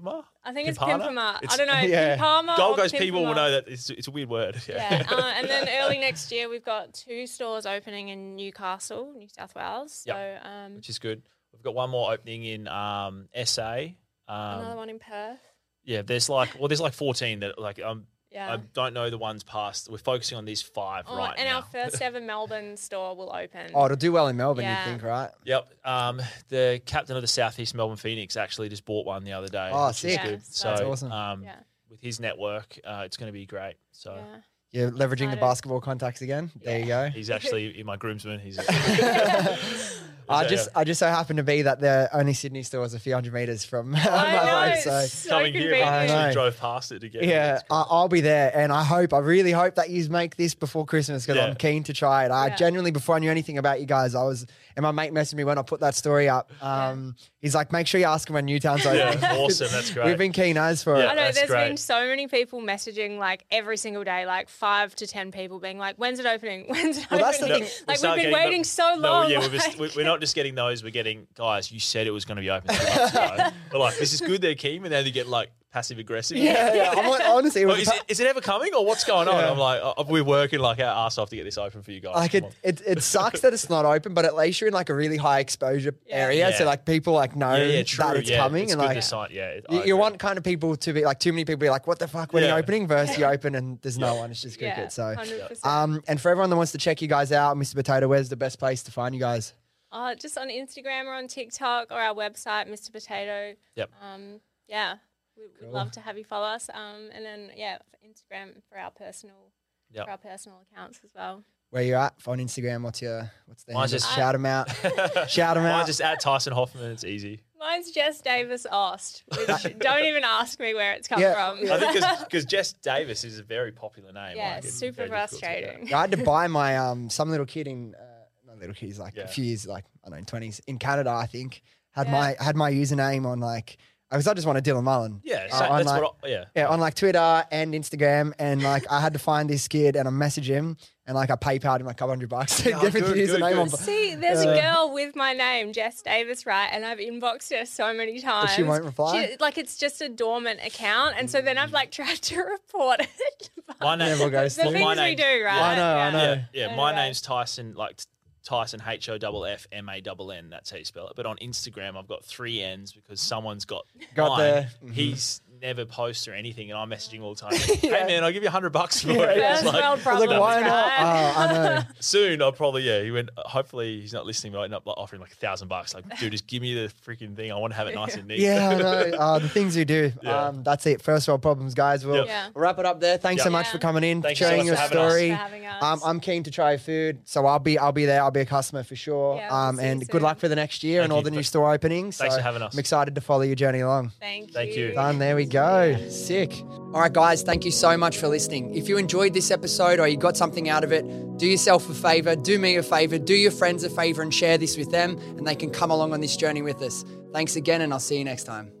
Pimpama. 0.04 0.24
I 0.44 0.52
think 0.54 0.68
it's 0.68 0.78
Pimpana? 0.78 1.08
Pimpama. 1.10 1.38
I 1.48 1.56
don't 1.56 1.66
know. 1.66 1.78
Yeah. 1.80 2.16
Pimpama 2.16 2.56
Gold 2.56 2.78
or 2.78 2.82
Coast 2.82 2.94
people 2.96 3.24
will 3.24 3.34
know 3.34 3.50
that 3.52 3.68
it's, 3.68 3.90
it's 3.90 4.08
a 4.08 4.10
weird 4.10 4.28
word. 4.28 4.60
Yeah, 4.68 5.04
uh, 5.10 5.32
and 5.36 5.48
then 5.48 5.68
early 5.82 5.98
next 5.98 6.32
year 6.32 6.48
we've 6.48 6.64
got 6.64 6.94
two 6.94 7.26
stores 7.26 7.66
opening 7.66 8.08
in 8.08 8.34
Newcastle, 8.36 9.12
New 9.16 9.28
South 9.28 9.54
Wales. 9.54 9.92
So 10.06 10.14
Yep. 10.14 10.44
um, 10.44 10.74
which 10.76 10.88
is 10.88 10.98
good. 10.98 11.22
We've 11.52 11.62
got 11.62 11.74
one 11.74 11.90
more 11.90 12.12
opening 12.12 12.44
in 12.44 12.66
um, 12.66 13.28
SA. 13.44 13.88
another 14.26 14.70
Um, 14.70 14.76
one 14.76 14.90
in 14.90 14.98
Perth. 14.98 15.38
yeah, 15.84 16.02
there's 16.02 16.28
like 16.28 16.58
well, 16.58 16.68
there's 16.68 16.80
like 16.80 16.92
14 16.94 17.40
that 17.40 17.58
like 17.58 17.80
um, 17.82 18.06
Yeah. 18.30 18.52
I 18.52 18.56
don't 18.74 18.92
know 18.92 19.08
the 19.08 19.16
ones 19.18 19.42
past. 19.42 19.90
We're 19.90 19.98
focusing 19.98 20.36
on 20.36 20.44
these 20.44 20.60
five 20.60 21.04
Oh, 21.08 21.16
right 21.16 21.28
now. 21.28 21.34
and 21.38 21.48
now. 21.48 21.56
our 21.56 21.62
first 21.62 22.02
ever 22.02 22.20
Melbourne 22.20 22.76
store 22.76 23.16
will 23.16 23.32
open. 23.34 23.70
Oh, 23.74 23.86
it'll 23.86 23.96
do 23.96 24.12
well 24.12 24.28
in 24.28 24.36
Melbourne. 24.36 24.64
Yeah. 24.64 24.84
You 24.84 24.90
think, 24.92 25.02
right? 25.02 25.30
Yep. 25.44 25.68
Um, 25.84 26.20
the 26.48 26.80
captain 26.84 27.16
of 27.16 27.22
the 27.22 27.28
Southeast 27.28 27.74
Melbourne 27.74 27.96
Phoenix 27.96 28.36
actually 28.36 28.68
just 28.68 28.84
bought 28.84 29.06
one 29.06 29.24
the 29.24 29.32
other 29.32 29.48
day. 29.48 29.70
Oh, 29.72 29.86
which 29.88 29.94
is 29.96 30.00
sick. 30.00 30.16
Yeah, 30.18 30.26
good. 30.30 30.44
so- 30.46 30.52
So, 30.62 30.68
That's 30.70 30.80
awesome. 30.82 31.12
Um, 31.12 31.42
yeah, 31.42 31.56
with 31.90 32.02
his 32.02 32.20
network, 32.20 32.78
uh, 32.84 33.02
it's 33.06 33.16
going 33.16 33.28
to 33.28 33.32
be 33.32 33.46
great. 33.46 33.76
So 33.92 34.14
yeah. 34.16 34.40
You're 34.70 34.90
leveraging 34.90 34.98
the 34.98 35.24
Excited. 35.24 35.40
basketball 35.40 35.80
contacts 35.80 36.20
again. 36.20 36.50
There 36.62 36.78
you 36.78 36.84
go. 36.84 37.08
he's 37.08 37.30
actually 37.30 37.80
in 37.80 37.86
my 37.86 37.96
groomsman. 37.96 38.38
He's 38.40 38.58
I 40.30 40.42
that- 40.42 40.50
just 40.50 40.68
I 40.74 40.84
just 40.84 40.98
so 40.98 41.06
happened 41.08 41.36
to 41.38 41.42
be 41.42 41.62
that 41.62 41.80
the 41.80 42.08
only 42.12 42.34
Sydney 42.34 42.62
store 42.62 42.84
is 42.84 42.94
a 42.94 42.98
few 42.98 43.14
hundred 43.14 43.32
meters 43.34 43.64
from 43.64 43.90
my 43.92 44.00
I 44.00 44.68
place. 44.70 44.84
So 44.84 45.00
so 45.06 45.28
coming 45.30 45.54
here, 45.54 45.74
I 45.74 45.78
I 45.78 45.80
convenient. 45.80 46.08
know. 46.08 46.16
actually 46.18 46.32
drove 46.34 46.60
past 46.60 46.92
it 46.92 46.98
to 47.00 47.08
get 47.08 47.24
yeah, 47.24 47.28
here. 47.46 47.62
I, 47.70 47.84
I'll 47.88 48.08
be 48.08 48.20
there, 48.20 48.50
and 48.56 48.72
I 48.72 48.84
hope 48.84 49.12
I 49.14 49.18
really 49.18 49.52
hope 49.52 49.74
that 49.76 49.90
you 49.90 50.08
make 50.08 50.36
this 50.36 50.54
before 50.54 50.84
Christmas 50.86 51.24
because 51.26 51.36
Yeah. 51.38 51.46
I'm 51.46 51.54
keen 51.56 51.82
to 51.84 51.92
try 51.92 52.24
it. 52.24 52.30
I 52.30 52.48
Yeah. 52.48 52.56
genuinely 52.56 52.90
before 52.90 53.16
I 53.16 53.18
knew 53.20 53.30
anything 53.30 53.58
about 53.58 53.80
you 53.80 53.86
guys, 53.86 54.14
I 54.14 54.22
was 54.24 54.46
and 54.78 54.84
my 54.84 54.92
mate 54.92 55.12
messaged 55.12 55.34
me 55.34 55.42
when 55.42 55.58
I 55.58 55.62
put 55.62 55.80
that 55.80 55.96
story 55.96 56.28
up. 56.28 56.52
Um, 56.62 57.16
he's 57.40 57.52
like, 57.52 57.72
make 57.72 57.88
sure 57.88 57.98
you 57.98 58.06
ask 58.06 58.28
him 58.30 58.34
when 58.34 58.44
Newtown's 58.46 58.86
open. 58.86 59.20
Yeah, 59.20 59.34
awesome. 59.36 59.66
That's 59.72 59.90
great. 59.92 60.06
We've 60.06 60.16
been 60.16 60.30
keen 60.32 60.56
as 60.56 60.84
for 60.84 60.96
Yeah. 60.96 61.06
I 61.08 61.14
know 61.14 61.22
That's 61.22 61.36
there's 61.36 61.50
great. 61.50 61.66
been 61.68 61.76
so 61.76 62.06
many 62.06 62.28
people 62.28 62.60
messaging 62.62 63.18
like 63.18 63.44
every 63.50 63.76
single 63.76 64.04
day, 64.04 64.24
like 64.24 64.48
five 64.48 64.94
to 64.94 65.06
ten 65.08 65.32
people 65.32 65.58
being 65.58 65.78
like, 65.78 65.96
"When's 65.96 66.20
it 66.20 66.26
opening? 66.26 66.66
When's 66.68 66.98
it 66.98 67.10
Well, 67.10 67.18
that's 67.18 67.38
the 67.38 67.46
opening?" 67.46 67.64
thing. 67.64 67.84
Like 67.88 67.98
start 67.98 68.16
we've 68.18 68.26
been 68.26 68.30
getting 68.32 68.44
the- 68.44 68.50
waiting 68.50 68.64
so 68.64 68.94
No, 68.94 69.00
long. 69.10 69.30
yeah, 69.32 69.40
we're, 69.40 69.48
just, 69.48 69.78
we- 69.78 69.90
we're 69.96 70.04
not 70.06 70.20
just 70.20 70.36
getting 70.36 70.54
those. 70.54 70.84
We're 70.84 70.90
getting 70.90 71.26
guys. 71.34 71.72
You 71.72 71.80
said 71.80 72.06
it 72.06 72.12
was 72.12 72.24
going 72.24 72.36
to 72.36 72.42
be 72.42 72.50
open 72.50 72.68
two 72.72 72.84
months 72.84 73.12
ago. 73.14 73.48
We're 73.72 73.78
like, 73.80 73.98
this 73.98 74.12
is 74.12 74.20
good. 74.20 74.40
They're 74.40 74.54
keen, 74.54 74.84
and 74.84 74.92
then 74.92 75.02
they 75.04 75.10
get 75.10 75.26
like 75.26 75.50
passive 75.78 75.98
aggressive. 75.98 76.36
Yeah, 76.36 76.74
yeah. 76.74 76.90
I'm 76.96 77.08
like, 77.08 77.22
honestly, 77.24 77.62
it 77.62 77.66
was 77.66 77.78
is, 77.80 77.88
it, 77.88 78.02
is 78.08 78.20
it 78.20 78.26
ever 78.26 78.40
coming 78.40 78.74
or 78.74 78.84
what's 78.84 79.04
going 79.04 79.28
on? 79.28 79.34
Yeah. 79.36 79.50
I'm 79.50 79.58
like, 79.58 79.80
oh, 79.82 80.04
we're 80.08 80.24
working 80.24 80.58
like 80.58 80.80
our 80.80 81.06
ass 81.06 81.18
off 81.18 81.30
to 81.30 81.36
get 81.36 81.44
this 81.44 81.56
open 81.56 81.82
for 81.82 81.92
you 81.92 82.00
guys. 82.00 82.16
like 82.16 82.34
it, 82.34 82.44
it, 82.64 82.82
it 82.86 83.02
sucks 83.14 83.40
that 83.42 83.52
it's 83.52 83.70
not 83.70 83.84
open, 83.84 84.12
but 84.14 84.24
at 84.24 84.34
least 84.34 84.60
you're 84.60 84.68
in 84.68 84.74
like 84.74 84.88
a 84.88 84.94
really 84.94 85.16
high 85.16 85.38
exposure 85.40 85.94
area, 86.08 86.52
so 86.52 86.64
like 86.64 86.84
people 86.84 87.12
like 87.12 87.36
know 87.36 87.54
yeah, 87.54 87.62
yeah, 87.62 87.82
that 87.82 88.16
it's 88.16 88.30
yeah, 88.30 88.38
coming, 88.38 88.64
it's 88.64 88.72
and 88.72 88.80
good 88.80 88.86
like 88.88 88.96
to 88.96 89.02
sign. 89.02 89.28
Yeah, 89.30 89.60
you, 89.70 89.84
you 89.84 89.96
want 89.96 90.18
kind 90.18 90.36
of 90.36 90.44
people 90.44 90.74
to 90.76 90.92
be 90.92 91.04
like 91.04 91.20
too 91.20 91.32
many 91.32 91.44
people 91.44 91.58
be 91.58 91.70
like, 91.70 91.86
what 91.86 91.98
the 91.98 92.08
fuck 92.08 92.32
when 92.32 92.42
Yeah. 92.42 92.54
you 92.54 92.58
opening 92.58 92.86
versus 92.86 93.16
you 93.16 93.24
open 93.24 93.54
and 93.54 93.80
there's 93.82 93.98
no 93.98 94.16
one. 94.16 94.30
It's 94.30 94.42
just 94.42 94.58
cricket. 94.58 94.78
yeah, 94.78 94.88
So, 94.88 95.14
100%. 95.16 95.64
um, 95.64 96.02
and 96.08 96.20
for 96.20 96.30
everyone 96.30 96.50
that 96.50 96.56
wants 96.56 96.72
to 96.72 96.78
check 96.78 97.00
you 97.00 97.08
guys 97.08 97.30
out, 97.32 97.56
Mr. 97.56 97.74
Potato, 97.74 98.08
where's 98.08 98.28
the 98.28 98.36
best 98.36 98.58
place 98.58 98.82
to 98.84 98.90
find 98.92 99.14
you 99.14 99.20
guys? 99.20 99.54
Uh, 99.90 100.14
just 100.14 100.36
on 100.36 100.48
Instagram 100.48 101.04
or 101.06 101.14
on 101.14 101.28
TikTok 101.28 101.90
or 101.90 101.98
our 101.98 102.14
website, 102.14 102.68
Mr. 102.68 102.92
Potato. 102.92 103.56
Yep. 103.76 103.90
Um, 104.02 104.40
yeah, 104.68 104.96
we, 105.38 105.66
we'd 105.66 105.72
love 105.72 105.92
to 105.92 106.00
have 106.00 106.18
you 106.18 106.24
follow 106.24 106.46
us. 106.46 106.68
Um, 106.72 107.08
and 107.12 107.24
then 107.24 107.50
yeah, 107.56 107.78
for 107.90 107.96
Instagram 108.06 108.50
for 108.68 108.78
our 108.78 108.90
personal, 108.90 109.52
Yep. 109.92 110.04
for 110.04 110.10
our 110.10 110.18
personal 110.18 110.62
accounts 110.70 111.00
as 111.04 111.12
well. 111.14 111.44
Where 111.70 111.82
you 111.82 111.94
at 111.94 112.14
on 112.26 112.38
Instagram? 112.38 112.82
What's 112.82 113.00
your 113.02 113.30
what's 113.46 113.64
the 113.64 113.72
Mine's 113.74 113.92
handle? 113.92 114.06
just- 114.06 114.14
shout 114.16 114.32
them 114.34 114.46
out, 114.46 114.68
shout 115.30 115.54
them 115.56 115.64
out. 115.66 115.72
Mine's 115.72 115.82
out. 115.82 115.86
just 115.86 116.00
at 116.00 116.20
Tyson 116.20 116.52
Hoffmann. 116.54 116.90
It's 116.92 117.04
easy. 117.04 117.40
Mine's 117.58 117.90
Jess 117.90 118.20
Davis 118.22 118.66
Aust. 118.70 119.24
Which 119.36 119.46
don't 119.78 120.04
even 120.04 120.24
ask 120.24 120.58
me 120.60 120.74
where 120.74 120.92
it's 120.94 121.08
come 121.08 121.20
Yeah. 121.20 121.34
from. 121.34 121.70
I 121.70 121.78
think 121.78 122.18
because 122.24 122.44
Jess 122.54 122.72
Davis 122.72 123.24
is 123.24 123.38
a 123.38 123.42
very 123.42 123.72
popular 123.72 124.12
name. 124.12 124.36
yeah, 124.36 124.54
like, 124.56 124.64
super 124.64 125.06
very 125.06 125.08
difficult 125.10 125.30
frustrating. 125.30 125.92
I 125.94 126.00
had 126.02 126.10
to 126.12 126.16
buy 126.18 126.46
my 126.46 126.76
um 126.78 127.10
some 127.10 127.30
little 127.30 127.46
kid 127.46 127.66
in 127.66 127.94
uh, 127.94 128.04
not 128.46 128.58
little 128.58 128.74
kid, 128.74 128.86
he's 128.86 128.98
like 128.98 129.16
Yeah. 129.16 129.24
a 129.24 129.28
few 129.28 129.44
years 129.44 129.66
like 129.66 129.84
I 130.06 130.10
don't 130.10 130.18
know 130.20 130.24
twenties 130.24 130.60
in 130.66 130.78
Canada 130.78 131.10
I 131.10 131.26
think 131.26 131.62
had 131.92 132.06
Yeah. 132.06 132.12
my 132.12 132.36
had 132.40 132.56
my 132.56 132.70
username 132.72 133.26
on 133.26 133.40
like 133.40 133.76
because 134.10 134.26
I 134.26 134.34
just 134.34 134.46
wanted 134.46 134.64
Dylan 134.64 134.82
Mullen. 134.84 135.20
Yeah, 135.24 135.46
uh, 135.52 135.58
so 135.58 135.64
on, 135.66 135.76
that's 135.78 135.86
like- 135.88 136.02
what. 136.02 136.14
I, 136.24 136.28
yeah. 136.28 136.44
Yeah, 136.56 136.68
on 136.68 136.80
like 136.80 136.94
Twitter 136.94 137.44
and 137.50 137.74
Instagram, 137.74 138.32
and 138.38 138.62
like 138.62 138.84
I 138.90 139.00
had 139.00 139.12
to 139.12 139.18
find 139.18 139.48
this 139.50 139.68
kid 139.68 139.96
and 139.96 140.08
I 140.08 140.10
message 140.10 140.48
him, 140.48 140.76
and 141.06 141.14
like 141.14 141.30
I 141.30 141.36
PayPal'd 141.36 141.80
him 141.80 141.88
a 141.88 141.94
couple 141.94 142.08
hundred 142.10 142.28
bucks 142.30 142.62
to 142.62 142.72
Oh, 142.74 142.80
give 142.80 142.94
him 142.94 143.02
good, 143.02 143.10
the 143.10 143.26
good, 143.26 143.40
username 143.40 143.50
good. 143.52 143.58
on. 143.58 143.68
See, 143.70 144.14
there's 144.14 144.44
Uh, 144.44 144.50
a 144.50 144.60
girl 144.60 144.92
with 144.94 145.14
my 145.14 145.32
name, 145.34 145.72
Jess 145.72 146.00
Davis, 146.02 146.46
right? 146.46 146.68
And 146.72 146.84
I've 146.86 146.98
inboxed 146.98 147.56
her 147.58 147.66
so 147.66 147.92
many 147.92 148.20
times. 148.20 148.52
she 148.54 148.62
won't 148.62 148.84
reply? 148.84 149.26
She- 149.26 149.36
like 149.40 149.58
it's 149.58 149.76
just 149.76 150.00
a 150.00 150.08
dormant 150.08 150.60
account, 150.64 151.16
and 151.18 151.30
so 151.30 151.40
then 151.42 151.58
I've 151.58 151.72
like 151.72 151.90
tried 151.90 152.16
to 152.22 152.40
report 152.42 153.00
it. 153.00 153.50
My 153.80 153.94
name. 153.96 154.08
Never 154.08 154.30
goes 154.30 154.56
the 154.56 154.62
through. 154.62 154.72
things 154.72 154.84
my 154.96 155.08
we 155.10 155.14
do, 155.16 155.22
right? 155.44 155.60
I 155.72 155.76
know, 155.76 155.96
I 155.96 156.10
know. 156.10 156.18
Yeah, 156.54 156.68
yeah. 156.68 156.76
My 156.76 156.90
Anyway. 156.90 157.04
name's 157.04 157.20
Tyson, 157.20 157.74
like 157.74 157.98
t- 157.98 158.04
Tyson 158.48 158.82
H 158.86 159.10
O 159.10 159.18
double 159.18 159.44
F 159.44 159.66
M 159.70 159.90
A 159.90 160.00
double 160.00 160.32
N. 160.32 160.48
That's 160.48 160.70
how 160.70 160.78
you 160.78 160.84
spell 160.84 161.06
it. 161.08 161.12
But 161.16 161.26
on 161.26 161.36
Instagram, 161.36 161.96
I've 161.98 162.08
got 162.08 162.24
three 162.24 162.62
N's 162.62 162.92
because 162.92 163.20
someone's 163.20 163.66
got 163.66 163.84
Got 164.14 164.38
mine. 164.38 164.68
the- 164.82 164.86
mhm. 164.88 164.92
He's 164.94 165.42
never 165.60 165.84
posts 165.84 166.26
or 166.28 166.34
anything, 166.34 166.70
and 166.70 166.78
I'm 166.78 166.90
messaging 166.90 167.22
all 167.22 167.34
the 167.34 167.40
time. 167.40 167.52
Hey 167.88 168.04
man, 168.06 168.24
I'll 168.24 168.32
give 168.32 168.42
you 168.42 168.48
a 168.48 168.52
hundred 168.52 168.70
bucks 168.70 169.00
for 169.02 169.10
it. 169.10 169.36
yeah. 169.38 169.52
It's 169.54 169.62
First 169.62 169.64
like, 169.64 169.74
world 169.74 169.84
I 169.84 169.92
was 169.94 170.02
problems, 170.02 170.30
like, 170.30 170.40
why 170.40 170.60
not? 170.60 170.86
right? 170.86 171.32
Oh, 171.36 171.40
I 171.40 171.52
know. 171.52 171.82
soon 172.00 172.42
I'll 172.42 172.52
probably 172.52 172.82
yeah. 172.82 173.02
He 173.02 173.10
went. 173.10 173.30
Hopefully 173.36 174.00
he's 174.00 174.12
not 174.12 174.26
listening. 174.26 174.52
But 174.52 174.60
I 174.60 174.64
end 174.64 174.74
up 174.74 174.86
like, 174.86 174.96
offering 174.96 175.20
like 175.20 175.32
a 175.32 175.36
thousand 175.36 175.68
bucks. 175.68 175.94
Like, 175.94 176.18
dude, 176.18 176.32
just 176.32 176.46
give 176.46 176.62
me 176.62 176.74
the 176.74 176.92
freaking 177.06 177.34
thing. 177.36 177.50
I 177.52 177.56
want 177.56 177.72
to 177.72 177.76
have 177.76 177.86
it 177.88 177.94
nice 177.94 178.16
and 178.16 178.26
neat. 178.28 178.40
Yeah, 178.40 178.68
I 178.70 178.74
know. 178.76 179.12
Uh, 179.18 179.38
the 179.38 179.48
things 179.48 179.76
you 179.76 179.84
do. 179.84 180.12
Yeah. 180.22 180.46
Um, 180.48 180.62
that's 180.62 180.86
it. 180.86 181.02
First 181.02 181.26
world 181.28 181.42
problems, 181.42 181.74
guys. 181.74 182.04
We'll, 182.06 182.16
Yep. 182.16 182.26
Yeah. 182.26 182.48
we'll 182.54 182.62
wrap 182.62 182.78
it 182.78 182.86
up 182.86 183.00
there. 183.00 183.18
Thanks 183.18 183.42
so 183.42 183.48
Yep. 183.48 183.52
much 183.52 183.66
Yeah. 183.66 183.72
for 183.72 183.78
coming 183.78 184.04
in, 184.04 184.22
Thank 184.22 184.38
you 184.38 184.44
so 184.46 184.50
sharing 184.50 184.58
much 184.60 184.66
your 184.66 184.76
for 184.76 184.80
having 184.82 184.98
us. 184.98 185.10
story. 185.12 185.30
For 185.30 185.34
having 185.36 185.66
us. 185.66 185.82
Um, 185.82 186.00
I'm 186.04 186.20
keen 186.20 186.42
to 186.44 186.50
try 186.50 186.76
food, 186.76 187.20
so 187.24 187.46
I'll 187.46 187.58
be 187.58 187.78
I'll 187.78 187.92
be 187.92 188.04
there. 188.06 188.22
I'll 188.22 188.30
be 188.30 188.40
a 188.40 188.46
customer 188.46 188.82
for 188.84 188.96
sure. 188.96 189.36
Yeah, 189.36 189.48
we'll 189.50 189.58
um, 189.60 189.76
see 189.76 189.82
you 189.82 189.88
and 189.90 190.00
good 190.02 190.12
soon. 190.12 190.22
luck 190.22 190.38
for 190.38 190.48
the 190.48 190.56
next 190.56 190.82
year 190.84 191.02
and 191.02 191.12
all 191.12 191.18
you. 191.18 191.24
the 191.24 191.30
new 191.32 191.42
store 191.42 191.72
openings. 191.72 192.16
Thanks 192.16 192.34
So 192.34 192.40
for 192.40 192.44
having 192.44 192.62
us. 192.62 192.72
I'm 192.74 192.78
excited 192.78 193.14
to 193.16 193.20
follow 193.20 193.42
your 193.42 193.54
journey 193.56 193.80
along. 193.80 194.12
Thank, 194.20 194.48
you. 194.48 194.52
Thank 194.54 194.76
you. 194.76 194.92
Done. 194.92 195.18
There 195.18 195.36
we 195.36 195.46
go. 195.48 195.96
Sick. 196.08 196.62
All 196.70 197.00
right, 197.00 197.12
guys. 197.12 197.42
Thank 197.42 197.64
you 197.64 197.70
so 197.70 197.96
much 197.96 198.16
for 198.18 198.28
listening. 198.28 198.74
If 198.74 198.88
you 198.88 198.96
enjoyed 198.96 199.34
this 199.34 199.50
episode 199.50 200.00
or 200.00 200.08
you 200.08 200.16
got 200.16 200.36
something 200.36 200.68
out 200.68 200.84
of 200.84 200.92
it, 200.92 201.04
do 201.38 201.46
yourself 201.46 201.88
a 201.90 201.94
favor, 201.94 202.34
do 202.34 202.58
me 202.58 202.76
a 202.76 202.82
favor, 202.82 203.18
do 203.18 203.34
your 203.34 203.50
friends 203.50 203.84
a 203.84 203.90
favor, 203.90 204.22
and 204.22 204.32
share 204.32 204.58
this 204.58 204.76
with 204.76 204.90
them, 204.90 205.18
and 205.36 205.46
they 205.46 205.54
can 205.54 205.70
come 205.70 205.90
along 205.90 206.12
on 206.12 206.20
this 206.20 206.36
journey 206.36 206.62
with 206.62 206.80
us. 206.82 207.04
Thanks 207.32 207.56
again, 207.56 207.80
and 207.82 207.92
I'll 207.92 208.00
see 208.00 208.18
you 208.18 208.24
next 208.24 208.44
time. 208.44 208.77